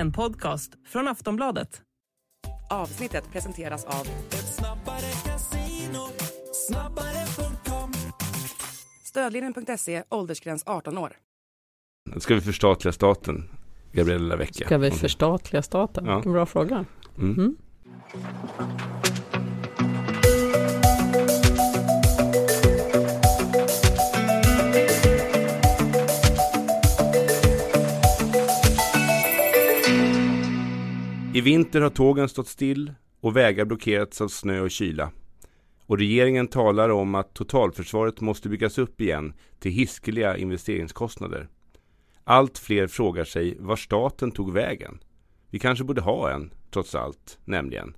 En 0.00 0.12
podcast 0.12 0.72
från 0.86 1.08
Aftonbladet. 1.08 1.82
Avsnittet 2.70 3.32
presenteras 3.32 3.84
av 3.84 4.06
Stödlinjen.se, 9.04 10.02
åldersgräns 10.08 10.62
18 10.66 10.98
år. 10.98 11.16
Ska 12.16 12.34
vi 12.34 12.40
förstatliga 12.40 12.92
staten? 12.92 13.48
Gabriella 13.92 14.36
Vecchia. 14.36 14.66
Ska 14.66 14.78
vi 14.78 14.90
förstatliga 14.90 15.62
staten? 15.62 16.06
Ja. 16.06 16.14
Vilken 16.14 16.32
bra 16.32 16.46
fråga. 16.46 16.84
Mm. 17.18 17.34
Mm. 17.38 17.56
I 31.40 31.42
vinter 31.42 31.80
har 31.80 31.90
tågen 31.90 32.28
stått 32.28 32.48
still 32.48 32.92
och 33.20 33.36
vägar 33.36 33.64
blockerats 33.64 34.20
av 34.20 34.28
snö 34.28 34.60
och 34.60 34.70
kyla. 34.70 35.10
Och 35.86 35.98
regeringen 35.98 36.48
talar 36.48 36.88
om 36.88 37.14
att 37.14 37.34
totalförsvaret 37.34 38.20
måste 38.20 38.48
byggas 38.48 38.78
upp 38.78 39.00
igen 39.00 39.34
till 39.58 39.72
hiskeliga 39.72 40.36
investeringskostnader. 40.36 41.48
Allt 42.24 42.58
fler 42.58 42.86
frågar 42.86 43.24
sig 43.24 43.56
var 43.58 43.76
staten 43.76 44.30
tog 44.30 44.52
vägen. 44.52 45.02
Vi 45.50 45.58
kanske 45.58 45.84
borde 45.84 46.00
ha 46.00 46.30
en, 46.30 46.52
trots 46.70 46.94
allt, 46.94 47.38
nämligen. 47.44 47.96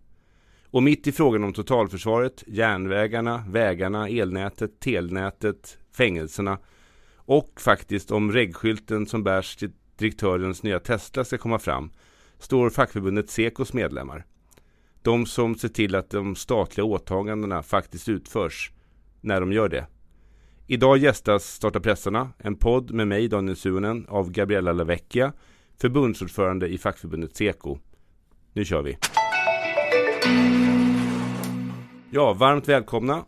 Och 0.64 0.82
mitt 0.82 1.06
i 1.06 1.12
frågan 1.12 1.44
om 1.44 1.52
totalförsvaret, 1.52 2.44
järnvägarna, 2.46 3.44
vägarna, 3.48 4.08
elnätet, 4.08 4.80
telnätet, 4.80 5.78
fängelserna 5.92 6.58
och 7.16 7.60
faktiskt 7.60 8.10
om 8.10 8.32
reggskylten 8.32 9.06
som 9.06 9.24
bärs 9.24 9.56
till 9.56 9.70
direktörens 9.96 10.62
nya 10.62 10.80
Tesla 10.80 11.24
ska 11.24 11.38
komma 11.38 11.58
fram 11.58 11.90
står 12.42 12.70
fackförbundet 12.70 13.30
Sekos 13.30 13.72
medlemmar. 13.72 14.24
De 15.02 15.26
som 15.26 15.54
ser 15.54 15.68
till 15.68 15.94
att 15.94 16.10
de 16.10 16.36
statliga 16.36 16.84
åtagandena 16.84 17.62
faktiskt 17.62 18.08
utförs 18.08 18.72
när 19.20 19.40
de 19.40 19.52
gör 19.52 19.68
det. 19.68 19.86
Idag 20.66 20.98
gästas 20.98 21.44
Starta 21.44 21.80
pressarna, 21.80 22.32
en 22.38 22.56
podd 22.56 22.90
med 22.90 23.08
mig 23.08 23.28
Daniel 23.28 23.56
Suonen 23.56 24.06
av 24.08 24.30
Gabriella 24.30 24.72
Lavecchia, 24.72 25.32
förbundsordförande 25.80 26.68
i 26.68 26.78
fackförbundet 26.78 27.36
Seko. 27.36 27.78
Nu 28.52 28.64
kör 28.64 28.82
vi! 28.82 28.98
Ja, 32.10 32.32
varmt 32.32 32.68
välkomna 32.68 33.24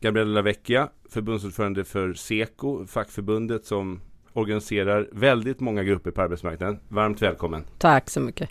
Gabriella 0.00 0.30
Lavecchia, 0.30 0.88
förbundsordförande 1.10 1.84
för 1.84 2.14
Seko, 2.14 2.86
fackförbundet 2.86 3.64
som 3.64 4.00
organiserar 4.34 5.08
väldigt 5.12 5.60
många 5.60 5.84
grupper 5.84 6.10
på 6.10 6.22
arbetsmarknaden. 6.22 6.78
Varmt 6.88 7.22
välkommen! 7.22 7.64
Tack 7.78 8.10
så 8.10 8.20
mycket. 8.20 8.50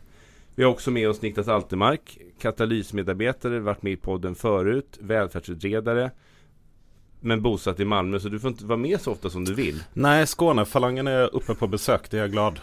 Vi 0.55 0.63
har 0.63 0.71
också 0.71 0.91
med 0.91 1.09
oss 1.09 1.21
Niklas 1.21 1.47
Altermark, 1.47 2.17
katalysmedarbetare, 2.41 3.59
varit 3.59 3.81
med 3.81 3.93
i 3.93 3.95
podden 3.95 4.35
förut, 4.35 4.97
välfärdsutredare, 5.01 6.11
men 7.19 7.41
bosatt 7.41 7.79
i 7.79 7.85
Malmö, 7.85 8.19
så 8.19 8.29
du 8.29 8.39
får 8.39 8.49
inte 8.49 8.65
vara 8.65 8.77
med 8.77 9.01
så 9.01 9.11
ofta 9.11 9.29
som 9.29 9.45
du 9.45 9.53
vill. 9.53 9.83
Nej, 9.93 10.27
Skånefalangen 10.27 11.07
är 11.07 11.35
uppe 11.35 11.55
på 11.55 11.67
besök, 11.67 12.11
det 12.11 12.17
är 12.17 12.21
jag 12.21 12.31
glad. 12.31 12.59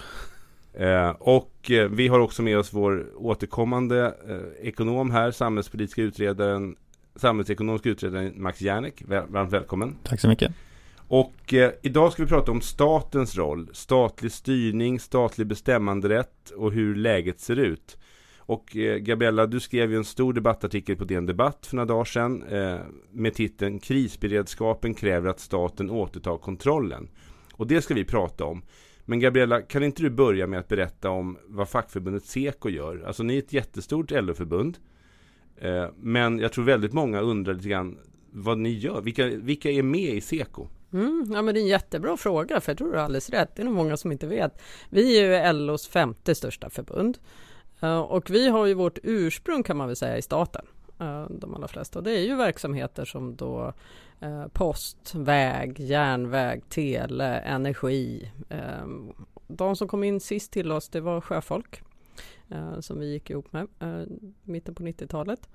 Eh, 0.74 1.10
och 1.10 1.70
eh, 1.70 1.88
vi 1.88 2.08
har 2.08 2.20
också 2.20 2.42
med 2.42 2.58
oss 2.58 2.72
vår 2.72 3.06
återkommande 3.16 4.14
eh, 4.28 4.68
ekonom 4.68 5.10
här, 5.10 5.30
samhällspolitiska 5.30 6.02
utredaren, 6.02 6.76
samhällsekonomiska 7.16 7.88
utredaren 7.88 8.32
Max 8.42 8.60
Järnek. 8.60 9.02
Väl, 9.06 9.24
varmt 9.28 9.52
välkommen. 9.52 9.96
Tack 10.02 10.20
så 10.20 10.28
mycket. 10.28 10.52
Och 11.12 11.54
eh, 11.54 11.72
idag 11.82 12.12
ska 12.12 12.22
vi 12.22 12.28
prata 12.28 12.52
om 12.52 12.60
statens 12.60 13.36
roll, 13.36 13.70
statlig 13.72 14.32
styrning, 14.32 15.00
statlig 15.00 15.46
bestämmanderätt 15.46 16.50
och 16.50 16.72
hur 16.72 16.94
läget 16.94 17.40
ser 17.40 17.56
ut. 17.56 17.98
Och 18.38 18.76
eh, 18.76 18.96
Gabriella, 18.98 19.46
du 19.46 19.60
skrev 19.60 19.90
ju 19.90 19.96
en 19.96 20.04
stor 20.04 20.32
debattartikel 20.32 20.96
på 20.96 21.04
DN 21.04 21.26
Debatt 21.26 21.66
för 21.66 21.76
några 21.76 21.86
dagar 21.86 22.04
sedan 22.04 22.42
eh, 22.42 22.78
med 23.10 23.34
titeln 23.34 23.78
Krisberedskapen 23.78 24.94
kräver 24.94 25.28
att 25.28 25.40
staten 25.40 25.90
återtar 25.90 26.38
kontrollen. 26.38 27.08
Och 27.52 27.66
det 27.66 27.82
ska 27.82 27.94
vi 27.94 28.04
prata 28.04 28.44
om. 28.44 28.62
Men 29.04 29.20
Gabriella, 29.20 29.62
kan 29.62 29.82
inte 29.82 30.02
du 30.02 30.10
börja 30.10 30.46
med 30.46 30.60
att 30.60 30.68
berätta 30.68 31.10
om 31.10 31.38
vad 31.46 31.68
fackförbundet 31.68 32.24
Seko 32.24 32.68
gör? 32.68 33.04
Alltså 33.06 33.22
ni 33.22 33.34
är 33.34 33.38
ett 33.38 33.52
jättestort 33.52 34.10
LO-förbund. 34.10 34.78
Eh, 35.56 35.86
men 35.96 36.38
jag 36.38 36.52
tror 36.52 36.64
väldigt 36.64 36.92
många 36.92 37.20
undrar 37.20 37.54
lite 37.54 37.68
grann 37.68 37.98
vad 38.32 38.58
ni 38.58 38.70
gör. 38.70 39.00
Vilka, 39.00 39.26
vilka 39.26 39.70
är 39.70 39.82
med 39.82 40.14
i 40.14 40.20
Seko? 40.20 40.68
Mm, 40.92 41.30
ja, 41.32 41.42
men 41.42 41.54
det 41.54 41.60
är 41.60 41.62
en 41.62 41.68
jättebra 41.68 42.16
fråga, 42.16 42.60
för 42.60 42.72
jag 42.72 42.78
tror 42.78 42.92
du 42.92 42.96
har 42.96 43.04
alldeles 43.04 43.30
rätt. 43.30 43.56
Det 43.56 43.62
är 43.62 43.64
nog 43.64 43.74
många 43.74 43.96
som 43.96 44.12
inte 44.12 44.26
vet. 44.26 44.62
Vi 44.88 45.18
är 45.18 45.48
ju 45.48 45.52
LOs 45.52 45.88
femte 45.88 46.34
största 46.34 46.70
förbund. 46.70 47.18
Eh, 47.80 48.00
och 48.00 48.30
vi 48.30 48.48
har 48.48 48.66
ju 48.66 48.74
vårt 48.74 48.98
ursprung 49.02 49.62
kan 49.62 49.76
man 49.76 49.86
väl 49.86 49.96
säga 49.96 50.18
i 50.18 50.22
staten. 50.22 50.66
Eh, 51.00 51.26
de 51.30 51.54
allra 51.54 51.68
flesta. 51.68 51.98
Och 51.98 52.02
det 52.02 52.12
är 52.12 52.22
ju 52.22 52.36
verksamheter 52.36 53.04
som 53.04 53.36
då 53.36 53.72
eh, 54.20 54.46
post, 54.46 55.14
väg, 55.14 55.80
järnväg, 55.80 56.62
tele, 56.68 57.38
energi. 57.38 58.32
De 59.46 59.76
som 59.76 59.88
kom 59.88 60.04
in 60.04 60.20
sist 60.20 60.52
till 60.52 60.72
oss 60.72 60.88
det 60.88 61.00
var 61.00 61.20
sjöfolk. 61.20 61.82
Som 62.80 62.98
vi 62.98 63.12
gick 63.12 63.30
ihop 63.30 63.52
med 63.52 63.66
i 64.44 64.50
mitten 64.50 64.74
på 64.74 64.82
90-talet. 64.82 65.48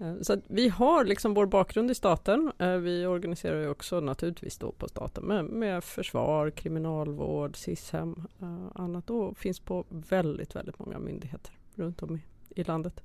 Eh, 0.00 0.14
Så 0.20 0.36
vi 0.48 0.68
har 0.68 1.04
liksom 1.04 1.34
vår 1.34 1.46
bakgrund 1.46 1.90
i 1.90 1.94
staten. 1.94 2.52
Eh, 2.58 2.76
Vi 2.76 3.06
organiserar 3.06 3.60
ju 3.60 3.68
också 3.68 4.00
naturligtvis 4.00 4.58
då 4.58 4.72
på 4.72 4.88
staten 4.88 5.24
med, 5.24 5.44
med 5.44 5.84
försvar, 5.84 6.50
kriminalvård, 6.50 7.56
SIS-hem, 7.56 8.26
eh, 8.40 8.66
annat 8.74 9.10
och 9.10 9.38
finns 9.38 9.60
på 9.60 9.84
väldigt, 9.88 10.56
väldigt 10.56 10.78
många 10.78 10.98
myndigheter 10.98 11.52
runt 11.74 12.02
om 12.02 12.16
i, 12.16 12.20
i 12.60 12.64
landet. 12.64 13.02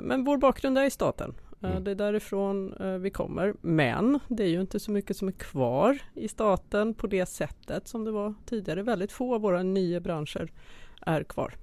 Men 0.00 0.24
vår 0.24 0.36
bakgrund 0.38 0.78
är 0.78 0.84
i 0.84 0.90
staten. 0.90 1.34
Mm. 1.62 1.84
Det 1.84 1.90
är 1.90 1.94
därifrån 1.94 2.74
vi 3.00 3.10
kommer. 3.10 3.54
Men 3.60 4.18
det 4.28 4.42
är 4.42 4.48
ju 4.48 4.60
inte 4.60 4.80
så 4.80 4.90
mycket 4.90 5.16
som 5.16 5.28
är 5.28 5.32
kvar 5.32 5.98
i 6.14 6.28
staten 6.28 6.94
på 6.94 7.06
det 7.06 7.26
sättet 7.26 7.88
som 7.88 8.04
det 8.04 8.10
var 8.10 8.34
tidigare. 8.46 8.82
Väldigt 8.82 9.12
få 9.12 9.34
av 9.34 9.40
våra 9.40 9.62
nio 9.62 10.00
branscher 10.00 10.52
är 11.00 11.24
kvar 11.24 11.54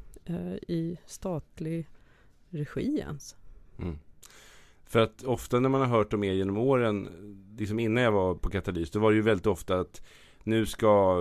i 0.67 0.97
statlig 1.05 1.87
regi 2.49 2.99
ens. 2.99 3.35
Mm. 3.79 3.99
För 4.89 4.99
att 4.99 5.23
ofta 5.23 5.59
när 5.59 5.69
man 5.69 5.81
har 5.81 5.87
hört 5.87 6.13
om 6.13 6.23
er 6.23 6.33
genom 6.33 6.57
åren, 6.57 7.09
liksom 7.57 7.79
innan 7.79 8.03
jag 8.03 8.11
var 8.11 8.35
på 8.35 8.49
Katalys, 8.49 8.91
då 8.91 8.99
var 8.99 9.11
det 9.11 9.15
ju 9.15 9.21
väldigt 9.21 9.47
ofta 9.47 9.79
att 9.79 10.01
nu 10.43 10.65
ska 10.65 11.17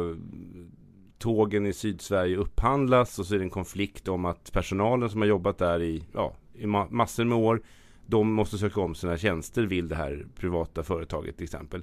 tågen 1.19 1.67
i 1.67 1.73
Sydsverige 1.73 2.37
upphandlas 2.37 3.19
och 3.19 3.27
så 3.27 3.34
är 3.34 3.39
det 3.39 3.45
en 3.45 3.51
konflikt 3.51 4.09
om 4.09 4.25
att 4.25 4.53
personalen 4.53 5.11
som 5.11 5.21
har 5.21 5.28
jobbat 5.28 5.59
där 5.59 5.83
i, 5.83 6.05
ja, 6.12 6.37
i 6.55 6.67
ma- 6.67 6.91
massor 6.91 7.25
med 7.25 7.39
år, 7.39 7.62
de 8.07 8.33
måste 8.33 8.59
söka 8.59 8.81
om 8.81 8.95
sina 8.95 9.19
tjänster, 9.19 9.62
vill 9.62 9.89
det 9.89 9.97
här 9.97 10.27
privata 10.37 10.83
företaget 10.83 11.37
till 11.37 11.45
exempel. 11.45 11.83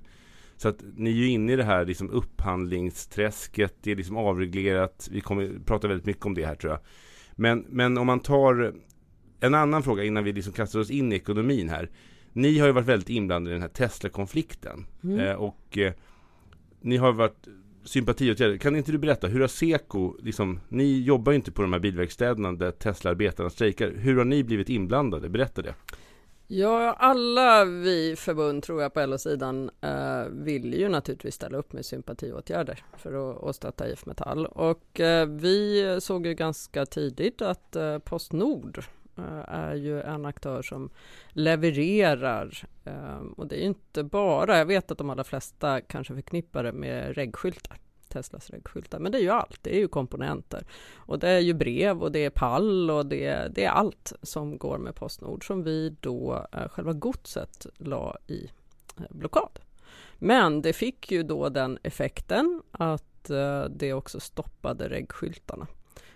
Så 0.58 0.70
att 0.70 0.84
ni 0.96 1.10
är 1.10 1.16
ju 1.16 1.28
inne 1.28 1.54
i 1.54 1.56
det 1.56 1.64
här 1.64 1.86
liksom 1.86 2.10
upphandlingsträsket, 2.10 3.76
det 3.82 3.92
är 3.92 3.96
liksom 3.96 4.18
avreglerat, 4.18 5.10
vi 5.12 5.22
kommer 5.22 5.60
prata 5.66 5.88
väldigt 5.88 6.06
mycket 6.06 6.26
om 6.26 6.34
det 6.34 6.46
här 6.46 6.56
tror 6.56 6.74
jag. 6.74 6.82
Men, 7.36 7.66
men 7.70 7.98
om 7.98 8.08
man 8.08 8.20
tar 8.20 8.74
en 9.40 9.56
annan 9.56 9.84
fråga 9.84 10.04
innan 10.04 10.24
vi 10.24 10.34
liksom 10.34 10.54
kastar 10.54 10.80
oss 10.80 10.92
in 10.92 11.12
i 11.12 11.16
ekonomin 11.16 11.70
här. 11.70 11.90
Ni 12.34 12.60
har 12.60 12.68
ju 12.68 12.74
varit 12.74 12.88
väldigt 12.88 13.10
inblandade 13.10 13.52
i 13.52 13.54
den 13.54 13.62
här 13.62 13.70
Tesla-konflikten. 13.70 14.86
Mm. 15.04 15.20
Eh, 15.20 15.34
och 15.34 15.78
eh, 15.78 15.94
ni 16.82 16.98
har 16.98 17.14
varit 17.14 17.48
sympatiåtgärder. 17.84 18.58
Kan 18.58 18.76
inte 18.76 18.92
du 18.92 18.98
berätta, 18.98 19.28
hur 19.28 19.42
har 19.42 19.48
Seko, 19.48 20.18
liksom, 20.20 20.60
ni 20.70 21.02
jobbar 21.02 21.32
ju 21.32 21.36
inte 21.36 21.52
på 21.52 21.62
de 21.62 21.74
här 21.74 21.80
bilverkstäderna 21.80 22.52
där 22.52 22.72
Tesla-arbetarna 22.72 23.50
strejkar. 23.50 23.92
Hur 23.92 24.18
har 24.18 24.26
ni 24.26 24.44
blivit 24.44 24.70
inblandade? 24.70 25.30
Berätta 25.30 25.62
det. 25.62 25.74
Ja, 26.48 26.94
alla 27.00 27.66
vi 27.66 28.16
förbund 28.18 28.64
tror 28.64 28.82
jag 28.82 28.94
på 28.94 29.06
LO-sidan 29.06 29.70
eh, 29.82 30.24
vill 30.32 30.74
ju 30.74 30.90
naturligtvis 30.90 31.36
ställa 31.36 31.58
upp 31.58 31.74
med 31.74 31.86
sympatiåtgärder 31.86 32.84
för 32.98 33.32
att, 33.32 33.44
att 33.44 33.56
stötta 33.56 33.90
IF 33.90 34.06
Metall. 34.06 34.46
Och 34.46 35.00
eh, 35.00 35.28
vi 35.28 35.98
såg 36.02 36.28
ju 36.28 36.34
ganska 36.34 36.86
tidigt 36.86 37.42
att 37.42 37.76
eh, 37.76 38.00
Postnord 38.00 38.84
Eh, 39.18 39.44
är 39.56 39.76
ju 39.76 40.02
en 40.02 40.26
aktör 40.26 40.62
som 40.62 40.90
levererar. 41.30 42.64
Ehm, 42.86 43.28
och 43.34 43.48
det 43.48 43.56
är 43.56 43.60
ju 43.60 43.66
inte 43.66 44.04
bara, 44.04 44.58
jag 44.58 44.66
vet 44.66 44.92
att 44.92 44.98
de 44.98 45.10
allra 45.10 45.24
flesta 45.24 45.82
kanske 45.82 46.14
förknippar 46.14 46.64
det 46.64 46.72
med 46.74 47.16
reggskyltar. 47.16 47.78
Teslas 48.08 48.50
reggskyltar, 48.50 49.00
men 49.00 49.12
det 49.12 49.18
är 49.18 49.22
ju 49.22 49.30
allt, 49.30 49.60
det 49.64 49.76
är 49.76 49.80
ju 49.80 49.88
komponenter. 49.88 50.66
Och 50.96 51.20
det 51.20 51.30
är 51.30 51.40
ju 51.40 51.54
brev 51.54 52.02
och 52.04 52.12
det 52.12 52.20
är 52.26 52.30
pall 52.30 52.90
och 52.92 53.06
det, 53.06 53.26
är- 53.26 53.50
det 53.50 53.66
är 53.66 53.70
allt 53.70 54.14
som 54.22 54.58
går 54.58 54.78
med 54.78 54.96
Postnord 54.96 55.48
som 55.48 55.64
vi 55.64 55.96
då, 56.00 56.46
eh, 56.52 56.68
själva 56.70 56.94
godset, 56.94 57.66
la 57.78 58.18
i 58.28 58.50
eh, 58.98 59.04
blockad. 59.10 59.60
Men 60.18 60.62
det 60.62 60.74
fick 60.74 61.12
ju 61.12 61.24
då 61.24 61.50
den 61.50 61.78
effekten 61.84 62.62
att 62.72 63.04
det 63.70 63.94
också 63.94 64.20
stoppade 64.20 64.90
reggskyltarna. 64.90 65.68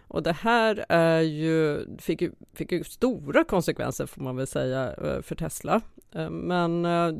Och 0.09 0.23
det 0.23 0.33
här 0.33 0.85
är 0.89 1.21
ju, 1.21 1.85
fick, 1.97 2.21
ju, 2.21 2.31
fick 2.53 2.71
ju 2.71 2.83
stora 2.83 3.43
konsekvenser 3.43 4.05
får 4.05 4.21
man 4.21 4.35
väl 4.35 4.47
säga 4.47 4.93
eh, 4.93 5.21
för 5.21 5.35
Tesla. 5.35 5.81
Eh, 6.11 6.29
men 6.29 6.85
eh, 6.85 7.13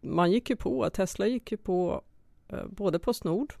man 0.00 0.32
gick 0.32 0.50
ju 0.50 0.56
på, 0.56 0.90
Tesla 0.90 1.26
gick 1.26 1.52
ju 1.52 1.56
på 1.56 2.02
både 2.68 2.98
Postnord 2.98 3.54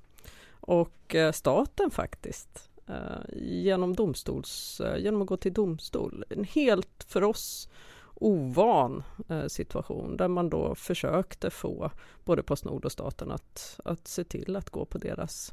och 0.50 1.16
staten 1.32 1.90
faktiskt 1.90 2.70
genom 3.36 3.94
domstols, 3.94 4.80
genom 4.98 5.22
att 5.22 5.28
gå 5.28 5.36
till 5.36 5.52
domstol. 5.52 6.24
En 6.28 6.44
helt 6.44 7.04
för 7.08 7.22
oss 7.22 7.68
ovan 8.14 9.02
situation 9.48 10.16
där 10.16 10.28
man 10.28 10.50
då 10.50 10.74
försökte 10.74 11.50
få 11.50 11.90
både 12.24 12.42
Postnord 12.42 12.84
och 12.84 12.92
staten 12.92 13.30
att, 13.30 13.80
att 13.84 14.08
se 14.08 14.24
till 14.24 14.56
att 14.56 14.70
gå 14.70 14.84
på 14.84 14.98
deras 14.98 15.52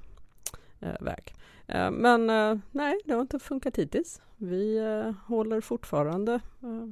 Eh, 0.85 0.95
väg. 0.99 1.33
Eh, 1.67 1.91
men 1.91 2.29
eh, 2.29 2.57
nej, 2.71 2.99
det 3.05 3.13
har 3.13 3.21
inte 3.21 3.39
funkat 3.39 3.77
hittills. 3.77 4.21
Vi 4.37 4.77
eh, 4.77 5.13
håller 5.27 5.61
fortfarande 5.61 6.33
eh, 6.33 6.87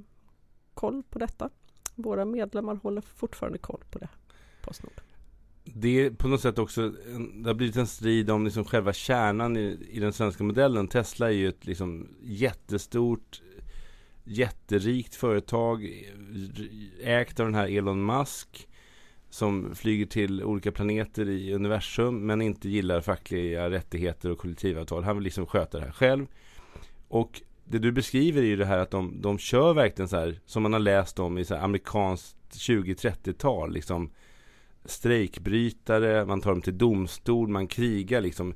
koll 0.74 1.04
på 1.10 1.20
detta. 1.20 1.50
Våra 1.96 2.26
medlemmar 2.26 2.76
håller 2.76 3.02
fortfarande 3.02 3.58
koll 3.58 3.84
på 3.92 4.00
det, 4.00 4.10
Postnord. 4.62 5.02
Det 5.64 6.06
är 6.06 6.12
på 6.12 6.28
något 6.28 6.42
sätt 6.42 6.60
också, 6.60 6.90
det 7.34 7.50
har 7.50 7.54
blivit 7.54 7.76
en 7.76 7.88
strid 7.88 8.30
om 8.30 8.46
liksom 8.46 8.66
själva 8.66 8.94
kärnan 8.94 9.58
i, 9.58 9.88
i 9.90 10.00
den 10.00 10.14
svenska 10.14 10.44
modellen. 10.44 10.88
Tesla 10.88 11.28
är 11.28 11.36
ju 11.36 11.48
ett 11.48 11.66
liksom 11.66 12.08
jättestort, 12.22 13.42
jätterikt 14.24 15.16
företag 15.16 16.04
ägt 17.02 17.40
av 17.40 17.46
den 17.46 17.56
här 17.56 17.78
Elon 17.78 18.06
Musk 18.06 18.68
som 19.34 19.76
flyger 19.76 20.06
till 20.06 20.44
olika 20.44 20.72
planeter 20.72 21.30
i 21.30 21.54
universum 21.54 22.26
men 22.26 22.42
inte 22.42 22.70
gillar 22.70 23.02
fackliga 23.02 23.70
rättigheter 23.70 24.32
och 24.32 24.38
kollektivavtal. 24.38 25.04
Han 25.04 25.16
vill 25.16 25.24
liksom 25.24 25.46
sköta 25.46 25.78
det 25.78 25.86
här 25.86 25.92
själv. 25.92 26.28
Och 27.08 27.42
det 27.64 27.80
du 27.80 27.92
beskriver 27.92 28.42
är 28.42 28.46
ju 28.46 28.56
det 28.56 28.66
här 28.66 28.78
att 28.78 28.92
de, 28.92 29.22
de 29.22 29.38
kör 29.38 29.74
verkligen 29.74 30.10
så 30.10 30.18
här 30.18 30.40
som 30.46 30.64
man 30.64 30.74
har 30.74 30.80
läst 30.80 31.20
om 31.20 31.38
i 31.38 31.46
så 31.46 31.56
här 31.56 31.64
amerikanskt 31.64 32.38
20-30-tal 32.52 33.74
liksom 33.74 34.12
strejkbrytare, 34.86 36.26
man 36.26 36.42
tar 36.42 36.52
dem 36.52 36.62
till 36.62 36.78
domstol, 36.78 37.48
man 37.48 37.68
krigar 37.68 38.22
liksom. 38.22 38.54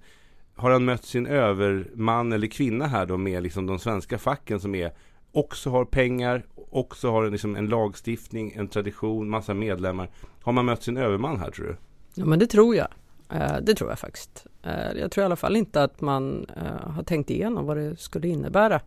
Har 0.56 0.72
han 0.72 0.86
mött 0.86 1.06
sin 1.06 1.26
överman 1.28 2.32
eller 2.32 2.48
kvinna 2.48 2.88
här 2.88 3.06
då 3.06 3.18
med 3.18 3.44
liksom 3.44 3.66
de 3.66 3.80
svenska 3.80 4.18
facken 4.18 4.60
som 4.60 4.76
är 4.76 4.92
också 5.38 5.70
har 5.70 5.86
pengar, 5.86 6.46
också 6.70 7.12
har 7.12 7.30
liksom 7.30 7.56
en 7.56 7.68
lagstiftning, 7.68 8.54
en 8.56 8.68
tradition, 8.68 9.30
massa 9.30 9.54
medlemmar. 9.54 10.10
Har 10.42 10.54
man 10.54 10.66
mött 10.66 10.84
sin 10.84 10.98
överman 10.98 11.40
här 11.40 11.52
tror 11.52 11.66
du? 11.66 11.76
Ja 12.14 12.26
men 12.26 12.40
det 12.40 12.48
tror 12.48 12.76
jag. 12.76 12.88
Eh, 13.30 13.58
det 13.62 13.76
tror 13.76 13.90
jag 13.90 14.00
faktiskt. 14.00 14.46
Eh, 14.64 15.00
jag 15.00 15.12
tror 15.12 15.22
i 15.22 15.26
alla 15.26 15.36
fall 15.36 15.56
inte 15.56 15.84
att 15.84 16.02
man 16.02 16.46
eh, 16.56 16.90
har 16.90 17.04
tänkt 17.04 17.30
igenom 17.30 17.66
vad 17.66 17.78
det 17.78 18.00
skulle 18.00 18.28
innebära 18.28 18.82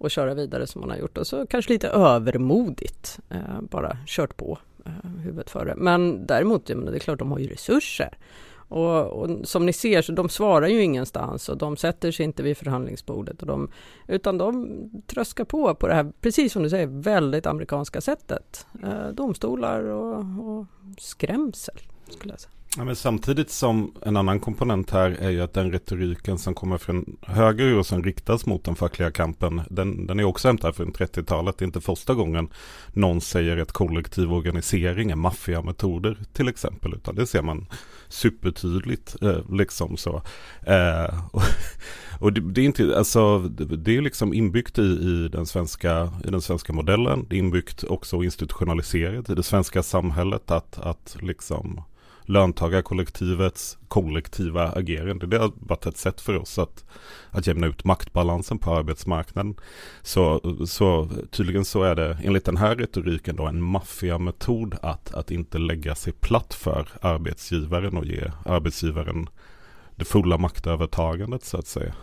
att 0.00 0.12
köra 0.12 0.34
vidare 0.34 0.66
som 0.66 0.80
man 0.80 0.90
har 0.90 0.96
gjort 0.96 1.18
och 1.18 1.26
så 1.26 1.46
kanske 1.46 1.72
lite 1.72 1.88
övermodigt 1.88 3.18
bara 3.60 3.96
kört 4.06 4.36
på 4.36 4.58
huvudet 5.24 5.50
före. 5.50 5.74
Men 5.76 6.26
däremot, 6.26 6.66
det 6.66 6.72
är 6.72 6.98
klart 6.98 7.18
de 7.18 7.32
har 7.32 7.38
ju 7.38 7.48
resurser. 7.48 8.18
Och, 8.68 9.06
och, 9.06 9.48
som 9.48 9.66
ni 9.66 9.72
ser 9.72 10.02
så 10.02 10.12
de 10.12 10.28
svarar 10.28 10.68
ju 10.68 10.82
ingenstans 10.82 11.48
och 11.48 11.58
de 11.58 11.76
sätter 11.76 12.10
sig 12.10 12.24
inte 12.24 12.42
vid 12.42 12.56
förhandlingsbordet. 12.56 13.40
Och 13.40 13.46
de, 13.46 13.70
utan 14.06 14.38
de 14.38 14.68
tröskar 15.06 15.44
på 15.44 15.74
på 15.74 15.88
det 15.88 15.94
här, 15.94 16.12
precis 16.20 16.52
som 16.52 16.62
du 16.62 16.70
säger, 16.70 16.86
väldigt 16.86 17.46
amerikanska 17.46 18.00
sättet. 18.00 18.66
Eh, 18.82 19.08
domstolar 19.08 19.82
och, 19.82 20.18
och 20.18 20.66
skrämsel, 20.98 21.78
skulle 22.10 22.32
jag 22.32 22.40
säga. 22.40 22.57
Ja, 22.76 22.84
men 22.84 22.96
samtidigt 22.96 23.50
som 23.50 23.94
en 24.02 24.16
annan 24.16 24.40
komponent 24.40 24.90
här 24.90 25.10
är 25.10 25.30
ju 25.30 25.40
att 25.40 25.54
den 25.54 25.72
retoriken 25.72 26.38
som 26.38 26.54
kommer 26.54 26.78
från 26.78 27.16
höger 27.22 27.78
och 27.78 27.86
som 27.86 28.02
riktas 28.02 28.46
mot 28.46 28.64
den 28.64 28.74
fackliga 28.74 29.10
kampen, 29.10 29.62
den, 29.70 30.06
den 30.06 30.20
är 30.20 30.24
också 30.24 30.48
hämtad 30.48 30.76
från 30.76 30.92
30-talet. 30.92 31.58
Det 31.58 31.62
är 31.62 31.66
inte 31.66 31.80
första 31.80 32.14
gången 32.14 32.48
någon 32.92 33.20
säger 33.20 33.56
att 33.56 33.72
kollektiv 33.72 34.32
organisering 34.32 35.10
är 35.10 35.16
maffiametoder 35.16 36.18
till 36.32 36.48
exempel, 36.48 36.94
utan 36.94 37.14
det 37.14 37.26
ser 37.26 37.42
man 37.42 37.66
supertydligt 38.08 39.22
eh, 39.22 39.52
liksom 39.52 39.96
så. 39.96 40.22
Eh, 40.62 41.24
och, 41.32 41.42
och 42.20 42.32
det, 42.32 42.40
det, 42.40 42.60
är 42.60 42.64
inte, 42.64 42.98
alltså 42.98 43.38
det 43.38 43.96
är 43.96 44.00
liksom 44.00 44.34
inbyggt 44.34 44.78
i, 44.78 44.82
i, 44.82 45.28
den 45.32 45.46
svenska, 45.46 46.12
i 46.24 46.30
den 46.30 46.40
svenska 46.40 46.72
modellen. 46.72 47.26
Det 47.30 47.36
är 47.36 47.38
inbyggt 47.38 47.84
också 47.84 48.22
institutionaliserat 48.22 49.30
i 49.30 49.34
det 49.34 49.42
svenska 49.42 49.82
samhället 49.82 50.50
att, 50.50 50.78
att 50.78 51.16
liksom 51.20 51.82
löntagarkollektivets 52.28 53.78
kollektiva 53.88 54.72
agerande. 54.72 55.26
Det 55.26 55.38
har 55.38 55.52
varit 55.54 55.86
ett 55.86 55.96
sätt 55.96 56.20
för 56.20 56.36
oss 56.36 56.58
att, 56.58 56.84
att 57.30 57.46
jämna 57.46 57.66
ut 57.66 57.84
maktbalansen 57.84 58.58
på 58.58 58.74
arbetsmarknaden. 58.74 59.54
Så, 60.02 60.56
så 60.66 61.08
tydligen 61.30 61.64
så 61.64 61.82
är 61.82 61.94
det 61.94 62.18
enligt 62.24 62.44
den 62.44 62.56
här 62.56 62.76
retoriken 62.76 63.36
då 63.36 63.46
en 63.46 63.62
maffiametod 63.62 64.76
att, 64.82 65.14
att 65.14 65.30
inte 65.30 65.58
lägga 65.58 65.94
sig 65.94 66.12
platt 66.12 66.54
för 66.54 66.88
arbetsgivaren 67.00 67.96
och 67.96 68.04
ge 68.06 68.32
arbetsgivaren 68.44 69.28
det 69.96 70.04
fulla 70.04 70.38
maktövertagandet 70.38 71.44
så 71.44 71.58
att 71.58 71.66
säga. 71.66 71.94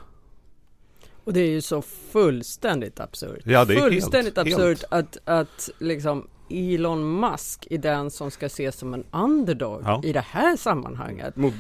Och 1.23 1.33
det 1.33 1.39
är 1.39 1.49
ju 1.49 1.61
så 1.61 1.81
fullständigt 1.81 2.99
absurt. 2.99 3.41
Ja, 3.45 3.65
det 3.65 3.75
är 3.75 3.79
fullständigt 3.79 4.37
helt, 4.37 4.47
absurt 4.47 4.61
helt. 4.67 4.85
att, 4.89 5.17
att 5.25 5.69
liksom 5.79 6.27
Elon 6.49 7.19
Musk 7.19 7.67
är 7.69 7.77
den 7.77 8.11
som 8.11 8.31
ska 8.31 8.45
ses 8.45 8.77
som 8.77 8.93
en 8.93 9.03
underdog 9.11 9.81
ja. 9.85 10.01
i 10.03 10.13
det 10.13 10.25
här 10.29 10.55
sammanhanget. 10.55 11.35
Mot, 11.35 11.53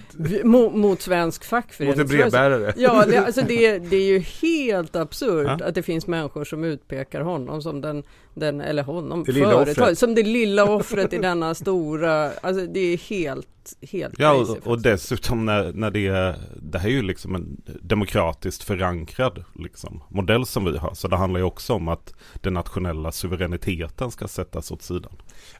mot, 0.43 0.75
mot 0.75 1.01
svensk 1.01 1.43
fackförening. 1.43 1.91
Mot 1.91 2.11
en 2.11 2.17
brevbärare. 2.17 2.73
Ja, 2.77 3.05
det, 3.05 3.17
alltså 3.17 3.41
det, 3.41 3.79
det 3.79 3.95
är 3.95 4.05
ju 4.05 4.19
helt 4.19 4.95
absurt 4.95 5.57
ja. 5.59 5.65
att 5.65 5.75
det 5.75 5.83
finns 5.83 6.07
människor 6.07 6.43
som 6.43 6.63
utpekar 6.63 7.21
honom 7.21 7.61
som 7.61 7.81
den, 7.81 8.03
den 8.35 8.61
eller 8.61 8.83
honom, 8.83 9.23
det 9.23 9.33
företag, 9.33 9.97
som 9.97 10.15
det 10.15 10.23
lilla 10.23 10.63
offret 10.75 11.13
i 11.13 11.17
denna 11.17 11.55
stora, 11.55 12.31
alltså 12.41 12.65
det 12.65 12.79
är 12.79 12.97
helt 12.97 13.47
helt 13.81 14.13
Ja 14.17 14.33
och, 14.33 14.67
och 14.67 14.81
dessutom 14.81 15.45
när, 15.45 15.73
när 15.73 15.91
det 15.91 16.07
är 16.07 16.35
Det 16.55 16.79
här 16.79 16.89
är 16.89 16.93
ju 16.93 17.01
liksom 17.01 17.35
en 17.35 17.61
demokratiskt 17.81 18.63
förankrad 18.63 19.43
liksom, 19.55 20.03
modell 20.09 20.45
som 20.45 20.65
vi 20.65 20.77
har. 20.77 20.93
Så 20.93 21.07
det 21.07 21.15
handlar 21.15 21.39
ju 21.39 21.45
också 21.45 21.73
om 21.73 21.87
att 21.87 22.13
Den 22.41 22.53
nationella 22.53 23.11
suveräniteten 23.11 24.11
ska 24.11 24.27
sättas 24.27 24.71
åt 24.71 24.81
sidan. 24.81 25.11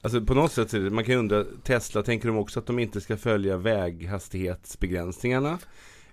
Alltså 0.01 0.22
på 0.22 0.33
något 0.33 0.51
sätt, 0.51 0.74
man 0.74 1.04
kan 1.04 1.13
ju 1.13 1.19
undra 1.19 1.45
Tesla, 1.63 2.04
tänker 2.04 2.27
de 2.27 2.38
också 2.38 2.60
att 2.60 2.68
de 2.68 2.80
inte 2.80 3.01
ska 3.01 3.18
följa 3.18 3.57
väghastighetsbegränsningarna? 3.57 5.57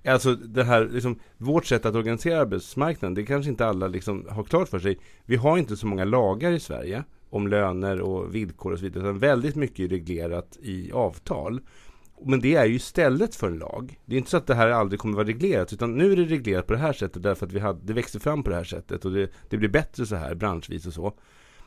Alltså 0.04 0.34
det 0.34 0.64
här, 0.64 0.88
liksom, 0.88 1.18
vårt 1.38 1.66
sätt 1.66 1.86
att 1.86 1.94
organisera 1.94 2.40
arbetsmarknaden, 2.40 3.14
det 3.14 3.26
kanske 3.26 3.50
inte 3.50 3.66
alla 3.66 3.88
liksom 3.88 4.26
har 4.30 4.44
klart 4.44 4.68
för 4.68 4.78
sig. 4.78 4.98
Vi 5.24 5.36
har 5.36 5.58
inte 5.58 5.76
så 5.76 5.86
många 5.86 6.04
lagar 6.04 6.52
i 6.52 6.60
Sverige 6.60 7.04
om 7.30 7.48
löner 7.48 8.00
och 8.00 8.34
villkor 8.34 8.72
och 8.72 8.78
så 8.78 8.84
vidare. 8.84 9.02
Utan 9.04 9.18
väldigt 9.18 9.56
mycket 9.56 9.80
är 9.80 9.88
reglerat 9.88 10.58
i 10.62 10.92
avtal. 10.92 11.60
Men 12.24 12.40
det 12.40 12.54
är 12.54 12.64
ju 12.64 12.74
istället 12.74 13.34
för 13.34 13.46
en 13.46 13.58
lag. 13.58 13.98
Det 14.04 14.14
är 14.14 14.18
inte 14.18 14.30
så 14.30 14.36
att 14.36 14.46
det 14.46 14.54
här 14.54 14.68
aldrig 14.68 15.00
kommer 15.00 15.14
vara 15.14 15.26
reglerat. 15.26 15.72
Utan 15.72 15.94
nu 15.94 16.12
är 16.12 16.16
det 16.16 16.24
reglerat 16.24 16.66
på 16.66 16.72
det 16.72 16.78
här 16.78 16.92
sättet 16.92 17.22
därför 17.22 17.46
att 17.46 17.52
vi 17.52 17.58
hade, 17.58 17.80
det 17.82 17.92
växte 17.92 18.20
fram 18.20 18.42
på 18.42 18.50
det 18.50 18.56
här 18.56 18.64
sättet. 18.64 19.04
Och 19.04 19.12
det, 19.12 19.30
det 19.48 19.56
blir 19.56 19.68
bättre 19.68 20.06
så 20.06 20.16
här 20.16 20.34
branschvis 20.34 20.86
och 20.86 20.92
så. 20.92 21.12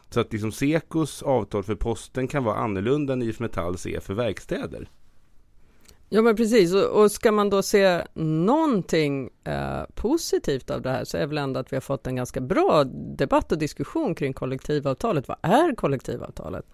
Så 0.10 0.20
att 0.20 0.34
liksom 0.34 0.52
Sekos 0.52 1.24
avtal 1.24 1.64
för 1.64 1.76
posten 1.76 2.28
kan 2.28 2.44
vara 2.44 2.56
annorlunda 2.56 3.14
än 3.14 3.22
IF 3.22 3.40
Metalls 3.40 3.86
är 3.86 4.00
för 4.00 4.14
verkstäder. 4.14 4.90
Ja 6.16 6.22
men 6.22 6.36
precis, 6.36 6.74
och, 6.74 7.04
och 7.04 7.12
ska 7.12 7.32
man 7.32 7.50
då 7.50 7.62
se 7.62 8.02
någonting 8.14 9.30
eh, 9.44 9.84
positivt 9.96 10.70
av 10.70 10.82
det 10.82 10.90
här 10.90 11.04
så 11.04 11.18
är 11.18 11.28
väl 11.28 11.38
ändå 11.38 11.60
att 11.60 11.72
vi 11.72 11.76
har 11.76 11.82
fått 11.82 12.08
en 12.08 12.16
ganska 12.16 12.42
bra 12.42 12.84
debatt 13.18 13.52
och 13.52 13.58
diskussion 13.58 14.16
kring 14.16 14.34
kollektivavtalet. 14.34 15.28
Vad 15.28 15.38
är 15.42 15.76
kollektivavtalet? 15.76 16.66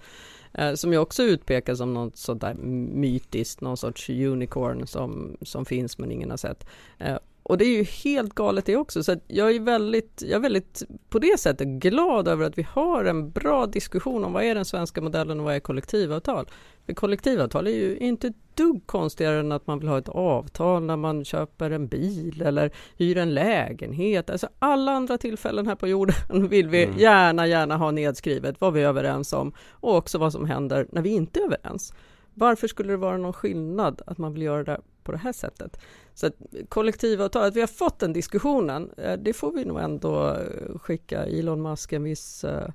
Eh, 0.53 0.73
som 0.73 0.93
ju 0.93 0.97
också 0.97 1.23
utpekas 1.23 1.77
som 1.77 1.93
något 1.93 2.17
sånt 2.17 2.41
där 2.41 2.53
mytiskt, 2.93 3.61
någon 3.61 3.77
sorts 3.77 4.09
unicorn 4.09 4.87
som, 4.87 5.37
som 5.41 5.65
finns 5.65 5.97
men 5.97 6.11
ingen 6.11 6.29
har 6.29 6.37
sett. 6.37 6.65
Eh, 6.97 7.17
och 7.51 7.57
det 7.57 7.65
är 7.65 7.77
ju 7.77 7.83
helt 7.83 8.35
galet 8.35 8.65
det 8.65 8.77
också, 8.77 9.03
så 9.03 9.15
jag 9.27 9.55
är 9.55 9.59
väldigt, 9.59 10.23
jag 10.25 10.31
är 10.31 10.39
väldigt 10.39 10.83
på 11.09 11.19
det 11.19 11.39
sättet 11.39 11.67
glad 11.67 12.27
över 12.27 12.45
att 12.45 12.57
vi 12.57 12.67
har 12.69 13.05
en 13.05 13.31
bra 13.31 13.65
diskussion 13.65 14.25
om 14.25 14.33
vad 14.33 14.43
är 14.43 14.55
den 14.55 14.65
svenska 14.65 15.01
modellen 15.01 15.39
och 15.39 15.45
vad 15.45 15.55
är 15.55 15.59
kollektivavtal. 15.59 16.45
För 16.85 16.93
kollektivavtal 16.93 17.67
är 17.67 17.71
ju 17.71 17.97
inte 17.97 18.27
ett 18.27 18.35
dugg 18.55 18.87
konstigare 18.87 19.39
än 19.39 19.51
att 19.51 19.67
man 19.67 19.79
vill 19.79 19.87
ha 19.87 19.97
ett 19.97 20.09
avtal 20.09 20.83
när 20.83 20.95
man 20.95 21.25
köper 21.25 21.71
en 21.71 21.87
bil 21.87 22.41
eller 22.41 22.71
hyr 22.97 23.17
en 23.17 23.33
lägenhet. 23.33 24.29
Alltså 24.29 24.49
alla 24.59 24.91
andra 24.91 25.17
tillfällen 25.17 25.67
här 25.67 25.75
på 25.75 25.87
jorden 25.87 26.15
vill 26.49 26.67
vi 26.67 26.83
mm. 26.83 26.97
gärna, 26.97 27.47
gärna 27.47 27.77
ha 27.77 27.91
nedskrivet 27.91 28.61
vad 28.61 28.73
vi 28.73 28.83
är 28.83 28.87
överens 28.87 29.33
om 29.33 29.53
och 29.69 29.95
också 29.95 30.17
vad 30.17 30.31
som 30.31 30.45
händer 30.45 30.87
när 30.91 31.01
vi 31.01 31.09
inte 31.09 31.39
är 31.39 31.43
överens. 31.43 31.93
Varför 32.33 32.67
skulle 32.67 32.93
det 32.93 32.97
vara 32.97 33.17
någon 33.17 33.33
skillnad 33.33 34.01
att 34.05 34.17
man 34.17 34.33
vill 34.33 34.41
göra 34.41 34.63
det 34.63 34.81
på 35.03 35.11
det 35.11 35.17
här 35.17 35.33
sättet? 35.33 35.79
Så 36.13 36.27
att 36.27 36.35
kollektivavtal, 36.69 37.43
att 37.43 37.55
vi 37.55 37.59
har 37.59 37.67
fått 37.67 37.99
den 37.99 38.13
diskussionen, 38.13 38.89
eh, 38.97 39.13
det 39.13 39.33
får 39.33 39.51
vi 39.51 39.65
nog 39.65 39.79
ändå 39.79 40.29
eh, 40.29 40.77
skicka 40.79 41.25
Elon 41.25 41.61
Musk 41.61 41.93
en 41.93 42.03
viss 42.03 42.43
eh, 42.43 42.69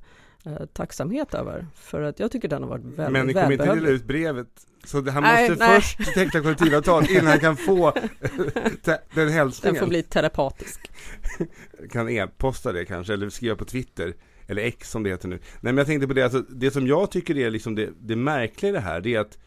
tacksamhet 0.72 1.34
över. 1.34 1.66
För 1.74 2.02
att 2.02 2.20
jag 2.20 2.30
tycker 2.30 2.48
den 2.48 2.62
har 2.62 2.70
varit 2.70 2.84
väldigt 2.84 3.12
Men 3.12 3.26
ni 3.26 3.34
kommer 3.34 3.52
inte 3.52 3.74
dela 3.74 3.88
ut 3.88 4.04
brevet, 4.04 4.48
så 4.84 4.96
han 5.10 5.22
måste 5.22 5.56
nej, 5.58 5.80
först 5.80 5.98
nej. 5.98 6.14
teckna 6.14 6.40
kollektivavtal 6.40 7.10
innan 7.10 7.26
han 7.26 7.40
kan 7.40 7.56
få 7.56 7.92
den 9.14 9.28
hälsningen. 9.28 9.74
Den 9.74 9.80
får 9.80 9.86
bli 9.86 10.02
terapatisk. 10.02 10.90
kan 11.90 12.08
e-posta 12.08 12.72
det 12.72 12.84
kanske, 12.84 13.12
eller 13.12 13.30
skriva 13.30 13.56
på 13.56 13.64
Twitter. 13.64 14.14
Eller 14.48 14.62
X 14.62 14.90
som 14.90 15.02
det 15.02 15.10
heter 15.10 15.28
nu. 15.28 15.36
Nej 15.36 15.42
men 15.60 15.76
jag 15.76 15.86
tänkte 15.86 16.06
på 16.06 16.14
det, 16.14 16.22
alltså, 16.22 16.40
det 16.40 16.70
som 16.70 16.86
jag 16.86 17.10
tycker 17.10 17.38
är 17.38 17.50
liksom 17.50 17.74
det, 17.74 17.90
det 18.00 18.16
märkliga 18.16 18.70
i 18.70 18.72
det 18.72 18.80
här, 18.80 19.00
det 19.00 19.14
är 19.14 19.20
att 19.20 19.38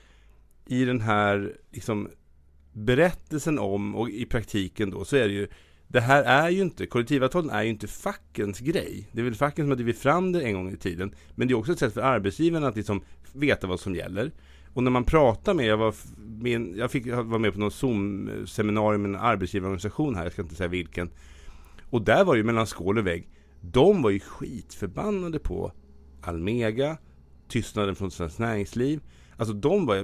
i 0.68 0.86
den 0.86 1.02
här 1.02 1.56
liksom 1.72 2.10
berättelsen 2.74 3.60
om 3.60 3.96
och 3.96 4.10
i 4.10 4.26
praktiken 4.26 4.90
då 4.90 5.06
så 5.06 5.16
är 5.16 5.28
det 5.28 5.34
ju 5.34 5.48
det 5.92 6.02
här 6.02 6.24
är 6.24 6.50
ju 6.50 6.62
inte, 6.62 6.86
kollektivavtalen 6.86 7.50
är 7.50 7.64
ju 7.64 7.70
inte 7.70 7.88
fackens 7.88 8.60
grej. 8.60 9.10
Det 9.12 9.20
är 9.22 9.24
väl 9.24 9.36
facken 9.36 9.66
som 9.66 9.70
har 9.70 9.76
drivit 9.76 9.98
fram 9.98 10.32
det 10.32 10.42
en 10.42 10.54
gång 10.54 10.74
i 10.74 10.78
tiden. 10.78 11.16
Men 11.36 11.48
det 11.48 11.54
är 11.54 11.56
också 11.56 11.72
ett 11.72 11.80
sätt 11.80 11.94
för 11.94 12.02
arbetsgivarna 12.02 12.68
att 12.68 12.76
liksom 12.76 13.02
veta 13.34 13.68
vad 13.68 13.80
som 13.80 13.96
gäller. 13.96 14.32
Och 14.74 14.84
när 14.84 14.92
man 14.92 15.04
pratar 15.04 15.54
med, 15.54 15.66
jag 15.66 15.78
var 15.78 15.96
med, 16.18 16.78
jag 16.78 16.92
fick 16.92 17.08
vara 17.08 17.38
med 17.38 17.54
på 17.54 17.60
något 17.60 17.74
Zoom-seminarium 17.74 19.02
med 19.02 19.10
en 19.10 19.16
arbetsgivarorganisation 19.16 20.16
här, 20.16 20.24
jag 20.24 20.34
ska 20.34 20.42
inte 20.42 20.56
säga 20.56 20.68
vilken. 20.68 21.10
Och 21.90 22.02
där 22.02 22.24
var 22.24 22.36
ju 22.36 22.44
mellan 22.44 22.68
skål 22.68 22.98
och 22.98 23.08
vägg. 23.08 23.30
De 23.62 24.02
var 24.02 24.10
ju 24.10 24.20
skitförbannade 24.20 25.40
på 25.40 25.72
Almega, 26.22 26.98
tystnaden 27.48 27.96
från 27.96 28.12
Svenskt 28.12 28.40
Näringsliv. 28.40 29.00
Alltså 29.40 29.54
de 29.54 29.86
var, 29.86 29.96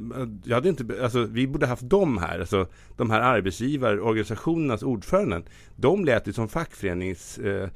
jag 0.43 0.55
hade 0.55 0.69
inte, 0.69 1.03
alltså 1.03 1.23
vi 1.23 1.47
borde 1.47 1.67
haft 1.67 1.89
dem 1.89 2.17
här, 2.17 2.39
alltså 2.39 2.67
de 2.97 3.09
här 3.09 3.21
arbetsgivarorganisationernas 3.21 4.83
ordföranden. 4.83 5.43
De 5.75 6.05
lät 6.05 6.27
ju 6.27 6.33
som 6.33 6.47
fackförenings 6.47 7.37
eh, 7.37 7.69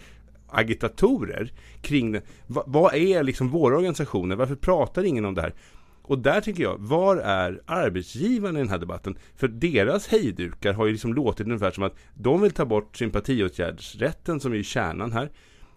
agitatorer 0.48 1.52
kring 1.82 2.12
det. 2.12 2.22
Va, 2.48 2.64
vad 2.68 2.94
är 2.94 3.24
liksom 3.24 3.50
våra 3.50 3.76
organisationer? 3.76 4.36
Varför 4.36 4.56
pratar 4.56 5.04
ingen 5.04 5.26
om 5.26 5.36
det 5.36 5.42
här? 5.42 5.54
Och 6.02 6.20
där 6.20 6.42
tycker 6.42 6.64
jag, 6.64 6.78
var 6.78 7.18
är 7.18 7.62
arbetsgivarna 7.66 8.60
i 8.60 8.62
den 8.62 8.70
här 8.70 8.78
debatten? 8.78 9.18
För 9.36 9.48
deras 9.48 10.08
hejdukar 10.08 10.74
har 10.74 10.86
ju 10.86 10.92
liksom 10.92 11.14
låtit 11.14 11.46
ungefär 11.46 11.72
som 11.72 11.84
att 11.84 11.96
de 12.14 12.42
vill 12.42 12.52
ta 12.52 12.66
bort 12.66 12.98
sympatiåtgärdsrätten 12.98 14.40
som 14.40 14.54
är 14.54 14.64
kärnan 14.64 15.12
här. 15.12 15.32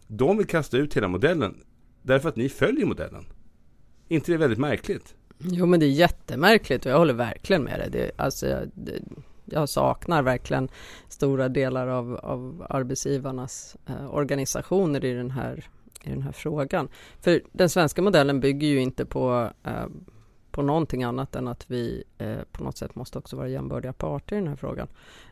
De 0.06 0.36
vill 0.36 0.46
kasta 0.46 0.76
ut 0.76 0.96
hela 0.96 1.08
modellen 1.08 1.54
därför 2.02 2.28
att 2.28 2.36
ni 2.36 2.48
följer 2.48 2.86
modellen. 2.86 3.24
inte 4.08 4.32
det 4.32 4.38
väldigt 4.38 4.58
märkligt? 4.58 5.14
Jo 5.44 5.66
men 5.66 5.80
det 5.80 5.86
är 5.86 5.90
jättemärkligt 5.90 6.86
och 6.86 6.92
jag 6.92 6.98
håller 6.98 7.14
verkligen 7.14 7.62
med 7.62 7.78
dig. 7.78 7.90
Det, 7.90 8.10
alltså, 8.16 8.60
det, 8.74 9.02
jag 9.44 9.68
saknar 9.68 10.22
verkligen 10.22 10.68
stora 11.08 11.48
delar 11.48 11.86
av, 11.86 12.16
av 12.16 12.66
arbetsgivarnas 12.68 13.76
eh, 13.86 14.14
organisationer 14.14 15.04
i 15.04 15.12
den, 15.12 15.30
här, 15.30 15.64
i 16.04 16.10
den 16.10 16.22
här 16.22 16.32
frågan. 16.32 16.88
För 17.20 17.42
den 17.52 17.68
svenska 17.68 18.02
modellen 18.02 18.40
bygger 18.40 18.68
ju 18.68 18.80
inte 18.80 19.04
på 19.04 19.50
eh, 19.64 19.86
på 20.52 20.62
någonting 20.62 21.02
annat 21.02 21.36
än 21.36 21.48
att 21.48 21.70
vi 21.70 22.04
eh, 22.18 22.38
på 22.52 22.64
något 22.64 22.76
sätt 22.76 22.94
måste 22.94 23.18
också 23.18 23.36
vara 23.36 23.48
jämbördiga 23.48 23.92
parter 23.92 24.36
i 24.36 24.38
den 24.38 24.48
här 24.48 24.56
frågan. 24.56 24.88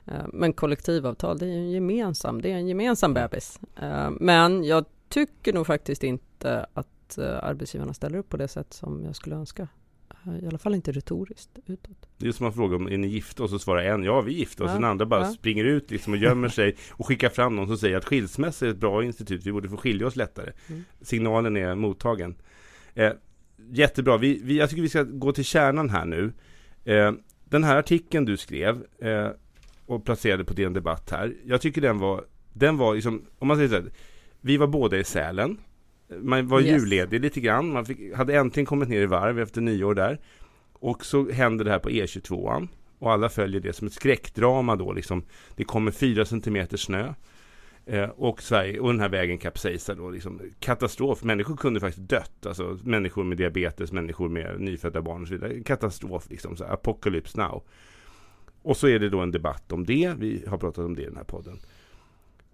Eh, 0.07 0.25
men 0.33 0.53
kollektivavtal, 0.53 1.39
det 1.39 1.47
är 1.47 1.57
en 1.57 1.71
gemensam, 1.71 2.43
det 2.43 2.53
är 2.53 2.55
en 2.55 2.69
gemensam 2.69 3.15
bebis. 3.15 3.61
Eh, 3.77 4.11
men 4.11 4.65
jag 4.65 4.85
tycker 5.09 5.53
nog 5.53 5.67
faktiskt 5.67 6.05
inte 6.05 6.67
att 6.75 7.19
eh, 7.19 7.45
arbetsgivarna 7.45 7.95
ställer 7.95 8.19
upp 8.19 8.29
på 8.29 8.37
det 8.37 8.49
sätt 8.49 8.73
som 8.73 9.05
jag 9.05 9.17
skulle 9.17 9.37
önska. 9.37 9.69
I 10.43 10.47
alla 10.47 10.59
fall 10.59 10.75
inte 10.75 10.93
retoriskt 10.93 11.59
utåt. 11.67 12.09
Det 12.19 12.29
är 12.29 12.33
som 12.33 12.47
att 12.47 12.55
fråga 12.55 12.77
om 12.77 12.87
är 12.87 12.99
ni 12.99 13.07
gifta 13.07 13.43
och 13.43 13.51
så 13.51 13.59
svarar 13.59 13.83
en 13.83 14.05
ja 14.05 14.21
vi 14.21 14.35
är 14.35 14.39
gifta 14.39 14.65
och 14.65 14.71
Ja, 14.71 14.75
sen 14.75 14.85
andra 14.85 15.07
bara 15.07 15.21
ja. 15.21 15.33
springer 15.33 15.65
ut 15.65 15.91
liksom 15.91 16.13
och 16.13 16.19
gömmer 16.19 16.49
sig 16.49 16.77
och 16.91 17.07
skickar 17.07 17.29
fram 17.29 17.57
någon 17.57 17.67
som 17.67 17.77
säger 17.79 17.97
att 17.97 18.05
skilsmässa 18.05 18.67
är 18.67 18.71
ett 18.71 18.77
bra 18.77 19.05
institut, 19.05 19.47
vi 19.47 19.53
borde 19.53 19.69
få 19.69 19.77
skilja 19.77 20.07
oss 20.07 20.17
lättare. 20.17 20.53
Mm. 20.69 20.85
Signalen 21.01 21.57
är 21.57 21.75
mottagen. 21.75 22.35
Eh, 22.95 23.13
jättebra, 23.71 24.17
vi, 24.17 24.41
vi, 24.45 24.59
jag 24.59 24.71
tycker 24.71 24.83
vi 24.83 24.89
ska 24.89 25.03
gå 25.03 25.33
till 25.33 25.45
kärnan 25.45 25.91
här 25.91 26.05
nu. 26.05 26.33
Eh, 26.85 27.13
den 27.45 27.65
här 27.65 27.77
artikeln 27.77 28.25
du 28.25 28.37
skrev 28.37 28.85
eh, 28.99 29.29
och 29.87 30.05
placerade 30.05 30.45
på 30.45 30.55
DN 30.55 30.73
Debatt 30.73 31.11
här, 31.11 31.35
jag 31.45 31.61
tycker 31.61 31.81
den 31.81 31.99
var, 31.99 32.25
den 32.53 32.77
var 32.77 32.95
liksom, 32.95 33.23
om 33.39 33.49
man 33.49 33.57
säger 33.57 33.69
så 33.69 33.75
här, 33.75 33.91
vi 34.41 34.57
var 34.57 34.67
båda 34.67 34.99
i 34.99 35.05
Sälen. 35.05 35.59
Man 36.19 36.49
var 36.49 36.61
Yes. 36.61 36.83
julledig 36.83 37.21
lite 37.21 37.41
grann, 37.41 37.73
man 37.73 37.87
fick, 37.87 38.15
hade 38.15 38.35
äntligen 38.35 38.67
kommit 38.67 38.89
ner 38.89 39.01
i 39.03 39.07
varv 39.07 39.39
efter 39.39 39.61
nyår 39.61 39.95
där. 39.95 40.19
Och 40.73 41.05
så 41.05 41.31
händer 41.31 41.65
det 41.65 41.71
här 41.71 41.79
på 41.79 41.91
E22an. 41.91 42.69
Och 42.99 43.13
alla 43.13 43.29
följer 43.29 43.61
det 43.61 43.73
som 43.73 43.87
ett 43.87 43.93
skräckdrama 43.93 44.77
då 44.77 44.93
liksom. 44.93 45.25
Det 45.57 45.65
kommer 45.65 45.91
fyra 45.91 46.25
centimeter 46.25 46.77
snö. 46.77 47.15
Eh, 47.87 48.09
och, 48.09 48.43
Sverige, 48.43 48.81
och 48.81 48.89
den 48.93 49.01
här 49.01 49.09
vägen 49.09 49.39
kapsejsar 49.39 49.95
då. 49.95 50.11
Liksom, 50.11 50.41
katastrof. 50.59 51.23
Människor 51.23 51.57
kunde 51.57 51.81
faktiskt 51.81 52.09
dött. 52.09 52.47
Alltså 52.47 52.79
människor 52.85 53.25
med 53.25 53.39
diabetes, 53.39 53.93
människor 53.93 54.29
med 54.29 54.61
nyfödda 54.61 55.03
barn 55.03 55.23
och 55.23 55.29
så 55.29 55.35
vidare. 55.35 55.63
Katastrof 55.63 56.31
liksom. 56.31 56.57
Så, 56.57 56.65
apocalypse 56.65 57.41
now. 57.41 57.63
Och 58.63 58.77
så 58.77 58.89
är 58.89 58.99
det 58.99 59.09
då 59.09 59.21
en 59.21 59.31
debatt 59.31 59.73
om 59.73 59.87
det. 59.87 60.15
Vi 60.19 60.45
har 60.49 60.59
pratat 60.59 60.85
om 60.85 60.95
det 60.95 61.03
i 61.03 61.07
den 61.07 61.17
här 61.17 61.25
podden. 61.25 61.59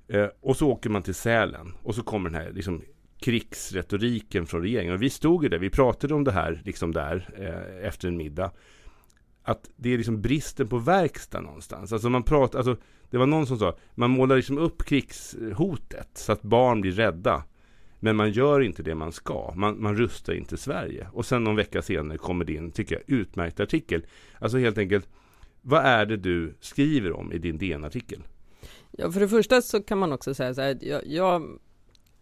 Eh, 0.09 0.27
och 0.41 0.57
så 0.57 0.69
åker 0.71 0.91
man 0.91 1.03
till 1.03 1.15
Sälen. 1.15 1.73
Och 1.83 1.95
så 1.95 2.03
kommer 2.03 2.31
den 2.31 2.41
här 2.41 2.53
liksom, 2.53 2.83
krigsretoriken 3.19 4.47
från 4.47 4.63
regeringen. 4.63 4.95
Och 4.95 5.03
vi 5.03 5.11
stod 5.11 5.43
ju 5.43 5.49
där, 5.49 5.59
vi 5.59 5.71
pratade 5.71 6.15
om 6.15 6.25
det 6.25 6.33
här 6.33 6.63
liksom 6.65 6.93
där 6.93 7.29
eh, 7.37 7.89
efter 7.89 8.09
en 8.09 8.17
middag. 8.17 8.51
Att 9.43 9.71
det 9.77 9.93
är 9.93 9.97
liksom 9.97 10.23
bristen 10.23 10.69
på 10.69 10.79
verkstad 10.79 11.41
någonstans. 11.41 11.93
Alltså 11.93 12.11
man 12.11 12.23
pratar, 12.23 12.59
alltså 12.59 12.77
det 13.11 13.19
var 13.19 13.27
någon 13.27 13.47
som 13.47 13.59
sa, 13.59 13.77
man 13.95 14.11
målar 14.11 14.37
liksom 14.37 14.59
upp 14.59 14.85
krigshotet 14.85 16.09
så 16.15 16.33
att 16.33 16.43
barn 16.43 16.81
blir 16.81 16.93
rädda. 16.93 17.45
Men 18.01 18.17
man 18.17 18.31
gör 18.31 18.61
inte 18.61 18.83
det 18.83 18.95
man 18.95 19.13
ska. 19.13 19.53
Man, 19.57 19.83
man 19.83 19.97
rustar 19.97 20.33
inte 20.33 20.57
Sverige. 20.57 21.09
Och 21.13 21.27
sen 21.27 21.45
någon 21.45 21.57
vecka 21.57 21.83
senare 21.83 22.19
kommer 22.19 22.45
din, 22.45 22.73
tycker 22.73 22.95
jag, 22.95 23.19
utmärkta 23.19 23.63
artikel. 23.63 24.07
Alltså 24.39 24.59
helt 24.59 24.79
enkelt, 24.79 25.09
vad 25.63 25.85
är 25.85 26.07
det 26.07 26.17
du 26.17 26.55
skriver 26.61 27.13
om 27.13 27.33
i 27.33 27.39
din 27.39 27.59
DN-artikel? 27.59 28.23
Ja, 28.91 29.13
för 29.13 29.21
det 29.21 29.29
första 29.29 29.63
så 29.63 29.83
kan 29.83 29.99
man 29.99 30.13
också 30.13 30.35
säga 30.35 30.55
så 30.55 30.61
här, 30.61 30.79
jag, 30.81 31.07
jag, 31.07 31.59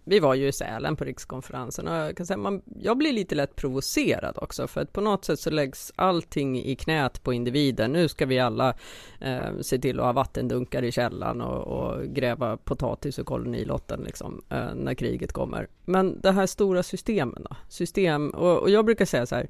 vi 0.05 0.21
var 0.21 0.35
ju 0.35 0.49
i 0.49 0.53
Sälen 0.53 0.97
på 0.97 1.05
rikskonferensen 1.05 1.89
och 1.89 1.95
jag 1.95 2.17
kan 2.17 2.27
säga, 2.27 2.37
man, 2.37 2.63
jag 2.81 2.99
blir 2.99 3.13
lite 3.13 3.35
lätt 3.35 3.57
provocerad 3.57 4.39
också, 4.39 4.67
för 4.67 4.81
att 4.81 4.93
på 4.93 5.01
något 5.01 5.25
sätt 5.25 5.41
så 5.41 5.51
läggs 5.51 5.93
allting 5.97 6.63
i 6.65 6.77
knät 6.77 7.23
på 7.23 7.33
individen. 7.33 7.93
Nu 7.93 8.09
ska 8.09 8.27
vi 8.27 8.39
alla 8.39 8.75
eh, 9.21 9.59
se 9.61 9.79
till 9.79 10.01
att 10.01 10.07
ha 10.07 10.13
vattendunkar 10.13 10.83
i 10.83 10.93
källan 10.93 11.41
och, 11.41 11.63
och 11.67 12.05
gräva 12.05 12.57
potatis 12.57 13.19
ur 13.19 13.25
kolonilotten 13.25 14.01
liksom, 14.01 14.43
eh, 14.51 14.75
när 14.75 14.95
kriget 14.95 15.33
kommer. 15.33 15.69
Men 15.85 16.21
det 16.21 16.33
här 16.33 16.47
stora 16.47 16.83
systemen 16.83 17.47
då? 17.51 17.57
System, 17.69 18.31
och, 18.31 18.59
och 18.59 18.71
jag 18.71 18.85
brukar 18.85 19.05
säga 19.05 19.27
så 19.27 19.35
här, 19.35 19.49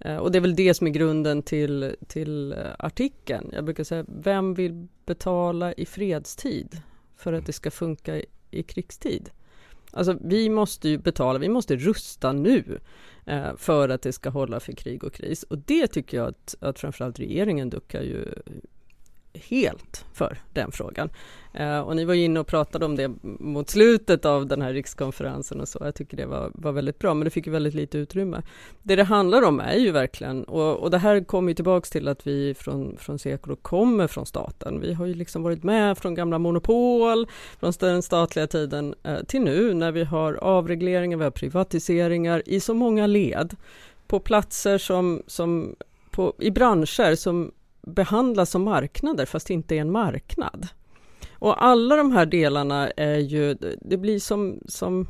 Eh, 0.00 0.16
Och 0.16 0.32
det 0.32 0.38
är 0.38 0.40
väl 0.40 0.56
det 0.56 0.74
som 0.74 0.86
är 0.86 0.90
grunden 0.90 1.42
till, 1.42 1.96
till 2.06 2.52
eh, 2.52 2.58
artikeln. 2.78 3.50
Jag 3.52 3.64
brukar 3.64 3.84
säga, 3.84 4.04
vem 4.08 4.54
vill 4.54 4.86
betala 5.06 5.72
i 5.72 5.86
fredstid 5.86 6.80
för 7.16 7.32
att 7.32 7.46
det 7.46 7.52
ska 7.52 7.70
funka 7.70 8.16
i, 8.16 8.26
i 8.50 8.62
krigstid? 8.62 9.30
Alltså 9.94 10.18
vi 10.20 10.48
måste 10.48 10.88
ju 10.88 10.98
betala, 10.98 11.38
vi 11.38 11.48
måste 11.48 11.76
rusta 11.76 12.32
nu 12.32 12.78
eh, 13.24 13.56
för 13.56 13.88
att 13.88 14.02
det 14.02 14.12
ska 14.12 14.30
hålla 14.30 14.60
för 14.60 14.72
krig 14.72 15.04
och 15.04 15.12
kris. 15.12 15.42
Och 15.42 15.58
det 15.58 15.86
tycker 15.86 16.16
jag 16.16 16.28
att, 16.28 16.54
att 16.60 16.78
framförallt 16.78 17.18
regeringen 17.18 17.70
duckar 17.70 18.02
ju 18.02 18.24
helt 19.34 20.04
för 20.12 20.38
den 20.52 20.72
frågan. 20.72 21.10
Eh, 21.52 21.78
och 21.78 21.96
ni 21.96 22.04
var 22.04 22.14
ju 22.14 22.24
inne 22.24 22.40
och 22.40 22.46
pratade 22.46 22.84
om 22.84 22.96
det 22.96 23.10
mot 23.22 23.70
slutet 23.70 24.24
av 24.24 24.46
den 24.46 24.62
här 24.62 24.72
rikskonferensen 24.72 25.60
och 25.60 25.68
så. 25.68 25.78
Jag 25.82 25.94
tycker 25.94 26.16
det 26.16 26.26
var, 26.26 26.50
var 26.54 26.72
väldigt 26.72 26.98
bra, 26.98 27.14
men 27.14 27.24
det 27.24 27.30
fick 27.30 27.46
ju 27.46 27.52
väldigt 27.52 27.74
lite 27.74 27.98
utrymme. 27.98 28.42
Det 28.82 28.96
det 28.96 29.04
handlar 29.04 29.42
om 29.42 29.60
är 29.60 29.76
ju 29.76 29.90
verkligen, 29.90 30.44
och, 30.44 30.76
och 30.76 30.90
det 30.90 30.98
här 30.98 31.24
kommer 31.24 31.48
ju 31.48 31.54
tillbaks 31.54 31.90
till 31.90 32.08
att 32.08 32.26
vi 32.26 32.54
från, 32.54 32.96
från 32.96 33.18
Seko 33.18 33.56
kommer 33.56 34.06
från 34.06 34.26
staten. 34.26 34.80
Vi 34.80 34.92
har 34.92 35.06
ju 35.06 35.14
liksom 35.14 35.42
varit 35.42 35.62
med 35.62 35.98
från 35.98 36.14
gamla 36.14 36.38
monopol, 36.38 37.26
från 37.60 37.72
den 37.80 38.02
statliga 38.02 38.46
tiden 38.46 38.94
eh, 39.02 39.22
till 39.24 39.40
nu 39.40 39.74
när 39.74 39.92
vi 39.92 40.04
har 40.04 40.34
avregleringar, 40.34 41.18
vi 41.18 41.24
har 41.24 41.30
privatiseringar 41.30 42.42
i 42.46 42.60
så 42.60 42.74
många 42.74 43.06
led 43.06 43.56
på 44.06 44.20
platser 44.20 44.78
som, 44.78 45.22
som 45.26 45.76
på, 46.10 46.34
i 46.38 46.50
branscher 46.50 47.14
som 47.14 47.52
behandlas 47.86 48.50
som 48.50 48.62
marknader 48.62 49.26
fast 49.26 49.46
det 49.46 49.54
inte 49.54 49.76
är 49.76 49.80
en 49.80 49.92
marknad. 49.92 50.68
Och 51.32 51.64
alla 51.64 51.96
de 51.96 52.12
här 52.12 52.26
delarna 52.26 52.90
är 52.90 53.18
ju, 53.18 53.54
det 53.80 53.96
blir 53.96 54.18
som, 54.18 54.60
som 54.68 55.06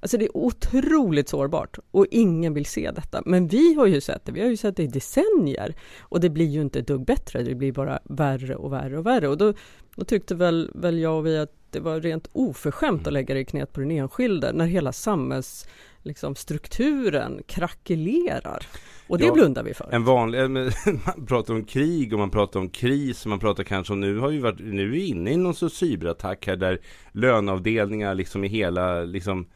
Alltså 0.00 0.18
det 0.18 0.24
är 0.24 0.36
otroligt 0.36 1.28
sårbart 1.28 1.78
och 1.90 2.06
ingen 2.10 2.54
vill 2.54 2.66
se 2.66 2.90
detta. 2.90 3.22
Men 3.26 3.48
vi 3.48 3.74
har 3.74 3.86
ju 3.86 4.00
sett 4.00 4.24
det, 4.24 4.32
vi 4.32 4.40
har 4.40 4.48
ju 4.48 4.56
sett 4.56 4.76
det 4.76 4.82
i 4.82 4.86
decennier 4.86 5.74
och 6.00 6.20
det 6.20 6.30
blir 6.30 6.46
ju 6.46 6.60
inte 6.60 6.78
ett 6.78 6.86
dugg 6.86 7.04
bättre, 7.04 7.42
det 7.42 7.54
blir 7.54 7.72
bara 7.72 7.98
värre 8.04 8.56
och 8.56 8.72
värre 8.72 8.98
och 8.98 9.06
värre. 9.06 9.28
Och 9.28 9.38
då, 9.38 9.54
då 9.96 10.04
tyckte 10.04 10.34
väl, 10.34 10.70
väl 10.74 10.98
jag 10.98 11.18
och 11.18 11.26
vi 11.26 11.38
att 11.38 11.52
det 11.70 11.80
var 11.80 12.00
rent 12.00 12.28
oförskämt 12.32 13.06
att 13.06 13.12
lägga 13.12 13.34
det 13.34 13.40
i 13.40 13.44
knät 13.44 13.72
på 13.72 13.80
den 13.80 13.90
enskilde 13.90 14.52
när 14.52 14.66
hela 14.66 14.92
samhällsstrukturen 14.92 15.82
liksom, 16.02 16.34
strukturen 16.34 17.42
krackelerar. 17.46 18.66
Och 19.12 19.18
det 19.18 19.24
Ja, 19.24 19.32
blundar 19.32 19.62
vi 19.62 19.74
för. 19.74 19.88
En 19.92 20.04
vanlig, 20.04 20.40
eh, 20.40 20.48
man 21.06 21.26
pratar 21.26 21.54
om 21.54 21.64
krig 21.64 22.12
och 22.12 22.18
man 22.18 22.30
pratar 22.30 22.60
om 22.60 22.68
kris 22.68 23.26
man 23.26 23.38
pratar 23.38 23.64
kanske 23.64 23.92
om 23.92 24.00
nu 24.00 24.18
har 24.18 24.28
vi 24.28 24.38
varit, 24.38 24.60
nu 24.60 24.82
är 24.82 24.86
vi 24.86 25.06
inne 25.06 25.32
i 25.32 25.36
någon 25.36 25.54
sorts 25.54 25.76
cyberattack 25.76 26.46
här 26.46 26.56
där 26.56 26.78
löneavdelningar 27.12 28.14
liksom 28.14 28.44
i 28.44 28.48
hela, 28.48 29.04
liksom 29.04 29.46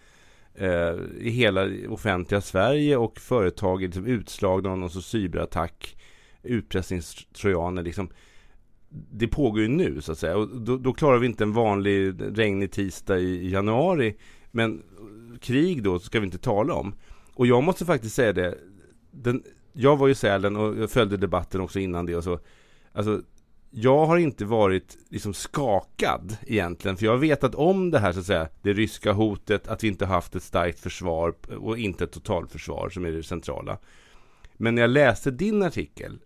eh, 0.55 0.95
i 1.21 1.31
hela 1.31 1.69
offentliga 1.89 2.41
Sverige 2.41 2.97
och 2.97 3.21
företag 3.21 3.83
är 3.83 3.87
liksom 3.87 4.07
utslagna 4.07 4.71
av 4.71 4.79
någon 4.79 4.91
sorts 4.91 5.09
cyberattack, 5.09 5.97
utpressningstrojaner 6.43 7.83
liksom. 7.83 8.09
Det 8.89 9.29
pågår 9.29 9.61
ju 9.61 9.69
nu 9.69 10.01
så 10.01 10.13
att 10.13 10.19
säga 10.19 10.37
och 10.37 10.49
då, 10.49 10.77
då 10.77 10.93
klarar 10.93 11.19
vi 11.19 11.27
inte 11.27 11.45
en 11.45 11.53
vanlig 11.53 12.15
regnig 12.39 12.73
tisdag 12.73 13.19
i 13.19 13.51
januari. 13.51 14.17
Men 14.51 14.83
krig 15.41 15.83
då 15.83 15.99
ska 15.99 16.21
vi 16.21 16.27
inte 16.27 16.39
tala 16.39 16.75
om. 16.75 16.95
Och 17.35 17.47
jag 17.47 17.63
måste 17.63 17.85
faktiskt 17.85 18.15
säga 18.15 18.33
det. 18.33 18.59
Den, 19.23 19.43
jag 19.73 19.97
var 19.97 20.07
ju 20.07 20.13
i 20.13 20.15
Sälen 20.15 20.57
och 20.57 20.79
jag 20.79 20.91
följde 20.91 21.17
debatten 21.17 21.61
också 21.61 21.79
innan 21.79 22.07
det 22.07 22.17
och 22.17 22.25
så. 22.25 22.39
Alltså, 22.93 23.23
jag 23.71 24.07
har 24.07 24.17
inte 24.17 24.45
varit 24.45 24.97
liksom 25.09 25.35
skakad 25.35 26.37
egentligen. 26.47 26.97
För 26.97 27.07
jag 27.07 27.19
vet 27.19 27.45
att 27.45 27.55
om 27.55 27.91
det 27.91 27.99
här 27.99 28.13
så 28.13 28.21
att 28.21 28.27
säga, 28.27 28.49
det 28.63 28.73
ryska 28.73 29.13
hotet, 29.13 29.69
att 29.69 29.85
vi 29.85 29.89
inte 29.89 30.07
haft 30.07 30.35
ett 30.35 30.43
starkt 30.43 30.81
försvar 30.81 31.35
och 31.59 31.79
inte 31.79 32.05
ett 32.05 32.13
totalförsvar 32.13 32.89
som 32.89 33.05
är 33.05 33.11
det 33.11 33.23
centrala. 33.23 33.79
Men 34.57 34.75
när 34.75 34.83
jag 34.83 34.91
läste 34.91 35.31
din 35.31 35.63
artikel, 35.63 36.19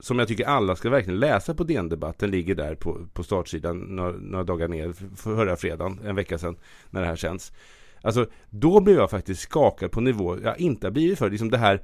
som 0.00 0.18
jag 0.18 0.28
tycker 0.28 0.44
alla 0.44 0.76
ska 0.76 0.90
verkligen 0.90 1.20
läsa 1.20 1.54
på 1.54 1.64
DN 1.64 1.88
Debatt, 1.88 2.18
den 2.18 2.30
ligger 2.30 2.54
där 2.54 2.74
på, 2.74 3.06
på 3.12 3.22
startsidan 3.22 3.78
några, 3.78 4.10
några 4.10 4.44
dagar 4.44 4.68
ner, 4.68 5.16
förra 5.16 5.56
fredagen, 5.56 6.00
en 6.04 6.16
vecka 6.16 6.38
sedan, 6.38 6.56
när 6.90 7.00
det 7.00 7.06
här 7.06 7.16
känns. 7.16 7.52
Alltså, 8.02 8.26
då 8.50 8.80
blev 8.80 8.96
jag 8.96 9.10
faktiskt 9.10 9.40
skakad 9.40 9.90
på 9.90 10.00
nivå 10.00 10.38
jag 10.42 10.60
inte 10.60 10.86
har 10.86 10.92
blivit 10.92 11.18
för. 11.18 11.30
Liksom 11.30 11.50
det 11.50 11.58
här 11.58 11.82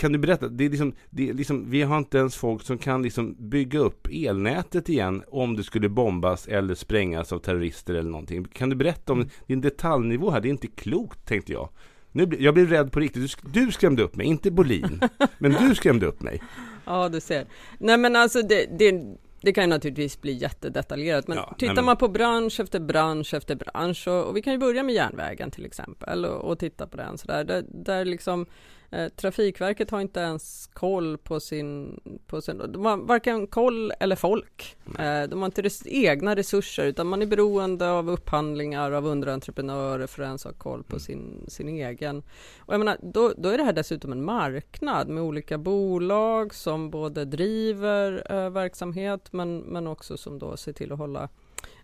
kan 0.00 0.12
du 0.12 0.18
berätta? 0.18 0.48
Det 0.48 0.64
är 0.64 0.68
liksom, 0.70 0.92
det 1.10 1.30
är 1.30 1.34
liksom, 1.34 1.70
vi 1.70 1.82
har 1.82 1.98
inte 1.98 2.18
ens 2.18 2.36
folk 2.36 2.62
som 2.62 2.78
kan 2.78 3.02
liksom 3.02 3.36
bygga 3.38 3.78
upp 3.78 4.08
elnätet 4.10 4.88
igen 4.88 5.22
om 5.28 5.56
det 5.56 5.64
skulle 5.64 5.88
bombas 5.88 6.48
eller 6.48 6.74
sprängas 6.74 7.32
av 7.32 7.38
terrorister 7.38 7.94
eller 7.94 8.10
någonting. 8.10 8.44
Kan 8.44 8.70
du 8.70 8.76
berätta 8.76 9.12
om, 9.12 9.18
mm. 9.18 9.30
det 9.46 9.52
är 9.52 9.54
en 9.54 9.60
detaljnivå 9.60 10.30
här, 10.30 10.40
det 10.40 10.48
är 10.48 10.50
inte 10.50 10.66
klokt 10.66 11.26
tänkte 11.26 11.52
jag. 11.52 11.68
Nu, 12.12 12.28
jag 12.38 12.54
blev 12.54 12.68
rädd 12.68 12.92
på 12.92 13.00
riktigt. 13.00 13.36
Du, 13.42 13.66
du 13.66 13.72
skrämde 13.72 14.02
upp 14.02 14.16
mig, 14.16 14.26
inte 14.26 14.50
Bolin. 14.50 15.00
men 15.38 15.52
du 15.52 15.74
skrämde 15.74 16.06
upp 16.06 16.22
mig. 16.22 16.42
Ja, 16.84 17.08
du 17.08 17.20
ser. 17.20 17.46
Nej 17.78 17.98
men 17.98 18.16
alltså 18.16 18.42
det, 18.42 18.78
det, 18.78 19.16
det 19.40 19.52
kan 19.52 19.68
naturligtvis 19.68 20.20
bli 20.20 20.32
jättedetaljerat. 20.32 21.28
Men 21.28 21.36
ja, 21.36 21.54
tittar 21.58 21.74
men... 21.74 21.84
man 21.84 21.96
på 21.96 22.08
bransch 22.08 22.60
efter 22.60 22.80
bransch 22.80 23.34
efter 23.34 23.56
bransch 23.56 24.08
och, 24.08 24.24
och, 24.24 24.36
vi 24.36 24.42
kan 24.42 24.52
ju 24.52 24.58
börja 24.58 24.82
med 24.82 24.94
järnvägen 24.94 25.50
till 25.50 25.64
exempel 25.64 26.24
och, 26.24 26.50
och 26.50 26.58
titta 26.58 26.86
på 26.86 26.96
den 26.96 27.18
sådär. 27.18 27.44
Där, 27.44 27.64
där 27.68 28.04
liksom 28.04 28.46
Eh, 28.46 28.79
Trafikverket 29.16 29.90
har 29.90 30.00
inte 30.00 30.20
ens 30.20 30.66
koll 30.66 31.18
på 31.18 31.40
sin, 31.40 32.00
på 32.26 32.40
sin 32.40 32.58
de 32.58 32.84
har 32.84 32.96
varken 32.96 33.46
koll 33.46 33.92
eller 34.00 34.16
folk. 34.16 34.76
Eh, 34.98 35.22
de 35.22 35.38
har 35.38 35.46
inte 35.46 35.62
res, 35.62 35.82
egna 35.86 36.36
resurser 36.36 36.86
utan 36.86 37.06
man 37.06 37.22
är 37.22 37.26
beroende 37.26 37.90
av 37.90 38.10
upphandlingar 38.10 38.92
av 38.92 39.06
underentreprenörer 39.06 40.06
för 40.06 40.22
att 40.22 40.26
ens 40.26 40.44
ha 40.44 40.52
koll 40.52 40.82
på 40.82 40.92
mm. 40.92 41.00
sin, 41.00 41.44
sin 41.48 41.68
egen. 41.68 42.22
Och 42.58 42.74
jag 42.74 42.78
menar, 42.78 42.96
då, 43.02 43.32
då 43.36 43.48
är 43.48 43.58
det 43.58 43.64
här 43.64 43.72
dessutom 43.72 44.12
en 44.12 44.24
marknad 44.24 45.08
med 45.08 45.22
olika 45.22 45.58
bolag 45.58 46.54
som 46.54 46.90
både 46.90 47.24
driver 47.24 48.32
eh, 48.32 48.50
verksamhet 48.50 49.32
men, 49.32 49.58
men 49.58 49.86
också 49.86 50.16
som 50.16 50.38
då 50.38 50.56
ser 50.56 50.72
till 50.72 50.92
att 50.92 50.98
hålla 50.98 51.28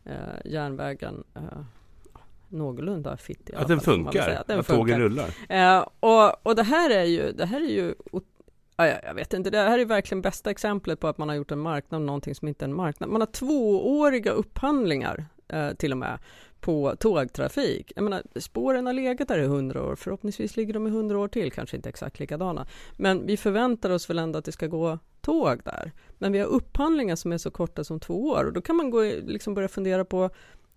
eh, 0.05 0.41
järnvägen 0.45 1.25
eh, 1.35 1.43
någorlunda 2.57 3.17
fitt. 3.17 3.51
Att 3.55 3.69
den 3.69 3.81
funkar, 3.81 4.31
att, 4.31 4.47
den 4.47 4.61
att 4.61 4.67
tågen 4.67 5.01
rullar. 5.01 5.31
Eh, 5.49 5.87
och, 6.01 6.47
och 6.47 6.57
det 6.57 6.63
här 6.63 6.91
är 6.91 7.05
ju, 7.05 7.33
det 7.33 7.47
här 7.47 7.61
är 7.61 7.71
ju 7.71 7.95
Ja, 8.79 8.87
jag 8.87 9.15
vet 9.15 9.33
inte, 9.33 9.51
det 9.51 9.59
här 9.59 9.79
är 9.79 9.85
verkligen 9.85 10.23
bästa 10.23 10.51
exemplet 10.51 11.01
på 11.01 11.09
att 11.09 11.19
man 11.19 11.29
har 11.29 11.37
gjort 11.37 11.51
en 11.51 11.59
marknad 11.59 12.03
någonting 12.03 12.35
som 12.35 12.49
inte 12.49 12.65
är 12.65 12.69
en 12.69 12.77
marknad. 12.77 13.11
Man 13.11 13.21
har 13.21 13.27
tvååriga 13.27 14.31
upphandlingar 14.31 15.25
eh, 15.49 15.71
till 15.71 15.93
och 15.93 15.99
med 15.99 16.19
på 16.61 16.95
tågtrafik. 16.99 17.93
Jag 17.97 18.03
menar, 18.03 18.23
spåren 18.37 18.87
har 18.87 18.93
legat 18.93 19.29
där 19.29 19.39
i 19.39 19.47
hundra 19.47 19.85
år, 19.85 19.97
förhoppningsvis 19.97 20.57
ligger 20.57 20.75
de 20.75 20.87
i 20.87 20.91
hundra 20.91 21.19
år 21.19 21.29
till, 21.29 21.53
kanske 21.53 21.77
inte 21.77 21.89
exakt 21.89 22.19
likadana. 22.19 22.67
Men 22.97 23.27
vi 23.27 23.37
förväntar 23.37 23.91
oss 23.91 24.11
väl 24.11 24.19
ändå 24.19 24.39
att 24.39 24.45
det 24.45 24.53
ska 24.53 24.67
gå 24.67 24.99
tåg 25.21 25.61
där. 25.65 25.93
Men 26.19 26.33
vi 26.33 26.39
har 26.39 26.47
upphandlingar 26.47 27.17
som 27.17 27.33
är 27.33 27.39
så 27.39 27.51
korta 27.51 27.85
som 27.85 28.01
två 28.01 28.29
år 28.29 28.45
och 28.45 28.53
då 28.53 28.61
kan 28.61 28.77
man 28.77 28.91
gå, 28.91 29.03
liksom 29.03 29.55
börja 29.55 29.69
fundera 29.69 30.05
på 30.05 30.31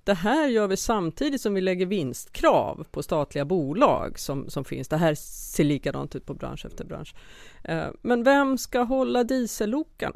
det 0.09 0.15
här 0.15 0.47
gör 0.47 0.67
vi 0.67 0.77
samtidigt 0.77 1.41
som 1.41 1.53
vi 1.53 1.61
lägger 1.61 1.85
vinstkrav 1.85 2.85
på 2.91 3.03
statliga 3.03 3.45
bolag 3.45 4.19
som, 4.19 4.49
som 4.49 4.65
finns. 4.65 4.87
Det 4.87 4.97
här 4.97 5.15
ser 5.15 5.63
likadant 5.63 6.15
ut 6.15 6.25
på 6.25 6.33
bransch 6.33 6.65
efter 6.65 6.85
bransch. 6.85 7.15
Eh, 7.63 7.87
men 8.01 8.23
vem 8.23 8.57
ska 8.57 8.81
hålla 8.81 9.23
dieselloken? 9.23 10.13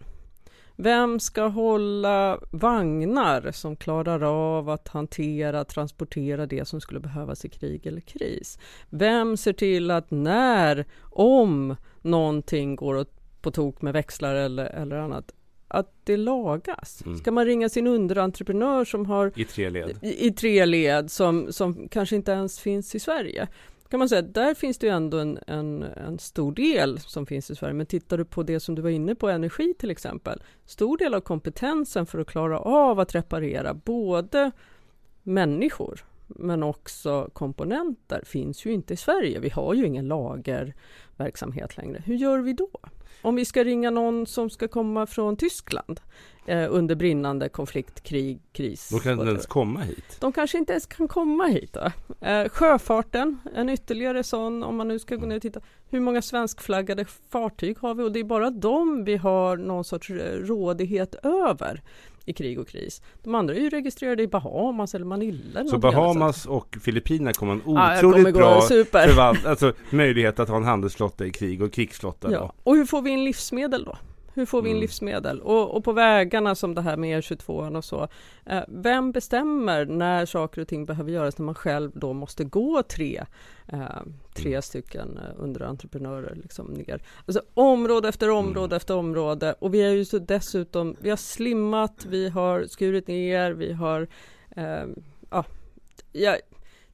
Vem 0.75 1.19
ska 1.19 1.47
hålla 1.47 2.39
vagnar 2.51 3.51
som 3.51 3.75
klarar 3.75 4.23
av 4.23 4.69
att 4.69 4.87
hantera, 4.87 5.65
transportera 5.65 6.45
det 6.45 6.67
som 6.67 6.81
skulle 6.81 6.99
behövas 6.99 7.45
i 7.45 7.49
krig 7.49 7.87
eller 7.87 8.01
kris? 8.01 8.59
Vem 8.89 9.37
ser 9.37 9.53
till 9.53 9.91
att 9.91 10.11
när, 10.11 10.85
om 11.01 11.75
någonting 12.01 12.75
går 12.75 13.05
på 13.41 13.51
tok 13.51 13.81
med 13.81 13.93
växlar 13.93 14.35
eller, 14.35 14.65
eller 14.65 14.95
annat, 14.95 15.31
att 15.73 15.93
det 16.03 16.17
lagas? 16.17 17.03
Mm. 17.05 17.17
Ska 17.17 17.31
man 17.31 17.45
ringa 17.45 17.69
sin 17.69 17.87
underentreprenör 17.87 18.85
som 18.85 19.05
har 19.05 19.31
i 19.35 19.45
tre 19.45 19.69
led, 19.69 19.97
i, 20.01 20.27
i 20.27 20.31
tre 20.31 20.65
led 20.65 21.11
som, 21.11 21.53
som 21.53 21.87
kanske 21.87 22.15
inte 22.15 22.31
ens 22.31 22.59
finns 22.59 22.95
i 22.95 22.99
Sverige? 22.99 23.47
kan 23.93 23.99
man 23.99 24.09
säga, 24.09 24.21
där 24.21 24.53
finns 24.53 24.77
det 24.77 24.87
ju 24.87 24.93
ändå 24.93 25.17
en, 25.17 25.39
en, 25.47 25.83
en, 25.83 26.19
stor 26.19 26.51
del 26.51 26.99
som 26.99 27.25
finns 27.25 27.51
i 27.51 27.55
Sverige. 27.55 27.73
Men 27.73 27.85
tittar 27.85 28.17
du 28.17 28.25
på 28.25 28.43
det 28.43 28.59
som 28.59 28.75
du 28.75 28.81
var 28.81 28.89
inne 28.89 29.15
på, 29.15 29.29
energi 29.29 29.73
till 29.79 29.91
exempel. 29.91 30.43
Stor 30.65 30.97
del 30.97 31.13
av 31.13 31.21
kompetensen 31.21 32.05
för 32.05 32.19
att 32.19 32.27
klara 32.27 32.59
av 32.59 32.99
att 32.99 33.15
reparera 33.15 33.73
både 33.73 34.51
människor 35.23 36.05
men 36.27 36.63
också 36.63 37.29
komponenter 37.33 38.21
finns 38.25 38.65
ju 38.65 38.71
inte 38.71 38.93
i 38.93 38.97
Sverige. 38.97 39.39
Vi 39.39 39.49
har 39.49 39.73
ju 39.73 39.85
ingen 39.85 40.07
lagerverksamhet 40.07 41.77
längre. 41.77 42.03
Hur 42.05 42.15
gör 42.15 42.39
vi 42.39 42.53
då? 42.53 42.69
Om 43.21 43.35
vi 43.35 43.45
ska 43.45 43.63
ringa 43.63 43.89
någon 43.89 44.27
som 44.27 44.49
ska 44.49 44.67
komma 44.67 45.05
från 45.05 45.37
Tyskland 45.37 45.99
eh, 46.45 46.67
under 46.69 46.95
brinnande 46.95 47.49
konflikt, 47.49 48.03
krig, 48.03 48.39
kris. 48.51 48.89
De 48.89 48.99
kan 48.99 49.11
inte 49.11 49.25
ens 49.25 49.45
komma 49.45 49.79
hit. 49.81 50.17
De 50.19 50.31
kanske 50.31 50.57
inte 50.57 50.73
ens 50.73 50.85
kan 50.85 51.07
komma 51.07 51.45
hit. 51.45 51.77
Eh, 52.21 52.49
sjöfarten, 52.49 53.39
en 53.55 53.69
ytterligare 53.69 54.23
sån, 54.23 54.63
om 54.63 54.75
man 54.75 54.87
nu 54.87 54.99
ska 54.99 55.15
gå 55.15 55.25
ner 55.25 55.35
och 55.35 55.41
titta. 55.41 55.61
Hur 55.89 55.99
många 55.99 56.21
svenskflaggade 56.21 57.05
fartyg 57.29 57.77
har 57.77 57.95
vi? 57.95 58.03
Och 58.03 58.11
det 58.11 58.19
är 58.19 58.23
bara 58.23 58.49
dem 58.49 59.03
vi 59.03 59.15
har 59.17 59.57
någon 59.57 59.83
sorts 59.83 60.09
eh, 60.09 60.37
rådighet 60.37 61.15
över 61.23 61.81
i 62.25 62.33
krig 62.33 62.59
och 62.59 62.67
kris. 62.67 63.01
De 63.23 63.35
andra 63.35 63.55
är 63.55 63.59
ju 63.59 63.69
registrerade 63.69 64.23
i 64.23 64.27
Bahamas 64.27 64.95
eller 64.95 65.05
Manila. 65.05 65.59
Eller 65.59 65.69
så 65.69 65.77
Bahamas 65.77 66.45
och 66.45 66.77
Filippinerna 66.81 67.33
kommer 67.33 67.53
en 67.53 67.61
otroligt 67.65 68.27
ja, 68.27 68.31
bra 68.31 68.61
förvalt, 68.61 69.45
alltså, 69.45 69.73
möjlighet 69.89 70.39
att 70.39 70.49
ha 70.49 70.57
en 70.57 70.63
handelsflotta 70.63 71.25
i 71.25 71.31
krig 71.31 71.61
och 71.61 71.73
krigsflotta. 71.73 72.31
Ja. 72.31 72.53
Och 72.63 72.75
hur 72.75 72.85
får 72.85 73.01
vi 73.01 73.09
in 73.09 73.23
livsmedel 73.23 73.83
då? 73.83 73.97
Hur 74.33 74.45
får 74.45 74.61
vi 74.61 74.69
in 74.69 74.75
mm. 74.75 74.81
livsmedel? 74.81 75.41
Och, 75.41 75.75
och, 75.75 75.83
på 75.83 75.91
vägarna 75.91 76.55
som 76.55 76.75
det 76.75 76.81
här 76.81 76.97
med 76.97 77.19
E22 77.19 77.77
och 77.77 77.85
så. 77.85 78.07
Eh, 78.45 78.63
vem 78.67 79.11
bestämmer 79.11 79.85
när 79.85 80.25
saker 80.25 80.61
och 80.61 80.67
ting 80.67 80.85
behöver 80.85 81.11
göras 81.11 81.37
när 81.37 81.45
man 81.45 81.55
själv 81.55 81.91
då 81.95 82.13
måste 82.13 82.43
gå 82.43 82.83
tre, 82.83 83.23
eh, 83.67 83.79
tre 84.33 84.51
mm. 84.51 84.61
stycken 84.61 85.17
eh, 85.17 85.43
underentreprenörer 85.43 86.35
liksom 86.35 86.65
ner? 86.65 87.01
Alltså 87.25 87.41
område 87.53 88.09
efter 88.09 88.29
område 88.29 88.65
mm. 88.65 88.77
efter 88.77 88.95
område 88.95 89.55
och 89.59 89.73
vi 89.73 89.81
är 89.81 89.89
ju 89.89 90.05
så 90.05 90.19
dessutom, 90.19 90.95
vi 90.99 91.09
har 91.09 91.17
slimmat, 91.17 92.05
vi 92.09 92.29
har 92.29 92.65
skurit 92.65 93.07
ner, 93.07 93.51
vi 93.51 93.73
har 93.73 94.07
eh, 94.55 94.85
ja, 96.11 96.35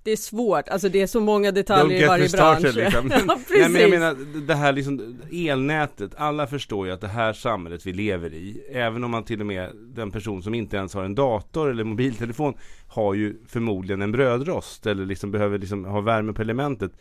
det 0.03 0.11
är 0.11 0.15
svårt, 0.15 0.67
alltså 0.67 0.89
det 0.89 1.01
är 1.01 1.07
så 1.07 1.19
många 1.19 1.51
detaljer 1.51 2.03
i 2.03 2.07
varje 2.07 2.29
bransch. 2.29 2.75
Liksom. 2.75 3.11
ja, 3.27 3.39
Nej, 3.49 3.69
men 3.69 3.81
jag 3.81 3.89
menar, 3.89 4.15
det 4.47 4.55
här 4.55 4.73
liksom, 4.73 5.19
elnätet, 5.31 6.11
alla 6.17 6.47
förstår 6.47 6.87
ju 6.87 6.93
att 6.93 7.01
det 7.01 7.07
här 7.07 7.33
samhället 7.33 7.85
vi 7.85 7.93
lever 7.93 8.33
i, 8.33 8.61
även 8.71 9.03
om 9.03 9.11
man 9.11 9.23
till 9.23 9.39
och 9.39 9.45
med, 9.45 9.71
den 9.75 10.11
person 10.11 10.43
som 10.43 10.53
inte 10.53 10.77
ens 10.77 10.93
har 10.93 11.03
en 11.03 11.15
dator 11.15 11.69
eller 11.69 11.83
mobiltelefon, 11.83 12.53
har 12.87 13.13
ju 13.13 13.37
förmodligen 13.47 14.01
en 14.01 14.11
brödrost 14.11 14.85
eller 14.85 15.05
liksom 15.05 15.31
behöver 15.31 15.57
liksom 15.57 15.85
ha 15.85 16.01
värme 16.01 16.33
på 16.33 16.41
elementet. 16.41 16.91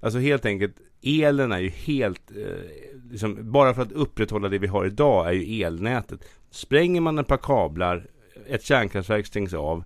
Alltså 0.00 0.18
helt 0.18 0.46
enkelt, 0.46 0.76
elen 1.02 1.52
är 1.52 1.58
ju 1.58 1.68
helt, 1.68 2.30
eh, 2.30 3.10
liksom, 3.10 3.52
bara 3.52 3.74
för 3.74 3.82
att 3.82 3.92
upprätthålla 3.92 4.48
det 4.48 4.58
vi 4.58 4.66
har 4.66 4.86
idag 4.86 5.28
är 5.28 5.32
ju 5.32 5.62
elnätet. 5.62 6.20
Spränger 6.50 7.00
man 7.00 7.18
ett 7.18 7.26
par 7.26 7.36
kablar, 7.36 8.06
ett 8.46 8.62
kärnkraftverk 8.62 9.26
stängs 9.26 9.54
av 9.54 9.84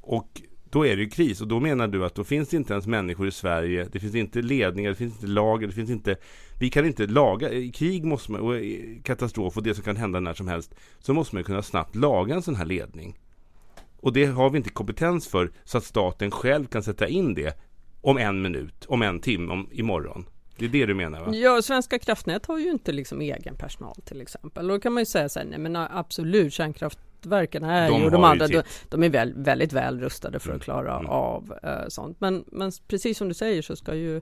och 0.00 0.42
då 0.74 0.86
är 0.86 0.96
det 0.96 1.02
ju 1.02 1.08
kris. 1.08 1.40
Och 1.40 1.48
då 1.48 1.60
menar 1.60 1.88
du 1.88 2.04
att 2.04 2.14
då 2.14 2.24
finns 2.24 2.48
det 2.48 2.56
inte 2.56 2.72
ens 2.72 2.86
människor 2.86 3.28
i 3.28 3.30
Sverige. 3.30 3.88
Det 3.92 4.00
finns 4.00 4.14
inte 4.14 4.42
ledningar, 4.42 4.90
det 4.90 4.96
finns 4.96 5.14
inte 5.14 5.26
lager, 5.26 5.66
det 5.66 5.72
finns 5.72 5.90
inte... 5.90 6.16
Vi 6.60 6.70
kan 6.70 6.86
inte 6.86 7.06
laga. 7.06 7.52
I 7.52 7.72
krig 7.72 8.04
måste 8.04 8.32
man, 8.32 8.40
och 8.40 8.54
katastrof 9.04 9.56
och 9.56 9.62
det 9.62 9.74
som 9.74 9.84
kan 9.84 9.96
hända 9.96 10.20
när 10.20 10.34
som 10.34 10.48
helst. 10.48 10.74
Så 10.98 11.14
måste 11.14 11.34
man 11.34 11.44
kunna 11.44 11.62
snabbt 11.62 11.96
laga 11.96 12.34
en 12.34 12.42
sån 12.42 12.54
här 12.54 12.64
ledning. 12.64 13.18
Och 14.00 14.12
det 14.12 14.26
har 14.26 14.50
vi 14.50 14.56
inte 14.56 14.70
kompetens 14.70 15.28
för 15.28 15.52
så 15.64 15.78
att 15.78 15.84
staten 15.84 16.30
själv 16.30 16.66
kan 16.66 16.82
sätta 16.82 17.08
in 17.08 17.34
det 17.34 17.58
om 18.00 18.18
en 18.18 18.42
minut, 18.42 18.84
om 18.88 19.02
en 19.02 19.20
timme, 19.20 19.52
om 19.52 19.68
imorgon. 19.72 20.26
Det 20.56 20.64
är 20.64 20.68
det 20.68 20.86
du 20.86 20.94
menar 20.94 21.20
va? 21.20 21.34
Ja, 21.34 21.62
Svenska 21.62 21.98
kraftnät 21.98 22.46
har 22.46 22.58
ju 22.58 22.70
inte 22.70 22.92
liksom 22.92 23.20
egen 23.20 23.56
personal 23.56 23.94
till 24.04 24.20
exempel. 24.20 24.66
Då 24.66 24.80
kan 24.80 24.92
man 24.92 25.00
ju 25.00 25.06
säga 25.06 25.28
så 25.28 25.38
här, 25.38 25.46
nej 25.46 25.58
men 25.58 25.76
absolut 25.76 26.52
kärnkraft 26.52 26.98
kraftverken 27.24 27.64
är 27.64 27.88
de 27.88 28.04
och 28.04 28.10
de 28.10 28.24
andra, 28.24 28.46
de, 28.46 28.62
de, 28.88 29.02
är 29.02 29.08
väl, 29.08 29.32
väldigt 29.36 29.72
väl 29.72 30.00
rustade 30.00 30.38
för 30.38 30.48
att 30.48 30.54
mm. 30.54 30.60
klara 30.60 30.98
mm. 30.98 31.10
av 31.10 31.54
eh, 31.62 31.88
sånt. 31.88 32.20
Men, 32.20 32.44
men 32.46 32.72
precis 32.88 33.18
som 33.18 33.28
du 33.28 33.34
säger 33.34 33.62
så 33.62 33.76
ska 33.76 33.94
ju 33.94 34.20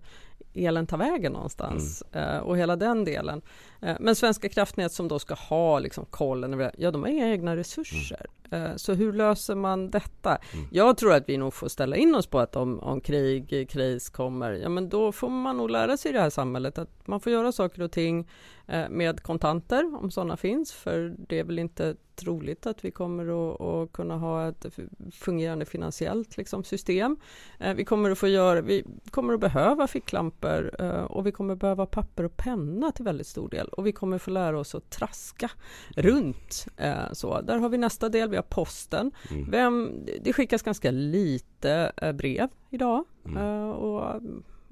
elen 0.54 0.86
ta 0.86 0.96
vägen 0.96 1.32
någonstans 1.32 2.02
mm. 2.12 2.28
eh, 2.28 2.38
och 2.38 2.56
hela 2.56 2.76
den 2.76 3.04
delen. 3.04 3.42
Eh, 3.80 3.96
men 4.00 4.14
Svenska 4.14 4.48
kraftnät 4.48 4.92
som 4.92 5.08
då 5.08 5.18
ska 5.18 5.34
ha 5.34 5.78
liksom 5.78 6.04
kollen 6.10 6.54
över 6.54 6.72
ja 6.78 6.90
de 6.90 7.02
har 7.02 7.08
inga 7.08 7.28
egna 7.28 7.56
resurser. 7.56 8.26
Mm. 8.50 8.78
Så 8.78 8.92
hur 8.92 9.12
löser 9.12 9.54
man 9.54 9.90
detta? 9.90 10.38
Mm. 10.52 10.66
Jag 10.70 10.96
tror 10.96 11.14
att 11.14 11.28
vi 11.28 11.36
nog 11.36 11.54
får 11.54 11.68
ställa 11.68 11.96
in 11.96 12.14
oss 12.14 12.26
på 12.26 12.38
att 12.38 12.56
om, 12.56 12.80
om 12.80 13.00
krig, 13.00 13.68
kris 13.70 14.10
kommer, 14.10 14.52
ja 14.52 14.68
men 14.68 14.88
då 14.88 15.12
får 15.12 15.28
man 15.28 15.56
nog 15.56 15.70
lära 15.70 15.96
sig 15.96 16.10
i 16.10 16.14
det 16.14 16.20
här 16.20 16.30
samhället 16.30 16.78
att 16.78 17.06
man 17.06 17.20
får 17.20 17.32
göra 17.32 17.52
saker 17.52 17.82
och 17.82 17.92
ting 17.92 18.26
Eh, 18.61 18.61
med 18.90 19.22
kontanter 19.22 19.96
om 20.02 20.10
sådana 20.10 20.36
finns 20.36 20.72
för 20.72 21.14
det 21.28 21.38
är 21.38 21.44
väl 21.44 21.58
inte 21.58 21.96
troligt 22.14 22.66
att 22.66 22.84
vi 22.84 22.90
kommer 22.90 23.52
att, 23.54 23.60
att 23.60 23.92
kunna 23.92 24.16
ha 24.16 24.48
ett 24.48 24.66
fungerande 25.12 25.64
finansiellt 25.64 26.36
liksom, 26.36 26.64
system. 26.64 27.16
Eh, 27.58 27.74
vi 27.74 27.84
kommer 27.84 28.10
att 28.10 28.18
få 28.18 28.28
göra, 28.28 28.60
vi 28.60 28.84
kommer 29.10 29.34
att 29.34 29.40
behöva 29.40 29.86
ficklampor 29.86 30.74
eh, 30.78 31.04
och 31.04 31.26
vi 31.26 31.32
kommer 31.32 31.54
behöva 31.54 31.86
papper 31.86 32.24
och 32.24 32.36
penna 32.36 32.92
till 32.92 33.04
väldigt 33.04 33.26
stor 33.26 33.48
del 33.48 33.68
och 33.68 33.86
vi 33.86 33.92
kommer 33.92 34.18
få 34.18 34.30
lära 34.30 34.58
oss 34.58 34.74
att 34.74 34.90
traska 34.90 35.50
runt. 35.96 36.66
Så 37.12 37.40
där 37.40 37.58
har 37.58 37.68
vi 37.68 37.78
nästa 37.78 38.08
del, 38.08 38.28
vi 38.28 38.36
har 38.36 38.42
posten. 38.42 39.10
Mm. 39.30 39.50
Vem, 39.50 39.92
det 40.20 40.32
skickas 40.32 40.62
ganska 40.62 40.90
lite 40.90 41.92
brev 42.14 42.48
idag 42.70 43.04
mm. 43.26 43.70
och 43.70 44.22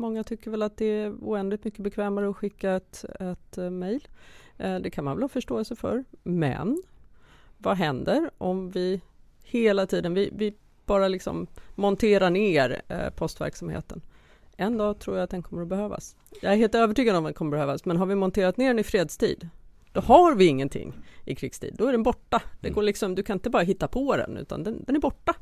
Många 0.01 0.25
tycker 0.25 0.51
väl 0.51 0.63
att 0.63 0.77
det 0.77 0.85
är 0.85 1.13
oändligt 1.21 1.65
mycket 1.65 1.81
bekvämare 1.81 2.31
att 2.31 2.37
skicka 2.37 2.71
ett, 2.71 3.05
ett 3.21 3.59
uh, 3.59 3.71
mejl. 3.71 4.09
Uh, 4.65 4.77
det 4.77 4.91
kan 4.91 5.05
man 5.05 5.17
väl 5.17 5.23
ha 5.23 5.29
förståelse 5.29 5.77
för. 5.77 6.05
Men 6.23 6.83
vad 7.59 7.77
händer 7.77 8.31
om 8.39 8.71
vi 8.71 9.01
hela 9.45 9.87
tiden, 9.87 10.15
vi, 10.15 10.31
vi 10.37 10.55
bara 10.87 11.09
liksom 11.09 11.47
monterar 11.75 12.31
ner 12.31 12.83
uh, 12.91 13.11
postverksamheten? 13.11 14.01
En 14.57 14.79
dag 14.79 14.99
tror 14.99 15.17
jag 15.17 15.25
att 15.25 15.31
den 15.31 15.43
kommer 15.43 15.63
att 15.63 15.69
behövas. 15.69 16.17
Jag 16.43 16.53
är 16.53 16.57
helt 16.57 16.75
övertygad 16.75 17.17
om 17.17 17.25
att 17.25 17.29
den 17.29 17.35
kommer 17.35 17.57
att 17.57 17.61
behövas, 17.61 17.85
men 17.85 17.97
har 17.97 18.07
vi 18.07 18.15
monterat 18.15 18.57
ner 18.57 18.69
den 18.69 18.79
i 18.79 18.85
fredstid, 18.85 19.49
då 19.93 20.01
har 20.01 20.35
vi 20.35 20.47
ingenting 20.47 20.93
i 21.25 21.35
krigstid. 21.35 21.75
Då 21.79 21.87
är 21.87 21.93
den 21.93 22.03
borta. 22.03 22.43
Det 22.61 22.69
mm. 22.69 22.75
går 22.75 22.83
liksom, 22.83 23.15
du 23.15 23.23
kan 23.23 23.37
inte 23.37 23.51
bara 23.51 23.63
hitta 23.63 23.89
på 23.89 24.17
den, 24.17 24.37
utan 24.37 24.63
den, 24.63 24.85
den 24.85 24.97
är 24.97 25.01
borta. 25.01 25.35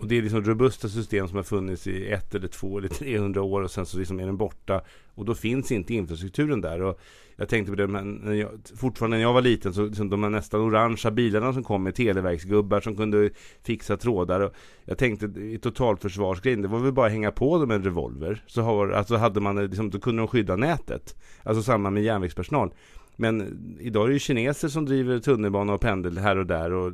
Och 0.00 0.08
det 0.08 0.18
är 0.18 0.22
liksom 0.22 0.44
robusta 0.44 0.88
system 0.88 1.28
som 1.28 1.36
har 1.36 1.42
funnits 1.42 1.86
i 1.86 2.10
ett 2.10 2.34
eller 2.34 2.48
två 2.48 2.78
eller 2.78 2.88
300 2.88 3.42
år 3.42 3.62
och 3.62 3.70
sen 3.70 3.86
så 3.86 3.98
liksom 3.98 4.20
är 4.20 4.26
den 4.26 4.36
borta. 4.36 4.80
Och 5.14 5.24
då 5.24 5.34
finns 5.34 5.72
inte 5.72 5.94
infrastrukturen 5.94 6.60
där. 6.60 6.82
Och 6.82 7.00
jag 7.36 7.48
tänkte 7.48 7.72
på 7.72 7.76
det, 7.76 7.86
men 7.86 8.10
när 8.10 8.32
jag, 8.32 8.50
fortfarande 8.76 9.16
när 9.16 9.24
jag 9.24 9.32
var 9.32 9.42
liten 9.42 9.74
så 9.74 9.86
liksom 9.86 10.10
de 10.10 10.22
här 10.22 10.30
nästan 10.30 10.60
orangea 10.60 11.10
bilarna 11.10 11.52
som 11.52 11.64
kom 11.64 11.82
med 11.82 11.94
televerksgubbar 11.94 12.80
som 12.80 12.96
kunde 12.96 13.30
fixa 13.62 13.96
trådar. 13.96 14.40
Och 14.40 14.54
jag 14.84 14.98
tänkte 14.98 15.26
i 15.26 15.58
totalförsvarsgrejen, 15.58 16.62
det 16.62 16.68
var 16.68 16.78
väl 16.78 16.92
bara 16.92 17.06
att 17.06 17.12
hänga 17.12 17.30
på 17.30 17.58
dem 17.58 17.70
en 17.70 17.84
revolver. 17.84 18.42
Så 18.46 18.62
har, 18.62 18.90
alltså 18.90 19.16
hade 19.16 19.40
man 19.40 19.66
liksom, 19.66 19.90
då 19.90 20.00
kunde 20.00 20.20
de 20.20 20.28
skydda 20.28 20.56
nätet. 20.56 21.16
Alltså 21.42 21.62
samma 21.62 21.90
med 21.90 22.02
järnvägspersonal. 22.02 22.74
Men 23.16 23.58
idag 23.80 24.04
är 24.04 24.08
det 24.08 24.12
ju 24.12 24.18
kineser 24.18 24.68
som 24.68 24.84
driver 24.84 25.18
tunnelbana 25.18 25.72
och 25.72 25.80
pendel 25.80 26.18
här 26.18 26.38
och 26.38 26.46
där 26.46 26.72
och, 26.72 26.86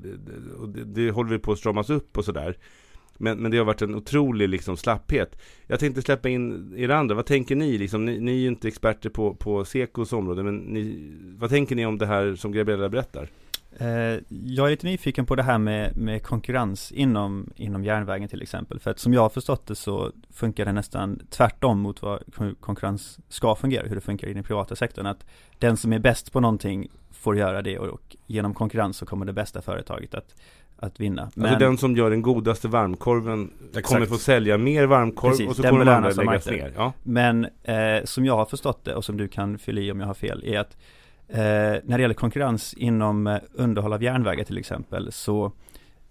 och 0.58 0.68
det, 0.68 0.84
det 0.84 1.10
håller 1.10 1.30
vi 1.30 1.38
på 1.38 1.52
att 1.52 1.58
stramas 1.58 1.90
upp 1.90 2.18
och 2.18 2.24
sådär. 2.24 2.56
Men, 3.18 3.38
men 3.38 3.50
det 3.50 3.58
har 3.58 3.64
varit 3.64 3.82
en 3.82 3.94
otrolig 3.94 4.48
liksom, 4.48 4.76
slapphet. 4.76 5.38
Jag 5.66 5.80
tänkte 5.80 6.02
släppa 6.02 6.28
in 6.28 6.74
er 6.76 6.88
andra. 6.88 7.14
Vad 7.14 7.26
tänker 7.26 7.56
ni? 7.56 7.78
Liksom, 7.78 8.04
ni, 8.04 8.20
ni 8.20 8.30
är 8.32 8.36
ju 8.36 8.48
inte 8.48 8.68
experter 8.68 9.10
på, 9.10 9.34
på 9.34 9.64
Sekos 9.64 10.12
område, 10.12 10.42
men 10.42 10.56
ni, 10.56 11.12
vad 11.38 11.50
tänker 11.50 11.76
ni 11.76 11.86
om 11.86 11.98
det 11.98 12.06
här 12.06 12.34
som 12.34 12.52
Gabriella 12.52 12.88
berättar? 12.88 13.30
Eh, 13.78 14.20
jag 14.44 14.66
är 14.66 14.70
lite 14.70 14.86
nyfiken 14.86 15.26
på 15.26 15.34
det 15.34 15.42
här 15.42 15.58
med, 15.58 15.96
med 15.96 16.22
konkurrens 16.22 16.92
inom, 16.92 17.50
inom 17.56 17.84
järnvägen 17.84 18.28
till 18.28 18.42
exempel. 18.42 18.80
För 18.80 18.90
att 18.90 18.98
som 18.98 19.14
jag 19.14 19.20
har 19.20 19.28
förstått 19.28 19.66
det 19.66 19.74
så 19.74 20.12
funkar 20.30 20.64
det 20.64 20.72
nästan 20.72 21.20
tvärtom 21.30 21.78
mot 21.78 22.02
vad 22.02 22.22
konkurrens 22.60 23.18
ska 23.28 23.54
fungera, 23.54 23.86
hur 23.86 23.94
det 23.94 24.00
funkar 24.00 24.28
i 24.28 24.34
den 24.34 24.44
privata 24.44 24.76
sektorn. 24.76 25.06
Att 25.06 25.26
den 25.58 25.76
som 25.76 25.92
är 25.92 25.98
bäst 25.98 26.32
på 26.32 26.40
någonting 26.40 26.88
får 27.10 27.36
göra 27.36 27.62
det 27.62 27.78
och, 27.78 27.88
och 27.88 28.16
genom 28.26 28.54
konkurrens 28.54 28.96
så 28.96 29.06
kommer 29.06 29.26
det 29.26 29.32
bästa 29.32 29.62
företaget 29.62 30.14
att 30.14 30.34
att 30.78 31.00
vinna. 31.00 31.22
Alltså 31.22 31.40
men... 31.40 31.48
Alltså 31.48 31.66
den 31.66 31.78
som 31.78 31.96
gör 31.96 32.10
den 32.10 32.22
godaste 32.22 32.68
varmkorven 32.68 33.50
Exakt. 33.68 33.86
kommer 33.86 34.06
få 34.06 34.18
sälja 34.18 34.58
mer 34.58 34.86
varmkorv 34.86 35.30
Precis, 35.30 35.48
och 35.48 35.56
så 35.56 35.62
kommer 35.62 35.84
den 35.84 35.94
andra 35.94 36.10
läggas 36.10 36.46
ner. 36.46 36.72
Ja. 36.76 36.92
Men 37.02 37.44
eh, 37.62 38.04
som 38.04 38.24
jag 38.24 38.36
har 38.36 38.44
förstått 38.44 38.84
det 38.84 38.94
och 38.94 39.04
som 39.04 39.16
du 39.16 39.28
kan 39.28 39.58
fylla 39.58 39.80
i 39.80 39.92
om 39.92 40.00
jag 40.00 40.06
har 40.06 40.14
fel 40.14 40.42
är 40.44 40.58
att 40.58 40.76
eh, 41.28 41.38
när 41.84 41.96
det 41.96 42.00
gäller 42.00 42.14
konkurrens 42.14 42.74
inom 42.74 43.26
eh, 43.26 43.38
underhåll 43.54 43.92
av 43.92 44.02
järnvägar 44.02 44.44
till 44.44 44.58
exempel 44.58 45.12
så 45.12 45.52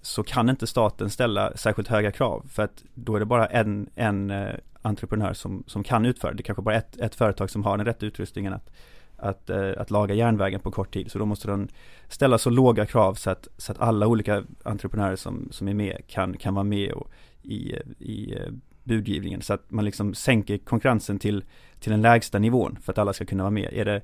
så 0.02 0.24
kan 0.24 0.50
inte 0.50 0.68
staten 0.68 1.10
ställa 1.10 1.58
särskilt 1.58 1.88
höga 1.88 2.12
krav 2.12 2.46
för 2.50 2.64
att 2.64 2.84
då 2.94 3.16
är 3.16 3.20
det 3.20 3.26
bara 3.26 3.46
en, 3.46 3.90
en 3.96 4.32
eh, 4.32 4.56
entreprenör 4.82 5.34
som, 5.34 5.64
som 5.68 5.84
kan 5.84 6.06
utföra 6.06 6.34
det. 6.34 6.44
Kanske 6.44 6.62
bara 6.62 6.76
ett, 6.76 6.98
ett 6.98 7.16
företag 7.16 7.50
som 7.50 7.64
har 7.64 7.78
den 7.78 7.86
rätta 7.86 8.06
utrustningen 8.06 8.54
att 8.54 8.72
att, 9.18 9.50
eh, 9.50 9.72
att 9.78 9.92
laga 9.92 10.16
järnvägen 10.16 10.60
på 10.60 10.72
kort 10.72 10.94
tid. 10.94 11.12
Så 11.12 11.20
då 11.20 11.26
måste 11.26 11.48
den 11.48 11.70
ställa 12.08 12.38
så 12.38 12.50
låga 12.50 12.86
krav 12.86 13.14
så 13.14 13.30
att, 13.30 13.48
så 13.58 13.72
att 13.72 13.82
alla 13.82 14.08
olika 14.08 14.44
entreprenörer 14.64 15.16
som, 15.16 15.48
som 15.52 15.68
är 15.68 15.74
med 15.74 16.02
kan, 16.08 16.38
kan 16.38 16.54
vara 16.54 16.64
med 16.64 16.92
och, 16.92 17.12
i, 17.42 17.76
i 18.00 18.34
eh, 18.34 18.52
budgivningen. 18.84 19.42
Så 19.42 19.54
att 19.54 19.72
man 19.72 19.86
liksom 19.86 20.14
sänker 20.14 20.58
konkurrensen 20.58 21.20
till, 21.20 21.46
till 21.80 21.92
den 21.92 22.02
lägsta 22.02 22.40
nivån 22.40 22.78
för 22.82 22.92
att 22.92 22.98
alla 22.98 23.14
ska 23.14 23.26
kunna 23.26 23.44
vara 23.44 23.52
med. 23.52 23.74
Är 23.74 23.86
det, 23.86 24.02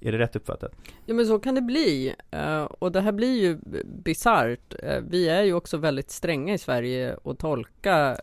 är 0.00 0.12
det 0.12 0.18
rätt 0.18 0.36
uppfattat? 0.36 0.72
Ja 1.06 1.14
men 1.14 1.26
så 1.26 1.38
kan 1.38 1.54
det 1.54 1.62
bli. 1.62 2.14
Eh, 2.30 2.62
och 2.62 2.92
det 2.92 3.00
här 3.00 3.12
blir 3.12 3.42
ju 3.42 3.58
bisarrt. 3.84 4.74
Eh, 4.82 5.00
vi 5.08 5.28
är 5.28 5.42
ju 5.42 5.54
också 5.54 5.76
väldigt 5.76 6.10
stränga 6.10 6.54
i 6.54 6.58
Sverige 6.58 7.14
och 7.14 7.38
tolka 7.38 8.16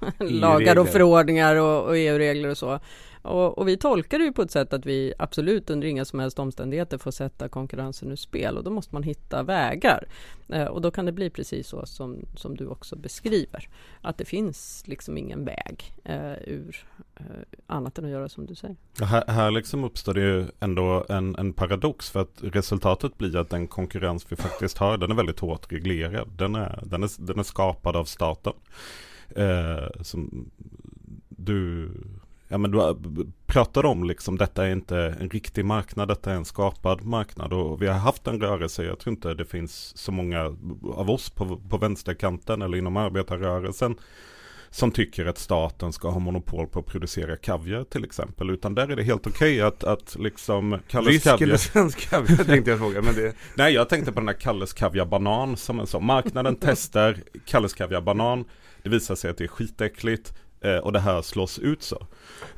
lagar 0.18 0.78
och 0.78 0.88
förordningar 0.88 1.56
och, 1.56 1.84
och 1.88 1.96
EU-regler 1.96 2.48
och 2.48 2.58
så. 2.58 2.80
Och, 3.26 3.58
och, 3.58 3.68
vi 3.68 3.76
tolkar 3.76 4.18
det 4.18 4.24
ju 4.24 4.32
på 4.32 4.42
ett 4.42 4.50
sätt 4.50 4.72
att 4.72 4.86
vi 4.86 5.12
absolut 5.18 5.70
under 5.70 5.88
inga 5.88 6.04
som 6.04 6.20
helst 6.20 6.38
omständigheter 6.38 6.98
får 6.98 7.10
sätta 7.10 7.48
konkurrensen 7.48 8.12
ur 8.12 8.16
spel 8.16 8.56
och 8.56 8.64
då 8.64 8.70
måste 8.70 8.94
man 8.94 9.02
hitta 9.02 9.42
vägar. 9.42 10.08
Eh, 10.48 10.64
och 10.64 10.80
då 10.80 10.90
kan 10.90 11.06
det 11.06 11.12
bli 11.12 11.30
precis 11.30 11.68
så 11.68 11.86
som, 11.86 12.16
som 12.36 12.56
du 12.56 12.66
också 12.66 12.96
beskriver. 12.96 13.68
Att 14.00 14.18
det 14.18 14.24
finns 14.24 14.82
liksom 14.86 15.18
ingen 15.18 15.44
väg 15.44 15.94
eh, 16.04 16.32
ur 16.46 16.86
eh, 17.16 17.24
annat 17.66 17.98
än 17.98 18.04
att 18.04 18.10
göra 18.10 18.28
som 18.28 18.46
du 18.46 18.54
säger. 18.54 18.76
Här, 19.00 19.24
här 19.26 19.50
liksom 19.50 19.84
uppstår 19.84 20.14
det 20.14 20.20
ju 20.20 20.46
ändå 20.60 21.06
en, 21.08 21.36
en 21.36 21.52
paradox 21.52 22.10
för 22.10 22.20
att 22.20 22.38
resultatet 22.40 23.18
blir 23.18 23.36
att 23.36 23.50
den 23.50 23.68
konkurrens 23.68 24.26
vi 24.28 24.36
faktiskt 24.36 24.78
har 24.78 24.98
den 24.98 25.10
är 25.10 25.14
väldigt 25.14 25.40
hårt 25.40 25.72
reglerad. 25.72 26.28
Den 26.36 26.54
är, 26.54 26.80
den 26.82 27.02
är, 27.02 27.10
den 27.26 27.38
är 27.38 27.42
skapad 27.42 27.96
av 27.96 28.04
staten. 28.04 28.52
Eh, 29.30 30.02
som 30.02 30.50
du 31.28 31.90
ja 32.48 32.58
men 32.58 32.70
du 32.70 32.96
pratar 33.46 33.86
om 33.86 34.04
liksom 34.04 34.38
detta 34.38 34.66
är 34.66 34.72
inte 34.72 34.98
en 35.20 35.30
riktig 35.30 35.64
marknad, 35.64 36.08
detta 36.08 36.32
är 36.32 36.36
en 36.36 36.44
skapad 36.44 37.04
marknad 37.04 37.52
och 37.52 37.82
vi 37.82 37.86
har 37.86 37.98
haft 37.98 38.26
en 38.26 38.40
rörelse, 38.40 38.84
jag 38.84 38.98
tror 38.98 39.14
inte 39.14 39.34
det 39.34 39.44
finns 39.44 39.96
så 39.96 40.12
många 40.12 40.56
av 40.94 41.10
oss 41.10 41.30
på, 41.30 41.56
på 41.56 41.78
vänsterkanten 41.78 42.62
eller 42.62 42.78
inom 42.78 42.96
arbetarrörelsen 42.96 43.96
som 44.70 44.90
tycker 44.90 45.26
att 45.26 45.38
staten 45.38 45.92
ska 45.92 46.08
ha 46.10 46.18
monopol 46.18 46.66
på 46.66 46.78
att 46.78 46.86
producera 46.86 47.36
kaviar 47.36 47.84
till 47.84 48.04
exempel. 48.04 48.50
Utan 48.50 48.74
där 48.74 48.88
är 48.88 48.96
det 48.96 49.02
helt 49.02 49.26
okej 49.26 49.56
okay 49.56 49.60
att, 49.60 49.84
att 49.84 50.16
liksom 50.18 50.78
Kalles 50.88 51.08
Rysk 51.08 51.24
kaviar. 51.24 51.46
eller 51.46 51.56
svensk 51.56 52.10
kaviar 52.10 52.44
tänkte 52.44 52.70
jag 52.70 52.78
fråga. 52.78 53.02
Men 53.02 53.14
det... 53.14 53.34
Nej, 53.54 53.74
jag 53.74 53.88
tänkte 53.88 54.12
på 54.12 54.20
den 54.20 54.28
här 54.28 54.40
Kalles 54.40 54.72
kaviar 54.72 55.04
banan 55.04 55.56
som 55.56 55.80
en 55.80 55.86
sån. 55.86 56.04
Marknaden 56.04 56.56
testar 56.60 57.16
Kalles 57.44 57.74
kaviar 57.74 58.00
banan. 58.00 58.44
Det 58.86 58.90
visar 58.90 59.14
sig 59.14 59.30
att 59.30 59.38
det 59.38 59.44
är 59.44 59.48
skitäckligt. 59.48 60.34
Eh, 60.60 60.76
och 60.76 60.92
det 60.92 61.00
här 61.00 61.22
slås 61.22 61.58
ut 61.58 61.82
så. 61.82 62.06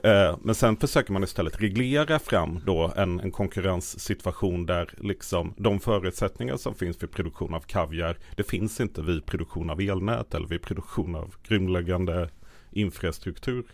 Eh, 0.05 0.37
men 0.43 0.55
sen 0.55 0.77
försöker 0.77 1.13
man 1.13 1.25
istället 1.25 1.63
reglera 1.63 2.19
fram 2.19 2.61
då 2.67 2.93
en, 2.97 3.21
en 3.21 3.31
konkurrenssituation 3.31 4.67
där 4.67 4.91
liksom 4.97 5.55
de 5.57 5.81
förutsättningar 5.81 6.57
som 6.57 6.75
finns 6.75 7.03
vid 7.03 7.11
produktion 7.11 7.55
av 7.55 7.61
kaviar, 7.61 8.19
det 8.37 8.43
finns 8.43 8.81
inte 8.81 9.03
vid 9.03 9.27
produktion 9.27 9.71
av 9.71 9.81
elnät 9.81 10.35
eller 10.35 10.47
vid 10.47 10.63
produktion 10.63 11.15
av 11.15 11.35
grundläggande 11.49 12.29
infrastruktur. 12.71 13.65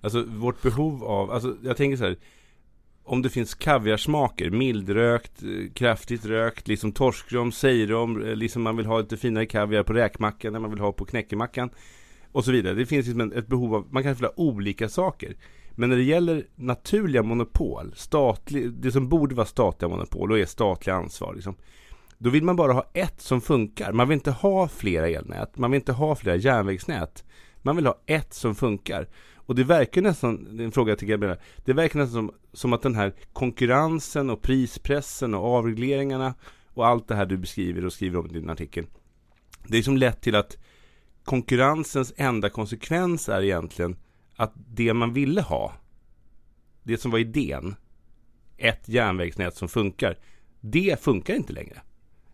Alltså 0.00 0.22
vårt 0.22 0.62
behov 0.62 1.04
av, 1.04 1.30
alltså 1.30 1.56
jag 1.62 1.76
tänker 1.76 1.96
så 1.96 2.04
här, 2.04 2.16
om 3.04 3.22
det 3.22 3.30
finns 3.30 3.54
kaviarsmaker, 3.54 4.50
mildrökt, 4.50 5.42
eh, 5.42 5.72
kraftigt 5.74 6.24
rökt, 6.24 6.68
liksom 6.68 6.92
torskrom, 6.92 7.52
sejrom, 7.52 8.22
eh, 8.22 8.36
liksom 8.36 8.62
man 8.62 8.76
vill 8.76 8.86
ha 8.86 9.00
lite 9.00 9.16
finare 9.16 9.46
kaviar 9.46 9.82
på 9.82 9.92
räkmackan 9.92 10.54
än 10.54 10.62
man 10.62 10.70
vill 10.70 10.80
ha 10.80 10.92
på 10.92 11.04
knäckemackan 11.04 11.70
och 12.34 12.44
så 12.44 12.52
vidare. 12.52 12.74
Det 12.74 12.86
finns 12.86 13.06
liksom 13.06 13.32
ett 13.32 13.46
behov 13.46 13.74
av, 13.74 13.86
man 13.90 14.02
kan 14.02 14.16
fylla 14.16 14.40
olika 14.40 14.88
saker. 14.88 15.36
Men 15.70 15.88
när 15.88 15.96
det 15.96 16.02
gäller 16.02 16.46
naturliga 16.54 17.22
monopol, 17.22 17.92
statlig, 17.96 18.72
det 18.72 18.92
som 18.92 19.08
borde 19.08 19.34
vara 19.34 19.46
statliga 19.46 19.88
monopol 19.88 20.32
och 20.32 20.38
är 20.38 20.46
statliga 20.46 20.96
ansvar. 20.96 21.34
Liksom, 21.34 21.54
då 22.18 22.30
vill 22.30 22.44
man 22.44 22.56
bara 22.56 22.72
ha 22.72 22.90
ett 22.92 23.20
som 23.20 23.40
funkar. 23.40 23.92
Man 23.92 24.08
vill 24.08 24.14
inte 24.14 24.30
ha 24.30 24.68
flera 24.68 25.08
elnät, 25.08 25.58
man 25.58 25.70
vill 25.70 25.80
inte 25.80 25.92
ha 25.92 26.14
flera 26.14 26.36
järnvägsnät. 26.36 27.24
Man 27.62 27.76
vill 27.76 27.86
ha 27.86 28.00
ett 28.06 28.34
som 28.34 28.54
funkar. 28.54 29.08
Och 29.34 29.54
det 29.54 29.64
verkar 29.64 30.02
nästan, 30.02 30.56
det 30.56 30.62
är 30.62 30.64
en 30.64 30.72
fråga 30.72 30.96
till 30.96 31.08
Gabriella, 31.08 31.36
det 31.64 31.72
verkar 31.72 31.98
nästan 31.98 32.14
som, 32.14 32.34
som 32.52 32.72
att 32.72 32.82
den 32.82 32.94
här 32.94 33.14
konkurrensen 33.32 34.30
och 34.30 34.42
prispressen 34.42 35.34
och 35.34 35.44
avregleringarna 35.44 36.34
och 36.74 36.86
allt 36.86 37.08
det 37.08 37.14
här 37.14 37.26
du 37.26 37.36
beskriver 37.36 37.84
och 37.84 37.92
skriver 37.92 38.18
om 38.18 38.26
i 38.26 38.32
din 38.32 38.50
artikel. 38.50 38.86
Det 39.68 39.78
är 39.78 39.82
som 39.82 39.96
lett 39.96 40.20
till 40.20 40.34
att 40.34 40.58
konkurrensens 41.24 42.12
enda 42.16 42.50
konsekvens 42.50 43.28
är 43.28 43.42
egentligen 43.42 43.96
att 44.36 44.52
det 44.54 44.94
man 44.94 45.12
ville 45.12 45.40
ha, 45.40 45.72
det 46.82 46.98
som 46.98 47.10
var 47.10 47.18
idén, 47.18 47.76
ett 48.56 48.88
järnvägsnät 48.88 49.56
som 49.56 49.68
funkar. 49.68 50.18
Det 50.60 51.00
funkar 51.00 51.34
inte 51.34 51.52
längre. 51.52 51.82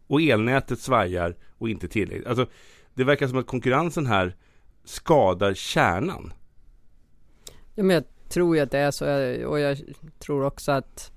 Och 0.06 0.22
elnätet 0.22 0.80
svajar 0.80 1.36
och 1.58 1.68
inte 1.68 1.88
tillräckligt. 1.88 2.26
Alltså, 2.26 2.46
det 2.94 3.04
verkar 3.04 3.28
som 3.28 3.38
att 3.38 3.46
konkurrensen 3.46 4.06
här 4.06 4.36
skadar 4.84 5.54
kärnan. 5.54 6.32
Ja, 7.74 7.82
men 7.82 7.94
jag 7.94 8.04
tror 8.28 8.56
ju 8.56 8.62
att 8.62 8.70
det 8.70 8.78
är 8.78 8.90
så 8.90 9.04
och 9.46 9.60
jag 9.60 9.78
tror 10.18 10.44
också 10.44 10.72
att 10.72 11.12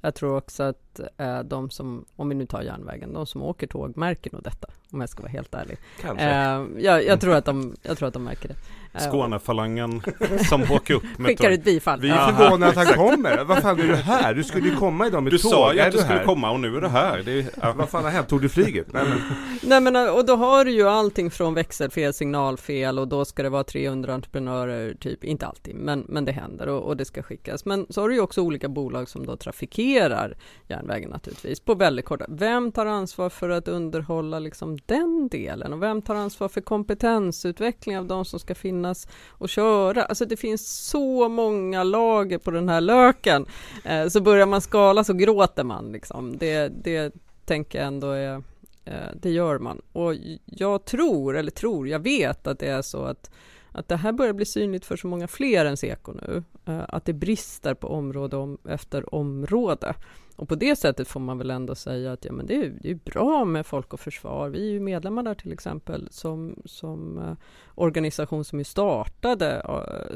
jag 0.00 0.14
tror 0.14 0.36
också 0.36 0.62
att 0.62 1.00
eh, 1.16 1.40
de 1.40 1.70
som, 1.70 2.04
om 2.16 2.28
vi 2.28 2.34
nu 2.34 2.46
tar 2.46 2.62
järnvägen, 2.62 3.12
de 3.12 3.26
som 3.26 3.42
åker 3.42 3.66
tåg 3.66 3.96
märker 3.96 4.32
nog 4.32 4.42
detta, 4.42 4.68
om 4.92 5.00
jag 5.00 5.10
ska 5.10 5.22
vara 5.22 5.32
helt 5.32 5.54
ärlig. 5.54 5.78
Kanske. 6.00 6.24
Eh, 6.24 6.66
jag, 6.84 7.04
jag, 7.04 7.20
tror 7.20 7.34
att 7.34 7.44
de, 7.44 7.76
jag 7.82 7.98
tror 7.98 8.08
att 8.08 8.14
de 8.14 8.24
märker 8.24 8.48
det. 8.48 8.56
Eh, 8.98 9.08
Skånefalangen 9.08 10.02
som 10.48 10.62
åker 10.62 10.94
upp 10.94 11.02
med 11.18 11.26
Skickar 11.26 11.50
ett 11.50 11.64
bifall. 11.64 12.00
Vi 12.00 12.10
är 12.10 12.32
förvånade 12.32 12.66
att 12.80 12.86
han 12.86 12.94
kommer. 12.96 13.44
Vad 13.44 13.58
fan 13.58 13.80
är 13.80 13.84
du 13.84 13.94
här? 13.94 14.34
Du 14.34 14.44
skulle 14.44 14.68
ju 14.68 14.76
komma 14.76 15.06
idag 15.06 15.22
med 15.22 15.32
Du 15.32 15.38
tåg. 15.38 15.50
sa 15.50 15.74
ju 15.74 15.80
att 15.80 15.92
du 15.92 15.98
skulle 15.98 16.18
här? 16.18 16.24
komma 16.24 16.50
och 16.50 16.60
nu 16.60 16.76
är 16.76 16.80
du 16.80 16.88
här. 16.88 17.22
Det 17.24 17.32
är, 17.32 17.50
ja. 17.62 17.72
Vad 17.76 17.88
fan 17.88 18.04
har 18.04 18.10
hänt? 18.10 18.28
Tog 18.28 18.40
du 18.42 18.48
flyget? 18.48 18.86
Nej, 18.92 19.04
men, 19.08 19.18
Nej 19.62 19.80
men 19.80 20.10
och 20.10 20.26
då 20.26 20.36
har 20.36 20.64
du 20.64 20.70
ju 20.70 20.88
allting 20.88 21.30
från 21.30 21.54
växelfel, 21.54 22.14
signalfel 22.14 22.98
och 22.98 23.08
då 23.08 23.24
ska 23.24 23.42
det 23.42 23.48
vara 23.48 23.64
300 23.64 24.14
entreprenörer, 24.14 24.94
typ, 24.94 25.24
inte 25.24 25.46
alltid, 25.46 25.74
men, 25.74 26.04
men 26.08 26.24
det 26.24 26.32
händer 26.32 26.66
och, 26.68 26.82
och 26.82 26.96
det 26.96 27.04
ska 27.04 27.22
skickas. 27.22 27.64
Men 27.64 27.86
så 27.90 28.00
har 28.00 28.08
du 28.08 28.14
ju 28.14 28.20
också 28.20 28.40
olika 28.40 28.68
bolag 28.68 29.08
som 29.08 29.26
då 29.26 29.36
trafikerar 29.36 30.36
järnvägen 30.68 31.10
naturligtvis 31.10 31.60
på 31.60 31.74
väldigt 31.74 32.04
korta. 32.04 32.24
Vem 32.28 32.72
tar 32.72 32.86
ansvar 32.86 33.30
för 33.30 33.48
att 33.50 33.68
underhålla 33.68 34.38
liksom 34.38 34.78
den 34.86 35.28
delen 35.28 35.72
och 35.72 35.82
vem 35.82 36.02
tar 36.02 36.14
ansvar 36.14 36.48
för 36.48 36.60
kompetensutveckling 36.60 37.98
av 37.98 38.06
de 38.06 38.24
som 38.24 38.38
ska 38.40 38.54
finnas 38.54 38.87
och 39.28 39.48
köra? 39.48 40.04
Alltså 40.04 40.24
det 40.24 40.36
finns 40.36 40.86
så 40.86 41.28
många 41.28 41.84
lager 41.84 42.38
på 42.38 42.50
den 42.50 42.68
här 42.68 42.80
löken. 42.80 43.46
Eh, 43.84 44.08
så 44.08 44.20
börjar 44.20 44.46
man 44.46 44.60
skala 44.60 45.04
så 45.04 45.12
gråter 45.12 45.64
man 45.64 45.92
liksom. 45.92 46.38
Det, 46.38 46.68
det 46.68 47.14
tänker 47.44 47.78
jag 47.78 47.86
ändå 47.86 48.10
är 48.10 48.42
Eh, 48.88 49.10
Det 49.14 49.30
gör 49.30 49.58
man. 49.58 49.82
Och 49.92 50.14
jag 50.44 50.84
tror, 50.84 51.36
eller 51.36 51.50
tror, 51.50 51.88
jag 51.88 51.98
vet 51.98 52.46
att 52.46 52.58
det 52.58 52.66
är 52.66 52.82
så 52.82 53.04
att, 53.04 53.30
att 53.72 53.88
det 53.88 53.96
här 53.96 54.12
börjar 54.12 54.32
bli 54.32 54.46
synligt 54.46 54.86
för 54.86 54.96
så 54.96 55.06
många 55.06 55.28
fler 55.28 55.64
än 55.64 55.76
Seko 55.76 56.12
nu. 56.12 56.42
Eh, 56.66 56.84
att 56.88 57.04
det 57.04 57.12
brister 57.12 57.74
på 57.74 57.88
område 57.88 58.36
om, 58.36 58.58
efter 58.68 59.14
område. 59.14 59.94
Och 60.38 60.48
på 60.48 60.54
det 60.54 60.76
sättet 60.76 61.08
får 61.08 61.20
man 61.20 61.38
väl 61.38 61.50
ändå 61.50 61.74
säga 61.74 62.12
att 62.12 62.24
ja, 62.24 62.32
men 62.32 62.46
det, 62.46 62.54
är, 62.54 62.78
det 62.80 62.90
är 62.90 62.94
bra 62.94 63.44
med 63.44 63.66
Folk 63.66 63.92
och 63.92 64.00
Försvar. 64.00 64.48
Vi 64.48 64.68
är 64.68 64.72
ju 64.72 64.80
medlemmar 64.80 65.22
där 65.22 65.34
till 65.34 65.52
exempel 65.52 66.08
som, 66.10 66.62
som 66.64 67.18
eh, 67.18 67.32
organisation 67.74 68.44
som 68.44 68.58
ju 68.58 68.64
startade, 68.64 69.62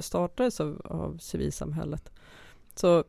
startades 0.01 0.61
av, 0.61 0.83
av 0.85 1.19
civilsamhället. 1.19 2.13
Så 2.75 3.05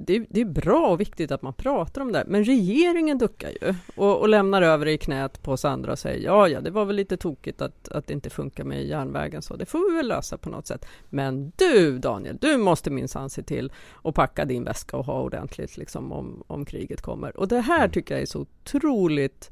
det, 0.00 0.16
är- 0.16 0.26
det 0.30 0.40
är 0.40 0.44
bra 0.44 0.88
och 0.88 1.00
viktigt 1.00 1.30
att 1.30 1.42
man 1.42 1.52
pratar 1.52 2.00
om 2.00 2.12
det, 2.12 2.24
men 2.26 2.44
regeringen 2.44 3.18
duckar 3.18 3.48
ju 3.48 3.74
och, 3.96 4.20
och 4.20 4.28
lämnar 4.28 4.62
över 4.62 4.84
det 4.86 4.92
i 4.92 4.98
knät 4.98 5.42
på 5.42 5.52
oss 5.52 5.64
andra 5.64 5.92
och 5.92 5.98
säger 5.98 6.24
ja, 6.24 6.48
ja, 6.48 6.60
det 6.60 6.70
var 6.70 6.84
väl 6.84 6.96
lite 6.96 7.16
tokigt 7.16 7.62
att, 7.62 7.88
att 7.88 8.06
det 8.06 8.12
inte 8.14 8.30
funkar 8.30 8.64
med 8.64 8.86
järnvägen 8.86 9.42
så, 9.42 9.56
det 9.56 9.66
får 9.66 9.90
vi 9.90 9.96
väl 9.96 10.08
lösa 10.08 10.38
på 10.38 10.50
något 10.50 10.66
sätt. 10.66 10.86
Men 11.10 11.52
du 11.56 11.98
Daniel, 11.98 12.36
du 12.40 12.56
måste 12.56 12.90
minsann 12.90 13.30
se 13.30 13.42
till 13.42 13.72
att 14.04 14.14
packa 14.14 14.44
din 14.44 14.64
väska 14.64 14.96
och 14.96 15.04
ha 15.04 15.20
ordentligt 15.22 15.76
liksom 15.76 16.12
om, 16.12 16.42
om 16.46 16.64
kriget 16.64 17.00
kommer. 17.02 17.36
Och 17.36 17.48
det 17.48 17.60
här 17.60 17.88
tycker 17.88 18.14
jag 18.14 18.22
är 18.22 18.26
så 18.26 18.40
otroligt, 18.40 19.50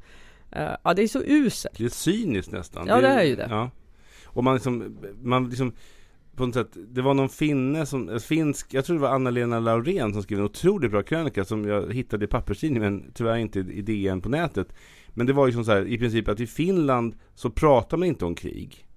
eh, 0.51 0.71
ja 0.83 0.93
det 0.93 1.01
är 1.01 1.07
så 1.07 1.21
uselt. 1.25 1.77
det 1.77 1.85
är 1.85 1.89
cyniskt 1.89 2.51
nästan. 2.51 2.87
Ja, 2.87 3.01
det 3.01 3.07
är 3.07 3.23
ju 3.23 3.35
det. 3.35 3.47
Ja. 3.49 3.69
Och 4.25 4.43
man 4.43 4.53
liksom, 4.53 4.97
man 5.21 5.49
liksom 5.49 5.73
på 6.37 6.45
något 6.45 6.55
sätt, 6.55 6.77
det 6.89 7.01
var 7.01 7.13
någon 7.13 7.29
finne 7.29 7.85
som, 7.85 8.19
finsk, 8.19 8.73
jag 8.73 8.85
tror 8.85 8.95
det 8.95 9.01
var 9.01 9.09
Anna-Lena 9.09 9.59
Laurén 9.59 10.13
som 10.13 10.23
skrev 10.23 10.39
en 10.39 10.45
otroligt 10.45 10.91
bra 10.91 11.03
krönika 11.03 11.45
som 11.45 11.65
jag 11.65 11.93
hittade 11.93 12.25
i 12.25 12.27
papperstidningen 12.27 12.93
men 12.93 13.11
tyvärr 13.13 13.37
inte 13.37 13.59
i 13.59 13.81
DN 13.81 14.21
på 14.21 14.29
nätet. 14.29 14.73
Men 15.09 15.25
det 15.25 15.33
var 15.33 15.47
ju 15.47 15.53
som 15.53 15.65
så 15.65 15.71
här, 15.71 15.85
i 15.85 15.97
princip 15.97 16.27
att 16.27 16.39
i 16.39 16.47
Finland 16.47 17.15
så 17.35 17.49
pratar 17.49 17.97
man 17.97 18.07
inte 18.07 18.25
om 18.25 18.35
krig. 18.35 18.87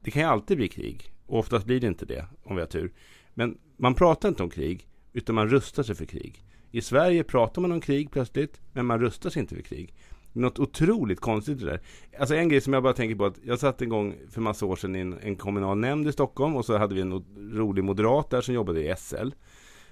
Det 0.00 0.10
kan 0.10 0.22
ju 0.22 0.28
alltid 0.28 0.56
bli 0.56 0.68
krig. 0.68 1.12
Och 1.26 1.38
oftast 1.38 1.66
blir 1.66 1.80
det 1.80 1.86
inte 1.86 2.06
det, 2.06 2.26
om 2.42 2.56
vi 2.56 2.62
har 2.62 2.68
tur. 2.68 2.92
Men 3.34 3.58
man 3.76 3.94
pratar 3.94 4.28
inte 4.28 4.42
om 4.42 4.50
krig, 4.50 4.88
utan 5.12 5.34
man 5.34 5.48
rustar 5.48 5.82
sig 5.82 5.94
för 5.94 6.04
krig. 6.04 6.44
I 6.70 6.80
Sverige 6.80 7.24
pratar 7.24 7.62
man 7.62 7.72
om 7.72 7.80
krig 7.80 8.10
plötsligt, 8.10 8.60
men 8.72 8.86
man 8.86 9.00
rustar 9.00 9.30
sig 9.30 9.40
inte 9.40 9.54
för 9.54 9.62
krig. 9.62 9.94
Något 10.38 10.58
otroligt 10.58 11.20
konstigt 11.20 11.58
det 11.58 11.66
där. 11.66 11.80
Alltså 12.18 12.34
en 12.34 12.48
grej 12.48 12.60
som 12.60 12.72
jag 12.72 12.82
bara 12.82 12.92
tänker 12.92 13.16
på 13.16 13.26
att 13.26 13.38
jag 13.42 13.58
satt 13.58 13.82
en 13.82 13.88
gång 13.88 14.14
för 14.30 14.40
massa 14.40 14.66
år 14.66 14.76
sedan 14.76 14.96
i 14.96 14.98
en, 14.98 15.18
en 15.22 15.36
kommunal 15.36 15.78
nämnd 15.78 16.08
i 16.08 16.12
Stockholm 16.12 16.56
och 16.56 16.64
så 16.64 16.78
hade 16.78 16.94
vi 16.94 17.00
en 17.00 17.24
rolig 17.52 17.84
moderat 17.84 18.30
där 18.30 18.40
som 18.40 18.54
jobbade 18.54 18.80
i 18.80 18.94
SL. 18.98 19.30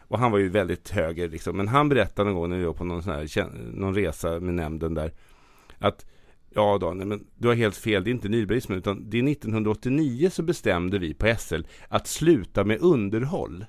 Och 0.08 0.18
han 0.18 0.32
var 0.32 0.38
ju 0.38 0.48
väldigt 0.48 0.90
höger 0.90 1.28
liksom. 1.28 1.56
Men 1.56 1.68
han 1.68 1.88
berättade 1.88 2.30
någon 2.30 2.40
gång 2.40 2.50
när 2.50 2.58
vi 2.58 2.64
var 2.64 2.72
på 2.72 2.84
någon, 2.84 3.02
sån 3.02 3.12
här, 3.12 3.50
någon 3.72 3.94
resa 3.94 4.40
med 4.40 4.54
nämnden 4.54 4.94
där. 4.94 5.12
Att 5.78 6.06
ja 6.54 6.78
Daniel, 6.78 7.08
men 7.08 7.26
du 7.34 7.48
har 7.48 7.54
helt 7.54 7.76
fel. 7.76 8.04
Det 8.04 8.10
är 8.10 8.12
inte 8.12 8.28
nybilismen 8.28 8.78
utan 8.78 9.10
det 9.10 9.18
är 9.18 9.28
1989 9.28 10.30
så 10.30 10.42
bestämde 10.42 10.98
vi 10.98 11.14
på 11.14 11.34
SL 11.38 11.62
att 11.88 12.06
sluta 12.06 12.64
med 12.64 12.80
underhåll. 12.80 13.64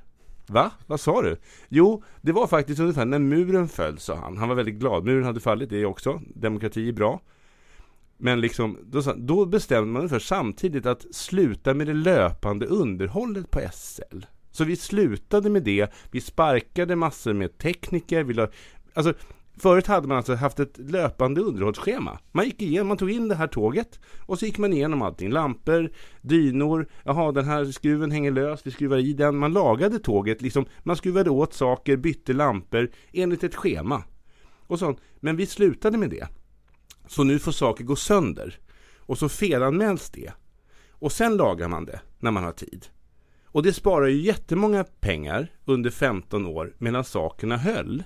Va? 0.47 0.71
Vad 0.87 0.99
sa 0.99 1.21
du? 1.21 1.37
Jo, 1.69 2.03
det 2.21 2.31
var 2.31 2.47
faktiskt 2.47 2.79
ungefär 2.79 3.05
när 3.05 3.19
muren 3.19 3.67
föll, 3.67 3.99
sa 3.99 4.15
han. 4.15 4.37
Han 4.37 4.49
var 4.49 4.55
väldigt 4.55 4.75
glad. 4.75 5.05
Muren 5.05 5.23
hade 5.23 5.39
fallit, 5.39 5.69
det 5.69 5.81
är 5.81 5.85
också. 5.85 6.21
Demokrati 6.35 6.89
är 6.89 6.93
bra. 6.93 7.21
Men 8.17 8.41
liksom, 8.41 8.77
då, 8.83 9.01
då 9.17 9.45
bestämde 9.45 9.91
man 9.91 9.99
ungefär 9.99 10.19
samtidigt 10.19 10.85
att 10.85 11.15
sluta 11.15 11.73
med 11.73 11.87
det 11.87 11.93
löpande 11.93 12.65
underhållet 12.65 13.51
på 13.51 13.59
SL. 13.73 14.19
Så 14.51 14.63
vi 14.63 14.75
slutade 14.75 15.49
med 15.49 15.63
det. 15.63 15.93
Vi 16.11 16.21
sparkade 16.21 16.95
massor 16.95 17.33
med 17.33 17.57
tekniker. 17.57 18.23
Vi 18.23 18.33
la, 18.33 18.47
alltså, 18.93 19.13
förut 19.59 19.87
hade 19.87 20.07
man 20.07 20.17
alltså 20.17 20.35
haft 20.35 20.59
ett 20.59 20.77
löpande 20.77 21.41
underhållsschema. 21.41 22.19
Man 22.31 22.45
gick 22.45 22.61
igenom, 22.61 22.87
man 22.87 22.97
tog 22.97 23.11
in 23.11 23.27
det 23.27 23.35
här 23.35 23.47
tåget 23.47 23.99
och 24.25 24.39
så 24.39 24.45
gick 24.45 24.57
man 24.57 24.73
igenom 24.73 25.01
allting. 25.01 25.31
Lampor, 25.31 25.91
dynor, 26.21 26.87
jaha 27.03 27.31
den 27.31 27.45
här 27.45 27.65
skruven 27.65 28.11
hänger 28.11 28.31
lös, 28.31 28.61
vi 28.63 28.71
skruvar 28.71 28.97
i 28.97 29.13
den. 29.13 29.37
Man 29.37 29.53
lagade 29.53 29.99
tåget, 29.99 30.41
liksom, 30.41 30.65
man 30.83 30.95
skruvade 30.95 31.29
åt 31.29 31.53
saker, 31.53 31.97
bytte 31.97 32.33
lampor 32.33 32.89
enligt 33.13 33.43
ett 33.43 33.55
schema. 33.55 34.03
Och 34.67 34.79
sånt. 34.79 34.99
Men 35.19 35.35
vi 35.35 35.45
slutade 35.45 35.97
med 35.97 36.09
det. 36.09 36.27
Så 37.07 37.23
nu 37.23 37.39
får 37.39 37.51
saker 37.51 37.83
gå 37.83 37.95
sönder. 37.95 38.59
Och 38.97 39.17
så 39.17 39.29
felanmäls 39.29 40.09
det. 40.09 40.31
Och 40.91 41.11
sen 41.11 41.37
lagar 41.37 41.67
man 41.67 41.85
det 41.85 42.01
när 42.19 42.31
man 42.31 42.43
har 42.43 42.51
tid. 42.51 42.85
Och 43.45 43.63
det 43.63 43.73
sparar 43.73 44.07
ju 44.07 44.21
jättemånga 44.21 44.83
pengar 44.83 45.51
under 45.65 45.89
15 45.89 46.45
år 46.45 46.75
medan 46.77 47.03
sakerna 47.03 47.57
höll. 47.57 48.03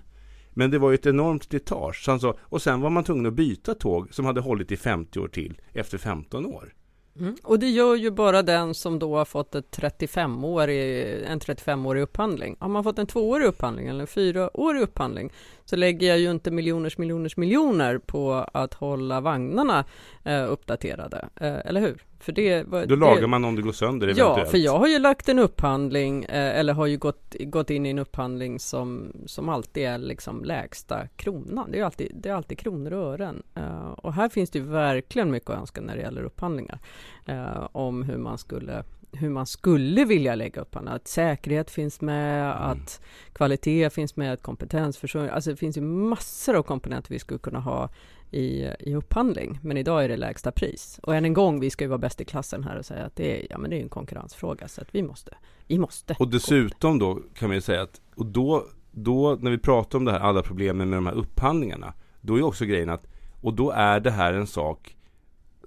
Men 0.54 0.72
det 0.72 0.80
var 0.80 0.90
ju 0.90 0.96
ett 0.96 1.06
enormt 1.06 1.44
slitage. 1.44 2.04
Så 2.06 2.12
han 2.12 2.20
sa, 2.20 2.36
och 2.42 2.62
sen 2.62 2.82
var 2.82 2.90
man 2.90 3.04
tvungen 3.04 3.26
att 3.26 3.34
byta 3.34 3.74
tåg 3.74 4.14
som 4.14 4.26
hade 4.26 4.42
hållit 4.42 4.72
i 4.72 4.78
50 4.78 5.20
år 5.20 5.28
till 5.28 5.62
efter 5.74 5.98
15 5.98 6.46
år. 6.46 6.74
Mm. 7.20 7.36
Och 7.44 7.60
det 7.60 7.70
gör 7.70 7.96
ju 7.96 8.12
bara 8.12 8.42
den 8.42 8.74
som 8.74 9.00
då 9.00 9.18
har 9.18 9.26
fått 9.26 9.56
ett 9.56 9.78
35-årig, 9.78 11.24
en 11.26 11.40
35-årig 11.40 12.02
upphandling. 12.02 12.56
Har 12.60 12.70
man 12.70 12.84
fått 12.84 13.00
en 13.00 13.08
tvåårig 13.08 13.46
upphandling 13.46 13.88
eller 13.88 14.02
en 14.02 14.08
fyraårig 14.08 14.82
upphandling 14.82 15.32
så 15.72 15.78
lägger 15.78 16.08
jag 16.08 16.20
ju 16.20 16.32
inte 16.32 16.52
miljoners 16.52 16.98
miljoners 16.98 17.38
miljoner 17.38 17.98
på 17.98 18.34
att 18.54 18.74
hålla 18.74 19.22
vagnarna 19.22 19.86
eh, 20.24 20.52
uppdaterade, 20.52 21.30
eh, 21.36 21.56
eller 21.66 21.82
hur? 21.82 22.04
För 22.20 22.32
det, 22.32 22.64
var- 22.68 22.82
Då 22.86 22.96
det, 22.96 22.96
lagar 22.96 23.28
man 23.28 23.46
om 23.46 23.56
det 23.56 23.62
går 23.62 23.72
sönder 23.72 24.08
eventuellt. 24.08 24.38
Ja, 24.38 24.46
för 24.46 24.58
jag 24.58 24.78
har 24.80 24.88
ju 24.88 25.00
lagt 25.00 25.30
en 25.30 25.40
upphandling, 25.40 26.24
eh, 26.24 26.60
eller 26.60 26.74
har 26.74 26.86
ju 26.86 26.98
gått, 26.98 27.36
gått 27.40 27.70
in 27.70 27.86
i 27.86 27.90
en 27.90 28.00
upphandling 28.00 28.60
som, 28.60 29.12
som 29.26 29.50
alltid 29.50 29.84
är 29.84 29.98
liksom 29.98 30.44
lägsta 30.44 31.08
kronan. 31.08 31.72
Det 31.72 31.80
är 31.80 31.84
alltid, 31.84 32.12
det 32.16 32.30
är 32.30 32.34
alltid 32.34 32.58
kronor 32.60 32.94
och 32.94 33.14
ören. 33.14 33.44
Eh, 33.56 33.88
och 33.92 34.14
här 34.14 34.30
finns 34.30 34.50
det 34.50 34.60
ju 34.60 34.66
verkligen 34.66 35.32
mycket 35.32 35.50
att 35.50 35.58
önska 35.60 35.82
när 35.82 35.96
det 35.96 36.02
gäller 36.02 36.24
upphandlingar. 36.24 36.80
Eh, 37.26 37.68
om 37.72 38.04
hur 38.04 38.18
man 38.18 38.38
skulle 38.38 38.84
hur 39.14 39.30
man 39.30 39.46
skulle 39.46 40.06
vilja 40.06 40.36
lägga 40.36 40.62
upp 40.62 40.76
Att 40.76 41.08
säkerhet 41.08 41.72
finns 41.72 42.02
med, 42.02 42.52
att 42.72 43.02
kvalitet 43.34 43.90
finns 43.90 44.16
med, 44.16 44.34
att 44.34 44.42
kompetensförsörjning. 44.42 45.32
Alltså 45.32 45.50
det 45.50 45.58
finns 45.58 45.78
ju 45.78 45.82
massor 45.82 46.56
av 46.56 46.64
komponenter 46.64 47.14
vi 47.14 47.20
skulle 47.20 47.40
kunna 47.40 47.60
ha 47.60 47.90
i, 48.32 48.68
i 48.80 48.96
upphandling. 48.96 49.60
Men 49.62 49.78
idag 49.78 50.04
är 50.04 50.10
det 50.10 50.18
lägsta 50.18 50.52
pris. 50.52 51.00
Och 51.04 51.16
än 51.16 51.26
en 51.26 51.34
gång, 51.34 51.60
vi 51.60 51.70
ska 51.70 51.84
ju 51.84 51.88
vara 51.88 51.98
bäst 51.98 52.22
i 52.22 52.26
klassen 52.26 52.64
här 52.64 52.78
och 52.78 52.86
säga 52.86 53.06
att 53.06 53.16
det 53.16 53.42
är, 53.42 53.48
ja, 53.50 53.58
men 53.58 53.70
det 53.70 53.78
är 53.78 53.82
en 53.82 53.90
konkurrensfråga. 53.90 54.68
Så 54.68 54.82
att 54.82 54.96
vi 54.96 55.04
måste, 55.04 55.38
vi 55.68 55.78
måste. 55.80 56.16
Och 56.20 56.28
dessutom 56.28 57.00
då 57.00 57.20
kan 57.34 57.50
man 57.50 57.56
ju 57.56 57.62
säga 57.62 57.82
att, 57.82 58.02
och 58.16 58.26
då, 58.26 58.66
då 58.92 59.38
när 59.40 59.52
vi 59.52 59.58
pratar 59.58 59.98
om 59.98 60.06
det 60.06 60.12
här, 60.12 60.20
alla 60.20 60.42
problemen 60.42 60.90
med 60.90 60.98
de 60.98 61.06
här 61.06 61.14
upphandlingarna, 61.14 61.94
då 62.22 62.38
är 62.38 62.42
också 62.42 62.66
grejen 62.66 62.90
att, 62.90 63.08
och 63.42 63.54
då 63.54 63.72
är 63.72 64.00
det 64.00 64.12
här 64.12 64.34
en 64.34 64.48
sak 64.48 64.98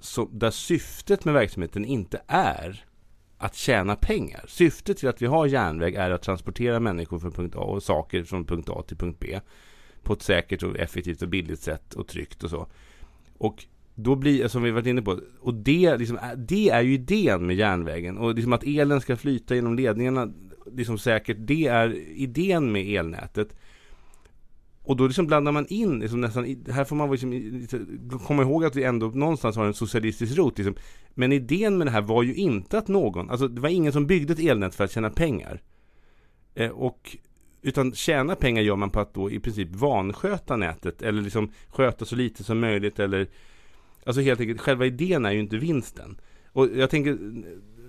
som, 0.01 0.29
där 0.33 0.51
syftet 0.51 1.25
med 1.25 1.35
verksamheten 1.35 1.85
inte 1.85 2.23
är 2.27 2.85
att 3.45 3.55
tjäna 3.55 3.97
pengar. 3.97 4.45
Syftet 4.49 4.97
till 4.97 5.09
att 5.09 5.23
vi 5.23 5.27
har 5.27 5.47
järnväg 5.47 5.95
är 5.95 6.11
att 6.11 6.23
transportera 6.23 6.81
människor 6.81 7.19
från 7.19 7.33
punkt 7.33 7.57
A 7.57 7.61
och 7.61 7.83
saker 7.83 8.25
från 8.25 8.45
punkt 8.45 8.69
A 8.69 8.83
till 8.89 8.97
punkt 8.97 9.17
B 9.21 9.41
på 10.03 10.13
ett 10.13 10.23
säkert 10.23 10.63
och 10.63 10.79
effektivt 10.79 11.23
och 11.23 11.29
billigt 11.29 11.61
sätt 11.61 11.95
och 11.95 12.07
tryggt 12.09 12.45
och 12.45 12.51
så. 12.51 12.67
Och 13.39 13.65
då 13.95 14.17
blir, 14.17 14.49
som 14.49 14.63
vi 14.63 14.71
varit 14.71 14.87
inne 14.87 15.03
på, 15.03 15.21
och 15.41 15.55
det, 15.55 15.97
liksom, 15.97 16.19
är- 16.23 16.37
det 16.37 16.69
är 16.69 16.83
ju 16.83 16.95
idén 16.95 17.47
med 17.47 17.57
järnvägen. 17.57 18.19
Och 18.19 18.35
liksom 18.35 18.53
att 18.53 18.65
elen 18.65 19.01
ska 19.01 19.17
flyta 19.17 19.55
genom 19.55 19.75
ledningarna, 19.75 20.33
liksom 20.73 20.99
säkert, 20.99 21.37
det 21.41 21.67
är 21.67 21.95
idén 22.19 22.73
med 22.73 22.87
elnätet. 22.89 23.57
Och 24.85 24.97
då 24.97 25.07
liksom 25.07 25.27
blandar 25.27 25.53
man 25.53 25.67
in, 25.67 26.01
liksom 26.01 26.21
nästan, 26.21 26.65
här 26.71 26.85
får 26.85 26.97
man 26.97 27.11
liksom, 27.11 27.67
komma 28.27 28.43
ihåg 28.43 28.65
att 28.65 28.77
vi 28.77 28.85
ändå 28.85 29.07
någonstans 29.07 29.57
har 29.57 29.67
en 29.67 29.75
socialistisk 29.75 30.37
rot. 30.37 30.59
Liksom. 30.59 30.75
Men 31.15 31.33
idén 31.33 31.79
med 31.79 31.87
det 31.87 31.91
här 31.91 32.03
var 32.03 32.23
ju 32.23 32.35
inte 32.35 32.79
att 32.79 32.89
någon, 32.89 33.31
alltså 33.31 33.49
det 33.49 33.61
var 33.61 33.69
ingen 33.69 33.93
som 33.93 34.07
byggde 34.07 34.33
ett 34.33 34.39
elnät 34.39 34.75
för 34.75 34.85
att 34.85 34.93
tjäna 34.93 35.11
pengar. 35.11 35.63
Eh, 36.55 36.71
och, 36.71 37.17
utan 37.63 37.93
tjäna 37.93 38.35
pengar 38.35 38.63
gör 38.63 38.77
man 38.77 38.91
på 38.91 39.01
att 39.01 39.15
då 39.15 39.31
i 39.31 39.41
princip 39.41 39.69
vansköta 39.71 40.57
nätet 40.57 41.03
eller 41.03 41.23
liksom 41.23 41.51
sköta 41.69 42.05
så 42.05 42.17
lite 42.17 42.45
som 42.45 42.61
möjligt 42.61 42.99
eller 42.99 43.29
Alltså 44.07 44.21
helt 44.23 44.41
enkelt, 44.41 44.61
själva 44.61 44.87
idén 44.87 45.25
är 45.25 45.33
ju 45.33 45.41
inte 45.41 45.57
vinsten. 45.57 46.21
Och 46.53 46.69
jag 46.77 46.91
tänker 46.91 47.19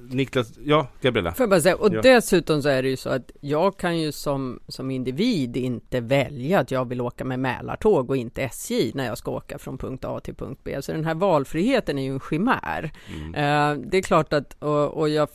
Niklas, 0.10 0.54
ja 0.66 0.88
Gabriella? 1.02 1.34
Får 1.34 1.44
jag 1.44 1.50
bara 1.50 1.62
säga, 1.62 1.76
och 1.76 1.94
Ja. 1.94 2.02
dessutom 2.02 2.62
så 2.62 2.70
är 2.70 2.84
det 2.84 2.90
ju 2.90 2.98
så 2.98 3.10
att 3.10 3.32
jag 3.42 3.78
kan 3.78 3.98
ju 4.00 4.12
som, 4.12 4.60
som 4.68 4.92
individ 4.92 5.58
inte 5.58 6.00
välja 6.02 6.60
att 6.60 6.72
jag 6.72 6.90
vill 6.90 7.02
åka 7.02 7.26
med 7.26 7.40
Mälartåg 7.40 8.10
och 8.10 8.18
inte 8.18 8.42
SJ 8.44 8.92
när 8.94 9.06
jag 9.06 9.18
ska 9.18 9.32
åka 9.32 9.58
från 9.60 9.78
punkt 9.78 10.06
A 10.06 10.20
till 10.20 10.36
punkt 10.36 10.62
B. 10.64 10.82
Så 10.82 10.92
den 10.92 11.06
här 11.06 11.16
valfriheten 11.16 12.00
är 12.00 12.04
ju 12.04 12.14
en 12.14 12.20
chimär. 12.30 12.92
Mm. 13.16 13.36
Eh, 13.36 13.86
det 13.90 13.98
är 13.98 14.02
klart 14.02 14.34
att, 14.34 14.56
och, 14.60 14.94
och 14.94 15.10
jag 15.10 15.30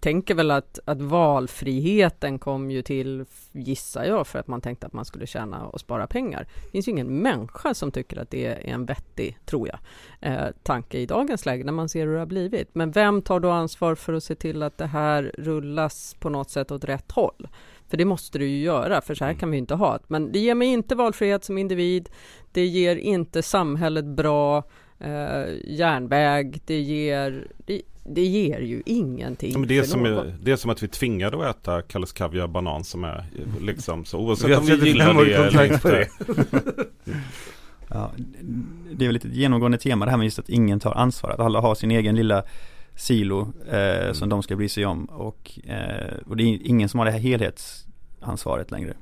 tänker 0.00 0.34
väl 0.34 0.50
att, 0.50 0.78
att 0.84 1.00
valfriheten 1.00 2.38
kom 2.38 2.70
ju 2.70 2.82
till, 2.82 3.24
gissar 3.52 4.04
jag, 4.04 4.26
för 4.26 4.38
att 4.38 4.46
man 4.46 4.60
tänkte 4.60 4.86
att 4.86 4.92
man 4.92 5.04
skulle 5.04 5.26
tjäna 5.26 5.66
och 5.66 5.80
spara 5.80 6.06
pengar. 6.06 6.46
Det 6.64 6.70
finns 6.70 6.88
ju 6.88 6.92
ingen 6.92 7.22
människa 7.22 7.74
som 7.74 7.92
tycker 7.92 8.16
att 8.16 8.30
det 8.30 8.46
är 8.46 8.74
en 8.74 8.86
vettig, 8.86 9.38
tror 9.46 9.68
jag, 9.68 9.78
eh, 10.20 10.48
tanke 10.62 10.98
i 10.98 11.06
dagens 11.06 11.46
läge 11.46 11.64
när 11.64 11.72
man 11.72 11.88
ser 11.88 12.06
hur 12.06 12.12
det 12.12 12.18
har 12.18 12.26
blivit. 12.26 12.74
Men 12.74 12.90
vem 12.90 13.22
tar 13.22 13.40
då 13.40 13.50
ansvar 13.50 13.94
för 13.94 14.12
att 14.12 14.24
se 14.24 14.34
till 14.34 14.62
att 14.62 14.78
det 14.78 14.86
här 14.86 15.32
rullas 15.38 16.16
på 16.20 16.30
något 16.30 16.50
sätt 16.50 16.70
åt 16.70 16.84
rätt 16.84 17.12
håll? 17.12 17.48
För 17.88 17.96
det 17.96 18.04
måste 18.04 18.38
du 18.38 18.46
ju 18.46 18.62
göra, 18.62 19.00
för 19.00 19.14
så 19.14 19.24
här 19.24 19.34
kan 19.34 19.50
vi 19.50 19.58
inte 19.58 19.74
ha 19.74 19.92
det. 19.92 20.04
Men 20.06 20.32
det 20.32 20.38
ger 20.38 20.54
mig 20.54 20.68
inte 20.68 20.94
valfrihet 20.94 21.44
som 21.44 21.58
individ. 21.58 22.08
Det 22.52 22.66
ger 22.66 22.96
inte 22.96 23.42
samhället 23.42 24.04
bra 24.04 24.64
eh, 24.98 25.44
järnväg. 25.64 26.60
Det 26.64 26.80
ger, 26.80 27.48
det, 27.56 27.82
det 28.10 28.24
ger 28.24 28.60
ju 28.60 28.82
ingenting 28.86 29.60
men 29.60 29.68
det, 29.68 29.78
är 29.78 29.82
som, 29.82 30.04
är- 30.04 30.34
det 30.42 30.52
är 30.52 30.56
som 30.56 30.70
att 30.70 30.82
vi 30.82 30.88
tvingade 30.88 31.48
att 31.50 31.56
äta 31.56 31.82
Kalles 31.82 32.12
Kaviar 32.12 32.46
Banan 32.46 32.84
som 32.84 33.04
är 33.04 33.24
liksom 33.60 34.04
så 34.04 34.18
oavsett 34.18 34.50
Vi 34.50 34.54
om 34.56 34.64
vi 34.66 34.68
35 34.70 34.86
gillar 34.86 35.24
det 35.24 35.34
eller 35.34 35.72
inte. 35.72 36.08
Ja, 37.90 38.10
det 38.92 39.04
är 39.04 39.08
väl 39.08 39.14
lite 39.14 39.28
ett 39.28 39.34
genomgående 39.34 39.78
tema 39.78 40.04
det 40.04 40.10
här 40.10 40.18
med 40.18 40.24
just 40.24 40.38
att 40.38 40.48
ingen 40.48 40.80
tar 40.80 40.92
ansvar, 40.94 41.30
att 41.30 41.40
alla 41.40 41.60
har 41.60 41.74
sin 41.74 41.90
egen 41.90 42.16
lilla 42.16 42.42
silo 42.94 43.52
eh, 43.70 44.12
som 44.12 44.28
de 44.28 44.42
ska 44.42 44.56
bry 44.56 44.68
sig 44.68 44.86
om 44.86 45.04
och, 45.04 45.58
eh, 45.64 46.14
och 46.26 46.36
det 46.36 46.42
är 46.42 46.58
ingen 46.66 46.88
som 46.88 46.98
har 46.98 47.04
det 47.06 47.12
här 47.12 47.18
helhetsansvaret 47.18 48.70
längre. 48.70 48.94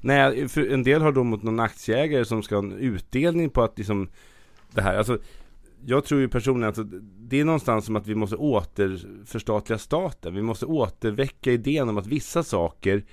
Nej, 0.00 0.48
för 0.48 0.72
en 0.72 0.82
del 0.82 1.02
har 1.02 1.12
då 1.12 1.24
mot 1.24 1.42
någon 1.42 1.60
aktieägare 1.60 2.24
som 2.24 2.42
ska 2.42 2.54
ha 2.56 2.62
en 2.62 2.72
utdelning 2.72 3.50
på 3.50 3.62
att 3.62 3.78
liksom 3.78 4.08
det 4.72 4.82
här, 4.82 4.96
alltså 4.98 5.18
jag 5.86 6.04
tror 6.04 6.20
ju 6.20 6.28
personligen 6.28 6.68
att 6.68 6.90
det 7.18 7.40
är 7.40 7.44
någonstans 7.44 7.84
som 7.84 7.96
att 7.96 8.06
vi 8.06 8.14
måste 8.14 8.36
återförstatliga 8.36 9.78
staten. 9.78 10.34
Vi 10.34 10.42
måste 10.42 10.66
återväcka 10.66 11.52
idén 11.52 11.88
om 11.88 11.98
att 11.98 12.06
vissa 12.06 12.42
saker 12.42 13.04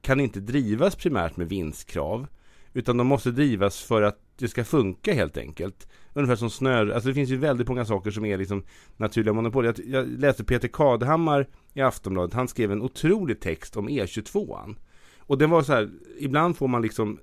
kan 0.00 0.20
inte 0.20 0.40
drivas 0.40 0.96
primärt 0.96 1.36
med 1.36 1.48
vinstkrav. 1.48 2.26
Utan 2.72 2.96
de 2.96 3.06
måste 3.06 3.30
drivas 3.30 3.82
för 3.82 4.02
att 4.02 4.18
det 4.36 4.48
ska 4.48 4.64
funka 4.64 5.14
helt 5.14 5.36
enkelt. 5.36 5.88
Ungefär 6.12 6.36
som 6.36 6.50
snö, 6.50 6.94
alltså 6.94 7.08
det 7.08 7.14
finns 7.14 7.30
ju 7.30 7.36
väldigt 7.36 7.68
många 7.68 7.84
saker 7.84 8.10
som 8.10 8.24
är 8.24 8.38
liksom 8.38 8.64
naturliga 8.96 9.32
monopol. 9.32 9.64
Jag, 9.64 9.74
jag 9.86 10.08
läste 10.08 10.44
Peter 10.44 10.68
Kadhammar 10.68 11.46
i 11.74 11.80
Aftonbladet, 11.80 12.34
han 12.34 12.48
skrev 12.48 12.72
en 12.72 12.82
otrolig 12.82 13.40
text 13.40 13.76
om 13.76 13.88
E22an. 13.88 14.76
Och 15.18 15.38
den 15.38 15.50
var 15.50 15.62
så 15.62 15.72
här, 15.72 15.90
ibland 16.18 16.56
får 16.56 16.68
man 16.68 16.82
liksom 16.82 17.18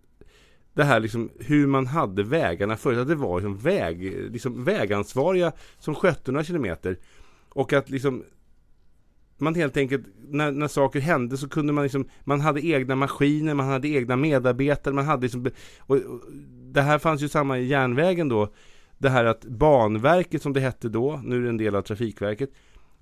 det 0.78 0.84
här 0.84 1.00
liksom 1.00 1.30
hur 1.40 1.68
man 1.68 1.88
hade 1.88 2.24
vägarna 2.24 2.78
förut, 2.78 2.98
att 2.98 3.08
det 3.08 3.16
var 3.16 3.42
liksom, 3.42 3.58
väg, 3.58 4.02
liksom 4.32 4.64
vägansvariga 4.64 5.52
som 5.80 5.96
skötte 5.96 6.32
några 6.32 6.44
kilometer. 6.44 6.98
Och 7.50 7.74
att 7.74 7.90
liksom 7.90 8.24
man 9.38 9.56
helt 9.56 9.78
enkelt, 9.78 10.06
när, 10.30 10.52
när 10.52 10.68
saker 10.68 11.00
hände 11.00 11.38
så 11.38 11.50
kunde 11.50 11.74
man 11.74 11.84
liksom, 11.84 12.10
man 12.24 12.42
hade 12.42 12.66
egna 12.66 12.96
maskiner, 12.96 13.54
man 13.54 13.68
hade 13.68 13.88
egna 13.88 14.16
medarbetare, 14.16 14.94
man 14.94 15.06
hade 15.06 15.22
liksom, 15.22 15.50
och, 15.80 15.96
och 15.98 16.22
det 16.74 16.82
här 16.82 17.00
fanns 17.00 17.22
ju 17.22 17.30
samma 17.30 17.60
i 17.60 17.66
järnvägen 17.66 18.30
då, 18.30 18.54
det 18.98 19.10
här 19.10 19.26
att 19.26 19.46
Banverket 19.46 20.42
som 20.42 20.54
det 20.54 20.60
hette 20.60 20.90
då, 20.90 21.22
nu 21.24 21.38
är 21.38 21.42
det 21.42 21.50
en 21.50 21.58
del 21.58 21.76
av 21.76 21.82
Trafikverket, 21.82 22.50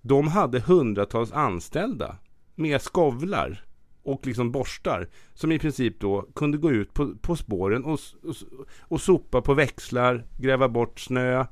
de 0.02 0.28
hade 0.28 0.60
hundratals 0.60 1.32
anställda 1.32 2.16
med 2.56 2.82
skovlar 2.82 3.65
och 4.06 4.28
liksom 4.28 4.52
borstar 4.52 5.08
som 5.34 5.52
i 5.52 5.60
princip 5.60 6.00
då 6.00 6.22
kunde 6.36 6.58
gå 6.58 6.72
ut 6.72 6.94
på, 6.94 7.16
på 7.22 7.36
spåren 7.36 7.84
och, 7.84 8.00
och, 8.24 8.36
och 8.80 9.02
sopa 9.02 9.42
på 9.42 9.54
växlar, 9.54 10.26
gräva 10.38 10.70
bort 10.70 11.00
snö. 11.00 11.46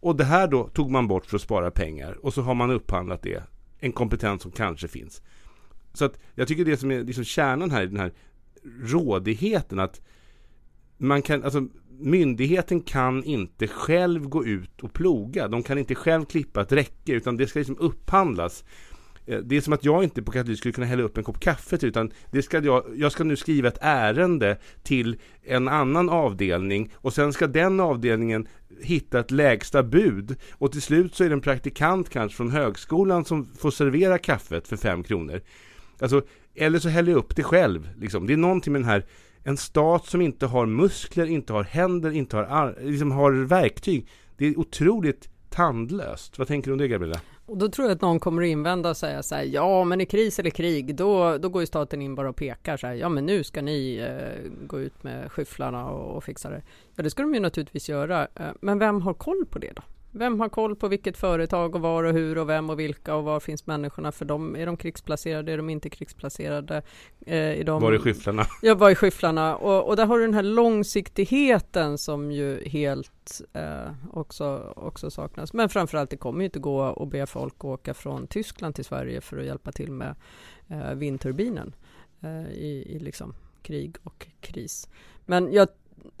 Och 0.00 0.16
det 0.16 0.24
här 0.24 0.48
då 0.48 0.68
tog 0.68 0.90
man 0.90 1.08
bort 1.08 1.26
för 1.26 1.36
att 1.36 1.42
spara 1.42 1.70
pengar 1.70 2.12
och 2.24 2.34
så 2.34 2.42
har 2.42 2.54
man 2.54 2.70
upphandlat 2.70 3.22
det. 3.22 3.42
En 3.78 3.92
kompetens 3.92 4.42
som 4.42 4.50
kanske 4.50 4.88
finns. 4.88 5.22
Så 5.92 6.04
att 6.04 6.18
jag 6.34 6.48
tycker 6.48 6.64
det 6.64 6.76
som 6.76 6.90
är 6.90 7.04
liksom 7.04 7.24
kärnan 7.24 7.70
här 7.70 7.82
i 7.82 7.86
den 7.86 8.00
här 8.00 8.12
rådigheten 8.82 9.78
att 9.78 10.00
man 10.96 11.22
kan, 11.22 11.44
alltså 11.44 11.66
myndigheten 11.98 12.80
kan 12.80 13.24
inte 13.24 13.68
själv 13.68 14.28
gå 14.28 14.44
ut 14.44 14.82
och 14.82 14.92
ploga. 14.92 15.48
De 15.48 15.62
kan 15.62 15.78
inte 15.78 15.94
själv 15.94 16.24
klippa 16.24 16.62
ett 16.62 16.72
räcke 16.72 17.12
utan 17.12 17.36
det 17.36 17.46
ska 17.46 17.58
liksom 17.58 17.78
upphandlas. 17.78 18.64
Eh, 19.28 19.38
det 19.38 19.56
är 19.56 19.60
som 19.60 19.72
att 19.72 19.84
jag 19.84 20.04
inte 20.04 20.22
på 20.22 20.32
Katalys 20.32 20.58
skulle 20.58 20.72
kunna 20.72 20.86
hälla 20.86 21.02
upp 21.02 21.18
en 21.18 21.24
kopp 21.24 21.40
kaffe 21.40 21.78
till, 21.78 21.88
utan 21.88 22.10
det 22.30 22.42
ska 22.42 22.64
jag, 22.64 22.84
jag 22.96 23.12
ska 23.12 23.24
nu 23.24 23.36
skriva 23.36 23.68
ett 23.68 23.78
ärende 23.80 24.56
till 24.82 25.16
en 25.42 25.68
annan 25.68 26.08
avdelning 26.08 26.92
och 26.94 27.12
sen 27.12 27.32
ska 27.32 27.46
den 27.46 27.80
avdelningen 27.80 28.48
hitta 28.82 29.20
ett 29.20 29.30
lägsta 29.30 29.82
bud 29.82 30.36
och 30.52 30.72
till 30.72 30.82
slut 30.82 31.14
så 31.14 31.24
är 31.24 31.28
det 31.28 31.34
en 31.34 31.40
praktikant 31.40 32.10
kanske 32.10 32.36
från 32.36 32.50
högskolan 32.50 33.24
som 33.24 33.44
får 33.44 33.70
servera 33.70 34.18
kaffet 34.18 34.68
för 34.68 34.76
fem 34.76 35.02
kronor. 35.02 35.40
Alltså, 36.00 36.22
eller 36.54 36.78
så 36.78 36.88
häller 36.88 37.12
jag 37.12 37.18
upp 37.18 37.36
det 37.36 37.42
själv. 37.42 37.88
Liksom. 37.96 38.26
Det 38.26 38.32
är 38.32 38.36
någonting 38.36 38.72
med 38.72 38.82
den 38.82 38.88
här 38.88 39.06
en 39.42 39.56
stat 39.56 40.06
som 40.06 40.20
inte 40.20 40.46
har 40.46 40.66
muskler, 40.66 41.26
inte 41.26 41.52
har 41.52 41.64
händer, 41.64 42.10
inte 42.10 42.36
har, 42.36 42.78
liksom 42.80 43.10
har 43.10 43.32
verktyg. 43.32 44.08
Det 44.36 44.46
är 44.46 44.58
otroligt 44.58 45.28
tandlöst. 45.50 46.38
Vad 46.38 46.48
tänker 46.48 46.68
du 46.68 46.72
om 46.72 46.78
det 46.78 46.88
Gabriella? 46.88 47.20
Och 47.48 47.58
då 47.58 47.68
tror 47.68 47.88
jag 47.88 47.94
att 47.94 48.00
någon 48.00 48.20
kommer 48.20 48.42
att 48.42 48.48
invända 48.48 48.90
och 48.90 48.96
säga 48.96 49.22
så 49.22 49.34
här, 49.34 49.42
ja 49.42 49.84
men 49.84 50.00
i 50.00 50.06
kris 50.06 50.38
eller 50.38 50.50
krig, 50.50 50.94
då, 50.94 51.38
då 51.38 51.48
går 51.48 51.62
ju 51.62 51.66
staten 51.66 52.02
in 52.02 52.14
bara 52.14 52.28
och 52.28 52.36
pekar 52.36 52.76
så 52.76 52.86
här, 52.86 52.94
ja 52.94 53.08
men 53.08 53.26
nu 53.26 53.44
ska 53.44 53.62
ni 53.62 53.96
eh, 53.96 54.50
gå 54.66 54.80
ut 54.80 55.02
med 55.02 55.32
skyfflarna 55.32 55.90
och, 55.90 56.16
och 56.16 56.24
fixa 56.24 56.50
det. 56.50 56.62
Ja 56.94 57.02
det 57.02 57.10
ska 57.10 57.22
de 57.22 57.34
ju 57.34 57.40
naturligtvis 57.40 57.88
göra, 57.88 58.28
eh, 58.34 58.46
men 58.60 58.78
vem 58.78 59.02
har 59.02 59.14
koll 59.14 59.46
på 59.50 59.58
det 59.58 59.72
då? 59.76 59.82
Vem 60.18 60.40
har 60.40 60.48
koll 60.48 60.76
på 60.76 60.88
vilket 60.88 61.16
företag 61.16 61.74
och 61.74 61.80
var 61.80 62.04
och 62.04 62.12
hur 62.12 62.38
och 62.38 62.48
vem 62.48 62.70
och 62.70 62.80
vilka 62.80 63.14
och 63.14 63.24
var 63.24 63.40
finns 63.40 63.66
människorna 63.66 64.12
för 64.12 64.24
dem? 64.24 64.56
Är 64.56 64.66
de 64.66 64.76
krigsplacerade? 64.76 65.52
Är 65.52 65.56
de 65.56 65.70
inte 65.70 65.90
krigsplacerade? 65.90 66.82
Eh, 67.26 67.64
de... 67.64 67.82
Var 67.82 67.92
är 67.92 67.98
skyfflarna? 67.98 68.44
Ja, 68.62 68.74
var 68.74 68.90
är 68.90 68.94
skyfflarna? 68.94 69.56
Och, 69.56 69.88
och 69.88 69.96
där 69.96 70.06
har 70.06 70.18
du 70.18 70.24
den 70.24 70.34
här 70.34 70.42
långsiktigheten 70.42 71.98
som 71.98 72.32
ju 72.32 72.68
helt 72.68 73.40
eh, 73.52 73.90
också, 74.12 74.72
också 74.76 75.10
saknas. 75.10 75.52
Men 75.52 75.68
framförallt, 75.68 76.10
det 76.10 76.16
kommer 76.16 76.40
ju 76.40 76.44
inte 76.44 76.58
gå 76.58 76.82
att 76.82 77.08
be 77.08 77.26
folk 77.26 77.64
åka 77.64 77.94
från 77.94 78.26
Tyskland 78.26 78.74
till 78.74 78.84
Sverige 78.84 79.20
för 79.20 79.38
att 79.38 79.46
hjälpa 79.46 79.72
till 79.72 79.92
med 79.92 80.14
eh, 80.68 80.94
vindturbinen 80.94 81.74
eh, 82.20 82.52
i, 82.52 82.84
i 82.88 82.98
liksom 82.98 83.34
krig 83.62 83.96
och 84.02 84.26
kris. 84.40 84.88
Men 85.26 85.52
jag, 85.52 85.68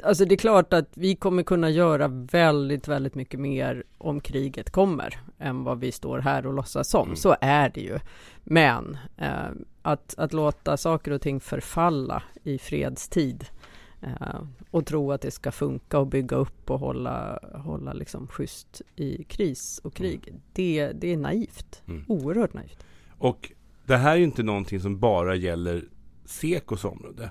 alltså 0.02 0.24
det 0.24 0.34
är 0.34 0.36
klart 0.36 0.72
att 0.72 0.88
vi 0.94 1.16
kommer 1.16 1.42
kunna 1.42 1.70
göra 1.70 2.08
väldigt, 2.08 2.88
väldigt 2.88 3.14
mycket 3.14 3.40
mer 3.40 3.84
om 3.98 4.20
kriget 4.20 4.70
kommer 4.70 5.20
än 5.38 5.64
vad 5.64 5.80
vi 5.80 5.92
står 5.92 6.18
här 6.18 6.46
och 6.46 6.54
låtsas 6.54 6.88
som. 6.88 7.06
Mm. 7.06 7.16
Så 7.16 7.36
är 7.40 7.68
det 7.68 7.80
ju. 7.80 7.98
Men 8.44 8.98
eh, 9.16 9.50
att, 9.82 10.14
att 10.18 10.32
låta 10.32 10.76
saker 10.76 11.10
och 11.10 11.22
ting 11.22 11.40
förfalla 11.40 12.22
i 12.42 12.58
fredstid 12.58 13.46
eh, 14.02 14.40
och 14.70 14.86
tro 14.86 15.12
att 15.12 15.20
det 15.20 15.30
ska 15.30 15.52
funka 15.52 15.98
och 15.98 16.06
bygga 16.06 16.36
upp 16.36 16.70
och 16.70 16.80
hålla, 16.80 17.38
hålla 17.54 17.92
liksom 17.92 18.28
schysst 18.28 18.82
i 18.96 19.24
kris 19.24 19.80
och 19.84 19.94
krig. 19.94 20.34
Det, 20.52 20.92
det 20.92 21.12
är 21.12 21.16
naivt. 21.16 21.82
Mm. 21.88 22.04
Oerhört 22.08 22.54
naivt. 22.54 22.84
Och 23.18 23.52
det 23.86 23.96
här 23.96 24.12
är 24.12 24.16
ju 24.16 24.24
inte 24.24 24.42
någonting 24.42 24.80
som 24.80 24.98
bara 24.98 25.34
gäller 25.34 25.84
Sekos 26.24 26.84
område. 26.84 27.30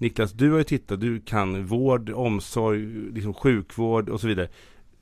Niklas, 0.00 0.32
du 0.32 0.50
har 0.50 0.58
ju 0.58 0.64
tittat, 0.64 1.00
du 1.00 1.20
kan 1.20 1.66
vård, 1.66 2.10
omsorg, 2.10 2.80
liksom 3.12 3.34
sjukvård 3.34 4.08
och 4.08 4.20
så 4.20 4.26
vidare. 4.26 4.48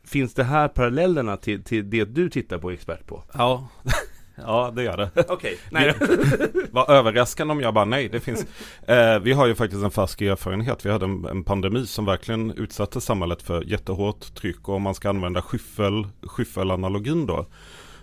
Finns 0.05 0.34
det 0.34 0.44
här 0.44 0.68
parallellerna 0.68 1.36
till, 1.36 1.64
till 1.64 1.90
det 1.90 2.05
du 2.05 2.30
tittar 2.30 2.59
på 2.59 2.64
och 2.64 2.72
är 2.72 2.74
expert 2.74 3.07
på? 3.07 3.22
Ja, 3.34 3.68
ja 4.36 4.72
det 4.76 4.82
gör 4.82 4.96
det. 4.96 5.24
Okej, 5.28 5.59
nej. 5.70 5.94
Vad 6.70 6.90
överraskande 6.90 7.53
om 7.53 7.61
jag 7.61 7.74
bara 7.74 7.84
nej, 7.84 8.09
det 8.09 8.20
finns. 8.20 8.46
Eh, 8.86 9.18
vi 9.18 9.32
har 9.32 9.46
ju 9.46 9.55
faktiskt 9.55 9.84
en 9.84 9.90
färsk 9.90 10.22
erfarenhet. 10.22 10.86
Vi 10.86 10.90
hade 10.90 11.05
en, 11.05 11.24
en 11.24 11.44
pandemi 11.44 11.86
som 11.86 12.05
verkligen 12.05 12.51
utsatte 12.51 13.01
samhället 13.01 13.42
för 13.42 13.62
jättehårt 13.62 14.34
tryck 14.34 14.68
och 14.68 14.74
om 14.74 14.82
man 14.82 14.94
ska 14.94 15.09
använda 15.09 15.42
skyffel, 15.42 16.07
skyffelanalogin 16.22 17.26
då. 17.26 17.46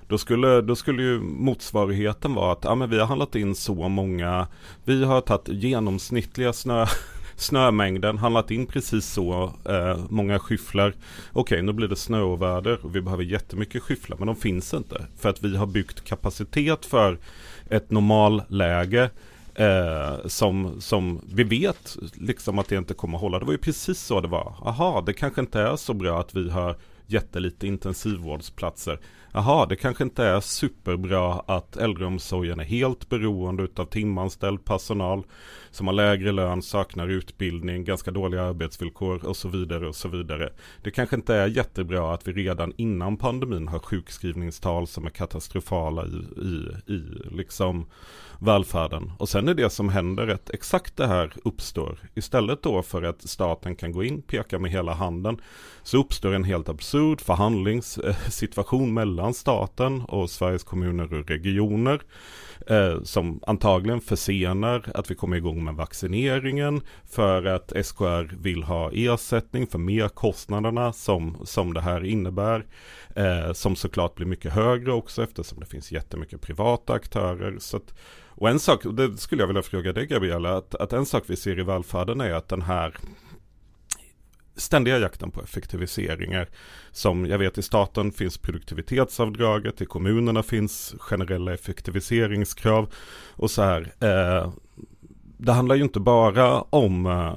Då 0.08 0.18
skulle, 0.18 0.62
då 0.62 0.76
skulle 0.76 1.04
ju 1.04 1.20
motsvarigheten 1.20 2.34
vara 2.34 2.52
att 2.52 2.64
ja, 2.64 2.76
men 2.76 2.90
vi 2.90 3.00
har 3.00 3.06
handlat 3.06 3.36
in 3.36 3.56
så 3.56 3.88
många, 3.90 4.48
vi 4.84 5.04
har 5.04 5.22
tagit 5.22 5.48
genomsnittliga 5.48 6.54
snö, 6.54 6.86
snömängden, 7.36 8.18
handlat 8.18 8.52
in 8.52 8.66
precis 8.66 9.06
så 9.06 9.54
eh, 9.66 10.00
många 10.10 10.40
skyfflar. 10.40 10.94
Okej, 11.34 11.62
nu 11.62 11.74
blir 11.74 11.88
det 11.88 11.96
snöoväder 11.96 12.86
och 12.86 12.96
vi 12.96 13.02
behöver 13.02 13.24
jättemycket 13.24 13.84
skyfflar, 13.84 14.18
men 14.18 14.28
de 14.28 14.36
finns 14.36 14.74
inte. 14.74 15.06
För 15.20 15.30
att 15.30 15.44
vi 15.44 15.58
har 15.58 15.66
byggt 15.66 16.04
kapacitet 16.04 16.86
för 16.86 17.18
ett 17.70 17.92
normalläge 17.92 19.10
Eh, 19.58 20.28
som, 20.28 20.82
som 20.82 21.22
vi 21.34 21.44
vet 21.44 21.98
liksom 22.14 22.60
att 22.60 22.68
det 22.68 22.76
inte 22.76 22.94
kommer 22.94 23.18
att 23.18 23.22
hålla. 23.22 23.40
Det 23.40 23.46
var 23.46 23.52
ju 23.52 23.58
precis 23.58 24.00
så 24.00 24.22
det 24.22 24.28
var. 24.28 24.56
Aha, 24.62 25.04
det 25.06 25.14
kanske 25.14 25.42
inte 25.42 25.62
är 25.62 25.76
så 25.76 25.94
bra 25.94 26.20
att 26.20 26.36
vi 26.36 26.50
har 26.50 26.76
jättelite 27.08 27.68
intensivvårdsplatser. 27.68 29.00
Jaha, 29.38 29.66
det 29.66 29.76
kanske 29.76 30.04
inte 30.04 30.24
är 30.24 30.40
superbra 30.40 31.34
att 31.34 31.78
äldreomsorgen 31.78 32.60
är 32.60 32.64
helt 32.64 33.10
beroende 33.10 33.68
av 33.76 33.86
timanställd 33.86 34.66
personal 34.66 35.24
som 35.72 35.88
har 35.88 35.94
lägre 35.94 36.32
lön, 36.32 36.62
saknar 36.62 37.08
utbildning, 37.08 37.84
ganska 37.84 38.12
dåliga 38.12 38.44
arbetsvillkor 38.44 39.26
och 39.26 39.38
så 39.38 39.48
vidare 39.48 39.88
och 39.88 39.96
så 39.96 40.08
vidare. 40.08 40.54
Det 40.84 40.92
kanske 40.92 41.16
inte 41.16 41.36
är 41.36 41.48
jättebra 41.48 42.14
att 42.14 42.28
vi 42.28 42.32
redan 42.32 42.74
innan 42.78 43.18
pandemin 43.18 43.68
har 43.68 43.80
sjukskrivningstal 43.80 44.88
som 44.88 45.06
är 45.06 45.10
katastrofala 45.10 46.06
i, 46.06 46.42
i, 46.42 46.94
i 46.94 47.04
liksom 47.32 47.86
välfärden. 48.40 49.12
Och 49.18 49.30
sen 49.30 49.48
är 49.48 49.54
det 49.54 49.70
som 49.70 49.90
händer 49.90 50.28
att 50.28 50.50
exakt 50.50 50.98
det 50.98 51.08
här 51.08 51.34
uppstår. 51.44 52.00
Istället 52.14 52.64
då 52.64 52.82
för 52.82 53.04
att 53.04 53.30
staten 53.30 53.76
kan 53.76 53.92
gå 53.92 54.04
in, 54.04 54.22
peka 54.22 54.60
med 54.60 54.72
hela 54.72 54.94
handen, 54.94 55.38
så 55.84 55.98
uppstår 55.98 56.34
en 56.34 56.44
helt 56.44 56.70
absurd 56.70 57.22
förhandlingssituation 57.22 58.88
eh, 58.88 58.94
mellan 58.94 59.25
staten 59.34 60.02
och 60.02 60.30
Sveriges 60.30 60.64
kommuner 60.64 61.14
och 61.14 61.30
regioner. 61.30 62.02
Eh, 62.68 63.02
som 63.04 63.40
antagligen 63.48 64.02
försenar 64.02 64.92
att 64.94 65.12
vi 65.12 65.16
kommer 65.16 65.38
igång 65.38 65.64
med 65.64 65.76
vaccineringen 65.76 66.82
för 67.10 67.46
att 67.46 67.86
SKR 67.86 68.36
vill 68.42 68.64
ha 68.64 68.92
ersättning 68.94 69.68
för 69.68 69.80
merkostnaderna 69.80 70.94
som, 70.94 71.38
som 71.44 71.74
det 71.74 71.82
här 71.82 72.06
innebär. 72.06 72.66
Eh, 73.16 73.54
som 73.54 73.76
såklart 73.76 74.16
blir 74.16 74.28
mycket 74.28 74.54
högre 74.54 74.92
också 74.92 75.24
eftersom 75.24 75.60
det 75.60 75.66
finns 75.66 75.92
jättemycket 75.92 76.42
privata 76.42 76.94
aktörer. 76.94 77.56
Så 77.60 77.78
att, 77.78 77.94
och 78.28 78.50
en 78.50 78.60
sak, 78.60 78.84
det 78.84 79.18
skulle 79.18 79.42
jag 79.42 79.48
vilja 79.48 79.62
fråga 79.62 79.94
dig 79.94 80.06
Gabriella, 80.06 80.58
att, 80.58 80.76
att 80.76 80.94
en 80.94 81.06
sak 81.06 81.24
vi 81.28 81.36
ser 81.36 81.60
i 81.60 81.64
välfärden 81.64 82.22
är 82.22 82.34
att 82.34 82.50
den 82.50 82.62
här 82.62 82.98
ständiga 84.56 85.00
jakten 85.00 85.32
på 85.32 85.42
effektiviseringar. 85.42 86.50
Som 86.92 87.26
jag 87.26 87.38
vet 87.38 87.58
i 87.58 87.62
staten 87.62 88.12
finns 88.12 88.38
produktivitetsavdraget, 88.38 89.82
i 89.82 89.86
kommunerna 89.86 90.44
finns 90.44 90.96
generella 91.00 91.54
effektiviseringskrav 91.54 92.94
och 93.32 93.52
så 93.52 93.62
här. 93.62 93.94
Eh, 94.00 94.54
det 95.38 95.52
handlar 95.52 95.76
ju 95.76 95.84
inte 95.84 96.00
bara 96.00 96.62
om 96.62 97.06
eh, 97.06 97.34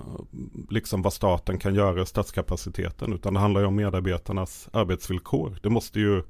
liksom 0.71 1.03
vad 1.03 1.13
staten 1.13 1.59
kan 1.59 1.75
göra 1.75 2.03
i 2.03 2.07
statskapaciteten 2.07 3.13
utan 3.13 3.35
det 3.35 3.41
handlar 3.41 3.61
ju 3.61 3.67
om 3.67 3.77
medarbetarnas 3.77 4.69
arbetsvillkor. 4.73 5.59
Det 5.63 5.71
måste 5.71 6.01
ju, 6.01 6.23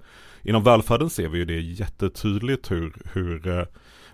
inom 0.43 0.65
välfärden 0.65 1.11
ser 1.11 1.29
vi 1.29 1.39
ju 1.39 1.45
det 1.45 1.61
jättetydligt 1.61 2.71
hur, 2.71 2.93
hur 3.13 3.49
eh, 3.49 3.65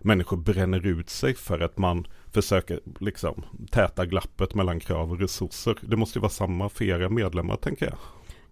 människor 0.01 0.37
bränner 0.37 0.87
ut 0.87 1.11
sig 1.11 1.35
för 1.35 1.61
att 1.61 1.79
man 1.79 2.07
försöker 2.35 2.81
liksom 3.01 3.45
täta 3.71 4.07
glappet 4.07 4.55
mellan 4.55 4.81
krav 4.81 5.11
och 5.11 5.21
resurser. 5.21 5.79
Det 5.81 5.97
måste 5.97 6.19
ju 6.19 6.21
vara 6.21 6.31
samma 6.31 6.69
för 6.69 6.85
era 6.85 7.09
medlemmar 7.09 7.57
tänker 7.57 7.87
jag. 7.87 7.99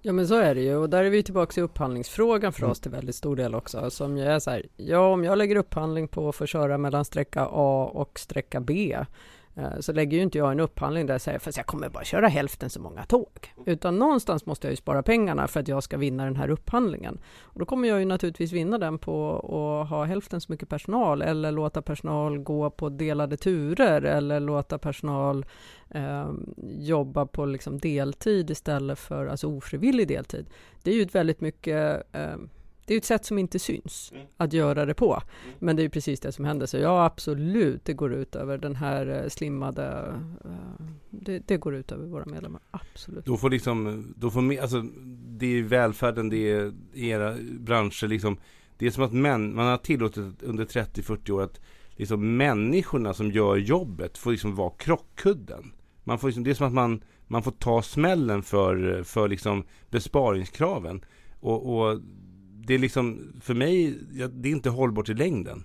Ja 0.05 0.13
men 0.13 0.29
så 0.29 0.35
är 0.35 0.55
det 0.55 0.61
ju 0.61 0.77
och 0.77 0.91
där 0.91 1.05
är 1.05 1.11
vi 1.11 1.23
tillbaka 1.23 1.61
i 1.61 1.65
upphandlingsfrågan 1.65 2.53
för 2.53 2.61
mm. 2.61 2.71
oss 2.71 2.81
till 2.81 2.91
väldigt 2.91 3.15
stor 3.15 3.37
del 3.37 3.55
också 3.55 3.91
som 3.91 4.17
ju 4.17 4.25
är 4.25 4.39
så 4.39 4.51
här, 4.51 4.67
ja 4.77 5.13
om 5.13 5.25
jag 5.25 5.39
lägger 5.39 5.57
upphandling 5.57 6.09
på 6.09 6.29
att 6.29 6.37
få 6.37 6.47
köra 6.47 6.79
mellan 6.79 7.05
sträcka 7.05 7.49
A 7.51 7.91
och 7.95 8.19
sträcka 8.19 8.61
B 8.61 8.97
så 9.81 9.93
lägger 9.93 10.17
ju 10.17 10.23
inte 10.23 10.39
jag 10.39 10.53
en 10.53 10.61
upphandling 10.61 11.07
där 11.07 11.15
jag 11.15 11.21
säger 11.21 11.39
fast 11.39 11.57
jag 11.57 11.67
kommer 11.67 11.89
bara 11.89 12.05
köra 12.05 12.29
hälften 12.29 12.71
så 12.71 12.81
många 12.81 13.05
tåg. 13.05 13.55
Utan 13.67 13.99
någonstans 13.99 14.47
måste 14.47 14.67
jag 14.67 14.73
ju 14.73 14.77
spara 14.77 15.03
pengarna 15.03 15.49
för 15.49 15.61
att 15.61 15.69
jag 15.69 15.83
ska 15.83 15.97
vinna 15.97 16.25
den 16.25 16.37
här 16.37 16.51
upphandlingen. 16.51 17.21
Och 17.41 17.61
då 17.61 17.67
kommer 17.67 17.89
jag 17.89 17.99
ju 17.99 18.05
naturligtvis 18.05 18.53
vinna 18.53 18.79
den 18.79 18.99
på 18.99 19.35
att 19.37 19.91
ha 19.91 20.05
hälften 20.05 20.41
så 20.41 20.53
mycket 20.53 20.69
personal 20.69 21.23
eller 21.23 21.53
låta 21.53 21.83
personal 21.83 22.39
gå 22.39 22.71
på 22.71 22.89
delade 22.89 23.37
turer 23.37 24.03
eller 24.03 24.41
låta 24.41 24.79
personal 24.79 25.47
eh, 25.91 26.31
jobba 26.79 27.27
på 27.27 27.47
liksom 27.47 27.79
deltid 27.79 28.51
istället 28.51 28.99
för 28.99 29.27
alltså 29.27 29.47
ofrivillig 29.47 30.09
deltid. 30.09 30.47
Det 30.83 30.91
är 30.91 30.95
ju 30.95 31.03
ett 31.03 31.15
väldigt 31.15 31.41
mycket 31.41 32.03
eh, 32.13 32.37
det 32.87 32.95
är 32.95 32.99
ett 32.99 33.05
sätt 33.05 33.25
som 33.25 33.39
inte 33.39 33.59
syns 33.59 34.13
mm. 34.15 34.27
att 34.37 34.53
göra 34.53 34.87
det 34.87 34.95
på. 34.95 35.13
Mm. 35.13 35.57
Men 35.59 35.77
det 35.77 35.83
är 35.83 35.89
precis 35.89 36.21
det 36.21 36.33
som 36.33 36.45
händer. 36.45 36.67
Så 36.67 36.77
ja, 36.77 37.05
absolut, 37.05 37.85
det 37.85 37.93
går 37.93 38.15
ut 38.15 38.37
över 38.37 38.59
den 38.59 38.77
här 38.77 39.23
eh, 39.23 39.29
slimmade... 39.29 40.15
Uh, 40.45 40.87
det, 41.11 41.39
det, 41.39 41.57
går 41.57 41.75
ut 41.75 41.93
över 41.93 42.07
våra 42.07 42.25
medlemmar, 42.25 42.61
absolut. 42.71 43.25
Då 43.25 43.37
får 43.37 43.51
liksom, 43.51 44.07
då 44.17 44.31
får, 44.31 44.61
alltså, 44.61 44.85
det 45.27 45.47
är 45.47 45.63
välfärden, 45.63 46.29
det 46.29 46.51
är 46.51 46.73
era 46.95 47.37
branscher 47.61 48.09
liksom. 48.09 48.37
Det 48.77 48.87
är 48.87 48.91
som 48.91 49.05
att 49.05 49.13
män, 49.13 49.55
man 49.55 49.67
har 49.67 49.77
tillåtit 49.77 50.43
under 50.43 50.65
30-40 50.65 51.31
år 51.31 51.43
att 51.43 51.61
liksom 51.97 52.37
människorna 52.37 53.15
som 53.15 53.31
gör 53.31 53.57
jobbet 53.57 54.19
får 54.19 54.31
liksom 54.31 54.55
vara 54.55 54.71
krockkudden. 54.71 55.73
Man 56.05 56.19
får 56.19 56.29
liksom, 56.29 56.45
det 56.45 56.51
är 56.51 56.55
som 56.55 56.67
att 56.67 56.73
man, 56.73 57.03
man 57.27 57.43
får 57.43 57.51
ta 57.51 57.83
smällen 57.83 58.43
för, 58.43 59.03
för 59.03 59.29
liksom 59.29 59.65
besparingskraven. 59.91 61.05
Och, 61.41 61.77
och 61.77 62.01
det 62.67 62.75
är 62.75 62.79
liksom, 62.79 63.33
för 63.41 63.55
mig, 63.55 63.99
det 64.31 64.49
är 64.49 64.53
inte 64.53 64.71
hållbart 64.71 65.09
i 65.09 65.15
längden. 65.15 65.65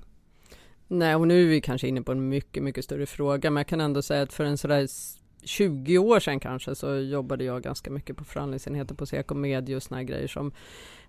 Nej, 0.88 1.16
och 1.16 1.28
nu 1.28 1.44
är 1.44 1.48
vi 1.48 1.62
kanske 1.62 1.88
inne 1.88 2.02
på 2.02 2.12
en 2.12 2.30
mycket, 2.30 2.64
mycket 2.64 2.86
större 2.86 3.06
fråga, 3.06 3.52
men 3.52 3.62
jag 3.62 3.68
kan 3.68 3.82
ändå 3.82 4.02
säga 4.02 4.22
att 4.22 4.34
för 4.34 4.44
en 4.44 4.58
sådär 4.58 4.88
20 5.44 5.98
år 5.98 6.20
sedan 6.20 6.40
kanske 6.40 6.76
så 6.76 6.96
jobbade 6.96 7.44
jag 7.44 7.64
ganska 7.64 7.92
mycket 7.92 8.18
på 8.18 8.24
förhandlingsenheter 8.24 8.96
på 8.96 9.06
Seko 9.06 9.36
med 9.36 9.70
just 9.70 9.88
sådana 9.88 10.04
grejer 10.04 10.28
som 10.28 10.52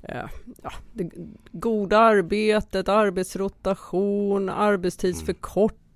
eh, 0.02 0.24
ja, 0.62 0.72
det 0.92 1.10
goda 1.52 1.98
arbetet, 1.98 2.88
arbetsrotation, 2.88 4.48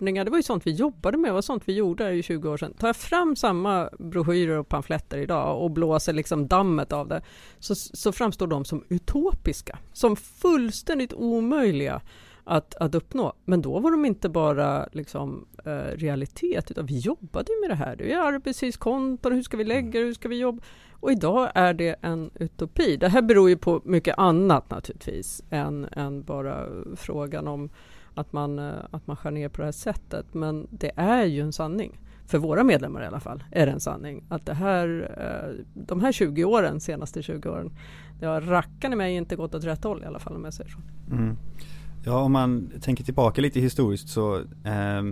arbetstidsförkortningar. 0.03 0.25
Det 0.25 0.31
var 0.31 0.39
ju 0.39 0.43
sånt 0.43 0.67
vi 0.67 0.73
jobbade 0.73 1.19
med, 1.19 1.29
det 1.29 1.35
var 1.35 1.43
sånt 1.43 1.63
vi 1.67 1.75
gjorde 1.75 2.13
i 2.13 2.23
20 2.23 2.51
år 2.51 2.57
sedan. 2.57 2.75
Tar 2.75 2.89
jag 2.89 2.97
fram 2.97 3.37
samma 3.37 3.91
broschyrer 3.99 4.59
och 4.59 4.69
pamfletter 4.69 5.19
idag 5.19 5.63
och 5.63 5.71
blåser 5.71 6.13
liksom 6.13 6.47
dammet 6.49 6.93
av 6.93 7.09
det 7.09 7.23
så, 7.59 7.75
så 7.75 8.13
framstår 8.13 8.47
de 8.47 8.65
som 8.65 8.85
utopiska, 8.89 9.79
som 9.93 10.17
fullständigt 10.17 11.13
omöjliga 11.13 12.01
att, 12.45 12.75
att 12.75 12.95
uppnå. 12.95 13.33
Men 13.45 13.63
då 13.63 13.81
var 13.81 13.91
de 13.91 14.05
inte 14.05 14.29
bara 14.29 14.89
liksom, 14.93 15.47
eh, 15.65 15.97
realitet, 15.97 16.71
utan 16.71 16.87
vi 16.87 16.99
jobbade 16.99 17.53
med 17.61 17.71
det 17.71 17.77
här. 17.77 17.97
Det 17.97 18.13
är 18.13 18.19
arbetstidskonton, 18.19 19.33
hur 19.33 19.43
ska 19.43 19.57
vi 19.57 19.65
lägga 19.65 20.01
det, 20.01 20.07
hur 20.07 20.15
ska 20.15 20.29
vi 20.29 20.39
jobba? 20.39 20.63
Och 21.01 21.13
idag 21.13 21.51
är 21.55 21.75
det 21.75 21.97
en 22.03 22.31
utopi. 22.35 22.97
Det 22.97 23.09
här 23.09 23.23
beror 23.23 23.49
ju 23.49 23.57
på 23.57 23.81
mycket 23.85 24.19
annat 24.19 24.71
naturligtvis, 24.71 25.43
än, 25.51 25.85
än 25.93 26.23
bara 26.23 26.67
frågan 26.97 27.49
om 27.49 27.71
att 28.15 28.33
man, 28.33 28.59
eh, 28.59 28.75
att 28.91 29.07
man 29.07 29.17
skär 29.17 29.31
ner 29.31 29.49
på 29.49 29.61
det 29.61 29.67
här 29.67 29.73
sättet. 29.73 30.35
Men 30.35 30.67
det 30.71 30.91
är 30.97 31.25
ju 31.25 31.41
en 31.41 31.53
sanning. 31.53 32.01
För 32.27 32.39
våra 32.39 32.65
medlemmar 32.65 33.03
i 33.03 33.07
alla 33.07 33.21
fall 33.21 33.45
är 33.51 33.67
det 33.67 33.73
en 33.73 33.81
sanning. 33.81 34.25
Att 34.29 34.47
det 34.47 34.55
här, 34.55 35.11
eh, 35.19 35.65
de 35.75 36.01
här 36.01 36.13
20 36.13 36.45
åren, 36.45 36.81
senaste 36.81 37.23
20 37.23 37.49
åren, 37.49 37.71
det 38.21 38.27
har 38.27 38.41
rackarna 38.41 38.97
mig 38.97 39.15
inte 39.15 39.37
gått 39.37 39.55
åt 39.55 39.65
rätt 39.65 39.85
håll 39.85 40.03
i 40.03 40.07
alla 40.07 40.19
fall 40.19 40.37
om 40.37 40.45
jag 40.45 40.55
säger 40.55 40.71
så. 40.71 40.79
Mm. 41.11 41.37
Ja, 42.05 42.19
om 42.19 42.33
man 42.33 42.73
tänker 42.81 43.05
tillbaka 43.05 43.41
lite 43.41 43.61
historiskt 43.61 44.09
så 44.09 44.37
eh, 44.65 45.03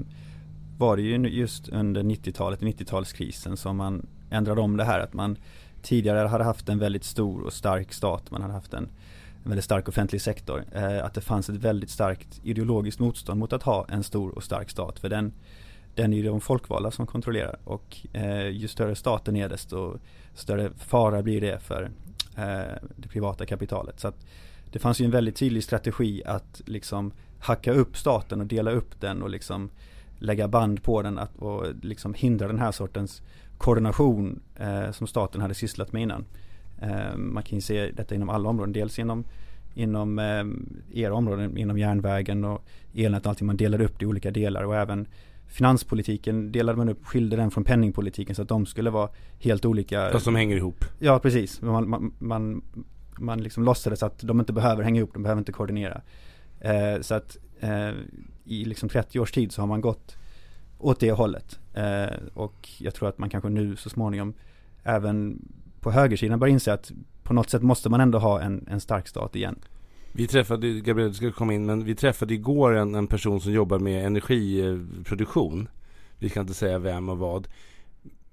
var 0.78 0.96
det 0.96 1.02
ju 1.02 1.28
just 1.28 1.68
under 1.68 2.02
90-talet, 2.02 2.60
90-talskrisen 2.60 3.56
som 3.56 3.76
man 3.76 4.06
ändrade 4.30 4.60
om 4.60 4.76
det 4.76 4.84
här 4.84 5.00
att 5.00 5.12
man 5.12 5.36
tidigare 5.82 6.28
hade 6.28 6.44
haft 6.44 6.68
en 6.68 6.78
väldigt 6.78 7.04
stor 7.04 7.42
och 7.42 7.52
stark 7.52 7.92
stat, 7.92 8.30
man 8.30 8.42
hade 8.42 8.54
haft 8.54 8.74
en, 8.74 8.88
en 9.44 9.50
väldigt 9.50 9.64
stark 9.64 9.88
offentlig 9.88 10.20
sektor. 10.20 10.64
Eh, 10.72 11.04
att 11.04 11.14
det 11.14 11.20
fanns 11.20 11.48
ett 11.48 11.56
väldigt 11.56 11.90
starkt 11.90 12.40
ideologiskt 12.42 13.00
motstånd 13.00 13.40
mot 13.40 13.52
att 13.52 13.62
ha 13.62 13.86
en 13.88 14.02
stor 14.02 14.30
och 14.30 14.44
stark 14.44 14.70
stat. 14.70 14.98
För 14.98 15.08
den, 15.08 15.32
den 15.94 16.12
är 16.12 16.16
ju 16.16 16.22
de 16.22 16.40
folkvalda 16.40 16.90
som 16.90 17.06
kontrollerar 17.06 17.58
och 17.64 17.96
eh, 18.12 18.48
ju 18.48 18.68
större 18.68 18.94
staten 18.94 19.36
är 19.36 19.48
desto 19.48 19.98
större 20.34 20.70
fara 20.78 21.22
blir 21.22 21.40
det 21.40 21.58
för 21.58 21.82
eh, 22.36 22.88
det 22.96 23.08
privata 23.08 23.46
kapitalet. 23.46 24.00
Så 24.00 24.08
att 24.08 24.26
det 24.72 24.78
fanns 24.78 25.00
ju 25.00 25.04
en 25.04 25.10
väldigt 25.10 25.36
tydlig 25.36 25.64
strategi 25.64 26.22
att 26.24 26.62
liksom 26.66 27.12
hacka 27.38 27.72
upp 27.72 27.96
staten 27.96 28.40
och 28.40 28.46
dela 28.46 28.70
upp 28.70 29.00
den 29.00 29.22
och 29.22 29.30
liksom 29.30 29.70
lägga 30.18 30.48
band 30.48 30.82
på 30.82 31.02
den 31.02 31.18
att, 31.18 31.36
och 31.36 31.66
liksom 31.82 32.14
hindra 32.14 32.46
den 32.46 32.58
här 32.58 32.72
sortens 32.72 33.22
koordination 33.58 34.40
eh, 34.56 34.90
som 34.90 35.06
staten 35.06 35.40
hade 35.40 35.54
sysslat 35.54 35.92
med 35.92 36.02
innan. 36.02 36.24
Eh, 36.80 37.16
man 37.16 37.42
kan 37.42 37.58
ju 37.58 37.62
se 37.62 37.90
detta 37.90 38.14
inom 38.14 38.28
alla 38.28 38.48
områden, 38.48 38.72
dels 38.72 38.98
inom, 38.98 39.24
inom 39.74 40.18
eh, 40.18 40.44
era 41.02 41.14
områden, 41.14 41.56
inom 41.56 41.78
järnvägen 41.78 42.44
och 42.44 42.64
elnät 42.94 43.26
och 43.26 43.30
allting. 43.30 43.46
Man 43.46 43.56
delade 43.56 43.84
upp 43.84 43.98
det 43.98 44.04
i 44.04 44.06
olika 44.06 44.30
delar 44.30 44.62
och 44.62 44.76
även 44.76 45.06
finanspolitiken 45.46 46.52
delade 46.52 46.78
man 46.78 46.88
upp, 46.88 47.06
skilde 47.06 47.36
den 47.36 47.50
från 47.50 47.64
penningpolitiken 47.64 48.34
så 48.34 48.42
att 48.42 48.48
de 48.48 48.66
skulle 48.66 48.90
vara 48.90 49.08
helt 49.38 49.64
olika. 49.64 50.10
Fast 50.12 50.24
som 50.24 50.36
hänger 50.36 50.56
ihop. 50.56 50.84
Ja, 50.98 51.18
precis. 51.18 51.62
Man, 51.62 51.88
man, 51.88 52.12
man, 52.18 52.62
man 53.18 53.42
liksom 53.42 53.64
låtsades 53.64 54.02
att 54.02 54.18
de 54.18 54.40
inte 54.40 54.52
behöver 54.52 54.82
hänga 54.82 54.98
ihop, 54.98 55.10
de 55.14 55.22
behöver 55.22 55.38
inte 55.38 55.52
koordinera. 55.52 56.00
Eh, 56.60 57.00
så 57.00 57.14
att 57.14 57.36
eh, 57.60 57.90
i 58.44 58.64
liksom 58.64 58.88
30 58.88 59.20
års 59.20 59.32
tid 59.32 59.52
så 59.52 59.62
har 59.62 59.66
man 59.66 59.80
gått 59.80 60.16
åt 60.78 61.00
det 61.00 61.12
hållet. 61.12 61.58
Eh, 61.74 62.16
och 62.34 62.68
jag 62.78 62.94
tror 62.94 63.08
att 63.08 63.18
man 63.18 63.30
kanske 63.30 63.48
nu 63.48 63.76
så 63.76 63.90
småningom 63.90 64.34
även 64.82 65.42
på 65.80 65.90
högersidan 65.90 66.38
börjar 66.38 66.52
inse 66.52 66.72
att 66.72 66.92
på 67.22 67.34
något 67.34 67.50
sätt 67.50 67.62
måste 67.62 67.88
man 67.88 68.00
ändå 68.00 68.18
ha 68.18 68.40
en, 68.40 68.66
en 68.70 68.80
stark 68.80 69.08
stat 69.08 69.36
igen. 69.36 69.58
Vi 70.12 70.26
träffade, 70.26 70.80
Gabriel 70.80 71.08
du 71.10 71.14
ska 71.14 71.32
komma 71.32 71.54
in, 71.54 71.66
men 71.66 71.84
vi 71.84 71.94
träffade 71.94 72.34
igår 72.34 72.76
en, 72.76 72.94
en 72.94 73.06
person 73.06 73.40
som 73.40 73.52
jobbar 73.52 73.78
med 73.78 74.06
energiproduktion. 74.06 75.68
Vi 76.18 76.28
ska 76.28 76.40
inte 76.40 76.54
säga 76.54 76.78
vem 76.78 77.08
och 77.08 77.18
vad. 77.18 77.48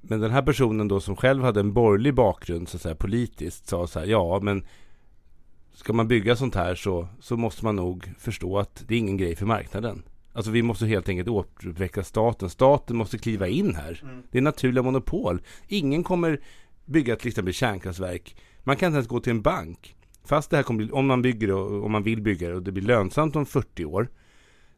Men 0.02 0.20
den 0.20 0.32
här 0.32 0.41
personen 0.41 0.88
då 0.88 1.00
som 1.00 1.16
själv 1.16 1.43
hade 1.43 1.60
en 1.60 1.74
borgerlig 1.74 2.14
bakgrund 2.14 2.70
så 2.70 2.78
att 2.78 2.82
säga 2.82 2.95
politiskt 2.95 3.68
sa 3.68 3.88
så 3.88 4.00
här, 4.00 4.06
ja 4.06 4.39
men 4.43 4.66
ska 5.74 5.93
man 5.93 6.08
bygga 6.08 6.36
sånt 6.36 6.56
här 6.56 6.76
så, 6.76 7.08
så 7.20 7.38
måste 7.38 7.66
man 7.66 7.76
nog 7.76 8.12
förstå 8.20 8.60
att 8.60 8.84
det 8.88 8.95
är 8.95 9.00
ingen 9.00 9.18
grej 9.18 9.36
för 9.36 9.45
marknaden. 9.45 10.04
Alltså 10.34 10.52
vi 10.52 10.64
måste 10.64 10.86
helt 10.86 11.10
enkelt 11.10 11.30
återuppväcka 11.30 12.04
staten. 12.04 12.50
Staten 12.50 12.98
måste 12.98 13.18
kliva 13.18 13.48
in 13.48 13.76
här. 13.76 14.00
Mm. 14.04 14.24
Det 14.32 14.38
är 14.38 14.41
naturliga 14.41 14.84
monopol. 14.84 15.41
Ingen 15.68 16.04
kommer 16.04 16.41
bygga 16.88 17.16
till 17.16 17.28
exempel 17.28 17.54
kärnkraftverk. 17.54 18.36
Man 18.64 18.76
kan 18.76 18.88
inte 18.88 18.96
ens 18.96 19.08
gå 19.08 19.20
till 19.20 19.32
en 19.32 19.42
bank. 19.42 19.96
Fast 20.26 20.50
det 20.50 20.56
här 20.56 20.64
kommer 20.64 20.96
om 20.96 21.08
man 21.08 21.22
bygger 21.22 21.48
det 21.48 21.54
och 21.54 21.86
om 21.86 21.92
man 21.92 22.04
vill 22.04 22.22
bygga 22.22 22.50
det 22.50 22.56
och 22.56 22.64
det 22.64 22.72
blir 22.72 22.84
lönsamt 22.84 23.36
om 23.36 23.46
40 23.46 23.86
år. 23.86 24.10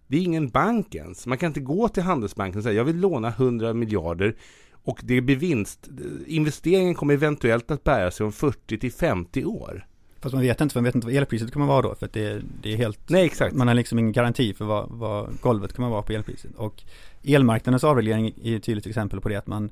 Det 0.07 0.17
är 0.17 0.21
ingen 0.21 0.49
bank 0.49 0.95
ens. 0.95 1.25
Man 1.27 1.37
kan 1.37 1.47
inte 1.47 1.59
gå 1.59 1.87
till 1.89 2.03
Handelsbanken 2.03 2.57
och 2.57 2.63
säga 2.63 2.75
jag 2.75 2.85
vill 2.85 2.99
låna 2.99 3.27
100 3.27 3.73
miljarder 3.73 4.35
och 4.71 4.99
det 5.03 5.21
blir 5.21 5.35
vinst. 5.35 5.89
Investeringen 6.27 6.95
kommer 6.95 7.13
eventuellt 7.13 7.71
att 7.71 7.83
bära 7.83 8.11
sig 8.11 8.25
om 8.25 8.31
40 8.31 8.77
till 8.77 8.91
50 8.91 9.45
år. 9.45 9.85
Fast 10.21 10.33
man 10.33 10.43
vet 10.43 10.61
inte, 10.61 10.77
man 10.77 10.83
vet 10.83 10.95
inte 10.95 11.07
vad 11.07 11.15
elpriset 11.15 11.53
kommer 11.53 11.65
vara 11.65 11.81
då, 11.81 11.95
för 11.95 12.05
att 12.05 12.13
det, 12.13 12.41
det 12.61 12.73
är 12.73 12.77
helt... 12.77 13.09
Nej, 13.09 13.25
exakt. 13.25 13.55
Man 13.55 13.67
har 13.67 13.75
liksom 13.75 13.99
ingen 13.99 14.11
garanti 14.11 14.53
för 14.53 14.65
vad, 14.65 14.89
vad 14.89 15.41
golvet 15.41 15.73
kommer 15.73 15.89
vara 15.89 16.01
på 16.01 16.13
elpriset. 16.13 16.55
Och 16.55 16.83
elmarknadens 17.23 17.83
avreglering 17.83 18.33
är 18.43 18.55
ett 18.55 18.63
tydligt 18.63 18.87
exempel 18.87 19.21
på 19.21 19.29
det, 19.29 19.35
att 19.35 19.47
man, 19.47 19.69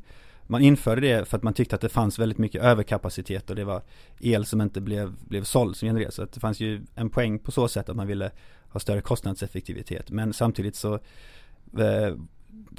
man 0.47 0.61
införde 0.61 1.01
det 1.01 1.25
för 1.25 1.37
att 1.37 1.43
man 1.43 1.53
tyckte 1.53 1.75
att 1.75 1.81
det 1.81 1.89
fanns 1.89 2.19
väldigt 2.19 2.37
mycket 2.37 2.61
överkapacitet 2.61 3.49
och 3.49 3.55
det 3.55 3.63
var 3.63 3.81
el 4.19 4.45
som 4.45 4.61
inte 4.61 4.81
blev, 4.81 5.13
blev 5.19 5.43
såld 5.43 5.75
som 5.75 5.87
genererades. 5.87 6.15
Så 6.15 6.23
att 6.23 6.31
det 6.31 6.39
fanns 6.39 6.59
ju 6.59 6.81
en 6.95 7.09
poäng 7.09 7.39
på 7.39 7.51
så 7.51 7.67
sätt 7.67 7.89
att 7.89 7.95
man 7.95 8.07
ville 8.07 8.31
ha 8.69 8.79
större 8.79 9.01
kostnadseffektivitet. 9.01 10.09
Men 10.09 10.33
samtidigt 10.33 10.75
så 10.75 10.93
eh, 11.79 12.15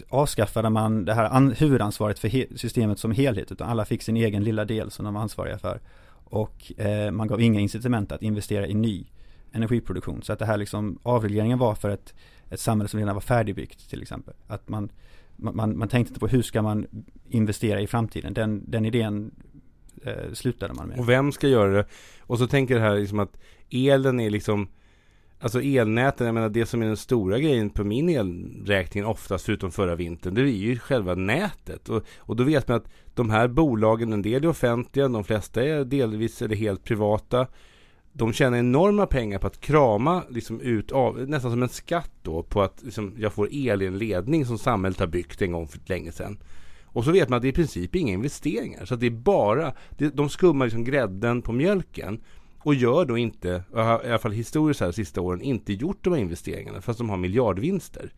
avskaffade 0.09 0.71
man 0.71 1.05
det 1.05 1.15
här 1.15 1.55
huvudansvaret 1.55 2.19
för 2.19 2.57
systemet 2.57 2.99
som 2.99 3.13
helhet, 3.13 3.53
utan 3.53 3.69
alla 3.69 3.85
fick 3.85 4.03
sin 4.03 4.17
egen 4.17 4.45
lilla 4.45 4.65
del 4.65 4.91
som 4.91 5.05
de 5.05 5.15
var 5.15 5.21
ansvariga 5.21 5.59
för. 5.59 5.81
Och 6.25 6.81
eh, 6.81 7.11
man 7.11 7.29
gav 7.29 7.41
inga 7.41 7.61
incitament 7.61 8.13
att 8.13 8.23
investera 8.23 8.67
i 8.67 8.75
ny 8.75 9.07
energiproduktion. 9.53 10.23
Så 10.23 10.33
att 10.33 10.39
det 10.39 10.47
här 10.47 10.57
liksom 10.57 10.99
avregleringen 11.03 11.59
var 11.59 11.75
för 11.75 11.91
ett, 11.91 12.15
ett 12.51 12.61
samhälle 12.61 12.89
som 12.89 13.01
redan 13.01 13.15
var 13.15 13.21
färdigbyggt 13.21 13.91
till 13.91 14.03
exempel. 14.03 14.35
Att 14.47 14.69
man, 14.69 14.91
man, 15.39 15.79
man 15.79 15.89
tänkte 15.89 16.11
inte 16.11 16.21
på 16.21 16.29
hur 16.29 16.43
ska 16.43 16.63
man 16.63 16.87
investera 17.29 17.81
i 17.81 17.87
framtiden. 17.87 18.35
Den, 18.35 18.71
den 18.71 18.85
idén 18.85 19.31
eh, 20.05 20.33
slutade 20.33 20.75
man 20.75 20.89
med. 20.89 20.99
Och 20.99 21.09
vem 21.09 21.33
ska 21.33 21.49
göra 21.49 21.73
det? 21.73 21.87
Och 22.21 22.39
så 22.39 22.47
tänker 22.47 22.75
jag 22.75 22.81
här 22.81 22.97
liksom 22.97 23.19
att 23.19 23.39
elen 23.71 24.21
är 24.21 24.31
liksom 24.31 24.69
Alltså 25.41 25.63
elnäten, 25.63 26.27
jag 26.27 26.35
menar 26.35 26.49
det 26.49 26.67
som 26.67 26.83
är 26.83 26.87
den 26.87 26.97
stora 26.97 27.39
grejen 27.39 27.71
på 27.71 27.85
min 27.85 28.09
elräkning 28.09 29.07
oftast 29.07 29.45
förutom 29.45 29.71
förra 29.71 29.95
vintern, 29.95 30.35
det 30.35 30.41
är 30.41 30.45
ju 30.45 30.79
själva 30.79 31.15
nätet. 31.15 31.89
Och, 31.89 32.03
och 32.19 32.37
då 32.37 32.45
vet 32.45 32.69
man 32.69 32.77
att 32.77 32.89
de 33.15 33.31
här 33.31 33.49
bolagen, 33.49 34.13
en 34.13 34.23
del 34.23 34.45
är 34.45 34.49
offentliga, 34.49 35.09
de 35.09 35.25
flesta 35.25 35.63
är 35.63 35.85
delvis 35.85 36.43
eller 36.43 36.57
helt 36.57 36.85
privata. 36.85 37.47
De 38.19 38.33
tjänar 38.33 38.59
enorma 38.59 39.07
pengar 39.07 39.39
på 39.39 39.47
att 39.47 39.61
krama 39.61 40.23
liksom 40.31 40.61
ut 40.61 40.93
av, 40.93 41.29
nästan 41.29 41.51
som 41.51 41.63
en 41.63 41.69
skatt 41.69 42.11
då, 42.23 42.43
på 42.43 42.63
att 42.63 42.83
liksom, 42.83 43.15
jag 43.19 43.33
får 43.33 43.49
el 43.53 43.83
i 43.83 43.87
en 43.87 43.99
ledning 43.99 44.47
som 44.47 44.59
samhället 44.59 44.99
har 44.99 45.07
byggt 45.07 45.43
en 45.43 45.53
gång 45.53 45.69
för 45.69 45.81
länge 45.87 46.13
sedan. 46.13 46.39
Och 46.85 47.05
så 47.05 47.13
vet 47.13 47.29
man 47.29 47.37
att 47.37 47.43
det 47.43 47.49
är 47.49 47.51
i 47.51 47.55
princip 47.55 47.97
inga 47.97 48.13
investeringar. 48.13 48.85
Så 48.85 48.97
det 48.97 49.07
är 49.07 49.11
bara, 49.11 49.73
det, 49.91 50.17
de 50.17 50.29
skummar 50.29 50.67
liksom 50.67 50.85
grädden 50.85 51.43
på 51.43 51.53
mjölken. 51.53 52.21
Och 52.59 52.75
gör 52.75 53.05
då 53.05 53.19
inte, 53.19 53.63
i 53.75 53.79
alla 53.79 54.19
fall 54.19 54.33
historiskt 54.33 54.81
här 54.81 54.87
de 54.87 54.93
sista 54.93 55.21
åren, 55.21 55.43
inte 55.43 55.73
gjort 55.73 56.05
de 56.05 56.13
här 56.13 56.21
investeringarna 56.21 56.81
fast 56.81 56.99
de 56.99 57.11
har 57.11 57.17
miljardvinster. 57.17 58.13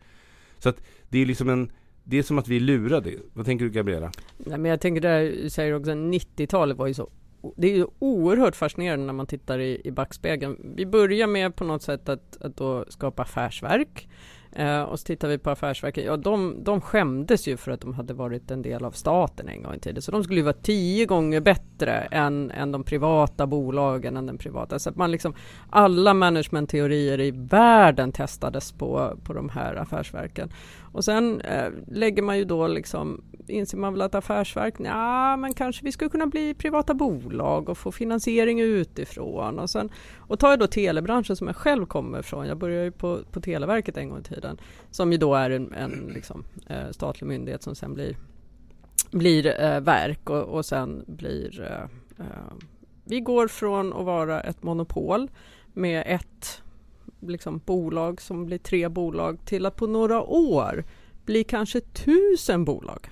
Så 0.59 0.69
att 0.69 0.83
det 1.09 1.19
är 1.19 1.25
liksom 1.25 1.49
en, 1.49 1.71
det 2.03 2.17
är 2.17 2.23
som 2.23 2.37
att 2.37 2.47
vi 2.47 2.55
är 2.55 2.59
lurade. 2.59 3.11
Vad 3.33 3.45
tänker 3.45 3.65
du 3.65 3.71
Gabriella? 3.71 4.11
Nej, 4.37 4.57
men 4.57 4.71
jag 4.71 4.81
tänker 4.81 5.01
där, 5.01 5.49
säger 5.49 5.73
också 5.73 5.91
90-talet 5.91 6.77
var 6.77 6.87
ju 6.87 6.93
så 6.93 7.09
det 7.57 7.71
är 7.71 7.75
ju 7.75 7.85
oerhört 7.99 8.55
fascinerande 8.55 9.05
när 9.05 9.13
man 9.13 9.27
tittar 9.27 9.59
i, 9.59 9.81
i 9.83 9.91
backspegeln. 9.91 10.73
Vi 10.75 10.85
börjar 10.85 11.27
med 11.27 11.55
på 11.55 11.63
något 11.63 11.83
sätt 11.83 12.09
att, 12.09 12.37
att 12.41 12.57
då 12.57 12.85
skapa 12.89 13.21
affärsverk 13.21 14.07
Eh, 14.55 14.81
och 14.81 14.99
så 14.99 15.05
tittar 15.05 15.27
vi 15.27 15.37
på 15.37 15.49
affärsverken, 15.49 16.03
ja 16.03 16.17
de, 16.17 16.63
de 16.63 16.81
skämdes 16.81 17.47
ju 17.47 17.57
för 17.57 17.71
att 17.71 17.81
de 17.81 17.93
hade 17.93 18.13
varit 18.13 18.51
en 18.51 18.61
del 18.61 18.85
av 18.85 18.91
staten 18.91 19.49
en 19.49 19.63
gång 19.63 19.75
i 19.75 19.79
tiden. 19.79 20.01
Så 20.01 20.11
de 20.11 20.23
skulle 20.23 20.39
ju 20.39 20.43
vara 20.43 20.53
tio 20.53 21.05
gånger 21.05 21.39
bättre 21.39 21.91
än, 22.11 22.51
än 22.51 22.71
de 22.71 22.83
privata 22.83 23.47
bolagen, 23.47 24.17
än 24.17 24.25
den 24.25 24.37
privata. 24.37 24.79
Så 24.79 24.89
att 24.89 24.95
man 24.95 25.11
liksom, 25.11 25.33
alla 25.69 26.13
managementteorier 26.13 27.19
i 27.19 27.31
världen 27.31 28.11
testades 28.11 28.71
på, 28.71 29.17
på 29.23 29.33
de 29.33 29.49
här 29.49 29.75
affärsverken. 29.75 30.49
Och 30.93 31.05
sen 31.05 31.41
eh, 31.41 31.69
lägger 31.87 32.23
man 32.23 32.37
ju 32.37 32.45
då 32.45 32.67
liksom, 32.67 33.23
inser 33.47 33.77
man 33.77 33.93
väl 33.93 34.01
att 34.01 34.15
affärsverk, 34.15 34.75
ja 34.77 35.37
men 35.37 35.53
kanske 35.53 35.85
vi 35.85 35.91
skulle 35.91 36.09
kunna 36.09 36.27
bli 36.27 36.53
privata 36.53 36.93
bolag 36.93 37.69
och 37.69 37.77
få 37.77 37.91
finansiering 37.91 38.59
utifrån. 38.59 39.59
Och, 39.59 39.69
sen, 39.69 39.89
och 40.17 40.39
tar 40.39 40.49
jag 40.49 40.59
då 40.59 40.67
telebranschen 40.67 41.35
som 41.35 41.47
jag 41.47 41.55
själv 41.55 41.85
kommer 41.85 42.19
ifrån, 42.19 42.47
jag 42.47 42.57
började 42.57 42.83
ju 42.83 42.91
på, 42.91 43.19
på 43.31 43.41
Televerket 43.41 43.97
en 43.97 44.09
gång 44.09 44.19
i 44.19 44.23
tiden, 44.23 44.57
som 44.91 45.11
ju 45.11 45.17
då 45.17 45.35
är 45.35 45.49
en, 45.49 45.73
en 45.73 46.11
liksom, 46.13 46.43
eh, 46.67 46.91
statlig 46.91 47.27
myndighet 47.27 47.63
som 47.63 47.75
sen 47.75 47.93
blir, 47.93 48.15
blir 49.11 49.61
eh, 49.61 49.79
verk 49.79 50.29
och, 50.29 50.43
och 50.43 50.65
sen 50.65 51.03
blir 51.07 51.61
eh, 51.61 52.25
eh 52.25 52.53
vi 53.03 53.19
går 53.19 53.47
från 53.47 53.93
att 53.93 54.05
vara 54.05 54.41
ett 54.41 54.63
monopol 54.63 55.31
med 55.73 56.03
ett 56.07 56.61
liksom, 57.19 57.61
bolag 57.65 58.21
som 58.21 58.45
blir 58.45 58.57
tre 58.57 58.89
bolag 58.89 59.45
till 59.45 59.65
att 59.65 59.75
på 59.75 59.87
några 59.87 60.21
år 60.21 60.83
bli 61.25 61.43
kanske 61.43 61.81
tusen 61.81 62.65
bolag. 62.65 63.09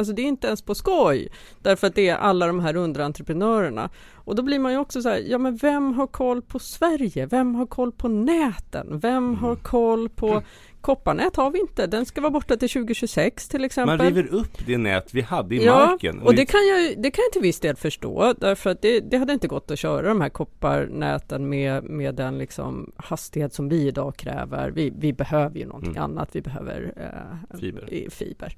Alltså 0.00 0.12
det 0.12 0.22
är 0.22 0.26
inte 0.26 0.46
ens 0.46 0.62
på 0.62 0.74
skoj, 0.74 1.28
därför 1.62 1.86
att 1.86 1.94
det 1.94 2.08
är 2.08 2.16
alla 2.16 2.46
de 2.46 2.60
här 2.60 2.76
underentreprenörerna. 2.76 3.90
Och 4.14 4.34
då 4.34 4.42
blir 4.42 4.58
man 4.58 4.72
ju 4.72 4.78
också 4.78 5.02
så 5.02 5.08
här, 5.08 5.18
ja 5.18 5.38
men 5.38 5.56
vem 5.56 5.92
har 5.92 6.06
koll 6.06 6.42
på 6.42 6.58
Sverige? 6.58 7.26
Vem 7.26 7.54
har 7.54 7.66
koll 7.66 7.92
på 7.92 8.08
näten? 8.08 8.98
Vem 8.98 9.34
har 9.34 9.50
mm. 9.50 9.62
koll 9.62 10.08
på. 10.08 10.42
Kopparnät 10.80 11.36
har 11.36 11.50
vi 11.50 11.60
inte, 11.60 11.86
den 11.86 12.06
ska 12.06 12.20
vara 12.20 12.30
borta 12.30 12.56
till 12.56 12.68
2026 12.68 13.48
till 13.48 13.64
exempel. 13.64 13.98
Man 13.98 14.06
river 14.06 14.34
upp 14.34 14.66
det 14.66 14.78
nät 14.78 15.14
vi 15.14 15.20
hade 15.20 15.54
i 15.54 15.64
ja, 15.64 15.86
marken. 15.86 16.20
och 16.20 16.34
det 16.34 16.46
kan, 16.46 16.60
jag, 16.66 17.02
det 17.02 17.10
kan 17.10 17.22
jag 17.22 17.32
till 17.32 17.42
viss 17.42 17.60
del 17.60 17.76
förstå, 17.76 18.34
därför 18.38 18.70
att 18.70 18.82
det, 18.82 19.00
det 19.00 19.16
hade 19.16 19.32
inte 19.32 19.48
gått 19.48 19.70
att 19.70 19.78
köra 19.78 20.08
de 20.08 20.20
här 20.20 20.28
kopparnäten 20.28 21.48
med, 21.48 21.84
med 21.84 22.14
den 22.14 22.38
liksom 22.38 22.92
hastighet 22.96 23.54
som 23.54 23.68
vi 23.68 23.86
idag 23.86 24.16
kräver. 24.16 24.70
Vi, 24.70 24.92
vi 24.98 25.12
behöver 25.12 25.58
ju 25.58 25.66
någonting 25.66 25.96
mm. 25.96 26.02
annat, 26.02 26.28
vi 26.32 26.40
behöver 26.40 26.92
eh, 26.96 27.58
fiber. 27.58 28.10
fiber. 28.10 28.56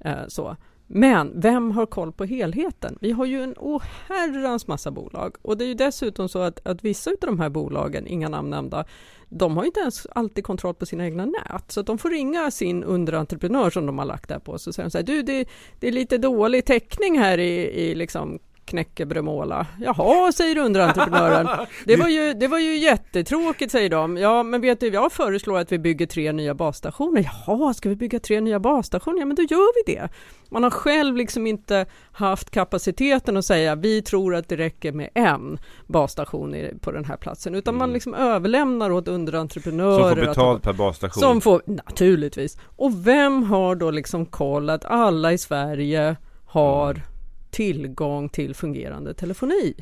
Eh, 0.00 0.26
så. 0.28 0.56
Men 0.94 1.40
vem 1.40 1.70
har 1.70 1.86
koll 1.86 2.12
på 2.12 2.24
helheten? 2.24 2.98
Vi 3.00 3.10
har 3.10 3.26
ju 3.26 3.42
en 3.42 3.54
oherrans 3.56 4.66
massa 4.66 4.90
bolag 4.90 5.36
och 5.42 5.56
det 5.56 5.64
är 5.64 5.66
ju 5.66 5.74
dessutom 5.74 6.28
så 6.28 6.38
att, 6.38 6.66
att 6.66 6.84
vissa 6.84 7.10
av 7.10 7.16
de 7.20 7.40
här 7.40 7.48
bolagen, 7.48 8.06
inga 8.06 8.28
namn 8.28 8.50
nämnda, 8.50 8.84
de 9.28 9.56
har 9.56 9.64
inte 9.64 9.80
ens 9.80 10.06
alltid 10.06 10.44
kontroll 10.44 10.74
på 10.74 10.86
sina 10.86 11.04
egna 11.04 11.26
nät, 11.26 11.72
så 11.72 11.80
att 11.80 11.86
de 11.86 11.98
får 11.98 12.10
ringa 12.10 12.50
sin 12.50 12.84
underentreprenör 12.84 13.70
som 13.70 13.86
de 13.86 13.98
har 13.98 14.04
lagt 14.04 14.28
där 14.28 14.38
på, 14.38 14.58
så 14.58 14.72
säger 14.72 14.86
de 14.86 14.90
så 14.90 14.98
här, 14.98 15.04
du 15.04 15.22
det, 15.22 15.48
det 15.80 15.88
är 15.88 15.92
lite 15.92 16.18
dålig 16.18 16.64
täckning 16.64 17.18
här 17.18 17.38
i, 17.38 17.60
i 17.60 17.94
liksom 17.94 18.38
knäckebrödmåla. 18.64 19.66
Jaha, 19.80 20.32
säger 20.32 20.58
underentreprenören. 20.58 21.48
Det 21.84 21.96
var, 21.96 22.08
ju, 22.08 22.34
det 22.34 22.48
var 22.48 22.58
ju 22.58 22.76
jättetråkigt, 22.76 23.72
säger 23.72 23.90
de. 23.90 24.16
Ja, 24.16 24.42
men 24.42 24.60
vet 24.60 24.80
du, 24.80 24.88
jag 24.88 25.12
föreslår 25.12 25.58
att 25.58 25.72
vi 25.72 25.78
bygger 25.78 26.06
tre 26.06 26.32
nya 26.32 26.54
basstationer. 26.54 27.30
Jaha, 27.46 27.74
ska 27.74 27.88
vi 27.88 27.96
bygga 27.96 28.20
tre 28.20 28.40
nya 28.40 28.60
basstationer? 28.60 29.18
Ja, 29.18 29.26
men 29.26 29.36
då 29.36 29.42
gör 29.42 29.86
vi 29.86 29.94
det. 29.94 30.08
Man 30.50 30.62
har 30.62 30.70
själv 30.70 31.16
liksom 31.16 31.46
inte 31.46 31.86
haft 32.12 32.50
kapaciteten 32.50 33.36
att 33.36 33.44
säga 33.44 33.74
vi 33.74 34.02
tror 34.02 34.34
att 34.34 34.48
det 34.48 34.56
räcker 34.56 34.92
med 34.92 35.10
en 35.14 35.58
basstation 35.86 36.56
på 36.80 36.92
den 36.92 37.04
här 37.04 37.16
platsen, 37.16 37.54
utan 37.54 37.74
mm. 37.74 37.78
man 37.78 37.92
liksom 37.92 38.14
överlämnar 38.14 38.90
åt 38.90 39.08
underentreprenörer. 39.08 40.08
Som 40.08 40.16
får 40.16 40.26
betalt 40.26 40.62
per 40.62 40.72
basstation. 40.72 41.20
Som 41.20 41.40
får, 41.40 41.62
naturligtvis. 41.66 42.58
Och 42.76 43.06
vem 43.06 43.42
har 43.42 43.74
då 43.74 43.90
liksom 43.90 44.26
koll 44.26 44.70
att 44.70 44.84
alla 44.84 45.32
i 45.32 45.38
Sverige 45.38 46.16
har 46.46 46.90
mm 46.90 47.11
tillgång 47.52 48.28
till 48.28 48.54
fungerande 48.54 49.14
telefoni. 49.14 49.74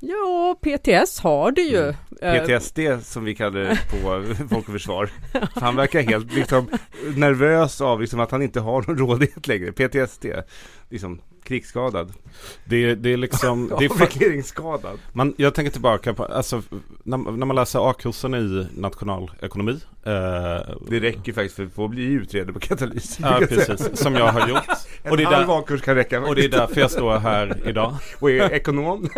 Ja, 0.00 0.56
PTS 0.60 1.20
har 1.20 1.52
det 1.52 1.62
ju. 1.62 1.94
Mm. 2.22 2.46
PTSD 2.46 2.78
som 3.02 3.24
vi 3.24 3.34
kallar 3.34 3.60
det 3.60 3.78
på 3.90 4.24
Folk 4.48 4.68
och 4.68 4.72
Försvar. 4.72 5.10
Han 5.54 5.76
verkar 5.76 6.02
helt 6.02 6.34
liksom 6.34 6.68
nervös 7.16 7.80
av 7.80 8.00
liksom 8.00 8.20
att 8.20 8.30
han 8.30 8.42
inte 8.42 8.60
har 8.60 8.82
någon 8.82 8.98
rådighet 9.08 9.46
längre. 9.46 9.72
PTSD, 9.72 10.26
liksom 10.88 11.20
krigsskadad. 11.50 12.12
Det, 12.64 12.94
det 12.94 13.12
är 13.12 13.16
liksom, 13.16 13.68
det 13.78 13.84
är 13.84 13.88
fa- 13.88 13.92
Avregleringsskadad. 13.92 14.98
man, 15.12 15.34
jag 15.36 15.54
tänker 15.54 15.72
tillbaka 15.72 16.14
på, 16.14 16.24
alltså 16.24 16.62
när, 17.02 17.16
när 17.18 17.46
man 17.46 17.56
läser 17.56 17.90
A-kursen 17.90 18.34
i 18.34 18.66
nationalekonomi. 18.80 19.72
Eh, 20.04 20.12
Det 20.88 21.00
räcker 21.00 21.32
faktiskt 21.32 21.56
för 21.56 21.64
att 21.64 21.72
få 21.72 21.88
bli 21.88 22.02
utredare 22.04 22.52
på 22.52 22.60
katalys. 22.60 23.18
Ja, 23.22 23.40
precis. 23.48 23.98
Som 24.00 24.14
jag 24.14 24.32
har 24.32 24.48
gjort. 24.48 24.62
En 25.02 25.10
Och 25.10 25.16
det 25.16 25.22
är 25.22 25.26
halv 25.26 25.50
A-kurs 25.50 25.82
kan 25.82 25.94
räcka. 25.94 26.20
Och 26.20 26.34
det 26.34 26.44
är 26.44 26.48
därför 26.48 26.80
jag 26.80 26.90
står 26.90 27.18
här 27.18 27.56
idag. 27.68 27.94
Och 28.20 28.30
är 28.30 28.52
ekonom. 28.52 29.08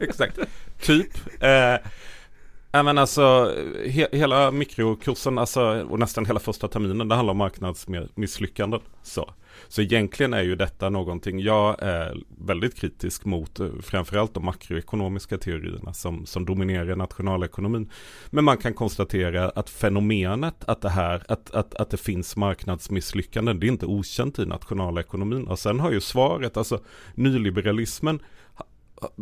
Exakt. 0.00 0.38
Typ. 0.80 1.42
Eh, 1.42 2.82
men 2.82 2.98
alltså 2.98 3.54
he, 3.86 4.08
hela 4.12 4.50
mikrokursen 4.50 5.38
alltså, 5.38 5.86
och 5.90 5.98
nästan 5.98 6.26
hela 6.26 6.40
första 6.40 6.68
terminen 6.68 7.08
det 7.08 7.14
handlar 7.14 7.30
om 7.32 7.38
marknadsmisslyckanden. 7.38 8.80
Så 9.02 9.30
så 9.68 9.82
egentligen 9.82 10.34
är 10.34 10.42
ju 10.42 10.56
detta 10.56 10.90
någonting 10.90 11.40
jag 11.40 11.82
är 11.82 12.16
väldigt 12.38 12.74
kritisk 12.74 13.24
mot 13.24 13.60
eh, 13.60 13.68
framförallt 13.82 14.34
de 14.34 14.44
makroekonomiska 14.44 15.38
teorierna 15.38 15.92
som, 15.92 16.26
som 16.26 16.44
dominerar 16.44 16.96
nationalekonomin. 16.96 17.90
Men 18.30 18.44
man 18.44 18.56
kan 18.56 18.74
konstatera 18.74 19.48
att 19.48 19.70
fenomenet 19.70 20.64
att 20.64 20.80
det 20.80 20.88
här, 20.88 21.22
att, 21.28 21.50
att, 21.50 21.74
att 21.74 21.90
det 21.90 21.96
finns 21.96 22.36
marknadsmisslyckanden, 22.36 23.60
det 23.60 23.66
är 23.66 23.68
inte 23.68 23.86
okänt 23.86 24.38
i 24.38 24.46
nationalekonomin. 24.46 25.46
Och 25.46 25.58
sen 25.58 25.80
har 25.80 25.92
ju 25.92 26.00
svaret, 26.00 26.56
alltså 26.56 26.80
nyliberalismen 27.14 28.20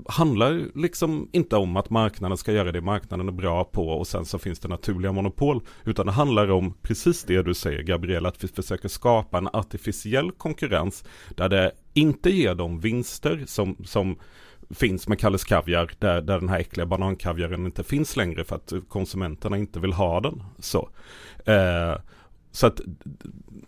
handlar 0.08 0.66
liksom 0.74 1.28
inte 1.32 1.56
om 1.56 1.76
att 1.76 1.90
marknaden 1.90 2.36
ska 2.36 2.52
göra 2.52 2.72
det 2.72 2.80
marknaden 2.80 3.28
är 3.28 3.32
bra 3.32 3.64
på 3.64 3.88
och 3.88 4.06
sen 4.06 4.24
så 4.24 4.38
finns 4.38 4.58
det 4.58 4.68
naturliga 4.68 5.12
monopol. 5.12 5.60
Utan 5.84 6.06
det 6.06 6.12
handlar 6.12 6.50
om 6.50 6.74
precis 6.82 7.24
det 7.24 7.42
du 7.42 7.54
säger 7.54 7.82
Gabriel, 7.82 8.26
att 8.26 8.44
vi 8.44 8.48
försöker 8.48 8.88
skapa 8.88 9.38
en 9.38 9.48
artificiell 9.52 10.30
konkurrens 10.30 11.04
där 11.36 11.48
det 11.48 11.72
inte 11.94 12.30
ger 12.30 12.54
de 12.54 12.80
vinster 12.80 13.44
som, 13.46 13.76
som 13.84 14.16
finns 14.70 15.08
med 15.08 15.18
Kalles 15.18 15.44
Kaviar 15.44 15.90
där, 15.98 16.22
där 16.22 16.40
den 16.40 16.48
här 16.48 16.58
äckliga 16.58 16.86
banankaviaren 16.86 17.66
inte 17.66 17.84
finns 17.84 18.16
längre 18.16 18.44
för 18.44 18.56
att 18.56 18.72
konsumenterna 18.88 19.56
inte 19.56 19.80
vill 19.80 19.92
ha 19.92 20.20
den. 20.20 20.42
Så, 20.58 20.88
eh, 21.46 22.00
så 22.50 22.66
att 22.66 22.80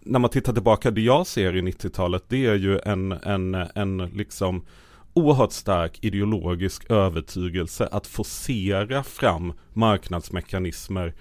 när 0.00 0.18
man 0.18 0.30
tittar 0.30 0.52
tillbaka, 0.52 0.90
det 0.90 1.00
jag 1.00 1.26
ser 1.26 1.56
i 1.56 1.60
90-talet 1.60 2.24
det 2.28 2.46
är 2.46 2.54
ju 2.54 2.78
en, 2.84 3.12
en, 3.12 3.54
en 3.54 3.96
liksom 3.96 4.64
oerhört 5.14 5.52
stark 5.52 5.98
ideologisk 6.04 6.90
övertygelse 6.90 7.86
att 7.86 8.06
forcera 8.06 9.02
fram 9.02 9.52
marknadsmekanismer 9.72 11.14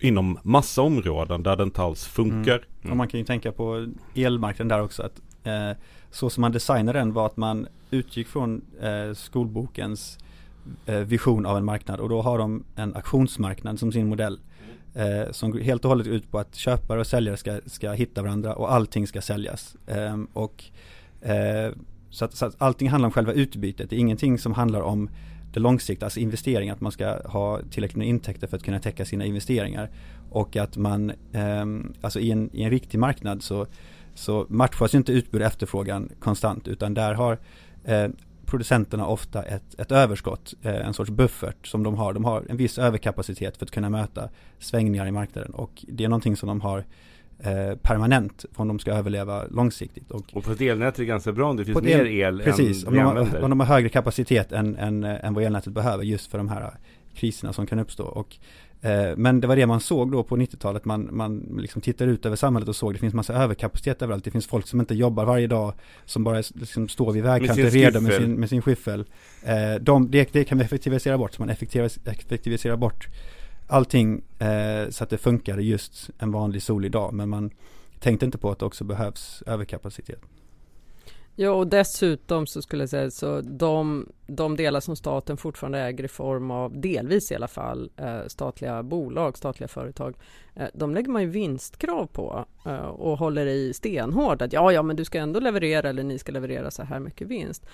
inom 0.00 0.38
massa 0.42 0.82
områden 0.82 1.42
där 1.42 1.56
det 1.56 1.62
inte 1.62 1.82
alls 1.82 2.06
funkar. 2.06 2.64
Mm. 2.80 2.90
Och 2.90 2.96
man 2.96 3.08
kan 3.08 3.20
ju 3.20 3.26
tänka 3.26 3.52
på 3.52 3.86
elmarknaden 4.14 4.68
där 4.68 4.82
också 4.82 5.02
att 5.02 5.20
eh, 5.44 5.78
så 6.10 6.30
som 6.30 6.40
man 6.40 6.52
designade 6.52 6.98
den 6.98 7.12
var 7.12 7.26
att 7.26 7.36
man 7.36 7.66
utgick 7.90 8.28
från 8.28 8.62
eh, 8.80 9.14
skolbokens 9.14 10.18
eh, 10.86 10.98
vision 10.98 11.46
av 11.46 11.56
en 11.56 11.64
marknad 11.64 12.00
och 12.00 12.08
då 12.08 12.22
har 12.22 12.38
de 12.38 12.64
en 12.76 12.96
auktionsmarknad 12.96 13.78
som 13.78 13.92
sin 13.92 14.08
modell. 14.08 14.40
Eh, 14.94 15.32
som 15.32 15.50
går 15.50 15.58
helt 15.58 15.84
och 15.84 15.88
hållet 15.88 16.06
ut 16.06 16.30
på 16.30 16.38
att 16.38 16.54
köpare 16.54 17.00
och 17.00 17.06
säljare 17.06 17.36
ska, 17.36 17.60
ska 17.66 17.92
hitta 17.92 18.22
varandra 18.22 18.54
och 18.54 18.72
allting 18.72 19.06
ska 19.06 19.20
säljas. 19.20 19.76
Ehm, 19.86 20.24
och 20.32 20.64
eh, 21.20 21.72
så 22.10 22.24
att, 22.24 22.34
så 22.34 22.46
att 22.46 22.54
allting 22.58 22.88
handlar 22.88 23.06
om 23.06 23.12
själva 23.12 23.32
utbytet, 23.32 23.90
det 23.90 23.96
är 23.96 24.00
ingenting 24.00 24.38
som 24.38 24.52
handlar 24.52 24.80
om 24.80 25.10
det 25.52 25.60
långsiktiga, 25.60 26.06
alltså 26.06 26.20
investeringar, 26.20 26.74
att 26.74 26.80
man 26.80 26.92
ska 26.92 27.28
ha 27.28 27.60
tillräckligt 27.70 27.96
med 27.96 28.08
intäkter 28.08 28.46
för 28.46 28.56
att 28.56 28.62
kunna 28.62 28.78
täcka 28.78 29.04
sina 29.04 29.24
investeringar. 29.24 29.90
Och 30.30 30.56
att 30.56 30.76
man, 30.76 31.10
eh, 31.32 31.64
alltså 32.00 32.20
i 32.20 32.30
en, 32.30 32.50
i 32.52 32.62
en 32.62 32.70
riktig 32.70 32.98
marknad 32.98 33.42
så, 33.42 33.66
så 34.14 34.46
matchas 34.48 34.94
ju 34.94 34.98
inte 34.98 35.12
utbud 35.12 35.40
och 35.40 35.46
efterfrågan 35.46 36.10
konstant, 36.18 36.68
utan 36.68 36.94
där 36.94 37.14
har 37.14 37.38
eh, 37.84 38.08
producenterna 38.46 39.06
ofta 39.06 39.42
ett, 39.42 39.80
ett 39.80 39.92
överskott, 39.92 40.54
eh, 40.62 40.86
en 40.86 40.94
sorts 40.94 41.10
buffert 41.10 41.66
som 41.66 41.82
de 41.82 41.94
har. 41.94 42.12
De 42.12 42.24
har 42.24 42.44
en 42.48 42.56
viss 42.56 42.78
överkapacitet 42.78 43.56
för 43.56 43.66
att 43.66 43.70
kunna 43.70 43.90
möta 43.90 44.28
svängningar 44.58 45.06
i 45.06 45.12
marknaden 45.12 45.54
och 45.54 45.84
det 45.88 46.04
är 46.04 46.08
någonting 46.08 46.36
som 46.36 46.46
de 46.46 46.60
har 46.60 46.84
eh, 47.42 47.76
permanent 47.82 48.44
om 48.56 48.68
de 48.68 48.78
ska 48.78 48.92
överleva 48.92 49.44
långsiktigt. 49.50 50.10
Och 50.10 50.24
Och 50.32 50.44
på 50.44 50.52
ett 50.52 50.60
elnät 50.60 50.94
är 50.94 51.02
det 51.02 51.06
ganska 51.06 51.32
bra 51.32 51.50
om 51.50 51.56
det 51.56 51.64
finns 51.64 51.82
mer 51.82 51.98
el- 52.04 52.06
el 52.20 52.40
Precis, 52.40 52.82
än 52.82 52.88
om 52.88 52.94
vi 52.94 52.98
de, 53.00 53.06
använder. 53.06 53.32
har, 53.32 53.42
om 53.44 53.50
de 53.50 53.60
har 53.60 53.66
högre 53.66 53.88
kapacitet 53.88 54.52
än, 54.52 54.76
än, 54.76 55.04
än 55.04 55.34
vad 55.34 55.44
elnätet 55.44 55.72
behöver 55.72 56.04
just 56.04 56.30
för 56.30 56.38
de 56.38 56.48
här 56.48 56.70
kriserna 57.14 57.52
som 57.52 57.66
kan 57.66 57.78
uppstå. 57.78 58.04
Och, 58.04 58.36
eh, 58.86 59.16
men 59.16 59.40
det 59.40 59.46
var 59.46 59.56
det 59.56 59.66
man 59.66 59.80
såg 59.80 60.12
då 60.12 60.22
på 60.22 60.36
90-talet, 60.36 60.84
man, 60.84 61.08
man 61.12 61.38
liksom 61.58 61.82
tittar 61.82 62.06
ut 62.06 62.26
över 62.26 62.36
samhället 62.36 62.68
och 62.68 62.76
såg 62.76 62.92
det 62.92 62.98
finns 62.98 63.14
massa 63.14 63.34
överkapacitet 63.34 64.02
överallt. 64.02 64.24
Det 64.24 64.30
finns 64.30 64.46
folk 64.46 64.66
som 64.66 64.80
inte 64.80 64.94
jobbar 64.94 65.24
varje 65.24 65.46
dag, 65.46 65.72
som 66.04 66.24
bara 66.24 66.42
liksom 66.54 66.88
står 66.88 67.12
vid 67.12 67.22
vägkanten 67.22 67.70
redo 67.70 68.00
med 68.00 68.12
sin, 68.12 68.32
med 68.32 68.48
sin 68.48 68.62
skyffel. 68.62 69.04
Eh, 69.44 69.80
de, 69.80 70.10
det, 70.10 70.32
det 70.32 70.44
kan 70.44 70.58
vi 70.58 70.64
effektivisera 70.64 71.18
bort, 71.18 71.34
så 71.34 71.42
man 71.42 71.50
effektiviserar 71.50 72.76
bort 72.76 73.08
allting 73.70 74.22
eh, 74.38 74.90
så 74.90 75.04
att 75.04 75.10
det 75.10 75.18
funkade 75.18 75.62
just 75.62 76.10
en 76.18 76.32
vanlig 76.32 76.62
solig 76.62 76.90
dag. 76.90 77.14
Men 77.14 77.28
man 77.28 77.50
tänkte 77.98 78.26
inte 78.26 78.38
på 78.38 78.50
att 78.50 78.58
det 78.58 78.64
också 78.64 78.84
behövs 78.84 79.42
överkapacitet. 79.46 80.20
Ja, 81.34 81.50
och 81.50 81.66
dessutom 81.66 82.46
så 82.46 82.62
skulle 82.62 82.82
jag 82.82 82.90
säga 82.90 83.10
så 83.10 83.40
de, 83.40 84.08
de 84.26 84.56
delar 84.56 84.80
som 84.80 84.96
staten 84.96 85.36
fortfarande 85.36 85.78
äger 85.78 86.04
i 86.04 86.08
form 86.08 86.50
av, 86.50 86.80
delvis 86.80 87.32
i 87.32 87.34
alla 87.34 87.48
fall, 87.48 87.90
eh, 87.96 88.20
statliga 88.26 88.82
bolag, 88.82 89.38
statliga 89.38 89.68
företag, 89.68 90.16
eh, 90.54 90.68
de 90.74 90.94
lägger 90.94 91.10
man 91.10 91.22
ju 91.22 91.28
vinstkrav 91.28 92.06
på 92.06 92.44
eh, 92.66 92.76
och 92.76 93.18
håller 93.18 93.46
i 93.46 93.72
stenhårt 93.72 94.42
att 94.42 94.52
ja, 94.52 94.72
ja, 94.72 94.82
men 94.82 94.96
du 94.96 95.04
ska 95.04 95.18
ändå 95.18 95.40
leverera 95.40 95.88
eller 95.88 96.02
ni 96.02 96.18
ska 96.18 96.32
leverera 96.32 96.70
så 96.70 96.82
här 96.82 97.00
mycket 97.00 97.28
vinst. 97.28 97.66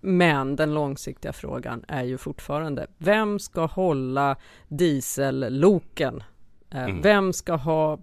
Men 0.00 0.56
den 0.56 0.74
långsiktiga 0.74 1.32
frågan 1.32 1.84
är 1.88 2.04
ju 2.04 2.18
fortfarande, 2.18 2.86
vem 2.98 3.38
ska 3.38 3.66
hålla 3.66 4.36
dieselloken? 4.68 6.22
Mm. 6.70 7.02
Vem 7.02 7.32
ska 7.32 7.54
ha 7.54 7.98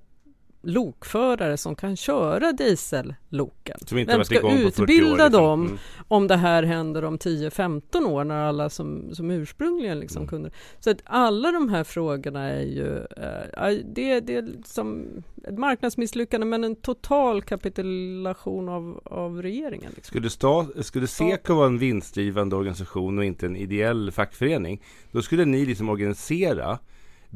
lokförare 0.65 1.57
som 1.57 1.75
kan 1.75 1.95
köra 1.95 2.51
dieselloken? 2.51 3.77
Som 3.85 3.97
inte 3.97 4.13
Vem 4.17 4.25
ska 4.25 4.35
igång 4.35 4.51
på 4.51 4.71
40 4.71 4.81
år, 4.81 4.83
utbilda 4.83 5.23
liksom. 5.25 5.31
dem 5.31 5.65
Mm. 5.65 5.77
om 6.07 6.27
det 6.27 6.35
här 6.35 6.63
händer 6.63 7.03
om 7.03 7.17
10-15 7.17 8.05
år 8.05 8.23
när 8.23 8.45
alla 8.45 8.69
som, 8.69 9.15
som 9.15 9.31
ursprungligen 9.31 9.99
liksom 9.99 10.17
Mm. 10.21 10.29
kunde. 10.29 10.51
Så 10.79 10.89
att 10.89 10.97
alla 11.03 11.51
de 11.51 11.69
här 11.69 11.83
frågorna 11.83 12.49
är 12.49 12.61
ju, 12.61 12.97
eh, 12.97 13.83
det, 13.85 14.19
det 14.19 14.35
är 14.35 14.41
liksom 14.41 15.07
ett 15.47 15.57
marknadsmisslyckande 15.57 16.45
men 16.47 16.63
en 16.63 16.75
total 16.75 17.41
kapitulation 17.41 18.69
av, 18.69 19.01
av 19.05 19.41
regeringen. 19.41 19.91
Liksom. 19.95 20.09
Skulle, 20.11 20.29
sta, 20.29 20.67
skulle 20.81 21.07
Seko 21.07 21.55
vara 21.55 21.67
en 21.67 21.77
vinstdrivande 21.77 22.55
organisation 22.55 23.17
och 23.17 23.25
inte 23.25 23.45
en 23.45 23.55
ideell 23.55 24.11
fackförening, 24.11 24.81
då 25.11 25.21
skulle 25.21 25.45
ni 25.45 25.65
liksom 25.65 25.89
organisera 25.89 26.79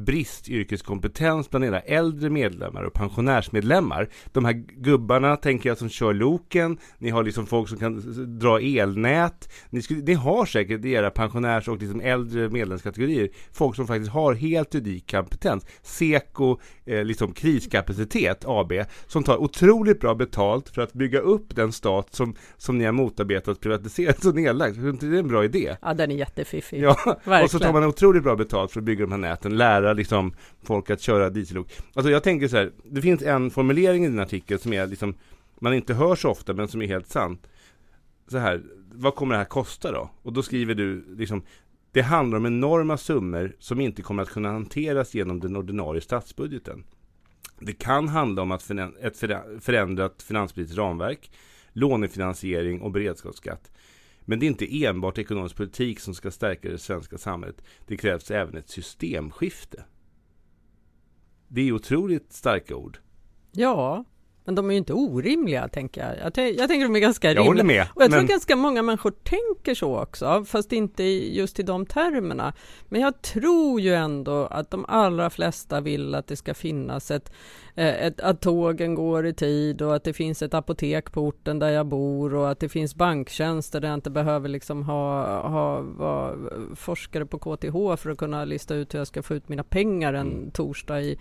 bristyrkeskompetens 0.05 1.49
bland 1.49 1.65
era 1.65 1.79
äldre 1.79 2.29
medlemmar 2.29 2.83
och 2.83 2.93
pensionärsmedlemmar. 2.93 4.09
De 4.31 4.45
här 4.45 4.53
gubbarna 4.53 5.35
tänker 5.35 5.69
jag 5.69 5.77
som 5.77 5.89
kör 5.89 6.13
loken, 6.13 6.77
ni 6.97 7.09
har 7.09 7.23
liksom 7.23 7.47
folk 7.47 7.69
som 7.69 7.77
kan 7.77 8.39
dra 8.39 8.59
elnät. 8.59 9.49
Ni, 9.69 9.81
skulle, 9.81 10.01
ni 10.01 10.13
har 10.13 10.45
säkert 10.45 10.85
i 10.85 10.91
era 10.91 11.09
pensionärs 11.09 11.67
och 11.67 11.77
liksom 11.77 12.01
äldre 12.01 12.49
medlemskategorier 12.49 13.29
folk 13.51 13.75
som 13.75 13.87
faktiskt 13.87 14.11
har 14.11 14.33
helt 14.33 14.75
unik 14.75 15.11
kompetens. 15.11 15.65
Seko, 15.81 16.59
eh, 16.85 17.03
liksom 17.03 17.33
kriskapacitet 17.33 18.43
AB, 18.47 18.73
som 19.07 19.23
tar 19.23 19.37
otroligt 19.37 19.99
bra 19.99 20.15
betalt 20.15 20.69
för 20.69 20.81
att 20.81 20.93
bygga 20.93 21.19
upp 21.19 21.55
den 21.55 21.71
stat 21.71 22.07
som, 22.15 22.35
som 22.57 22.77
ni 22.77 22.85
har 22.85 22.91
motarbetat, 22.91 23.59
privatiserat 23.59 24.25
och 24.25 24.35
nedlagt. 24.35 24.75
Det 24.99 25.07
är 25.07 25.13
en 25.13 25.27
bra 25.27 25.43
idé. 25.43 25.75
Ja, 25.81 25.93
den 25.93 26.11
är 26.11 26.15
jättefiffig. 26.15 26.81
Ja, 26.81 27.17
och 27.43 27.51
så 27.51 27.59
tar 27.59 27.73
man 27.73 27.83
otroligt 27.83 28.23
bra 28.23 28.35
betalt 28.35 28.71
för 28.71 28.79
att 28.79 28.85
bygga 28.85 29.05
de 29.05 29.11
här 29.11 29.17
näten, 29.17 29.57
lära 29.89 29.97
liksom 29.97 30.33
folk 30.63 30.89
att 30.89 31.01
köra 31.01 31.29
diesellok. 31.29 31.71
Alltså 31.93 32.11
jag 32.11 32.23
tänker 32.23 32.47
så 32.47 32.57
här, 32.57 32.71
det 32.83 33.01
finns 33.01 33.21
en 33.21 33.49
formulering 33.49 34.05
i 34.05 34.07
din 34.07 34.19
artikel 34.19 34.59
som 34.59 34.73
är 34.73 34.87
liksom, 34.87 35.13
man 35.59 35.73
inte 35.73 35.93
hör 35.93 36.15
så 36.15 36.29
ofta 36.29 36.53
men 36.53 36.67
som 36.67 36.81
är 36.81 36.87
helt 36.87 37.07
sant. 37.07 37.47
Så 38.27 38.37
här, 38.37 38.61
vad 38.93 39.15
kommer 39.15 39.33
det 39.33 39.37
här 39.37 39.45
kosta 39.45 39.91
då? 39.91 40.09
Och 40.23 40.33
då 40.33 40.43
skriver 40.43 40.75
du 40.75 41.15
liksom, 41.17 41.43
det 41.91 42.01
handlar 42.01 42.37
om 42.37 42.45
enorma 42.45 42.97
summor 42.97 43.55
som 43.59 43.79
inte 43.79 44.01
kommer 44.01 44.23
att 44.23 44.29
kunna 44.29 44.51
hanteras 44.51 45.15
genom 45.15 45.39
den 45.39 45.55
ordinarie 45.55 46.01
statsbudgeten. 46.01 46.83
Det 47.59 47.73
kan 47.73 48.07
handla 48.07 48.41
om 48.41 48.51
att 48.51 48.63
förä- 48.63 48.93
ett 49.01 49.17
förändrat 49.63 50.21
finanspolitiskt 50.21 50.77
ramverk, 50.77 51.31
lånefinansiering 51.73 52.81
och 52.81 52.91
beredskapsskatt. 52.91 53.71
Men 54.29 54.39
det 54.39 54.45
är 54.45 54.47
inte 54.47 54.85
enbart 54.85 55.17
ekonomisk 55.17 55.55
politik 55.55 55.99
som 55.99 56.13
ska 56.15 56.31
stärka 56.31 56.69
det 56.69 56.77
svenska 56.77 57.17
samhället. 57.17 57.61
Det 57.87 57.97
krävs 57.97 58.31
även 58.31 58.57
ett 58.57 58.69
systemskifte. 58.69 59.83
Det 61.47 61.61
är 61.61 61.71
otroligt 61.71 62.33
starka 62.33 62.75
ord. 62.75 62.97
Ja, 63.51 64.05
men 64.45 64.55
de 64.55 64.69
är 64.69 64.73
ju 64.73 64.77
inte 64.77 64.93
orimliga, 64.93 65.67
tänker 65.67 66.01
jag. 66.01 66.17
Jag, 66.17 66.51
jag 66.51 66.67
tänker 66.69 66.83
de 66.83 66.95
är 66.95 66.99
ganska 66.99 67.27
rimliga. 67.27 67.43
Jag 67.43 67.47
håller 67.49 67.63
med. 67.63 67.87
Och 67.93 68.03
jag 68.03 68.11
men... 68.11 68.19
tror 68.19 68.27
ganska 68.27 68.55
många 68.55 68.81
människor 68.81 69.11
tänker 69.11 69.75
så 69.75 69.99
också, 69.99 70.45
fast 70.47 70.71
inte 70.71 71.03
just 71.03 71.59
i 71.59 71.63
de 71.63 71.85
termerna. 71.85 72.53
Men 72.87 73.01
jag 73.01 73.21
tror 73.21 73.81
ju 73.81 73.93
ändå 73.95 74.45
att 74.45 74.71
de 74.71 74.85
allra 74.87 75.29
flesta 75.29 75.81
vill 75.81 76.15
att 76.15 76.27
det 76.27 76.35
ska 76.35 76.53
finnas 76.53 77.11
ett, 77.11 77.31
eh, 77.75 78.05
ett, 78.05 78.19
att 78.19 78.41
tågen 78.41 78.95
går 78.95 79.25
i 79.25 79.33
tid 79.33 79.81
och 79.81 79.95
att 79.95 80.03
det 80.03 80.13
finns 80.13 80.41
ett 80.41 80.53
apotek 80.53 81.11
på 81.11 81.21
orten 81.21 81.59
där 81.59 81.69
jag 81.69 81.85
bor 81.85 82.35
och 82.35 82.49
att 82.49 82.59
det 82.59 82.69
finns 82.69 82.95
banktjänster 82.95 83.79
där 83.79 83.87
jag 83.87 83.97
inte 83.97 84.09
behöver 84.09 84.49
liksom 84.49 84.83
ha, 84.83 85.41
ha 85.41 85.81
vara 85.81 86.35
forskare 86.75 87.25
på 87.25 87.39
KTH 87.39 88.01
för 88.01 88.09
att 88.09 88.17
kunna 88.17 88.45
lista 88.45 88.75
ut 88.75 88.93
hur 88.93 88.99
jag 88.99 89.07
ska 89.07 89.23
få 89.23 89.35
ut 89.35 89.49
mina 89.49 89.63
pengar 89.63 90.13
en 90.13 90.31
mm. 90.31 90.51
torsdag 90.51 91.01
i 91.01 91.19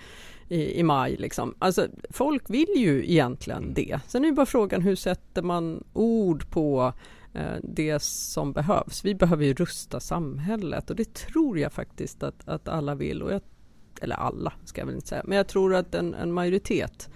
i, 0.49 0.81
i 0.81 0.83
maj. 0.83 1.17
Liksom. 1.17 1.55
Alltså, 1.59 1.89
folk 2.11 2.51
vill 2.51 2.75
ju 2.77 3.11
egentligen 3.11 3.63
mm. 3.63 3.75
det. 3.75 4.01
Sen 4.07 4.25
är 4.25 4.33
bara 4.33 4.47
frågan 4.47 4.83
hur 4.83 4.97
sätter 4.97 5.43
man 5.43 5.85
ord 5.93 6.51
på 6.51 6.93
eh, 7.35 7.57
det 7.63 8.03
som 8.03 8.53
behövs. 8.53 9.05
Vi 9.05 9.15
behöver 9.15 9.45
ju 9.45 9.55
rusta 9.55 10.01
samhället 10.01 10.91
och 10.91 10.97
det 10.97 11.15
tror 11.15 11.59
jag 11.59 11.73
faktiskt 11.73 12.23
att, 12.23 12.49
att 12.49 12.69
alla 12.69 12.95
vill. 12.95 13.23
Och 13.23 13.33
jag 13.33 13.43
eller 14.03 14.17
alla 14.17 14.53
ska 14.65 14.81
jag 14.81 14.87
väl 14.87 14.95
inte 14.95 15.09
säga, 15.09 15.23
men 15.25 15.37
jag 15.37 15.49
tror 15.49 15.75
att 15.75 15.95
en, 15.95 16.15
en 16.15 16.33
majoritet 16.33 17.09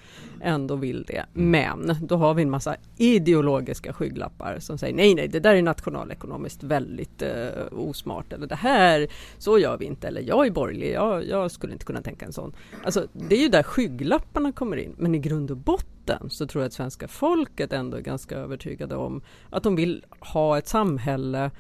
ändå 0.43 0.77
vill 0.77 1.03
det. 1.03 1.25
Men 1.33 1.97
då 2.03 2.17
har 2.17 2.35
vi 2.35 2.43
en 2.43 2.51
massa 2.51 2.77
ideologiska 2.97 3.93
skygglappar 3.93 4.59
som 4.59 4.79
säger 4.79 4.95
nej, 4.95 5.15
nej, 5.15 5.29
det 5.29 5.41
där 5.41 5.55
är 5.55 5.63
nationalekonomiskt 5.63 6.63
väldigt 6.63 7.23
eh, 7.23 7.49
osmart 7.71 8.33
eller 8.33 8.47
det 8.47 8.55
här, 8.55 9.09
så 9.39 9.59
gör 9.59 9.79
vi 9.79 9.85
inte, 9.85 10.09
eller 10.09 10.21
jag 10.21 10.47
är 10.47 10.51
borgerlig, 10.51 10.93
jag, 10.93 11.29
jag 11.29 11.51
skulle 11.51 11.73
inte 11.73 11.85
kunna 11.85 12.03
tänka 12.03 12.27
en 12.27 12.33
sån. 12.33 12.53
Alltså, 12.85 13.07
det 13.13 13.37
är 13.37 13.43
ju 13.43 13.49
där 13.49 13.63
skygglapparna 13.63 14.53
kommer 14.53 14.77
in, 14.77 14.95
men 14.99 15.15
i 15.15 15.19
grund 15.19 15.51
och 15.51 15.57
botten 15.57 16.31
så 16.31 16.47
tror 16.47 16.63
jag 16.63 16.67
att 16.67 16.73
svenska 16.73 17.09
folket 17.09 17.73
ändå 17.73 17.97
är 17.97 18.01
ganska 18.01 18.37
övertygade 18.37 18.97
om 18.97 19.23
att 19.51 19.63
de 19.63 19.77
vill 19.77 20.05
ha 20.21 20.59
ett 20.59 20.69
samhälle 20.69 21.51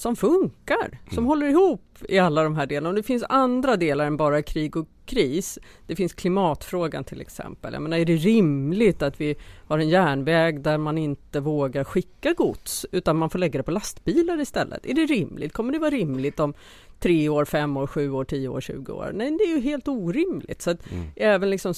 som 0.00 0.16
funkar, 0.16 0.98
som 1.08 1.18
mm. 1.18 1.26
håller 1.26 1.46
ihop 1.46 1.98
i 2.08 2.18
alla 2.18 2.42
de 2.42 2.56
här 2.56 2.66
delarna. 2.66 2.88
Och 2.88 2.94
det 2.94 3.02
finns 3.02 3.24
andra 3.28 3.76
delar 3.76 4.06
än 4.06 4.16
bara 4.16 4.42
krig 4.42 4.76
och 4.76 4.88
kris. 5.10 5.58
Det 5.86 5.96
finns 5.96 6.12
klimatfrågan 6.12 7.04
till 7.04 7.20
exempel. 7.20 7.72
Jag 7.72 7.82
menar, 7.82 7.98
är 7.98 8.04
det 8.04 8.16
rimligt 8.16 9.02
att 9.02 9.20
vi 9.20 9.36
har 9.66 9.78
en 9.78 9.88
järnväg 9.88 10.60
där 10.62 10.78
man 10.78 10.98
inte 10.98 11.40
vågar 11.40 11.84
skicka 11.84 12.32
gods 12.32 12.86
utan 12.92 13.16
man 13.16 13.30
får 13.30 13.38
lägga 13.38 13.58
det 13.58 13.62
på 13.62 13.70
lastbilar 13.70 14.40
istället? 14.40 14.86
Är 14.86 14.94
det 14.94 15.06
rimligt? 15.06 15.52
Kommer 15.52 15.72
det 15.72 15.78
vara 15.78 15.90
rimligt 15.90 16.40
om 16.40 16.54
tre 17.00 17.28
år, 17.28 17.44
fem 17.44 17.76
år, 17.76 17.86
sju 17.86 18.10
år, 18.10 18.24
tio 18.24 18.48
år, 18.48 18.60
tjugo 18.60 18.92
år. 18.92 19.12
Nej, 19.14 19.30
det 19.30 19.44
är 19.44 19.56
ju 19.56 19.60
helt 19.60 19.88
orimligt. 19.88 20.62
Så 20.62 20.70
att 20.70 20.90
mm. 20.92 21.06
även 21.16 21.50
liksom 21.50 21.74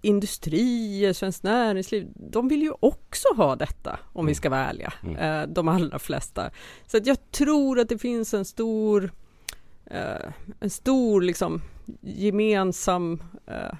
industrier, 0.00 1.12
Svenskt 1.12 1.42
Näringsliv, 1.42 2.08
de 2.14 2.48
vill 2.48 2.62
ju 2.62 2.72
också 2.80 3.28
ha 3.36 3.56
detta 3.56 3.98
om 4.12 4.20
mm. 4.20 4.28
vi 4.28 4.34
ska 4.34 4.50
vara 4.50 4.66
ärliga. 4.66 4.92
Mm. 5.02 5.16
Eh, 5.16 5.48
de 5.54 5.68
allra 5.68 5.98
flesta. 5.98 6.50
Så 6.86 6.96
att 6.96 7.06
jag 7.06 7.30
tror 7.30 7.80
att 7.80 7.88
det 7.88 7.98
finns 7.98 8.34
en 8.34 8.44
stor 8.44 9.10
eh, 9.86 10.32
en 10.60 10.70
stor 10.70 11.22
liksom 11.22 11.62
gemensam 12.00 13.22
eh, 13.46 13.76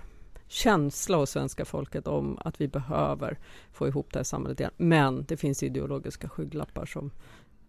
känsla 0.48 1.16
hos 1.16 1.30
svenska 1.30 1.64
folket 1.64 2.06
om 2.06 2.38
att 2.44 2.60
vi 2.60 2.68
behöver 2.68 3.38
få 3.72 3.88
ihop 3.88 4.12
det 4.12 4.18
här 4.18 4.24
samhället 4.24 4.60
igen. 4.60 4.72
Men 4.76 5.24
det 5.28 5.36
finns 5.36 5.62
ideologiska 5.62 6.28
skygglappar 6.28 6.86
som 6.86 7.10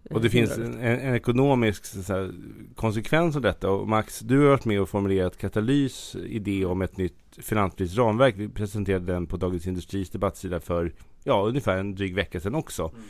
och 0.09 0.21
det 0.21 0.29
finns 0.29 0.57
en, 0.57 0.79
en 0.79 1.15
ekonomisk 1.15 2.07
här, 2.07 2.31
konsekvens 2.75 3.35
av 3.35 3.41
detta. 3.41 3.69
Och 3.69 3.87
Max, 3.87 4.19
du 4.19 4.39
har 4.39 4.49
varit 4.49 4.65
med 4.65 4.81
och 4.81 4.89
formulerat 4.89 5.37
Katalys 5.37 6.15
idé 6.15 6.65
om 6.65 6.81
ett 6.81 6.97
nytt 6.97 7.17
finanspolitiskt 7.37 7.97
ramverk. 7.97 8.35
Vi 8.37 8.49
presenterade 8.49 9.13
den 9.13 9.27
på 9.27 9.37
Dagens 9.37 9.67
Industris 9.67 10.09
debattsida 10.09 10.59
för 10.59 10.93
ja, 11.23 11.47
ungefär 11.47 11.77
en 11.77 11.95
dryg 11.95 12.15
vecka 12.15 12.39
sedan 12.39 12.55
också. 12.55 12.83
Mm. 12.83 13.01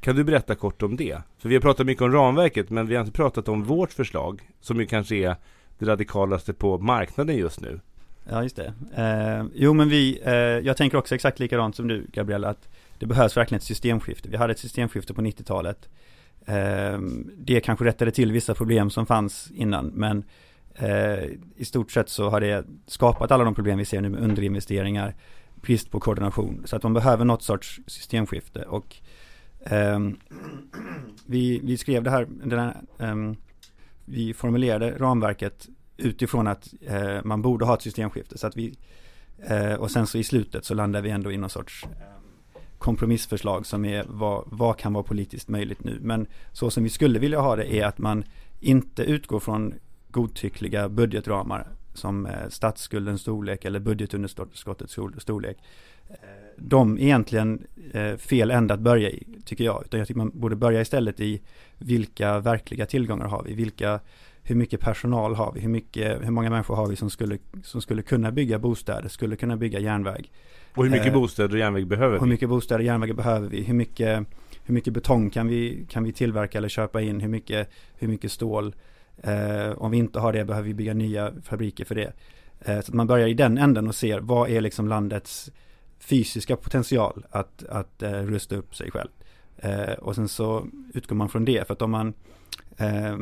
Kan 0.00 0.16
du 0.16 0.24
berätta 0.24 0.54
kort 0.54 0.82
om 0.82 0.96
det? 0.96 1.22
För 1.38 1.48
vi 1.48 1.54
har 1.54 1.62
pratat 1.62 1.86
mycket 1.86 2.02
om 2.02 2.12
ramverket, 2.12 2.70
men 2.70 2.86
vi 2.86 2.94
har 2.94 3.00
inte 3.00 3.16
pratat 3.16 3.48
om 3.48 3.64
vårt 3.64 3.92
förslag, 3.92 4.50
som 4.60 4.80
ju 4.80 4.86
kanske 4.86 5.16
är 5.16 5.36
det 5.80 5.86
radikalaste 5.86 6.52
på 6.52 6.78
marknaden 6.78 7.36
just 7.36 7.60
nu. 7.60 7.80
Ja, 8.24 8.42
just 8.42 8.56
det. 8.56 8.72
Eh, 8.94 9.44
jo, 9.54 9.74
men 9.74 9.88
vi, 9.88 10.20
eh, 10.24 10.32
jag 10.34 10.76
tänker 10.76 10.98
också 10.98 11.14
exakt 11.14 11.38
likadant 11.38 11.76
som 11.76 11.88
du, 11.88 12.06
Gabriel, 12.12 12.44
att 12.44 12.68
det 12.98 13.06
behövs 13.06 13.36
verkligen 13.36 13.58
ett 13.58 13.64
systemskifte. 13.64 14.28
Vi 14.28 14.36
hade 14.36 14.52
ett 14.52 14.58
systemskifte 14.58 15.14
på 15.14 15.22
90-talet 15.22 15.88
Eh, 16.46 16.98
det 17.36 17.60
kanske 17.60 17.84
rättade 17.84 18.10
till 18.10 18.32
vissa 18.32 18.54
problem 18.54 18.90
som 18.90 19.06
fanns 19.06 19.50
innan, 19.50 19.86
men 19.86 20.24
eh, 20.74 21.24
i 21.56 21.64
stort 21.64 21.90
sett 21.90 22.08
så 22.08 22.30
har 22.30 22.40
det 22.40 22.66
skapat 22.86 23.30
alla 23.30 23.44
de 23.44 23.54
problem 23.54 23.78
vi 23.78 23.84
ser 23.84 24.00
nu 24.00 24.08
med 24.08 24.20
underinvesteringar, 24.20 25.14
brist 25.54 25.90
på 25.90 26.00
koordination, 26.00 26.62
så 26.64 26.76
att 26.76 26.82
de 26.82 26.94
behöver 26.94 27.24
något 27.24 27.42
sorts 27.42 27.80
systemskifte 27.86 28.62
och 28.62 28.96
ehm, 29.64 30.16
vi, 31.26 31.60
vi 31.64 31.76
skrev 31.76 32.02
det 32.02 32.10
här, 32.10 32.26
den 32.44 32.58
här 32.58 32.76
ehm, 32.98 33.36
vi 34.10 34.34
formulerade 34.34 34.98
ramverket 34.98 35.68
utifrån 35.96 36.46
att 36.46 36.74
eh, 36.80 37.18
man 37.24 37.42
borde 37.42 37.64
ha 37.64 37.74
ett 37.74 37.82
systemskifte, 37.82 38.38
så 38.38 38.46
att 38.46 38.56
vi 38.56 38.74
eh, 39.38 39.74
och 39.74 39.90
sen 39.90 40.06
så 40.06 40.18
i 40.18 40.24
slutet 40.24 40.64
så 40.64 40.74
landar 40.74 41.02
vi 41.02 41.10
ändå 41.10 41.32
i 41.32 41.36
någon 41.36 41.50
sorts 41.50 41.84
eh, 41.84 41.90
kompromissförslag 42.78 43.66
som 43.66 43.84
är 43.84 44.04
vad, 44.08 44.44
vad 44.46 44.78
kan 44.78 44.92
vara 44.92 45.04
politiskt 45.04 45.48
möjligt 45.48 45.84
nu. 45.84 45.98
Men 46.02 46.26
så 46.52 46.70
som 46.70 46.82
vi 46.84 46.90
skulle 46.90 47.18
vilja 47.18 47.40
ha 47.40 47.56
det 47.56 47.74
är 47.74 47.86
att 47.86 47.98
man 47.98 48.24
inte 48.60 49.02
utgår 49.02 49.40
från 49.40 49.74
godtyckliga 50.10 50.88
budgetramar 50.88 51.68
som 51.94 52.26
eh, 52.26 52.48
statsskuldens 52.48 53.20
storlek 53.20 53.64
eller 53.64 53.80
budgetunderskottets 53.80 54.96
storlek. 55.18 55.58
De 56.56 56.98
är 56.98 57.02
egentligen 57.02 57.66
eh, 57.92 58.16
fel 58.16 58.50
ända 58.50 58.74
att 58.74 58.80
börja 58.80 59.10
i, 59.10 59.26
tycker 59.44 59.64
jag. 59.64 59.82
Utan 59.84 59.98
jag 59.98 60.08
tycker 60.08 60.18
man 60.18 60.30
borde 60.34 60.56
börja 60.56 60.80
istället 60.80 61.20
i 61.20 61.40
vilka 61.78 62.38
verkliga 62.38 62.86
tillgångar 62.86 63.26
har 63.26 63.42
vi? 63.42 63.54
Vilka, 63.54 64.00
hur 64.42 64.54
mycket 64.54 64.80
personal 64.80 65.34
har 65.34 65.52
vi? 65.52 65.60
Hur, 65.60 65.68
mycket, 65.68 66.24
hur 66.24 66.30
många 66.30 66.50
människor 66.50 66.76
har 66.76 66.86
vi 66.86 66.96
som 66.96 67.10
skulle, 67.10 67.38
som 67.62 67.82
skulle 67.82 68.02
kunna 68.02 68.32
bygga 68.32 68.58
bostäder, 68.58 69.08
skulle 69.08 69.36
kunna 69.36 69.56
bygga 69.56 69.78
järnväg? 69.78 70.30
Och 70.74 70.84
hur 70.84 70.90
mycket 70.90 71.06
eh, 71.06 71.12
bostäder 71.12 71.54
och 71.54 71.58
järnväg 71.58 71.86
behöver 71.86 72.14
vi? 72.14 72.20
Hur 72.20 72.26
mycket 72.26 72.48
bostäder 72.48 72.78
och 72.78 72.84
järnväg 72.84 73.16
behöver 73.16 73.48
vi? 73.48 73.62
Hur 73.62 73.74
mycket, 73.74 74.26
hur 74.64 74.74
mycket 74.74 74.92
betong 74.92 75.30
kan 75.30 75.48
vi, 75.48 75.86
kan 75.88 76.04
vi 76.04 76.12
tillverka 76.12 76.58
eller 76.58 76.68
köpa 76.68 77.00
in? 77.00 77.20
Hur 77.20 77.28
mycket, 77.28 77.70
hur 77.98 78.08
mycket 78.08 78.32
stål? 78.32 78.74
Eh, 79.22 79.70
om 79.76 79.90
vi 79.90 79.98
inte 79.98 80.20
har 80.20 80.32
det 80.32 80.44
behöver 80.44 80.68
vi 80.68 80.74
bygga 80.74 80.94
nya 80.94 81.32
fabriker 81.42 81.84
för 81.84 81.94
det. 81.94 82.12
Eh, 82.60 82.80
så 82.80 82.90
att 82.90 82.92
man 82.92 83.06
börjar 83.06 83.28
i 83.28 83.34
den 83.34 83.58
änden 83.58 83.88
och 83.88 83.94
ser 83.94 84.20
vad 84.20 84.50
är 84.50 84.60
liksom 84.60 84.88
landets 84.88 85.50
fysiska 86.00 86.56
potential 86.56 87.26
att, 87.30 87.64
att 87.64 88.02
eh, 88.02 88.12
rusta 88.12 88.56
upp 88.56 88.76
sig 88.76 88.90
själv. 88.90 89.08
Eh, 89.56 89.92
och 89.92 90.14
sen 90.14 90.28
så 90.28 90.66
utgår 90.94 91.16
man 91.16 91.28
från 91.28 91.44
det. 91.44 91.66
För 91.66 91.74
att 91.74 91.82
om 91.82 91.90
man 91.90 92.14
eh, 92.76 93.18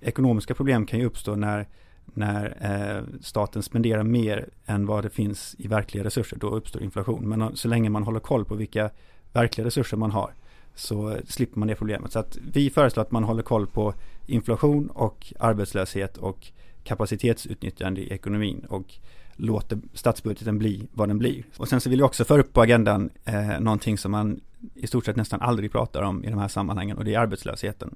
ekonomiska 0.00 0.54
problem 0.54 0.86
kan 0.86 0.98
ju 0.98 1.06
uppstå 1.06 1.36
när 1.36 1.66
när 2.14 2.56
eh, 2.60 3.18
staten 3.20 3.62
spenderar 3.62 4.02
mer 4.02 4.48
än 4.66 4.86
vad 4.86 5.04
det 5.04 5.10
finns 5.10 5.56
i 5.58 5.68
verkliga 5.68 6.04
resurser, 6.04 6.36
då 6.36 6.50
uppstår 6.50 6.82
inflation. 6.82 7.28
Men 7.28 7.56
så 7.56 7.68
länge 7.68 7.90
man 7.90 8.02
håller 8.02 8.20
koll 8.20 8.44
på 8.44 8.54
vilka 8.54 8.90
verkliga 9.32 9.66
resurser 9.66 9.96
man 9.96 10.10
har 10.10 10.34
så 10.74 11.16
slipper 11.26 11.58
man 11.58 11.68
det 11.68 11.74
problemet. 11.74 12.12
Så 12.12 12.18
att 12.18 12.38
vi 12.52 12.70
föreslår 12.70 13.02
att 13.02 13.10
man 13.10 13.24
håller 13.24 13.42
koll 13.42 13.66
på 13.66 13.94
inflation 14.26 14.90
och 14.90 15.32
arbetslöshet 15.38 16.16
och 16.16 16.46
kapacitetsutnyttjande 16.84 18.00
i 18.00 18.12
ekonomin 18.12 18.66
och 18.68 18.94
låter 19.40 19.78
statsbudgeten 19.94 20.58
bli 20.58 20.88
vad 20.92 21.08
den 21.08 21.18
blir. 21.18 21.44
Och 21.56 21.68
sen 21.68 21.80
så 21.80 21.90
vill 21.90 21.98
vi 21.98 22.02
också 22.02 22.24
föra 22.24 22.40
upp 22.40 22.52
på 22.52 22.60
agendan 22.60 23.10
eh, 23.24 23.60
någonting 23.60 23.98
som 23.98 24.12
man 24.12 24.40
i 24.74 24.86
stort 24.86 25.04
sett 25.04 25.16
nästan 25.16 25.40
aldrig 25.40 25.72
pratar 25.72 26.02
om 26.02 26.24
i 26.24 26.30
de 26.30 26.38
här 26.38 26.48
sammanhangen 26.48 26.96
och 26.96 27.04
det 27.04 27.14
är 27.14 27.18
arbetslösheten. 27.18 27.94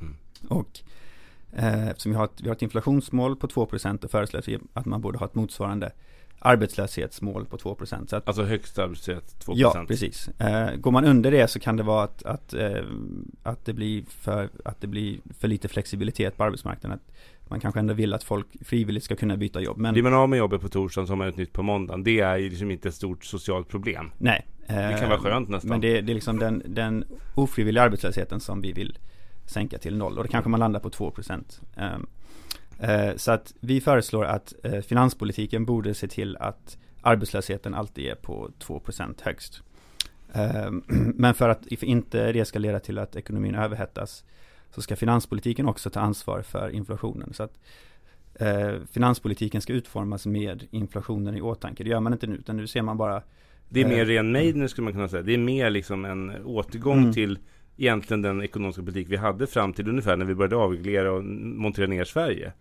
Mm. 0.00 0.16
Och 0.48 0.82
Eh, 1.52 1.88
eftersom 1.88 2.12
vi 2.12 2.18
har, 2.18 2.24
ett, 2.24 2.40
vi 2.40 2.48
har 2.48 2.56
ett 2.56 2.62
inflationsmål 2.62 3.36
på 3.36 3.46
2% 3.46 4.04
och 4.04 4.10
föreslår 4.10 4.42
att 4.72 4.86
man 4.86 5.00
borde 5.00 5.18
ha 5.18 5.26
ett 5.26 5.34
motsvarande 5.34 5.92
arbetslöshetsmål 6.38 7.46
på 7.46 7.56
2%. 7.56 8.06
Så 8.06 8.16
att, 8.16 8.28
alltså 8.28 8.42
högst 8.42 8.78
arbetslöshet 8.78 9.44
2%? 9.46 9.52
Ja, 9.56 9.84
precis. 9.88 10.28
Eh, 10.28 10.74
går 10.76 10.90
man 10.90 11.04
under 11.04 11.30
det 11.30 11.48
så 11.48 11.60
kan 11.60 11.76
det 11.76 11.82
vara 11.82 12.04
att, 12.04 12.22
att, 12.22 12.54
eh, 12.54 12.84
att, 13.42 13.64
det 13.64 13.72
blir 13.72 14.04
för, 14.08 14.48
att 14.64 14.80
det 14.80 14.86
blir 14.86 15.18
för 15.38 15.48
lite 15.48 15.68
flexibilitet 15.68 16.36
på 16.36 16.44
arbetsmarknaden. 16.44 16.98
Att 17.44 17.50
man 17.50 17.60
kanske 17.60 17.80
ändå 17.80 17.94
vill 17.94 18.14
att 18.14 18.24
folk 18.24 18.46
frivilligt 18.64 19.04
ska 19.04 19.16
kunna 19.16 19.36
byta 19.36 19.60
jobb. 19.60 19.78
Men... 19.78 19.92
Blir 19.92 20.02
man 20.02 20.14
av 20.14 20.28
med 20.28 20.38
jobbet 20.38 20.60
på 20.60 20.68
torsdagen 20.68 21.06
så 21.06 21.12
har 21.12 21.16
man 21.16 21.28
ett 21.28 21.36
nytt 21.36 21.52
på 21.52 21.62
måndagen. 21.62 22.04
Det 22.04 22.20
är 22.20 22.36
ju 22.36 22.48
liksom 22.48 22.70
inte 22.70 22.88
ett 22.88 22.94
stort 22.94 23.24
socialt 23.24 23.68
problem. 23.68 24.10
Nej. 24.18 24.46
Det 24.66 24.96
kan 25.00 25.08
vara 25.08 25.20
skönt 25.20 25.48
nästan. 25.48 25.68
Men 25.68 25.80
det, 25.80 26.00
det 26.00 26.12
är 26.12 26.14
liksom 26.14 26.38
den, 26.38 26.62
den 26.66 27.04
ofrivilliga 27.34 27.84
arbetslösheten 27.84 28.40
som 28.40 28.60
vi 28.60 28.72
vill 28.72 28.98
sänka 29.46 29.78
till 29.78 29.96
noll 29.96 30.18
och 30.18 30.24
då 30.24 30.30
kanske 30.30 30.50
man 30.50 30.60
landar 30.60 30.80
på 30.80 30.90
2 30.90 31.12
ehm, 31.26 31.44
eh, 31.76 31.86
Så 33.16 33.32
att 33.32 33.54
vi 33.60 33.80
föreslår 33.80 34.24
att 34.24 34.54
eh, 34.64 34.80
finanspolitiken 34.80 35.64
borde 35.64 35.94
se 35.94 36.08
till 36.08 36.36
att 36.36 36.78
arbetslösheten 37.02 37.74
alltid 37.74 38.06
är 38.06 38.14
på 38.14 38.50
2% 38.58 39.22
högst. 39.22 39.62
Ehm, 40.32 40.82
men 41.16 41.34
för 41.34 41.48
att 41.48 41.66
inte 41.66 42.32
det 42.32 42.44
ska 42.44 42.58
leda 42.58 42.80
till 42.80 42.98
att 42.98 43.16
ekonomin 43.16 43.54
överhettas 43.54 44.24
så 44.74 44.82
ska 44.82 44.96
finanspolitiken 44.96 45.68
också 45.68 45.90
ta 45.90 46.00
ansvar 46.00 46.42
för 46.42 46.70
inflationen. 46.70 47.32
Så 47.34 47.42
att 47.42 47.58
eh, 48.34 48.72
finanspolitiken 48.90 49.60
ska 49.60 49.72
utformas 49.72 50.26
med 50.26 50.66
inflationen 50.70 51.36
i 51.36 51.40
åtanke. 51.40 51.84
Det 51.84 51.90
gör 51.90 52.00
man 52.00 52.12
inte 52.12 52.26
nu, 52.26 52.36
utan 52.36 52.56
nu 52.56 52.66
ser 52.66 52.82
man 52.82 52.96
bara 52.96 53.22
Det 53.68 53.80
är 53.80 53.86
mer 53.88 54.02
Eh, 54.02 54.06
ren 54.06 54.32
Meidner 54.32 54.66
skulle 54.66 54.84
man 54.84 54.92
kunna 54.92 55.08
säga. 55.08 55.22
Det 55.22 55.34
är 55.34 55.38
mer 55.38 55.70
liksom 55.70 56.04
en 56.04 56.44
återgång 56.44 56.98
Mm. 56.98 57.12
till 57.12 57.38
egentligen 57.76 58.22
den 58.22 58.42
ekonomiska 58.42 58.82
politik 58.82 59.06
vi 59.10 59.16
hade 59.16 59.46
fram 59.46 59.72
till 59.72 59.88
ungefär 59.88 60.16
när 60.16 60.24
vi 60.24 60.34
började 60.34 60.56
avreglera 60.56 61.12
och 61.12 61.24
montera 61.24 61.86
ner 61.86 62.04
Sverige. 62.04 62.52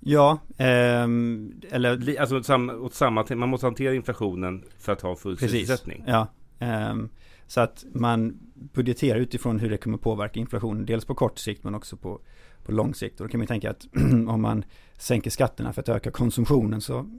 Ja, 0.00 0.38
ehm, 0.58 1.60
eller 1.70 2.20
Alltså 2.20 2.36
åt 2.38 2.46
samma, 2.46 2.74
åt 2.74 2.94
samma 2.94 3.24
man 3.34 3.48
måste 3.48 3.66
hantera 3.66 3.94
inflationen 3.94 4.64
för 4.78 4.92
att 4.92 5.00
ha 5.00 5.16
full 5.16 5.36
Precis. 5.36 5.50
sysselsättning. 5.50 6.04
Ja, 6.06 6.26
ehm, 6.58 7.08
så 7.46 7.60
att 7.60 7.84
man 7.92 8.38
budgeterar 8.54 9.18
utifrån 9.18 9.58
hur 9.58 9.70
det 9.70 9.76
kommer 9.76 9.98
påverka 9.98 10.40
inflationen, 10.40 10.86
dels 10.86 11.04
på 11.04 11.14
kort 11.14 11.38
sikt 11.38 11.64
men 11.64 11.74
också 11.74 11.96
på, 11.96 12.20
på 12.64 12.72
lång 12.72 12.94
sikt. 12.94 13.20
Och 13.20 13.26
då 13.26 13.30
kan 13.30 13.38
man 13.38 13.46
tänka 13.46 13.70
att 13.70 13.86
om 14.28 14.42
man 14.42 14.64
sänker 14.98 15.30
skatterna 15.30 15.72
för 15.72 15.80
att 15.80 15.88
öka 15.88 16.10
konsumtionen 16.10 16.80
så 16.80 17.10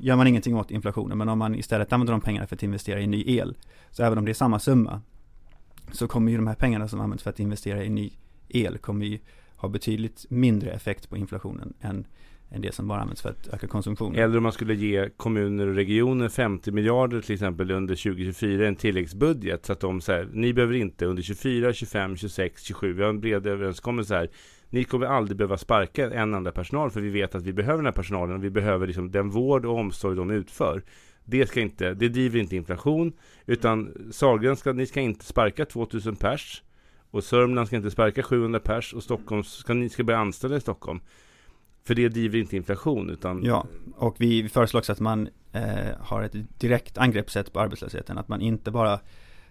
gör 0.00 0.16
man 0.16 0.26
ingenting 0.26 0.56
åt 0.56 0.70
inflationen. 0.70 1.18
Men 1.18 1.28
om 1.28 1.38
man 1.38 1.54
istället 1.54 1.92
använder 1.92 2.12
de 2.12 2.20
pengarna 2.20 2.46
för 2.46 2.56
att 2.56 2.62
investera 2.62 3.00
i 3.00 3.06
ny 3.06 3.24
el, 3.26 3.56
så 3.90 4.02
även 4.02 4.18
om 4.18 4.24
det 4.24 4.32
är 4.32 4.34
samma 4.34 4.58
summa, 4.58 5.02
så 5.92 6.08
kommer 6.08 6.30
ju 6.30 6.36
de 6.36 6.46
här 6.46 6.54
pengarna 6.54 6.88
som 6.88 7.00
används 7.00 7.22
för 7.22 7.30
att 7.30 7.40
investera 7.40 7.84
i 7.84 7.90
ny 7.90 8.12
el, 8.48 8.78
kommer 8.78 9.06
ju 9.06 9.18
ha 9.56 9.68
betydligt 9.68 10.26
mindre 10.28 10.70
effekt 10.70 11.10
på 11.10 11.16
inflationen 11.16 11.74
än, 11.80 12.06
än 12.50 12.60
det 12.62 12.74
som 12.74 12.88
bara 12.88 13.00
används 13.00 13.22
för 13.22 13.30
att 13.30 13.48
öka 13.48 13.66
konsumtionen. 13.66 14.18
Eller 14.18 14.36
om 14.36 14.42
man 14.42 14.52
skulle 14.52 14.74
ge 14.74 15.08
kommuner 15.16 15.66
och 15.66 15.74
regioner 15.74 16.28
50 16.28 16.72
miljarder 16.72 17.20
till 17.20 17.34
exempel 17.34 17.70
under 17.70 17.94
2024 17.94 18.68
en 18.68 18.76
tilläggsbudget 18.76 19.66
så 19.66 19.72
att 19.72 19.80
de 19.80 20.00
säger 20.00 20.28
ni 20.32 20.52
behöver 20.52 20.74
inte 20.74 21.06
under 21.06 21.22
24, 21.22 21.72
25, 21.72 22.16
26, 22.16 22.62
27 22.62 22.92
vi 22.92 23.02
har 23.02 23.10
en 23.10 23.20
bred 23.20 23.46
överenskommelse 23.46 24.14
här 24.14 24.28
ni 24.70 24.84
kommer 24.84 25.06
aldrig 25.06 25.36
behöva 25.36 25.58
sparka 25.58 26.10
en 26.10 26.34
enda 26.34 26.52
personal 26.52 26.90
för 26.90 27.00
vi 27.00 27.10
vet 27.10 27.34
att 27.34 27.42
vi 27.42 27.52
behöver 27.52 27.76
den 27.76 27.86
här 27.86 27.92
personalen 27.92 28.36
och 28.36 28.44
vi 28.44 28.50
behöver 28.50 28.86
liksom 28.86 29.10
den 29.10 29.30
vård 29.30 29.64
och 29.64 29.78
omsorg 29.78 30.16
de 30.16 30.30
utför. 30.30 30.82
Det 31.30 31.46
ska 31.46 31.60
inte, 31.60 31.94
det 31.94 32.08
driver 32.08 32.40
inte 32.40 32.56
inflation 32.56 33.12
utan 33.46 33.94
Sahlgren 34.12 34.56
ska, 34.56 34.72
ni 34.72 34.86
ska 34.86 35.00
inte 35.00 35.24
sparka 35.24 35.64
2000 35.64 36.16
pers 36.16 36.62
och 37.10 37.24
Sörmland 37.24 37.66
ska 37.66 37.76
inte 37.76 37.90
sparka 37.90 38.22
700 38.22 38.60
pers 38.60 38.94
och 38.94 39.02
Stockholm 39.02 39.44
ska 39.44 39.74
ni 39.74 39.88
ska 39.88 40.04
börja 40.04 40.18
anställa 40.18 40.56
i 40.56 40.60
Stockholm. 40.60 41.00
För 41.84 41.94
det 41.94 42.08
driver 42.08 42.38
inte 42.38 42.56
inflation 42.56 43.10
utan 43.10 43.44
Ja, 43.44 43.66
och 43.96 44.16
vi, 44.18 44.48
föreslår 44.48 44.78
också 44.78 44.92
att 44.92 45.00
man 45.00 45.28
eh, 45.52 45.96
har 46.00 46.22
ett 46.22 46.60
direkt 46.60 46.98
angreppssätt 46.98 47.52
på 47.52 47.60
arbetslösheten. 47.60 48.18
Att 48.18 48.28
man 48.28 48.40
inte 48.40 48.70
bara 48.70 49.00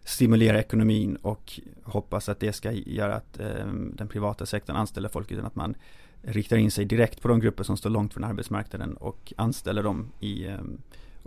stimulerar 0.04 0.58
ekonomin 0.58 1.16
och 1.16 1.60
hoppas 1.84 2.30
att 2.30 2.40
det 2.40 2.54
ska 2.54 2.72
göra 2.72 3.16
att 3.16 3.40
eh, 3.40 3.68
den 3.94 4.08
privata 4.08 4.46
sektorn 4.46 4.76
anställer 4.76 5.10
folk 5.10 5.32
utan 5.32 5.46
att 5.46 5.56
man 5.56 5.76
riktar 6.22 6.58
in 6.58 6.72
sig 6.72 6.86
direkt 6.86 7.22
på 7.22 7.28
de 7.28 7.40
grupper 7.40 7.64
som 7.64 7.78
står 7.78 7.90
långt 7.90 8.14
från 8.14 8.24
arbetsmarknaden 8.24 8.98
och 8.98 9.34
anställer 9.38 9.84
dem 9.84 10.12
i 10.20 10.46
eh, 10.46 10.58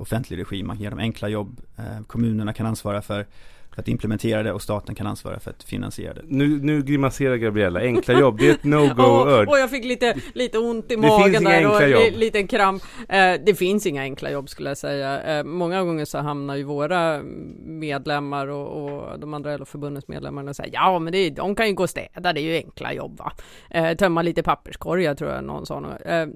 offentlig 0.01 0.38
regi. 0.38 0.62
Man 0.62 0.78
ger 0.78 0.90
dem 0.90 0.98
enkla 0.98 1.28
jobb. 1.28 1.61
Eh, 1.76 2.01
kommunerna 2.07 2.53
kan 2.53 2.66
ansvara 2.66 3.03
för, 3.03 3.26
för 3.75 3.81
att 3.83 3.89
implementera 3.89 4.43
det 4.43 4.53
och 4.53 4.62
staten 4.62 4.95
kan 4.95 5.07
ansvara 5.07 5.41
för 5.41 5.51
att 5.51 5.62
finansiera 5.62 6.14
det. 6.14 6.23
Nu, 6.27 6.49
nu 6.62 6.83
grimaserar 6.83 7.37
Gabriella, 7.37 7.81
enkla 7.81 8.21
jobb, 8.21 8.39
det 8.39 8.49
är 8.49 8.53
ett 8.53 8.62
no-go 8.64 9.03
Och, 9.51 9.59
jag 9.59 9.71
fick 9.71 9.85
lite, 9.85 10.14
lite 10.35 10.59
ont 10.59 10.85
i 10.93 10.95
Det 10.95 11.01
magen 11.01 11.25
finns 11.25 11.41
inga 11.41 11.51
där 11.51 11.66
och 11.83 11.89
jobb. 11.89 12.18
liten 12.18 12.47
kramp. 12.47 12.83
Eh, 13.09 13.35
det 13.47 13.55
finns 13.55 13.87
inga 13.87 14.03
enkla 14.03 14.31
jobb 14.31 14.49
skulle 14.49 14.71
jag 14.71 14.79
säga. 14.79 15.23
Eh, 15.23 15.45
många 15.45 15.85
gånger 15.85 16.05
så 16.05 16.18
hamnar 16.18 16.57
ju 16.57 16.62
våra 16.62 17.23
medlemmar 17.64 18.47
och, 18.47 18.85
och 18.85 19.21
de 19.21 19.35
andra 19.35 19.57
LO-förbundens 19.57 20.09
medlemmar 20.09 20.49
och 20.49 20.57
säger 20.57 20.71
ja 20.75 20.99
men 20.99 21.12
det, 21.12 21.18
är- 21.18 21.31
de 21.31 21.55
kan 21.55 21.68
ju 21.68 21.75
gå 21.75 21.83
och 21.83 21.91
städa, 21.91 22.33
det 22.33 22.41
är 22.41 22.43
ju 22.43 22.57
enkla 22.57 22.93
jobb 22.93 23.18
va. 23.18 23.33
Eh, 23.71 23.97
tömma 23.97 24.23
lite 24.23 24.43
papperskorgar 24.43 25.14
tror 25.14 25.31
jag 25.31 25.45
någon 25.45 25.66
sa. 25.66 25.83
Eh, 26.05 26.27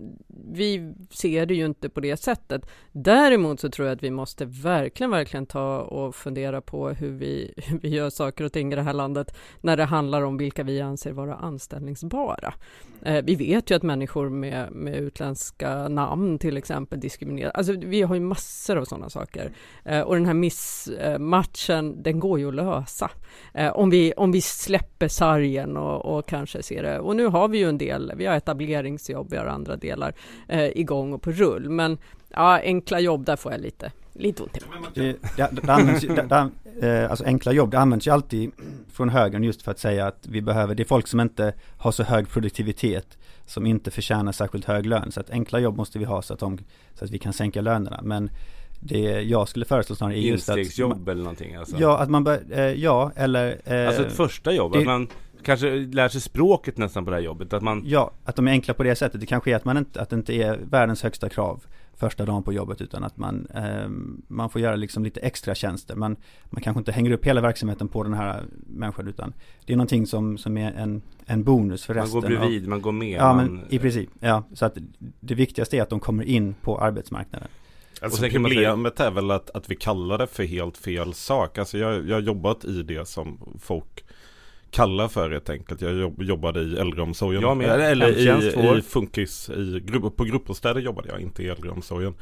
vi 0.53 0.95
ser 1.11 1.47
det 1.47 1.55
ju 1.55 1.65
inte 1.67 1.89
på 1.89 2.01
det 2.01 2.17
sättet. 2.17 2.63
Däremot 2.93 3.61
så 3.61 3.71
tror 3.71 3.89
jag 3.89 3.95
att 3.97 4.03
vi 4.03 4.11
måste 4.11 4.45
verkligen, 4.45 5.11
verkligen 5.11 5.47
ta 5.47 5.79
och 5.81 6.15
fundera 6.15 6.61
på 6.61 6.89
hur 6.89 7.11
vi, 7.11 7.24
hur 7.57 7.79
vi 7.83 7.89
gör 7.89 8.11
saker 8.11 8.45
och 8.45 8.53
ting 8.53 8.73
i 8.73 8.77
det 8.77 8.83
här 8.83 8.93
landet 8.93 9.37
när 9.61 9.77
det 9.77 9.85
handlar 9.85 10.23
om 10.23 10.37
vilka 10.37 10.63
vi 10.63 10.81
anser 10.81 11.13
vara 11.13 11.35
anställningsbara. 11.35 12.55
Eh, 13.03 13.25
vi 13.25 13.35
vet 13.35 13.71
ju 13.71 13.75
att 13.75 13.83
människor 13.83 14.29
med, 14.29 14.73
med 14.73 14.97
utländska 14.97 15.89
namn 15.89 16.39
till 16.39 16.57
exempel 16.57 17.01
diskrimineras. 17.01 17.53
Alltså 17.55 17.73
vi 17.73 18.03
har 18.03 18.15
ju 18.15 18.21
massor 18.21 18.79
av 18.79 18.85
sådana 18.85 19.11
saker. 19.11 19.53
Eh, 19.85 20.01
och 20.01 20.15
den 20.15 20.27
här 20.27 20.35
missmatchen, 20.35 22.03
den 22.03 22.21
går 22.21 22.39
ju 22.39 22.49
att 22.49 22.55
lösa. 22.55 23.11
Eh, 23.55 23.73
om, 23.73 23.91
vi, 23.91 24.13
om 24.13 24.33
vi 24.33 24.41
släpper 24.41 25.09
sargen 25.09 25.77
och, 25.77 26.17
och 26.17 26.27
kanske 26.27 26.63
ser 26.63 26.83
det. 26.83 26.99
Och 26.99 27.17
nu 27.17 27.27
har 27.27 27.49
vi 27.49 27.59
ju 27.59 27.69
en 27.69 27.79
del, 27.79 28.13
vi 28.17 28.27
har 28.27 28.37
etableringsjobb, 28.37 29.31
vi 29.31 29.37
har 29.37 29.47
andra 29.47 29.77
delar 29.77 30.15
eh, 30.49 30.79
igång 30.79 31.13
och 31.13 31.23
på 31.23 31.31
rull. 31.31 31.69
Men 31.69 31.99
ja, 32.29 32.61
enkla 32.63 33.01
jobb, 33.01 33.25
där 33.25 33.37
får 33.37 33.53
jag 33.53 33.61
lite, 33.61 33.93
lite 34.15 34.43
ont 34.43 34.57
i 34.57 34.61
magen. 34.71 34.91
Det, 34.95 35.17
det, 35.37 35.49
det 35.63 35.73
används 35.73 36.05
ju, 36.05 36.09
det, 36.09 36.49
det, 36.81 36.89
eh, 37.05 37.11
alltså 37.11 37.25
enkla 37.25 37.53
jobb, 37.53 37.71
det 37.71 37.79
används 37.79 38.07
ju 38.07 38.11
alltid 38.11 38.51
från 38.93 39.09
högern 39.09 39.45
just 39.45 39.63
för 39.63 39.71
att 39.71 39.79
säga 39.79 40.07
att 40.07 40.27
vi 40.29 40.43
behöver, 40.43 40.75
det 40.75 40.83
är 40.83 40.85
folk 40.85 41.07
som 41.07 41.21
inte 41.21 41.55
har 41.79 41.93
så 41.93 42.03
hög 42.03 42.29
produktivitet, 42.29 43.19
som 43.47 43.67
inte 43.67 43.91
förtjänar 43.91 44.33
särskilt 44.33 44.65
hög 44.65 44.87
lön. 44.87 45.13
Så 45.13 45.21
att 45.21 45.31
enkla 45.31 45.59
jobb 45.59 45.77
måste 45.77 45.99
vi 45.99 46.05
ha 46.05 46.23
så 46.23 46.35
att, 46.35 46.41
de, 46.41 46.59
så 46.95 47.05
att 47.05 47.11
vi 47.11 47.19
kan 47.19 47.33
sänka 47.33 47.61
lönerna. 47.61 48.01
Men 48.03 48.31
det 48.81 48.99
jag 49.23 49.49
skulle 49.49 49.65
föreslå 49.65 49.97
snarare 49.97 50.19
är 50.19 50.21
just 50.21 50.49
att 50.49 50.59
Instegsjobb 50.59 51.09
eller 51.09 51.23
någonting 51.23 51.55
alltså. 51.55 51.77
Ja, 51.79 51.99
att 51.99 52.11
man 52.11 52.25
bör, 52.25 52.41
eh, 52.51 52.61
ja, 52.61 53.13
eller 53.17 53.61
eh, 53.65 53.87
Alltså 53.87 54.07
ett 54.07 54.13
första 54.13 54.53
jobb, 54.53 54.73
det- 54.73 54.79
att 54.79 54.85
man 54.85 55.09
kanske 55.43 55.71
lär 55.71 56.09
sig 56.09 56.21
språket 56.21 56.79
nästan 56.79 57.05
på 57.05 57.11
det 57.11 57.17
här 57.17 57.23
jobbet. 57.25 57.53
Att 57.53 57.63
man, 57.63 57.83
Ja, 57.87 58.11
att 58.25 58.37
de 58.37 58.49
är 58.49 58.53
enkla 58.53 58.75
på 58.75 58.83
det 58.83 58.95
sättet. 58.97 59.21
Det 59.21 59.27
kanske 59.27 59.51
är 59.51 59.57
att 59.57 59.65
man 59.65 59.77
inte, 59.77 60.01
att 60.01 60.11
det 60.11 60.17
inte 60.17 60.35
är 60.35 60.57
världens 60.71 61.03
högsta 61.03 61.29
krav 61.29 61.65
första 61.97 62.25
dagen 62.25 62.43
på 62.43 62.53
jobbet 62.53 62.81
utan 62.81 63.05
att 63.05 63.17
man, 63.17 63.47
eh, 63.55 63.89
man 64.29 64.51
får 64.51 64.61
göra 64.61 64.77
liksom 64.77 65.05
lite 65.05 65.21
extra 65.21 65.55
tjänster. 65.55 65.97
Man, 65.97 66.17
man 66.45 66.63
kanske 66.63 66.79
inte 66.79 66.93
hänger 66.93 67.11
upp 67.11 67.25
hela 67.25 67.41
verksamheten 67.41 67.89
på 67.89 68.03
den 68.03 68.15
här 68.15 68.45
människan 68.67 69.09
utan 69.09 69.33
det 69.67 69.73
är 69.73 69.77
någonting 69.77 70.07
som, 70.07 70.39
som 70.39 70.57
är 70.57 70.73
en, 70.73 71.03
en 71.27 71.45
bonus 71.45 71.85
för 71.85 71.95
man 71.95 72.03
resten. 72.03 72.21
går 72.21 72.29
bredvid, 72.29 72.69
man 72.69 72.83
går 72.83 72.93
med. 72.93 73.21
Av, 73.21 73.27
ja, 73.27 73.35
man, 73.35 73.55
men 73.55 73.65
i 73.71 73.79
princip. 73.79 74.11
Ja, 74.21 74.43
så 74.53 74.67
att 74.67 74.79
det 75.21 75.35
viktigaste 75.35 75.77
är 75.77 75.83
att 75.83 75.91
de 75.91 76.01
kommer 76.01 76.25
in 76.25 76.55
på 76.55 76.79
arbetsmarknaden. 76.79 77.49
Alltså 78.01 78.23
man 78.23 78.31
problemet 78.31 79.01
är 79.01 79.11
väl 79.11 79.31
att, 79.31 79.51
att 79.51 79.71
vi 79.71 79.77
kallar 79.77 80.19
det 80.19 80.27
för 80.27 80.45
helt 80.45 80.77
fel 80.77 81.15
sak. 81.15 81.59
Alltså 81.59 81.79
jag, 81.79 82.09
jag 82.09 82.17
har 82.17 82.21
jobbat 82.21 82.65
i 82.65 82.83
det 82.83 83.09
som 83.09 83.39
folk 83.61 84.05
kallar 84.75 85.09
för 85.09 85.31
helt 85.31 85.51
enkelt. 85.51 85.81
Jag 85.81 85.95
jobb, 85.95 86.23
jobbade 86.23 86.61
i 86.61 86.77
äldreomsorgen. 86.77 87.43
Jag 87.43 87.57
med. 87.57 87.81
Eller 87.81 88.07
Hemtjänst, 88.07 88.57
i, 88.57 88.79
i 88.79 88.83
funkis, 88.83 89.51
i, 89.51 89.83
på 90.17 90.25
gruppbostäder 90.25 90.81
jobbade 90.81 91.09
jag, 91.09 91.21
inte 91.21 91.43
i 91.43 91.49
äldreomsorgen. 91.49 92.15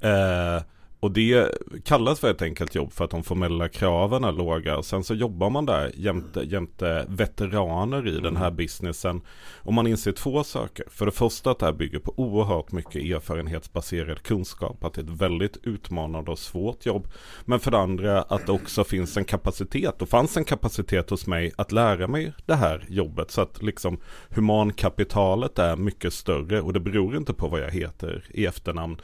Eh, 0.00 0.62
och 1.00 1.10
det 1.10 1.48
kallas 1.84 2.20
för 2.20 2.30
ett 2.30 2.42
enkelt 2.42 2.74
jobb 2.74 2.92
för 2.92 3.04
att 3.04 3.10
de 3.10 3.22
formella 3.22 3.68
kraven 3.68 4.24
är 4.24 4.32
låga. 4.32 4.82
Sen 4.82 5.04
så 5.04 5.14
jobbar 5.14 5.50
man 5.50 5.66
där 5.66 5.92
jämte, 5.94 6.40
jämte 6.40 7.06
veteraner 7.08 8.08
i 8.08 8.20
den 8.20 8.36
här 8.36 8.50
businessen. 8.50 9.20
Och 9.62 9.74
man 9.74 9.86
inser 9.86 10.12
två 10.12 10.44
saker. 10.44 10.84
För 10.90 11.06
det 11.06 11.12
första 11.12 11.50
att 11.50 11.58
det 11.58 11.66
här 11.66 11.72
bygger 11.72 11.98
på 11.98 12.14
oerhört 12.16 12.72
mycket 12.72 12.96
erfarenhetsbaserad 12.96 14.22
kunskap. 14.22 14.84
Att 14.84 14.94
det 14.94 15.00
är 15.00 15.04
ett 15.04 15.20
väldigt 15.20 15.56
utmanande 15.62 16.30
och 16.30 16.38
svårt 16.38 16.86
jobb. 16.86 17.08
Men 17.44 17.60
för 17.60 17.70
det 17.70 17.78
andra 17.78 18.22
att 18.22 18.46
det 18.46 18.52
också 18.52 18.84
finns 18.84 19.16
en 19.16 19.24
kapacitet. 19.24 20.02
Och 20.02 20.08
fanns 20.08 20.36
en 20.36 20.44
kapacitet 20.44 21.10
hos 21.10 21.26
mig 21.26 21.52
att 21.56 21.72
lära 21.72 22.06
mig 22.06 22.32
det 22.46 22.54
här 22.54 22.84
jobbet. 22.88 23.30
Så 23.30 23.40
att 23.40 23.62
liksom 23.62 24.00
humankapitalet 24.28 25.58
är 25.58 25.76
mycket 25.76 26.12
större. 26.12 26.60
Och 26.60 26.72
det 26.72 26.80
beror 26.80 27.16
inte 27.16 27.34
på 27.34 27.48
vad 27.48 27.60
jag 27.60 27.70
heter 27.70 28.24
i 28.30 28.46
efternamn. 28.46 29.00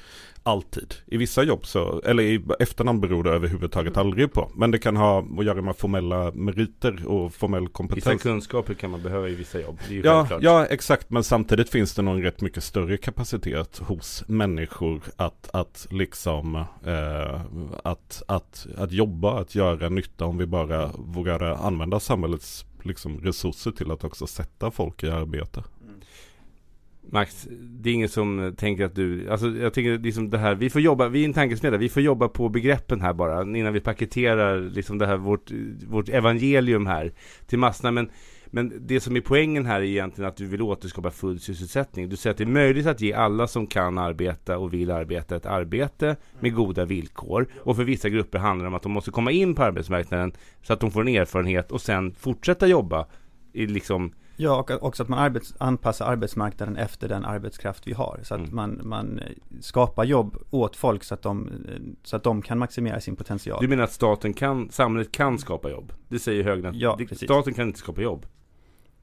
Alltid. 0.47 0.95
I 1.07 1.17
vissa 1.17 1.43
jobb 1.43 1.67
så, 1.67 2.01
eller 2.05 2.23
i 2.23 2.45
efternamn 2.59 3.01
beror 3.01 3.25
det 3.25 3.31
överhuvudtaget 3.31 3.97
aldrig 3.97 4.33
på. 4.33 4.51
Men 4.55 4.71
det 4.71 4.79
kan 4.79 4.97
ha 4.97 5.27
att 5.39 5.45
göra 5.45 5.63
med 5.63 5.77
formella 5.77 6.33
meriter 6.33 7.07
och 7.07 7.35
formell 7.35 7.63
Vissa 7.63 7.73
kompetens. 7.73 8.23
kunskaper 8.23 8.75
kan 8.75 8.91
man 8.91 9.03
behöva 9.03 9.29
i 9.29 9.35
vissa 9.35 9.61
jobb. 9.61 9.79
Ja, 9.89 10.17
självklart. 10.19 10.43
ja, 10.43 10.67
exakt. 10.67 11.11
Men 11.11 11.25
samtidigt 11.25 11.71
finns 11.71 11.95
det 11.95 12.03
någon 12.03 12.23
rätt 12.23 12.41
mycket 12.41 12.65
större 12.65 12.97
kapacitet 12.97 13.79
hos 13.79 14.25
människor 14.29 15.01
att, 15.17 15.49
att 15.53 15.87
liksom 15.91 16.55
eh, 16.85 17.41
att, 17.85 18.23
att, 18.29 18.67
att 18.77 18.93
jobba, 18.93 19.41
att 19.41 19.55
göra 19.55 19.89
nytta 19.89 20.25
om 20.25 20.39
vi 20.39 20.47
bara 20.47 20.91
vågar 20.99 21.41
använda 21.43 22.01
samhällets 22.01 22.67
liksom, 22.83 23.21
resurser 23.21 23.71
till 23.71 23.91
att 23.91 24.05
också 24.05 24.27
sätta 24.27 24.71
folk 24.71 25.03
i 25.03 25.11
arbete. 25.11 25.63
Max, 27.11 27.49
det 27.51 27.91
är 27.91 27.95
ingen 27.95 28.09
som 28.09 28.55
tänker 28.57 28.85
att 28.85 28.95
du, 28.95 29.31
alltså 29.31 29.49
jag 29.49 29.75
tänker 29.75 29.99
liksom 29.99 30.31
det 30.31 30.39
här, 30.39 30.55
vi 30.55 30.71
får 30.71 30.81
jobba, 30.81 31.09
vi 31.09 31.21
är 31.21 31.25
en 31.25 31.33
tankesmedja, 31.33 31.79
vi 31.79 31.89
får 31.89 32.03
jobba 32.03 32.29
på 32.29 32.49
begreppen 32.49 33.01
här 33.01 33.13
bara 33.13 33.43
innan 33.43 33.73
vi 33.73 33.81
paketerar 33.81 34.61
liksom 34.61 34.99
det 34.99 35.07
här, 35.07 35.17
vårt, 35.17 35.51
vårt 35.89 36.09
evangelium 36.09 36.87
här 36.87 37.13
till 37.47 37.59
massorna. 37.59 37.91
Men, 37.91 38.11
men 38.47 38.73
det 38.81 39.01
som 39.01 39.17
är 39.17 39.21
poängen 39.21 39.67
här 39.67 39.81
är 39.81 39.85
egentligen 39.85 40.29
att 40.29 40.37
du 40.37 40.47
vill 40.47 40.63
återskapa 40.63 41.11
full 41.11 41.41
sysselsättning. 41.41 42.09
Du 42.09 42.17
säger 42.17 42.33
att 42.35 42.39
det 42.39 42.45
är 42.45 42.49
möjligt 42.49 42.87
att 42.87 43.01
ge 43.01 43.13
alla 43.13 43.47
som 43.47 43.67
kan 43.67 43.99
arbeta 43.99 44.59
och 44.59 44.75
vill 44.75 44.91
arbeta 44.91 45.37
ett 45.37 45.47
arbete 45.47 46.17
med 46.41 46.55
goda 46.55 46.85
villkor. 46.85 47.47
Och 47.59 47.77
för 47.77 47.85
vissa 47.85 48.09
grupper 48.09 48.39
handlar 48.39 48.65
det 48.65 48.69
om 48.69 48.75
att 48.75 48.83
de 48.83 48.93
måste 48.93 49.11
komma 49.11 49.31
in 49.31 49.55
på 49.55 49.63
arbetsmarknaden 49.63 50.33
så 50.63 50.73
att 50.73 50.81
de 50.81 50.91
får 50.91 51.01
en 51.01 51.09
erfarenhet 51.09 51.73
och 51.73 51.81
sen 51.81 52.15
fortsätta 52.15 52.67
jobba 52.67 53.07
i 53.53 53.67
liksom 53.67 54.13
Ja, 54.39 54.57
och 54.61 54.71
också 54.83 55.03
att 55.03 55.09
man 55.09 55.19
arbets, 55.19 55.55
anpassar 55.59 56.07
arbetsmarknaden 56.07 56.77
efter 56.77 57.09
den 57.09 57.25
arbetskraft 57.25 57.87
vi 57.87 57.93
har. 57.93 58.21
Så 58.23 58.35
att 58.35 58.41
Mm. 58.41 58.55
man, 58.57 58.81
man 58.85 59.21
skapar 59.61 60.05
jobb 60.05 60.37
åt 60.51 60.77
folk 60.77 61.05
så 61.05 61.15
att, 61.15 61.23
de, 61.23 61.51
så 62.03 62.17
att 62.17 62.23
de 62.23 62.43
kan 62.43 62.59
maximera 62.59 63.01
sin 63.01 63.17
potential. 63.17 63.59
Du 63.61 63.69
menar 63.69 63.85
att 63.85 63.93
staten 63.93 64.35
kan, 64.35 64.71
samhället 64.71 65.13
kan 65.13 65.39
skapa 65.39 65.71
jobb? 65.71 65.93
Det 66.09 66.19
säger 66.19 66.45
högern. 66.45 66.71
att 66.71 66.77
Ja, 66.77 66.97
det-. 66.99 67.17
Staten 67.17 67.55
kan 67.55 67.67
inte 67.67 67.79
skapa 67.79 68.01
jobb. 68.03 68.27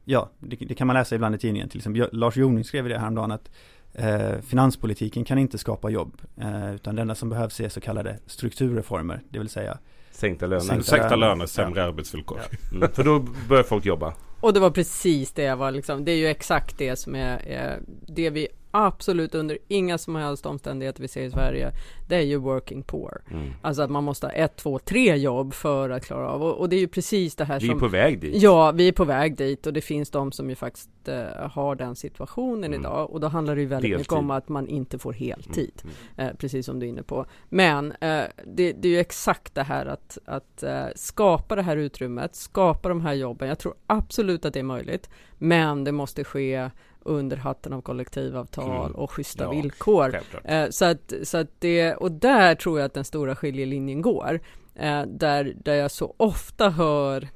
Ja, 0.05 0.29
det, 0.39 0.55
det 0.55 0.75
kan 0.75 0.87
man 0.87 0.93
läsa 0.93 1.15
ibland 1.15 1.35
i 1.35 1.37
tidningen. 1.37 1.69
Till 1.69 1.79
exempel 1.79 2.09
Lars 2.11 2.37
Jonung 2.37 2.63
skrev 2.63 2.89
det 2.89 2.97
häromdagen 2.99 3.31
att 3.31 3.51
eh, 3.93 4.39
finanspolitiken 4.41 5.25
kan 5.25 5.37
inte 5.37 5.57
skapa 5.57 5.89
jobb. 5.89 6.21
Eh, 6.37 6.75
utan 6.75 6.95
det 6.95 7.01
enda 7.01 7.15
som 7.15 7.29
behövs 7.29 7.59
är 7.59 7.69
så 7.69 7.81
kallade 7.81 8.19
strukturreformer. 8.25 9.21
Det 9.29 9.39
vill 9.39 9.49
säga 9.49 9.77
Sänkta 10.11 10.45
löner. 10.47 10.61
Sänkta 10.61 10.83
Sänkta 10.83 11.15
löner. 11.15 11.27
löner, 11.35 11.45
sämre 11.45 11.83
arbetsvillkor. 11.83 12.39
Mm, 12.71 12.89
för 12.91 13.03
då 13.03 13.19
börjar 13.49 13.63
folk 13.63 13.85
jobba. 13.85 14.13
Och 14.43 14.53
det 14.53 14.59
var 14.59 14.71
precis 14.71 15.31
det 15.31 15.43
jag 15.43 15.57
var 15.57 15.71
liksom, 15.71 16.05
det 16.05 16.11
är 16.11 16.15
ju 16.15 16.27
exakt 16.27 16.77
det 16.77 16.95
som 16.95 17.15
är, 17.15 17.47
är 17.47 17.79
det 18.07 18.29
vi 18.29 18.47
absolut 18.73 19.35
under 19.35 19.57
inga 19.67 19.97
som 19.97 20.15
helst 20.15 20.45
omständigheter 20.45 21.01
vi 21.01 21.07
ser 21.07 21.21
i 21.23 21.31
Sverige, 21.31 21.71
det 22.07 22.15
är 22.15 22.21
ju 22.21 22.37
working 22.37 22.83
poor. 22.83 23.21
Mm. 23.31 23.49
Alltså 23.61 23.81
att 23.81 23.89
man 23.91 24.03
måste 24.03 24.25
ha 24.27 24.31
ett, 24.31 24.55
två, 24.55 24.79
tre 24.79 25.15
jobb 25.15 25.53
för 25.53 25.89
att 25.89 26.05
klara 26.05 26.29
av 26.29 26.43
och, 26.43 26.53
och 26.59 26.69
det 26.69 26.75
är 26.75 26.79
ju 26.79 26.87
precis 26.87 27.35
det 27.35 27.45
här 27.45 27.59
Vi 27.59 27.65
är 27.67 27.71
som 27.71 27.79
på 27.79 27.87
väg 27.87 28.19
dit. 28.19 28.41
Ja, 28.41 28.71
vi 28.71 28.87
är 28.87 28.91
på 28.91 29.03
väg 29.05 29.37
dit 29.37 29.67
och 29.67 29.73
det 29.73 29.81
finns 29.81 30.09
de 30.09 30.31
som 30.31 30.49
ju 30.49 30.55
faktiskt 30.55 30.89
eh, 31.07 31.49
har 31.51 31.75
den 31.75 31.95
situationen 31.95 32.63
Mm. 32.63 32.79
idag 32.79 33.09
och 33.11 33.19
då 33.19 33.27
handlar 33.27 33.55
det 33.55 33.61
ju 33.61 33.67
väldigt 33.67 33.91
mycket 33.91 34.09
Deltid. 34.09 34.17
om 34.23 34.31
att 34.31 34.49
man 34.49 34.67
inte 34.67 34.99
får 34.99 35.13
heltid, 35.13 35.81
Mm. 35.83 36.29
eh, 36.29 36.35
precis 36.37 36.65
som 36.65 36.79
du 36.79 36.85
är 36.85 36.89
inne 36.89 37.03
på. 37.03 37.25
Men 37.49 37.91
eh, 37.91 38.23
det, 38.45 38.71
det 38.73 38.87
är 38.87 38.91
ju 38.91 38.99
exakt 38.99 39.55
det 39.55 39.63
här 39.63 39.85
att, 39.85 40.17
att 40.25 40.63
eh, 40.63 40.85
skapa 40.95 41.55
det 41.55 41.61
här 41.61 41.77
utrymmet, 41.77 42.35
skapa 42.35 42.89
de 42.89 43.01
här 43.01 43.13
jobben. 43.13 43.47
Jag 43.47 43.59
tror 43.59 43.73
absolut 43.87 44.45
att 44.45 44.53
det 44.53 44.59
är 44.59 44.63
möjligt, 44.63 45.09
men 45.37 45.83
det 45.83 45.91
måste 45.91 46.23
ske 46.23 46.69
under 47.05 47.37
hatten 47.37 47.73
av 47.73 47.81
kollektivavtal 47.81 48.85
Mm. 48.85 48.91
och 48.95 49.11
schyssta 49.11 49.43
Ja, 49.43 49.49
villkor. 49.51 50.11
Självklart. 50.11 50.43
Eh, 50.45 50.69
så 50.69 50.85
att, 50.85 51.13
så 51.23 51.37
att 51.37 51.49
det, 51.59 51.93
och 51.95 52.11
där 52.11 52.55
tror 52.55 52.79
jag 52.79 52.85
att 52.85 52.93
den 52.93 53.03
stora 53.03 53.35
skiljelinjen 53.35 54.01
går. 54.01 54.39
Eh, 54.75 55.01
där, 55.01 55.53
där 55.63 55.73
jag 55.75 55.91
så 55.91 56.13
ofta 56.17 56.69
hör 56.69 57.27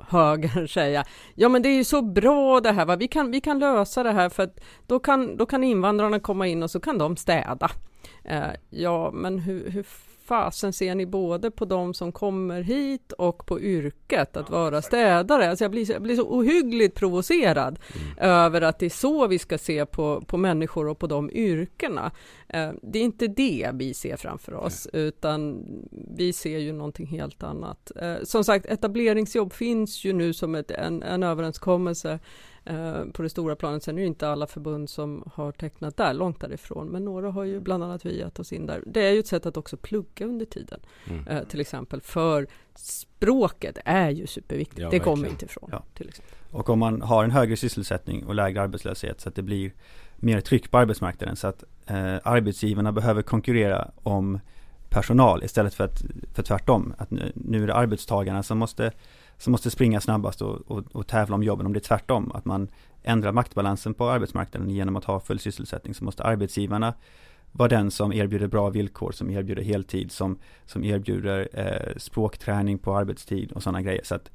högern 0.00 0.68
säga, 0.74 1.04
ja 1.34 1.48
men 1.48 1.62
det 1.62 1.68
är 1.68 1.76
ju 1.76 1.84
så 1.84 2.02
bra 2.02 2.60
det 2.60 2.72
här, 2.72 2.86
va? 2.86 2.96
Vi, 2.96 3.08
kan, 3.08 3.30
vi 3.30 3.40
kan 3.40 3.58
lösa 3.58 4.02
det 4.02 4.12
här 4.12 4.28
för 4.28 4.42
att 4.42 4.60
då 4.86 4.98
kan, 4.98 5.36
då 5.36 5.46
kan 5.46 5.64
invandrarna 5.64 6.20
komma 6.20 6.46
in 6.46 6.62
och 6.62 6.70
så 6.70 6.80
kan 6.80 6.98
de 6.98 7.16
städa. 7.16 7.70
Eh, 8.24 8.42
ja, 8.70 9.10
men 9.10 9.38
hur, 9.38 9.70
hur 9.70 9.82
fasen 10.30 10.72
ser 10.72 10.94
ni 10.94 11.06
både 11.06 11.50
på 11.50 11.64
de 11.64 11.94
som 11.94 12.12
kommer 12.12 12.62
hit 12.62 13.12
och 13.12 13.46
på 13.46 13.60
yrket 13.60 14.36
att 14.36 14.50
vara 14.50 14.82
städare? 14.82 15.50
Alltså 15.50 15.64
jag, 15.64 15.70
blir, 15.70 15.90
jag 15.90 16.02
blir 16.02 16.16
så 16.16 16.22
ohyggligt 16.22 16.94
provocerad 16.94 17.78
över 18.16 18.62
att 18.62 18.78
det 18.78 18.86
är 18.86 18.90
så 18.90 19.26
vi 19.26 19.38
ska 19.38 19.58
se 19.58 19.86
på, 19.86 20.20
på 20.26 20.36
människor 20.36 20.88
och 20.88 20.98
på 20.98 21.06
de 21.06 21.30
yrkena. 21.30 22.10
Eh, 22.48 22.70
det 22.82 22.98
är 22.98 23.02
inte 23.02 23.26
det 23.26 23.70
vi 23.74 23.94
ser 23.94 24.16
framför 24.16 24.54
oss, 24.54 24.88
utan 24.92 25.64
vi 26.16 26.32
ser 26.32 26.58
ju 26.58 26.72
någonting 26.72 27.06
helt 27.06 27.42
annat. 27.42 27.92
Eh, 27.96 28.16
som 28.22 28.44
sagt, 28.44 28.66
etableringsjobb 28.66 29.52
finns 29.52 30.04
ju 30.04 30.12
nu 30.12 30.32
som 30.32 30.54
ett, 30.54 30.70
en, 30.70 31.02
en 31.02 31.22
överenskommelse 31.22 32.18
på 33.12 33.22
det 33.22 33.28
stora 33.28 33.56
planet. 33.56 33.82
Sen 33.82 33.98
är 33.98 34.02
det 34.02 34.06
inte 34.06 34.28
alla 34.28 34.46
förbund 34.46 34.90
som 34.90 35.24
har 35.34 35.52
tecknat 35.52 35.96
där, 35.96 36.14
långt 36.14 36.40
därifrån. 36.40 36.88
Men 36.88 37.04
några 37.04 37.30
har 37.30 37.44
ju 37.44 37.60
bland 37.60 37.84
annat 37.84 38.06
vi 38.06 38.18
gett 38.18 38.38
oss 38.38 38.52
in 38.52 38.66
där. 38.66 38.82
Det 38.86 39.00
är 39.00 39.12
ju 39.12 39.18
ett 39.18 39.26
sätt 39.26 39.46
att 39.46 39.56
också 39.56 39.76
plugga 39.76 40.26
under 40.26 40.46
tiden, 40.46 40.80
Mm. 41.10 41.26
eh, 41.26 41.44
till 41.44 41.60
exempel. 41.60 42.00
För 42.00 42.46
språket 42.74 43.78
är 43.84 44.10
ju 44.10 44.26
superviktigt. 44.26 44.80
Ja, 44.80 44.88
det 44.90 44.98
kommer 44.98 45.28
inte 45.28 45.44
ifrån. 45.44 45.68
Ja. 45.72 45.82
Till 45.94 46.08
exempel. 46.08 46.34
Och 46.50 46.70
om 46.70 46.78
man 46.78 47.02
har 47.02 47.24
en 47.24 47.30
högre 47.30 47.56
sysselsättning 47.56 48.26
och 48.26 48.34
lägre 48.34 48.62
arbetslöshet 48.62 49.20
så 49.20 49.28
att 49.28 49.34
det 49.34 49.42
blir 49.42 49.72
mer 50.16 50.40
tryck 50.40 50.70
på 50.70 50.78
arbetsmarknaden 50.78 51.36
så 51.36 51.46
att 51.46 51.64
eh, 51.86 52.16
arbetsgivarna 52.24 52.92
behöver 52.92 53.22
konkurrera 53.22 53.90
om 54.02 54.40
personal 54.88 55.44
istället 55.44 55.74
för, 55.74 55.84
att, 55.84 56.02
för 56.34 56.42
tvärtom. 56.42 56.94
Att 56.98 57.10
nu, 57.10 57.32
nu 57.34 57.62
är 57.62 57.66
det 57.66 57.74
arbetstagarna 57.74 58.42
som 58.42 58.58
måste, 58.58 58.92
som 59.40 59.50
måste 59.50 59.70
springa 59.70 60.00
snabbast 60.00 60.42
och, 60.42 60.70
och, 60.70 60.84
och 60.92 61.06
tävla 61.06 61.34
om 61.34 61.42
jobben. 61.42 61.66
Om 61.66 61.72
det 61.72 61.78
är 61.78 61.88
tvärtom, 61.88 62.32
att 62.34 62.44
man 62.44 62.68
ändrar 63.02 63.32
maktbalansen 63.32 63.94
på 63.94 64.10
arbetsmarknaden 64.10 64.70
genom 64.70 64.96
att 64.96 65.04
ha 65.04 65.20
full 65.20 65.38
sysselsättning 65.38 65.94
så 65.94 66.04
måste 66.04 66.24
arbetsgivarna 66.24 66.94
vara 67.52 67.68
den 67.68 67.90
som 67.90 68.12
erbjuder 68.12 68.46
bra 68.46 68.70
villkor, 68.70 69.12
som 69.12 69.30
erbjuder 69.30 69.62
heltid, 69.62 70.12
som, 70.12 70.38
som 70.66 70.84
erbjuder 70.84 71.48
eh, 71.52 71.96
språkträning 71.96 72.78
på 72.78 72.96
arbetstid 72.96 73.52
och 73.52 73.62
sådana 73.62 73.82
grejer. 73.82 74.02
Så 74.04 74.14
att 74.14 74.30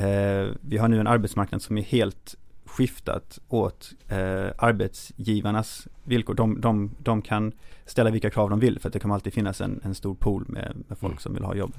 Eh, 0.00 0.48
vi 0.60 0.78
har 0.78 0.88
nu 0.88 1.00
en 1.00 1.06
arbetsmarknad 1.06 1.62
som 1.62 1.78
är 1.78 1.82
helt 1.82 2.34
skiftat 2.64 3.38
åt 3.48 3.92
eh, 4.08 4.48
arbetsgivarnas 4.58 5.88
villkor. 6.04 6.34
De, 6.34 6.60
de, 6.60 6.90
de 6.98 7.22
kan 7.22 7.52
ställa 7.86 8.10
vilka 8.10 8.30
krav 8.30 8.50
de 8.50 8.60
vill 8.60 8.78
för 8.78 8.88
att 8.88 8.92
det 8.92 8.98
kommer 8.98 9.14
alltid 9.14 9.32
finnas 9.32 9.60
en, 9.60 9.80
en 9.84 9.94
stor 9.94 10.14
pool 10.14 10.44
med, 10.48 10.76
med 10.88 10.98
folk 10.98 11.12
Mm. 11.12 11.18
som 11.18 11.34
vill 11.34 11.44
ha 11.44 11.54
jobb. 11.54 11.74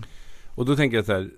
Och 0.55 0.65
då 0.65 0.76
tänker 0.76 0.97
jag 0.97 1.05
så 1.05 1.11
här, 1.11 1.30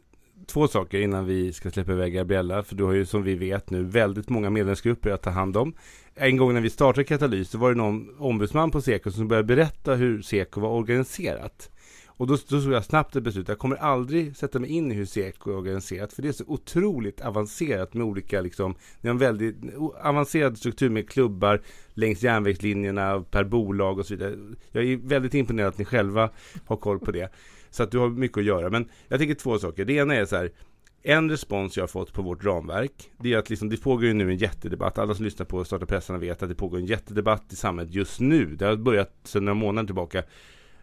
två 0.48 0.68
saker 0.68 1.00
innan 1.00 1.26
vi 1.26 1.54
ska 1.54 1.72
släppa 1.72 1.92
iväg 1.92 2.14
Gabriella, 2.14 2.64
för 2.64 2.76
du 2.76 2.84
har 2.84 2.94
ju 2.94 3.06
som 3.06 3.24
vi 3.24 3.36
vet 3.36 3.70
nu 3.70 3.84
väldigt 3.84 4.30
många 4.30 4.50
medlemsgrupper 4.50 5.10
att 5.10 5.22
ta 5.22 5.30
hand 5.30 5.58
om. 5.58 5.74
En 6.16 6.38
gång 6.38 6.54
när 6.54 6.62
vi 6.62 6.70
startade 6.70 7.04
Katalys 7.04 7.50
så 7.50 7.58
var 7.58 7.70
det 7.70 7.78
någon 7.78 8.16
ombudsman 8.20 8.72
på 8.72 8.82
Seko 8.82 9.12
som 9.12 9.28
började 9.28 9.56
berätta 9.56 9.96
hur 9.96 10.22
Seko 10.22 10.60
var 10.62 10.70
organiserat. 10.70 11.70
Och 12.18 12.28
då, 12.28 12.38
då 12.50 12.62
såg 12.62 12.74
jag 12.74 12.86
snabbt 12.86 13.16
ett 13.16 13.24
beslut, 13.24 13.48
jag 13.48 13.58
kommer 13.58 13.76
aldrig 13.76 14.36
sätta 14.36 14.60
mig 14.60 14.70
in 14.70 14.92
i 14.92 14.96
hur 14.96 15.06
Seko 15.06 15.52
är 15.52 15.58
organiserat, 15.58 16.14
för 16.14 16.22
det 16.22 16.28
är 16.28 16.32
så 16.32 16.44
otroligt 16.48 17.22
avancerat 17.22 17.94
med 17.94 18.06
olika, 18.06 18.42
liksom, 18.42 18.76
det 19.02 19.08
är 19.08 19.12
en 19.12 19.18
väldigt 19.18 19.56
avancerad 20.04 20.58
struktur 20.58 20.90
med 20.90 21.10
klubbar 21.10 21.62
längs 21.94 22.24
järnvägslinjerna 22.24 23.26
per 23.32 23.44
bolag 23.44 24.00
och 24.00 24.06
så 24.06 24.14
vidare. 24.14 24.36
Jag 24.72 24.84
är 24.84 24.98
väldigt 24.98 25.34
imponerad 25.34 25.70
att 25.70 25.78
ni 25.78 25.86
själva 25.86 26.30
har 26.66 26.78
koll 26.78 27.00
på 27.00 27.12
det. 27.12 27.34
Så 27.74 27.84
att 27.84 27.92
du 27.92 27.98
har 27.98 28.10
mycket 28.10 28.38
att 28.38 28.44
göra. 28.44 28.70
Men 28.70 28.90
jag 29.08 29.20
tänker 29.20 29.36
två 29.36 29.60
saker. 29.60 29.86
Det 29.86 29.94
ena 29.94 30.16
är 30.16 30.26
så 30.26 30.36
här. 30.36 30.52
En 31.06 31.30
respons 31.30 31.78
jag 31.78 31.84
har 31.84 31.88
fått 31.88 32.14
på 32.14 32.22
vårt 32.22 32.46
ramverk, 32.46 33.12
det 33.20 33.34
är 33.34 33.38
att 33.38 33.50
liksom, 33.50 33.70
det 33.70 33.78
pågår 33.78 34.06
ju 34.06 34.14
nu 34.14 34.30
en 34.30 34.38
jättedebatt. 34.38 34.98
Alla 34.98 35.16
som 35.16 35.26
lyssnar 35.26 35.46
på 35.46 35.64
Starta 35.64 35.86
pressarna 35.86 36.20
vet 36.20 36.44
att 36.44 36.50
det 36.50 36.56
pågår 36.56 36.78
en 36.78 36.86
jättedebatt 36.86 37.54
i 37.54 37.56
samhället 37.56 37.94
just 37.94 38.20
nu. 38.20 38.56
Det 38.56 38.66
har 38.66 38.76
börjat 38.76 39.12
sedan 39.24 39.46
några 39.46 39.56
månader 39.56 39.86
tillbaka. 39.86 40.24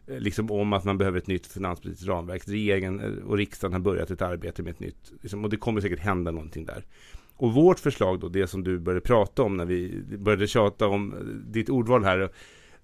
Eh, 0.07 0.21
liksom 0.21 0.51
om 0.51 0.73
att 0.73 0.85
man 0.85 0.99
behöver 0.99 1.19
ett 1.19 1.27
nytt 1.27 1.47
finanspolitiskt 1.47 2.09
ramverk. 2.09 2.43
Regeringen 2.49 3.01
eh, 3.01 3.25
och 3.25 3.37
riksdagen 3.37 3.73
har 3.73 3.81
börjat 3.81 4.11
ett 4.11 4.23
arbete 4.23 4.63
med 4.63 4.71
ett 4.71 4.81
nytt. 4.81 5.13
Liksom, 5.23 5.45
och 5.45 5.51
det 5.51 5.57
kommer 5.57 5.81
säkert 5.81 6.01
hända 6.01 6.31
någonting 6.31 6.67
där. 6.67 6.85
Och 7.37 7.53
vårt 7.53 7.81
förslag 7.81 8.21
då, 8.21 8.29
det 8.29 8.47
som 8.47 8.65
du 8.65 8.79
började 8.79 9.01
prata 9.01 9.43
om 9.43 9.57
när 9.57 9.65
vi 9.65 10.03
började 10.19 10.47
tjata 10.47 10.87
om 10.87 11.13
eh, 11.13 11.19
ditt 11.53 11.69
ordval 11.69 12.05
här. 12.05 12.31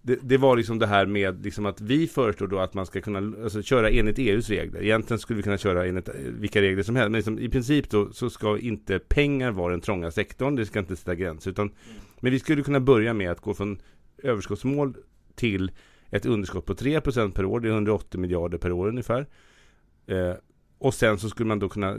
Det, 0.06 0.18
det 0.22 0.36
var 0.36 0.56
liksom 0.56 0.78
det 0.78 0.86
här 0.86 1.06
med 1.06 1.44
liksom 1.44 1.66
att 1.66 1.80
vi 1.80 2.06
föreslår 2.06 2.48
då 2.48 2.58
att 2.58 2.74
man 2.74 2.86
ska 2.86 3.00
kunna 3.00 3.18
alltså, 3.18 3.62
köra 3.62 3.90
enligt 3.90 4.18
EUs 4.18 4.50
regler. 4.50 4.82
Egentligen 4.82 5.18
skulle 5.18 5.36
vi 5.36 5.42
kunna 5.42 5.58
köra 5.58 5.86
enligt 5.86 6.08
eh, 6.08 6.14
vilka 6.14 6.62
regler 6.62 6.82
som 6.82 6.96
helst. 6.96 7.10
Men 7.10 7.18
liksom, 7.18 7.38
i 7.38 7.48
princip 7.48 7.90
då 7.90 8.12
så 8.12 8.30
ska 8.30 8.58
inte 8.58 8.98
pengar 8.98 9.50
vara 9.50 9.70
den 9.70 9.80
trånga 9.80 10.10
sektorn. 10.10 10.56
Det 10.56 10.66
ska 10.66 10.78
inte 10.78 10.96
sätta 10.96 11.14
gränser. 11.14 11.50
Utan, 11.50 11.70
men 12.20 12.32
vi 12.32 12.38
skulle 12.38 12.62
kunna 12.62 12.80
börja 12.80 13.14
med 13.14 13.30
att 13.30 13.40
gå 13.40 13.54
från 13.54 13.78
överskottsmål 14.22 14.96
till 15.34 15.70
ett 16.10 16.26
underskott 16.26 16.66
på 16.66 16.74
3% 16.74 17.32
per 17.32 17.44
år. 17.44 17.60
Det 17.60 17.68
är 17.68 17.72
180 17.72 18.20
miljarder 18.20 18.58
per 18.58 18.72
år 18.72 18.88
ungefär. 18.88 19.26
Eh, 20.06 20.34
och 20.78 20.94
sen 20.94 21.18
så 21.18 21.28
skulle 21.28 21.48
man 21.48 21.58
då 21.58 21.68
kunna, 21.68 21.98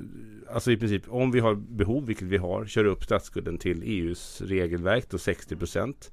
alltså 0.50 0.72
i 0.72 0.78
princip 0.78 1.04
om 1.08 1.32
vi 1.32 1.40
har 1.40 1.56
behov, 1.56 2.06
vilket 2.06 2.28
vi 2.28 2.38
har, 2.38 2.66
köra 2.66 2.88
upp 2.88 3.04
statsskulden 3.04 3.58
till 3.58 3.84
EUs 3.84 4.42
regelverk, 4.42 5.10
då 5.10 5.18
60%. 5.18 6.12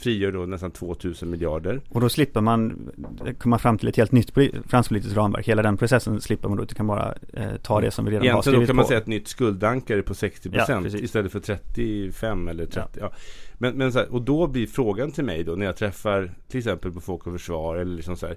Frigör 0.00 0.32
då 0.32 0.46
nästan 0.46 0.70
2000 0.70 1.30
miljarder. 1.30 1.80
Och 1.88 2.00
då 2.00 2.08
slipper 2.08 2.40
man 2.40 2.90
komma 3.38 3.58
fram 3.58 3.78
till 3.78 3.88
ett 3.88 3.96
helt 3.96 4.12
nytt 4.12 4.32
poli- 4.34 4.68
finanspolitiskt 4.68 5.16
ramverk. 5.16 5.48
Hela 5.48 5.62
den 5.62 5.76
processen 5.76 6.20
slipper 6.20 6.48
man 6.48 6.56
då, 6.56 6.62
utan 6.64 6.74
kan 6.74 6.86
bara 6.86 7.14
eh, 7.32 7.56
ta 7.62 7.80
det 7.80 7.90
som 7.90 8.04
vi 8.04 8.10
redan 8.10 8.20
har 8.26 8.32
Egentligen 8.32 8.52
då 8.52 8.56
skrivit 8.56 8.66
kan 8.68 8.76
man 8.76 8.84
på. 8.84 8.88
säga 8.88 9.00
ett 9.00 9.06
nytt 9.06 9.28
skuldankare 9.28 10.02
på 10.02 10.12
60% 10.14 10.64
Ja, 10.68 10.80
precis. 10.82 11.00
istället 11.02 11.32
för 11.32 11.40
35 11.40 12.48
eller 12.48 12.66
30. 12.66 12.98
Ja. 13.00 13.12
Men, 13.58 13.74
men 13.76 13.92
så 13.92 13.98
här, 13.98 14.12
och 14.12 14.22
då 14.22 14.46
blir 14.46 14.66
frågan 14.66 15.10
till 15.12 15.24
mig 15.24 15.44
då 15.44 15.52
när 15.52 15.66
jag 15.66 15.76
träffar 15.76 16.30
till 16.48 16.58
exempel 16.58 16.92
på 16.92 17.00
Folk 17.00 17.26
och 17.26 17.32
Försvar 17.32 17.76
eller 17.76 17.96
liksom 17.96 18.16
så 18.16 18.26
här. 18.26 18.36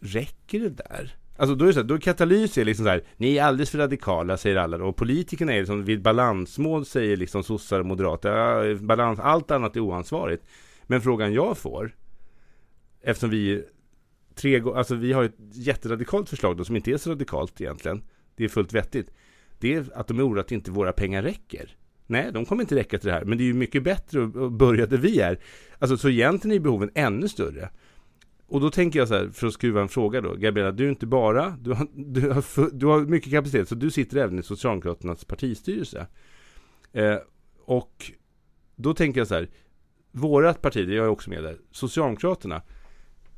Räcker 0.00 0.60
det 0.60 0.68
där? 0.68 1.14
Alltså 1.36 1.54
då 1.54 1.64
är 1.64 1.66
det 1.66 1.74
så 1.74 1.80
här, 1.80 1.86
då 1.86 1.98
katalys 1.98 2.58
är 2.58 2.64
liksom 2.64 2.84
så 2.84 2.90
här, 2.90 3.04
ni 3.16 3.36
är 3.36 3.44
alldeles 3.44 3.70
för 3.70 3.78
radikala 3.78 4.36
säger 4.36 4.56
alla 4.56 4.78
då. 4.78 4.84
Och 4.84 4.96
politikerna 4.96 5.52
är 5.52 5.58
liksom 5.58 5.84
vid 5.84 6.02
balansmål 6.02 6.86
säger 6.86 7.16
liksom 7.16 7.42
sossar 7.42 7.80
och 7.80 7.86
moderater, 7.86 8.30
ja, 8.30 8.74
balans, 8.74 9.20
allt 9.20 9.50
annat 9.50 9.76
är 9.76 9.80
oansvarigt. 9.80 10.44
Men 10.82 11.00
frågan 11.00 11.32
jag 11.32 11.58
får, 11.58 11.94
eftersom 13.02 13.30
vi 13.30 13.64
tre 14.34 14.62
alltså 14.74 14.94
vi 14.94 15.12
har 15.12 15.24
ett 15.24 15.36
jätteradikalt 15.52 16.28
förslag 16.28 16.56
då 16.56 16.64
som 16.64 16.76
inte 16.76 16.90
är 16.90 16.96
så 16.96 17.10
radikalt 17.10 17.60
egentligen. 17.60 18.02
Det 18.36 18.44
är 18.44 18.48
fullt 18.48 18.72
vettigt. 18.72 19.10
Det 19.58 19.74
är 19.74 19.84
att 19.94 20.08
de 20.08 20.18
är 20.18 20.26
oroliga 20.26 20.40
att 20.40 20.52
inte 20.52 20.70
våra 20.70 20.92
pengar 20.92 21.22
räcker. 21.22 21.76
Nej, 22.06 22.30
de 22.32 22.44
kommer 22.44 22.62
inte 22.62 22.74
räcka 22.74 22.98
till 22.98 23.06
det 23.06 23.12
här. 23.12 23.24
Men 23.24 23.38
det 23.38 23.44
är 23.44 23.46
ju 23.46 23.54
mycket 23.54 23.82
bättre 23.82 24.24
att 24.24 24.52
börja 24.52 24.86
där 24.86 24.98
vi 24.98 25.20
är. 25.20 25.38
Alltså 25.78 25.96
så 25.96 26.08
egentligen 26.08 26.56
är 26.56 26.60
behoven 26.60 26.90
ännu 26.94 27.28
större. 27.28 27.70
Och 28.48 28.60
då 28.60 28.70
tänker 28.70 28.98
jag 28.98 29.08
så 29.08 29.14
här, 29.14 29.28
för 29.28 29.46
att 29.46 29.52
skruva 29.52 29.80
en 29.80 29.88
fråga 29.88 30.20
då. 30.20 30.34
Gabriella, 30.34 30.72
du 30.72 30.84
är 30.84 30.88
inte 30.88 31.06
bara, 31.06 31.56
du 31.60 31.72
har, 31.72 31.86
du 31.94 32.30
har, 32.30 32.70
du 32.72 32.86
har 32.86 33.00
mycket 33.00 33.32
kapacitet, 33.32 33.68
så 33.68 33.74
du 33.74 33.90
sitter 33.90 34.16
även 34.16 34.38
i 34.38 34.42
Socialdemokraternas 34.42 35.24
partistyrelse. 35.24 36.06
Eh, 36.92 37.16
och 37.64 38.12
då 38.76 38.94
tänker 38.94 39.20
jag 39.20 39.28
så 39.28 39.34
här, 39.34 39.48
vårat 40.12 40.62
parti, 40.62 40.88
jag 40.88 41.04
är 41.04 41.08
också 41.08 41.30
med 41.30 41.42
där, 41.42 41.58
Socialdemokraterna, 41.70 42.62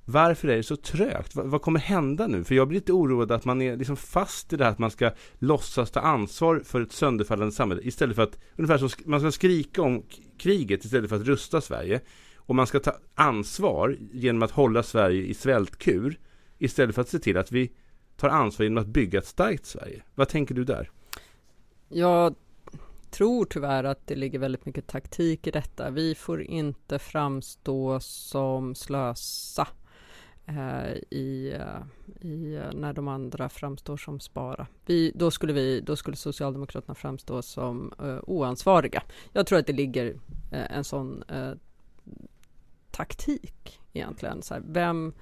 varför 0.05 0.49
är 0.49 0.57
det 0.57 0.63
så 0.63 0.77
trögt? 0.77 1.35
Vad, 1.35 1.47
vad, 1.47 1.63
kommer 1.63 1.81
hända 1.81 2.27
nu? 2.27 2.45
För 2.45 2.55
jag 2.55 2.69
blir 2.69 2.81
lite 2.81 2.93
oroad 2.93 3.33
att 3.33 3.45
man 3.45 3.63
är 3.63 3.77
liksom 3.77 3.97
fast 3.97 4.53
i 4.53 4.57
det 4.57 4.65
här 4.65 4.71
att 4.71 4.79
man 4.79 4.91
ska 4.91 5.11
låtsas 5.39 5.91
ta 5.91 6.01
ansvar 6.01 6.63
för 6.65 6.81
ett 6.81 6.93
sönderfallande 6.93 7.53
samhälle 7.55 7.83
istället 7.83 8.17
för 8.17 8.23
att, 8.23 8.39
ungefär 8.57 8.79
som 8.79 8.91
man 9.05 9.21
ska 9.21 9.31
skrika 9.31 9.83
om 9.83 10.03
kriget 10.39 10.85
istället 10.85 11.09
för 11.11 11.17
att 11.17 11.27
rusta 11.27 11.61
Sverige. 11.61 12.01
Och 12.49 12.55
man 12.55 12.67
ska 12.67 12.81
ta 12.81 12.93
ansvar 13.15 13.97
genom 14.13 14.43
att 14.43 14.51
hålla 14.51 14.83
Sverige 14.83 15.23
i 15.23 15.35
svältkur 15.35 16.19
istället 16.59 16.95
för 16.95 17.03
att 17.03 17.09
se 17.09 17.19
till 17.19 17.37
att 17.37 17.53
vi 17.53 17.73
tar 18.17 18.29
ansvar 18.29 18.65
genom 18.65 18.83
att 18.83 18.87
bygga 18.87 19.19
ett 19.19 19.27
starkt 19.27 19.67
Sverige. 19.67 20.03
Vad 20.15 20.29
tänker 20.29 20.55
du 20.55 20.65
där? 20.65 20.91
Jag 21.89 22.35
tror 23.11 23.45
tyvärr 23.45 23.85
att 23.85 24.07
det 24.07 24.15
ligger 24.15 24.39
väldigt 24.39 24.67
mycket 24.67 24.87
taktik 24.87 25.47
i 25.47 25.51
detta. 25.51 25.91
Vi 25.91 26.15
får 26.15 26.43
inte 26.43 26.99
framstå 26.99 28.01
som 28.01 28.75
slösa 28.75 29.69
eh, 30.47 30.93
i, 31.11 31.53
eh, 31.61 32.27
i, 32.29 32.55
eh, 32.55 32.73
när 32.75 32.93
de 32.93 33.09
andra 33.09 33.49
framstår 33.49 33.97
som 33.97 34.21
spara. 34.21 34.67
Vi, 34.87 35.13
då, 35.15 35.31
skulle 35.31 35.53
vi, 35.53 35.81
då 35.81 35.97
skulle 35.97 36.17
Socialdemokraterna 36.17 36.95
framstå 36.95 37.43
som 37.43 37.93
eh, 38.03 38.19
oansvariga. 38.23 39.03
Jag 39.33 39.47
tror 39.47 39.59
att 39.59 39.67
det 39.67 39.73
ligger 39.73 40.07
eh, 40.53 40.77
en 40.77 40.85
sån 40.85 41.23
eh, 41.23 41.53
taktik 42.99 43.81
egentligen. 43.93 44.43
Så 44.43 44.55
här, 44.55 44.63
vem, 44.67 45.13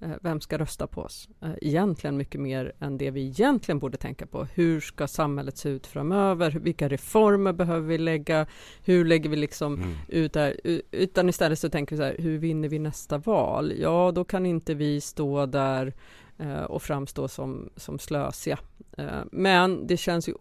Eh, 0.00 0.10
vem 0.22 0.40
ska 0.40 0.58
rösta 0.58 0.86
på 0.86 1.00
oss? 1.00 1.28
Eh, 1.42 1.50
egentligen 1.62 2.16
mycket 2.16 2.40
mer 2.40 2.72
än 2.80 2.98
det 2.98 3.10
vi 3.10 3.26
egentligen 3.26 3.78
borde 3.78 3.96
tänka 3.96 4.26
på. 4.26 4.44
Hur 4.44 4.80
ska 4.80 5.06
samhället 5.06 5.56
se 5.56 5.68
ut 5.68 5.86
framöver? 5.86 6.50
Vilka 6.50 6.88
reformer 6.88 7.52
behöver 7.52 7.88
vi 7.88 7.98
lägga? 7.98 8.46
Hur 8.84 9.04
lägger 9.04 9.30
vi 9.30 9.36
liksom 9.36 9.74
mm. 9.74 9.94
ut 10.08 10.32
där? 10.32 10.60
Utan 10.90 11.28
istället 11.28 11.58
så 11.58 11.68
tänker 11.68 11.96
vi 11.96 12.00
så 12.00 12.04
här, 12.04 12.16
hur 12.18 12.38
vinner 12.38 12.68
vi 12.68 12.78
nästa 12.78 13.18
val? 13.18 13.72
Ja, 13.78 14.12
då 14.14 14.24
kan 14.24 14.46
inte 14.46 14.74
vi 14.74 15.00
stå 15.00 15.46
där 15.46 15.94
eh, 16.38 16.62
och 16.62 16.82
framstå 16.82 17.28
som, 17.28 17.70
som 17.76 17.98
slösiga. 17.98 18.58
Men 19.32 19.86
det 19.86 19.96
känns 19.96 20.28
ju 20.28 20.34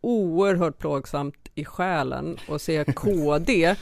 oerhört 0.00 0.78
plågsamt 0.78 1.41
i 1.54 1.64
själen 1.64 2.38
och 2.48 2.60
se 2.60 2.84
KD 2.84 3.76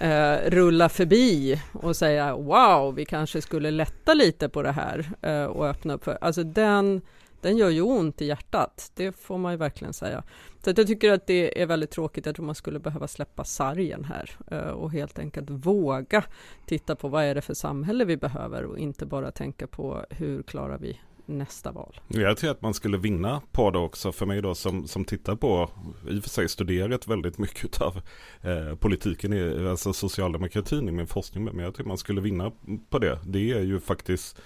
eh, 0.00 0.36
rulla 0.46 0.88
förbi 0.88 1.60
och 1.72 1.96
säga 1.96 2.36
wow, 2.36 2.94
vi 2.94 3.04
kanske 3.04 3.42
skulle 3.42 3.70
lätta 3.70 4.14
lite 4.14 4.48
på 4.48 4.62
det 4.62 4.72
här 4.72 5.10
eh, 5.22 5.44
och 5.44 5.66
öppna 5.66 5.94
upp 5.94 6.04
för. 6.04 6.18
Alltså 6.20 6.42
den, 6.42 7.00
den 7.40 7.56
gör 7.56 7.70
ju 7.70 7.82
ont 7.82 8.22
i 8.22 8.26
hjärtat, 8.26 8.90
det 8.94 9.12
får 9.12 9.38
man 9.38 9.52
ju 9.52 9.58
verkligen 9.58 9.92
säga. 9.92 10.22
Så 10.64 10.72
jag 10.76 10.86
tycker 10.86 11.12
att 11.12 11.26
det 11.26 11.62
är 11.62 11.66
väldigt 11.66 11.90
tråkigt, 11.90 12.26
jag 12.26 12.34
tror 12.34 12.46
man 12.46 12.54
skulle 12.54 12.78
behöva 12.78 13.08
släppa 13.08 13.44
sargen 13.44 14.04
här 14.04 14.30
eh, 14.50 14.70
och 14.70 14.92
helt 14.92 15.18
enkelt 15.18 15.50
våga 15.50 16.24
titta 16.66 16.96
på 16.96 17.08
vad 17.08 17.24
är 17.24 17.34
det 17.34 17.42
för 17.42 17.54
samhälle 17.54 18.04
vi 18.04 18.16
behöver 18.16 18.64
och 18.64 18.78
inte 18.78 19.06
bara 19.06 19.30
tänka 19.30 19.66
på 19.66 20.04
hur 20.10 20.42
klarar 20.42 20.78
vi 20.78 21.00
nästa 21.26 21.72
val. 21.72 22.00
Jag 22.08 22.36
tror 22.36 22.50
att 22.50 22.62
man 22.62 22.74
skulle 22.74 22.98
vinna 22.98 23.42
på 23.52 23.70
det 23.70 23.78
också 23.78 24.12
för 24.12 24.26
mig 24.26 24.42
då 24.42 24.54
som, 24.54 24.88
som 24.88 25.04
tittar 25.04 25.36
på, 25.36 25.70
i 26.08 26.18
och 26.18 26.22
för 26.22 26.30
sig 26.30 26.48
studerat 26.48 27.08
väldigt 27.08 27.38
mycket 27.38 27.80
av 27.80 28.00
eh, 28.42 28.74
politiken, 28.74 29.32
i, 29.32 29.68
alltså 29.68 29.92
socialdemokratin 29.92 30.88
i 30.88 30.92
min 30.92 31.06
forskning, 31.06 31.44
men 31.44 31.58
jag 31.58 31.74
tror 31.74 31.86
man 31.86 31.98
skulle 31.98 32.20
vinna 32.20 32.52
på 32.90 32.98
det. 32.98 33.18
Det 33.26 33.52
är 33.52 33.62
ju 33.62 33.80
faktiskt 33.80 34.38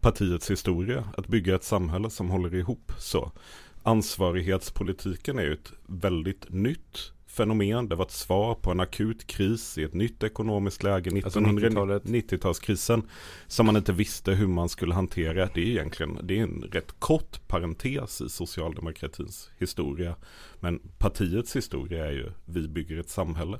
partiets 0.00 0.50
historia, 0.50 1.04
att 1.16 1.26
bygga 1.26 1.54
ett 1.54 1.64
samhälle 1.64 2.10
som 2.10 2.30
håller 2.30 2.54
ihop 2.54 2.92
så. 2.98 3.32
Ansvarighetspolitiken 3.82 5.38
är 5.38 5.42
ju 5.42 5.52
ett 5.52 5.72
väldigt 5.86 6.50
nytt 6.50 7.12
fenomen. 7.32 7.88
Det 7.88 7.94
var 7.94 8.04
ett 8.04 8.10
svar 8.10 8.54
på 8.54 8.70
en 8.70 8.80
akut 8.80 9.26
kris 9.26 9.78
i 9.78 9.82
ett 9.82 9.94
nytt 9.94 10.22
ekonomiskt 10.22 10.82
läge. 10.82 11.10
1990-talskrisen 11.10 12.94
alltså 12.94 13.08
som 13.46 13.66
man 13.66 13.76
inte 13.76 13.92
visste 13.92 14.32
hur 14.32 14.46
man 14.46 14.68
skulle 14.68 14.94
hantera. 14.94 15.48
Det 15.54 15.60
är 15.60 15.66
egentligen 15.66 16.18
det 16.22 16.38
är 16.38 16.42
en 16.42 16.64
rätt 16.72 16.94
kort 16.98 17.48
parentes 17.48 18.20
i 18.20 18.28
socialdemokratins 18.28 19.50
historia. 19.58 20.16
Men 20.60 20.80
partiets 20.98 21.56
historia 21.56 22.06
är 22.06 22.12
ju 22.12 22.30
vi 22.44 22.68
bygger 22.68 23.00
ett 23.00 23.10
samhälle. 23.10 23.58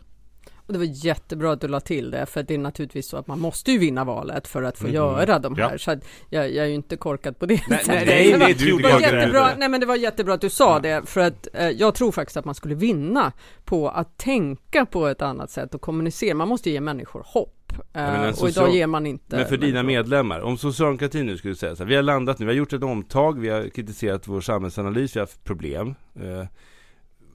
Och 0.66 0.72
det 0.72 0.78
var 0.78 1.06
jättebra 1.06 1.52
att 1.52 1.60
du 1.60 1.68
la 1.68 1.80
till 1.80 2.10
det, 2.10 2.26
för 2.26 2.42
det 2.42 2.54
är 2.54 2.58
naturligtvis 2.58 3.08
så 3.08 3.16
att 3.16 3.26
man 3.26 3.40
måste 3.40 3.72
ju 3.72 3.78
vinna 3.78 4.04
valet 4.04 4.48
för 4.48 4.62
att 4.62 4.78
få 4.78 4.84
mm. 4.84 4.94
göra 4.94 5.38
de 5.38 5.56
här. 5.56 5.70
Ja. 5.72 5.78
Så 5.78 5.90
jag, 6.30 6.50
jag, 6.50 6.64
är 6.64 6.68
ju 6.68 6.74
inte 6.74 6.96
korkad 6.96 7.38
på 7.38 7.46
det 7.46 7.60
nej, 7.68 7.82
Nej, 7.86 8.06
nej, 8.06 8.38
nej, 8.38 8.54
det, 8.54 8.72
var, 8.82 9.00
jättebra, 9.00 9.50
nej 9.56 9.68
men 9.68 9.80
det 9.80 9.86
var 9.86 9.96
jättebra 9.96 10.34
att 10.34 10.40
du 10.40 10.50
sa 10.50 10.72
ja. 10.72 10.78
det, 10.78 11.08
för 11.08 11.20
att 11.20 11.48
eh, 11.52 11.68
jag 11.68 11.94
tror 11.94 12.12
faktiskt 12.12 12.36
att 12.36 12.44
man 12.44 12.54
skulle 12.54 12.74
vinna 12.74 13.32
på 13.64 13.88
att 13.88 14.18
tänka 14.18 14.86
på 14.86 15.06
ett 15.06 15.22
annat 15.22 15.50
sätt 15.50 15.74
och 15.74 15.80
kommunicera. 15.80 16.34
Man 16.34 16.48
måste 16.48 16.70
ge 16.70 16.80
människor 16.80 17.22
hopp. 17.26 17.58
Ja, 17.92 18.32
och 18.40 18.48
idag 18.48 18.74
ger 18.74 18.86
man 18.86 19.06
inte 19.06 19.36
Men 19.36 19.46
för 19.46 19.56
dina 19.56 19.82
medlemmar, 19.82 20.40
om 20.40 20.58
socialdemokratin 20.58 21.26
nu 21.26 21.36
skulle 21.36 21.54
säga 21.54 21.76
så 21.76 21.82
här, 21.82 21.88
vi 21.88 21.96
har 21.96 22.02
landat 22.02 22.38
nu, 22.38 22.46
vi 22.46 22.52
har 22.52 22.56
gjort 22.56 22.72
ett 22.72 22.82
omtag, 22.82 23.40
vi 23.40 23.48
har 23.48 23.68
kritiserat 23.68 24.28
vår 24.28 24.40
samhällsanalys, 24.40 25.16
vi 25.16 25.20
har 25.20 25.26
haft 25.26 25.44
problem 25.44 25.94
eh, 26.14 26.46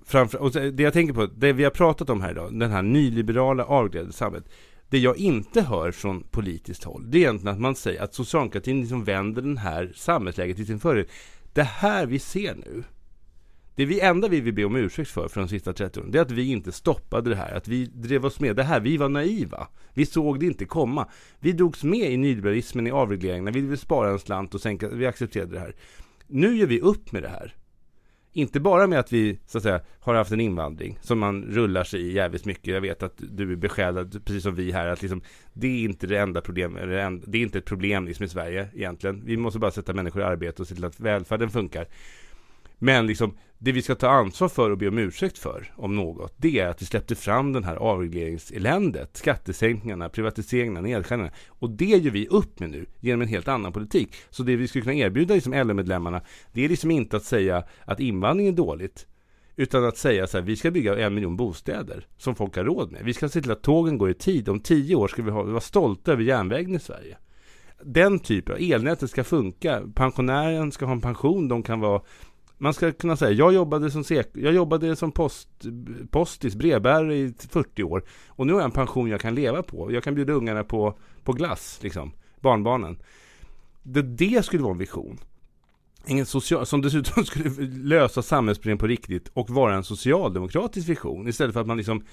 framför, 0.07 0.37
och 0.37 0.51
det 0.51 0.83
jag 0.83 0.93
tänker 0.93 1.13
på, 1.13 1.25
det 1.25 1.53
vi 1.53 1.63
har 1.63 1.71
pratat 1.71 2.09
om 2.09 2.21
här 2.21 2.31
idag, 2.31 2.59
den 2.59 2.71
här 2.71 2.81
nyliberala 2.81 3.65
avreglerade 3.65 4.13
samhället. 4.13 4.49
Det 4.89 4.99
jag 4.99 5.17
inte 5.17 5.61
hör 5.61 5.91
från 5.91 6.23
politiskt 6.23 6.83
håll, 6.83 7.11
det 7.11 7.17
är 7.17 7.19
egentligen 7.19 7.55
att 7.55 7.61
man 7.61 7.75
säger 7.75 8.03
att 8.03 8.13
socialdemokratin 8.13 8.81
liksom 8.81 9.03
vänder 9.03 9.41
den 9.41 9.57
här 9.57 9.91
samhällsläget 9.95 10.57
till 10.57 10.67
sin 10.67 10.79
fördel. 10.79 11.05
Det 11.53 11.63
här 11.63 12.05
vi 12.05 12.19
ser 12.19 12.55
nu, 12.55 12.83
det 13.75 13.85
vi 13.85 13.99
enda 13.99 14.27
vi 14.27 14.41
vill 14.41 14.53
be 14.53 14.65
om 14.65 14.75
ursäkt 14.75 15.09
för, 15.09 15.27
för 15.27 15.39
de 15.39 15.49
sista 15.49 15.73
30 15.73 15.99
åren, 15.99 16.11
det 16.11 16.17
är 16.17 16.21
att 16.21 16.31
vi 16.31 16.51
inte 16.51 16.71
stoppade 16.71 17.29
det 17.29 17.35
här, 17.35 17.55
att 17.55 17.67
vi 17.67 17.85
drev 17.85 18.25
oss 18.25 18.39
med 18.39 18.55
det 18.55 18.63
här, 18.63 18.79
vi 18.79 18.97
var 18.97 19.09
naiva. 19.09 19.67
Vi 19.93 20.05
såg 20.05 20.39
det 20.39 20.45
inte 20.45 20.65
komma. 20.65 21.07
Vi 21.39 21.51
drogs 21.51 21.83
med 21.83 22.11
i 22.11 22.17
nyliberalismen, 22.17 22.87
i 22.87 22.91
avregleringen, 22.91 23.53
vi 23.53 23.61
ville 23.61 23.77
spara 23.77 24.09
en 24.09 24.19
slant 24.19 24.55
och 24.55 24.61
sänka, 24.61 24.89
vi 24.89 25.05
accepterade 25.05 25.51
det 25.51 25.59
här. 25.59 25.75
Nu 26.27 26.57
gör 26.57 26.67
vi 26.67 26.81
upp 26.81 27.11
med 27.11 27.23
det 27.23 27.29
här. 27.29 27.55
Inte 28.37 28.59
bara 28.59 28.87
med 28.87 28.99
att 28.99 29.13
vi 29.13 29.39
så 29.45 29.57
att 29.57 29.63
säga 29.63 29.81
har 29.99 30.13
haft 30.13 30.31
en 30.31 30.39
invandring 30.39 30.99
som 31.01 31.19
man 31.19 31.43
rullar 31.43 31.83
sig 31.83 32.01
i 32.01 32.13
jävligt 32.13 32.45
mycket. 32.45 32.73
Jag 32.73 32.81
vet 32.81 33.03
att 33.03 33.13
du 33.17 33.51
är 33.51 33.55
besjälad, 33.55 34.25
precis 34.25 34.43
som 34.43 34.55
vi 34.55 34.71
här, 34.71 34.87
att 34.87 35.01
liksom, 35.01 35.21
det 35.53 35.67
är 35.67 35.83
inte 35.83 36.07
det 36.07 36.17
enda 36.17 36.41
problemet, 36.41 36.83
det 37.25 37.37
är 37.37 37.41
inte 37.41 37.57
ett 37.57 37.65
problem 37.65 38.05
liksom 38.05 38.25
i 38.25 38.29
Sverige 38.29 38.67
egentligen. 38.75 39.25
Vi 39.25 39.37
måste 39.37 39.59
bara 39.59 39.71
sätta 39.71 39.93
människor 39.93 40.21
i 40.21 40.25
arbete 40.25 40.61
och 40.61 40.67
se 40.67 40.75
till 40.75 40.85
att 40.85 40.99
välfärden 40.99 41.49
funkar. 41.49 41.87
Men 42.79 43.07
liksom, 43.07 43.37
det 43.57 43.71
vi 43.71 43.81
ska 43.81 43.95
ta 43.95 44.09
ansvar 44.09 44.49
för 44.49 44.71
och 44.71 44.77
be 44.77 44.87
om 44.87 44.97
ursäkt 44.97 45.37
för, 45.37 45.73
om 45.75 45.95
något, 45.95 46.33
det 46.37 46.59
är 46.59 46.67
att 46.67 46.81
vi 46.81 46.85
släppte 46.85 47.15
fram 47.15 47.53
den 47.53 47.63
här 47.63 47.75
avregleringseländet, 47.75 49.17
skattesänkningarna, 49.17 50.09
privatiseringarna, 50.09 50.81
nedskärningarna. 50.81 51.35
Och 51.47 51.69
det 51.69 51.85
gör 51.85 52.11
vi 52.11 52.27
upp 52.27 52.59
med 52.59 52.69
nu 52.69 52.85
genom 52.99 53.21
en 53.21 53.27
helt 53.27 53.47
annan 53.47 53.73
politik. 53.73 54.15
Så 54.29 54.43
det 54.43 54.55
vi 54.55 54.67
skulle 54.67 54.83
kunna 54.83 54.95
erbjuda 54.95 55.33
liksom 55.33 55.53
LO-medlemmarna, 55.53 56.21
det 56.53 56.65
är 56.65 56.69
liksom 56.69 56.91
inte 56.91 57.17
att 57.17 57.23
säga 57.23 57.63
att 57.85 57.99
invandring 57.99 58.47
är 58.47 58.51
dåligt, 58.51 59.07
utan 59.55 59.85
att 59.85 59.97
säga 59.97 60.27
så 60.27 60.37
här, 60.37 60.45
vi 60.45 60.55
ska 60.55 60.71
bygga 60.71 61.05
en 61.05 61.13
miljon 61.13 61.37
bostäder 61.37 62.07
som 62.17 62.35
folk 62.35 62.55
har 62.55 62.63
råd 62.63 62.91
med. 62.91 63.05
Vi 63.05 63.13
ska 63.13 63.29
se 63.29 63.41
till 63.41 63.51
att 63.51 63.63
tågen 63.63 63.97
går 63.97 64.09
i 64.09 64.13
tid. 64.13 64.49
Om 64.49 64.59
tio 64.59 64.95
år 64.95 65.07
ska 65.07 65.21
vi 65.21 65.31
ha, 65.31 65.43
vara 65.43 65.59
stolta 65.59 66.11
över 66.11 66.23
järnvägen 66.23 66.75
i 66.75 66.79
Sverige. 66.79 67.17
Den 67.83 68.19
typen 68.19 68.55
av 68.55 68.61
elnätet 68.61 69.09
ska 69.09 69.23
funka. 69.23 69.81
Pensionären 69.95 70.71
ska 70.71 70.85
ha 70.85 70.91
en 70.91 71.01
pension. 71.01 71.47
De 71.47 71.63
kan 71.63 71.79
vara 71.79 72.01
man 72.57 72.73
ska 72.73 72.91
kunna 72.91 73.17
säga, 73.17 73.31
jag 73.31 73.53
jobbade 73.53 73.91
som, 73.91 74.03
sek 74.03 74.27
jag 74.33 74.53
jobbade 74.53 74.95
som 74.95 75.11
post, 75.11 75.49
postis, 76.11 76.55
brevbärare 76.55 77.15
i 77.15 77.33
40 77.49 77.83
år 77.83 78.03
och 78.27 78.47
nu 78.47 78.53
har 78.53 78.59
jag 78.59 78.65
en 78.65 78.71
pension 78.71 79.09
jag 79.09 79.21
kan 79.21 79.35
leva 79.35 79.63
på. 79.63 79.91
Jag 79.91 80.03
kan 80.03 80.15
bjuda 80.15 80.33
ungarna 80.33 80.63
på, 80.63 80.97
på 81.23 81.33
glass, 81.33 81.79
liksom, 81.81 82.11
barnbarnen. 82.39 82.97
Det, 83.83 84.01
det 84.01 84.45
skulle 84.45 84.63
vara 84.63 84.71
en 84.71 84.77
vision. 84.77 85.19
Ingen 86.05 86.25
social, 86.25 86.65
som 86.65 86.81
dessutom 86.81 87.23
skulle 87.25 87.49
lösa 87.69 88.21
samhällsproblem 88.21 88.77
på 88.77 88.87
riktigt 88.87 89.29
och 89.33 89.49
vara 89.49 89.75
en 89.75 89.83
socialdemokratisk 89.83 90.89
vision 90.89 91.27
istället 91.27 91.53
för 91.53 91.61
att 91.61 91.67
man 91.67 91.77
liksom 91.77 92.03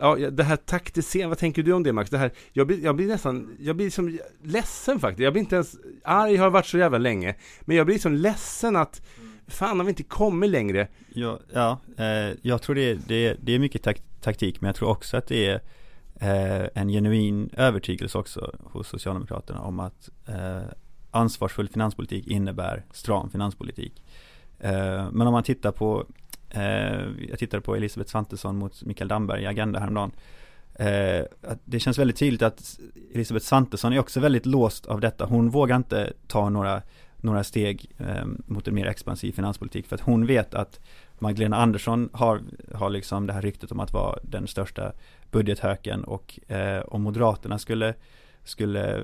Ja, 0.00 0.16
det 0.16 0.42
här 0.42 0.56
taktiseringen, 0.56 1.28
vad 1.28 1.38
tänker 1.38 1.62
du 1.62 1.72
om 1.72 1.82
det 1.82 1.92
Max? 1.92 2.10
Det 2.10 2.18
här, 2.18 2.32
jag, 2.52 2.66
blir, 2.66 2.84
jag 2.84 2.96
blir 2.96 3.06
nästan, 3.06 3.56
jag 3.60 3.76
blir 3.76 3.86
liksom 3.86 4.18
ledsen 4.42 5.00
faktiskt. 5.00 5.24
Jag 5.24 5.32
blir 5.32 5.40
inte 5.40 5.54
ens 5.54 5.76
arg, 6.04 6.36
har 6.36 6.50
varit 6.50 6.66
så 6.66 6.78
jävla 6.78 6.98
länge. 6.98 7.34
Men 7.60 7.76
jag 7.76 7.86
blir 7.86 7.94
liksom 7.94 8.14
ledsen 8.14 8.76
att 8.76 9.02
fan 9.48 9.78
har 9.78 9.84
vi 9.84 9.90
inte 9.90 10.02
kommit 10.02 10.50
längre? 10.50 10.88
Ja, 11.14 11.38
ja 11.52 11.78
eh, 11.96 12.36
jag 12.42 12.62
tror 12.62 12.74
det 12.74 12.90
är, 12.90 12.98
det, 13.06 13.36
det 13.40 13.52
är 13.52 13.58
mycket 13.58 13.82
tak 13.82 14.02
taktik, 14.20 14.60
men 14.60 14.68
jag 14.68 14.76
tror 14.76 14.88
också 14.88 15.16
att 15.16 15.26
det 15.26 15.46
är 15.46 15.60
eh, 16.20 16.68
en 16.74 16.88
genuin 16.88 17.50
övertygelse 17.56 18.18
också 18.18 18.54
hos 18.64 18.88
Socialdemokraterna 18.88 19.60
om 19.60 19.80
att 19.80 20.08
eh, 20.26 20.62
ansvarsfull 21.10 21.68
finanspolitik 21.68 22.26
innebär 22.26 22.84
stram 22.92 23.30
finanspolitik. 23.30 24.02
Eh, 24.58 25.10
men 25.12 25.26
om 25.26 25.32
man 25.32 25.42
tittar 25.42 25.72
på, 25.72 26.06
eh, 26.50 27.06
jag 27.28 27.38
tittade 27.38 27.60
på 27.60 27.76
Elisabeth 27.76 28.10
Svantesson 28.10 28.56
mot 28.56 28.82
Mikael 28.82 29.08
Damberg 29.08 29.42
i 29.42 29.46
Agenda 29.46 29.80
häromdagen, 29.80 30.12
Eh, 30.78 31.24
det 31.64 31.80
känns 31.80 31.98
väldigt 31.98 32.16
tydligt 32.16 32.42
att 32.42 32.78
Elisabeth 33.14 33.46
Svantesson 33.46 33.92
är 33.92 33.98
också 33.98 34.20
väldigt 34.20 34.46
låst 34.46 34.86
av 34.86 35.00
detta. 35.00 35.24
Hon 35.24 35.50
vågar 35.50 35.76
inte 35.76 36.12
ta 36.26 36.48
några 36.48 36.82
några 37.20 37.44
steg 37.44 37.90
eh, 37.98 38.24
mot 38.46 38.68
en 38.68 38.74
mer 38.74 38.86
expansiv 38.86 39.32
finanspolitik 39.32 39.86
för 39.86 39.94
att 39.94 40.00
hon 40.00 40.26
vet 40.26 40.54
att 40.54 40.80
Magdalena 41.18 41.56
Andersson 41.56 42.08
har, 42.12 42.40
har 42.74 42.90
liksom 42.90 43.26
det 43.26 43.32
här 43.32 43.42
ryktet 43.42 43.72
om 43.72 43.80
att 43.80 43.92
vara 43.92 44.18
den 44.22 44.46
största 44.46 44.92
budgethöken 45.30 46.04
och 46.04 46.50
eh, 46.50 46.80
om 46.80 47.02
Moderaterna 47.02 47.58
skulle 47.58 47.94
skulle 48.48 48.96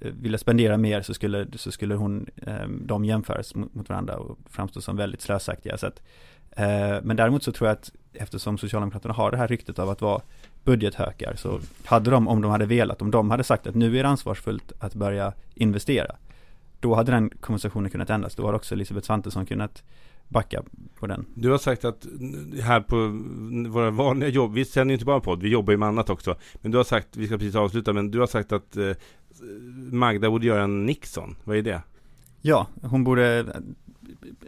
eh, 0.00 0.12
vilja 0.20 0.38
spendera 0.38 0.76
mer 0.76 1.02
så 1.02 1.14
skulle, 1.14 1.46
så 1.54 1.72
skulle 1.72 1.94
hon, 1.94 2.26
eh, 2.46 2.68
de 2.68 3.04
jämföras 3.04 3.54
mot, 3.54 3.74
mot 3.74 3.88
varandra 3.88 4.16
och 4.16 4.38
framstå 4.50 4.80
som 4.80 4.96
väldigt 4.96 5.20
slösaktiga. 5.20 5.78
Så 5.78 5.86
att, 5.86 6.02
eh, 6.50 6.96
men 7.02 7.16
däremot 7.16 7.42
så 7.42 7.52
tror 7.52 7.68
jag 7.68 7.74
att 7.74 7.92
eftersom 8.12 8.58
Socialdemokraterna 8.58 9.14
har 9.14 9.30
det 9.30 9.36
här 9.36 9.48
ryktet 9.48 9.78
av 9.78 9.90
att 9.90 10.00
vara 10.00 10.20
budgethökar 10.64 11.34
så 11.36 11.60
hade 11.84 12.10
de, 12.10 12.28
om 12.28 12.42
de 12.42 12.50
hade 12.50 12.66
velat, 12.66 13.02
om 13.02 13.10
de 13.10 13.30
hade 13.30 13.44
sagt 13.44 13.66
att 13.66 13.74
nu 13.74 13.98
är 13.98 14.02
det 14.02 14.08
ansvarsfullt 14.08 14.72
att 14.78 14.94
börja 14.94 15.32
investera, 15.54 16.16
då 16.80 16.94
hade 16.94 17.12
den 17.12 17.30
konversationen 17.40 17.90
kunnat 17.90 18.10
ändras. 18.10 18.34
Då 18.34 18.46
hade 18.46 18.56
också 18.56 18.74
Elisabeth 18.74 19.06
Svantesson 19.06 19.46
kunnat 19.46 19.82
backa 20.28 20.62
på 20.98 21.06
den. 21.06 21.26
Du 21.34 21.50
har 21.50 21.58
sagt 21.58 21.84
att 21.84 22.06
här 22.62 22.80
på 22.80 22.96
våra 23.70 23.90
vanliga 23.90 24.30
jobb, 24.30 24.52
vi 24.54 24.64
sänder 24.64 24.92
ju 24.92 24.94
inte 24.94 25.04
bara 25.04 25.20
podd, 25.20 25.42
vi 25.42 25.48
jobbar 25.48 25.72
ju 25.72 25.76
med 25.76 25.88
annat 25.88 26.10
också. 26.10 26.36
Men 26.54 26.70
du 26.70 26.76
har 26.76 26.84
sagt, 26.84 27.16
vi 27.16 27.26
ska 27.26 27.38
precis 27.38 27.54
avsluta, 27.54 27.92
men 27.92 28.10
du 28.10 28.20
har 28.20 28.26
sagt 28.26 28.52
att 28.52 28.76
eh, 28.76 28.90
Magda 29.92 30.30
borde 30.30 30.46
göra 30.46 30.62
en 30.62 30.86
Nixon. 30.86 31.36
Vad 31.44 31.56
är 31.56 31.62
det? 31.62 31.82
Ja, 32.40 32.66
hon 32.82 33.04
borde, 33.04 33.46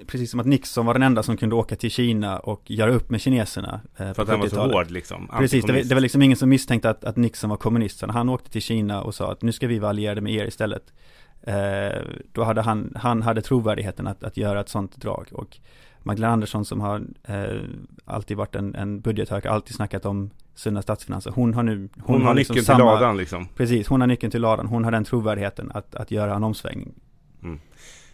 precis 0.06 0.30
som 0.30 0.40
att 0.40 0.46
Nixon 0.46 0.86
var 0.86 0.94
den 0.94 1.02
enda 1.02 1.22
som 1.22 1.36
kunde 1.36 1.54
åka 1.54 1.76
till 1.76 1.90
Kina 1.90 2.38
och 2.38 2.70
göra 2.70 2.90
upp 2.92 3.10
med 3.10 3.20
kineserna. 3.20 3.80
Eh, 3.96 4.12
För 4.12 4.22
att 4.22 4.28
han 4.28 4.40
var 4.40 4.48
så 4.48 4.60
hård 4.60 4.90
liksom? 4.90 5.28
Precis, 5.38 5.64
det 5.64 5.72
var, 5.72 5.80
det 5.80 5.94
var, 5.94 6.00
liksom 6.00 6.22
ingen 6.22 6.36
som 6.36 6.48
misstänkte 6.48 6.90
att, 6.90 7.04
att 7.04 7.16
Nixon 7.16 7.50
var 7.50 7.56
kommunist. 7.56 7.98
Så 7.98 8.10
han 8.10 8.28
åkte 8.28 8.50
till 8.50 8.62
Kina 8.62 9.02
och 9.02 9.14
sa 9.14 9.32
att 9.32 9.42
nu 9.42 9.52
ska 9.52 9.66
vi 9.66 9.78
vara 9.78 9.90
allierade 9.90 10.20
med 10.20 10.32
er 10.34 10.46
istället. 10.46 10.92
Eh, 11.42 12.02
då 12.32 12.44
hade 12.44 12.62
han, 12.62 12.92
han 12.96 13.22
hade 13.22 13.42
trovärdigheten 13.42 14.06
att, 14.06 14.24
att 14.24 14.36
göra 14.36 14.60
ett 14.60 14.68
sånt 14.68 14.96
drag. 14.96 15.26
Och 15.32 15.58
Magdalena 16.02 16.32
Andersson 16.32 16.64
som 16.64 16.80
har 16.80 17.02
eh, 17.24 17.60
alltid 18.04 18.36
varit 18.36 18.54
en, 18.54 18.74
en 18.74 19.00
budgethökare, 19.00 19.52
alltid 19.52 19.76
snackat 19.76 20.06
om 20.06 20.30
sunda 20.54 20.82
statsfinanser. 20.82 21.30
Hon 21.30 21.54
har 21.54 21.62
nu 21.62 21.88
Hon, 21.94 22.14
hon 22.14 22.22
har 22.22 22.34
liksom 22.34 22.54
nyckeln 22.54 22.66
samma, 22.66 22.78
till 22.78 22.84
ladan 22.84 23.16
liksom 23.16 23.48
Precis, 23.56 23.88
hon 23.88 24.00
har 24.00 24.08
nyckeln 24.08 24.30
till 24.30 24.40
ladan. 24.40 24.66
Hon 24.66 24.84
har 24.84 24.90
den 24.90 25.04
trovärdigheten 25.04 25.70
att, 25.74 25.94
att 25.94 26.10
göra 26.10 26.34
en 26.34 26.44
omsvängning 26.44 26.94
mm. 27.42 27.60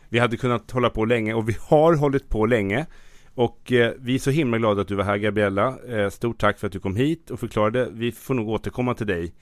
Vi 0.09 0.19
hade 0.19 0.37
kunnat 0.37 0.71
hålla 0.71 0.91
på 0.91 1.05
länge 1.05 1.35
och 1.35 1.49
vi 1.49 1.57
har 1.61 1.97
hållit 1.97 2.29
på 2.29 2.47
länge 2.47 2.87
och 3.35 3.73
eh, 3.73 3.93
vi 3.99 4.15
är 4.15 4.19
så 4.19 4.31
himla 4.31 4.59
glada 4.59 4.81
att 4.81 4.89
du 4.89 4.95
var 4.95 5.05
här 5.05 5.17
Gabriella 5.17 5.75
eh, 5.89 6.11
Stort 6.11 6.39
tack 6.39 6.59
för 6.59 6.67
att 6.67 6.73
du 6.73 6.81
kom 6.81 6.97
hit 6.97 7.31
och 7.31 7.41
förklarade 7.41 7.89
Vi 7.93 8.13
får 8.13 8.35
nog 8.35 8.49
återkomma 8.49 8.95
till 8.95 9.07
dig 9.07 9.33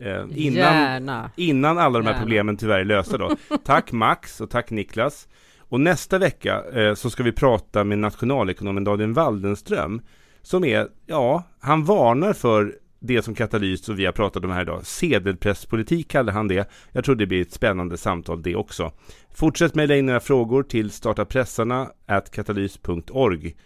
eh, 0.00 0.24
innan, 0.34 1.28
innan 1.36 1.78
alla 1.78 1.98
de 1.98 2.06
här 2.06 2.12
Gärna. 2.12 2.24
problemen 2.24 2.56
tyvärr 2.56 2.80
är 2.80 2.84
lösta 2.84 3.18
då 3.18 3.36
Tack 3.64 3.92
Max 3.92 4.40
och 4.40 4.50
tack 4.50 4.70
Niklas 4.70 5.28
och 5.58 5.80
nästa 5.80 6.18
vecka 6.18 6.62
eh, 6.74 6.94
så 6.94 7.10
ska 7.10 7.22
vi 7.22 7.32
prata 7.32 7.84
med 7.84 7.98
nationalekonomen 7.98 8.84
Daniel 8.84 9.12
Waldenström 9.12 10.02
som 10.42 10.64
är, 10.64 10.88
ja, 11.06 11.44
han 11.60 11.84
varnar 11.84 12.32
för 12.32 12.74
det 13.00 13.22
som 13.22 13.34
Katalys 13.34 13.88
och 13.88 13.98
vi 13.98 14.04
har 14.06 14.12
pratat 14.12 14.44
om 14.44 14.50
här 14.50 14.62
idag. 14.62 14.86
Sedelpresspolitik 14.86 16.08
kallar 16.08 16.32
han 16.32 16.48
det. 16.48 16.70
Jag 16.92 17.04
tror 17.04 17.14
det 17.14 17.26
blir 17.26 17.40
ett 17.40 17.52
spännande 17.52 17.96
samtal 17.96 18.42
det 18.42 18.56
också. 18.56 18.92
Fortsätt 19.34 19.74
mejla 19.74 19.96
in 19.96 20.08
era 20.08 20.20
frågor 20.20 20.62
till 20.62 20.90
startapressarna 20.90 21.90
katalys.org. 22.32 23.56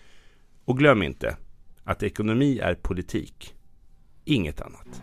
Och 0.65 0.79
glöm 0.79 1.03
inte 1.03 1.37
att 1.85 2.03
ekonomi 2.03 2.59
är 2.59 2.75
politik, 2.75 3.55
inget 4.25 4.61
annat. 4.61 5.03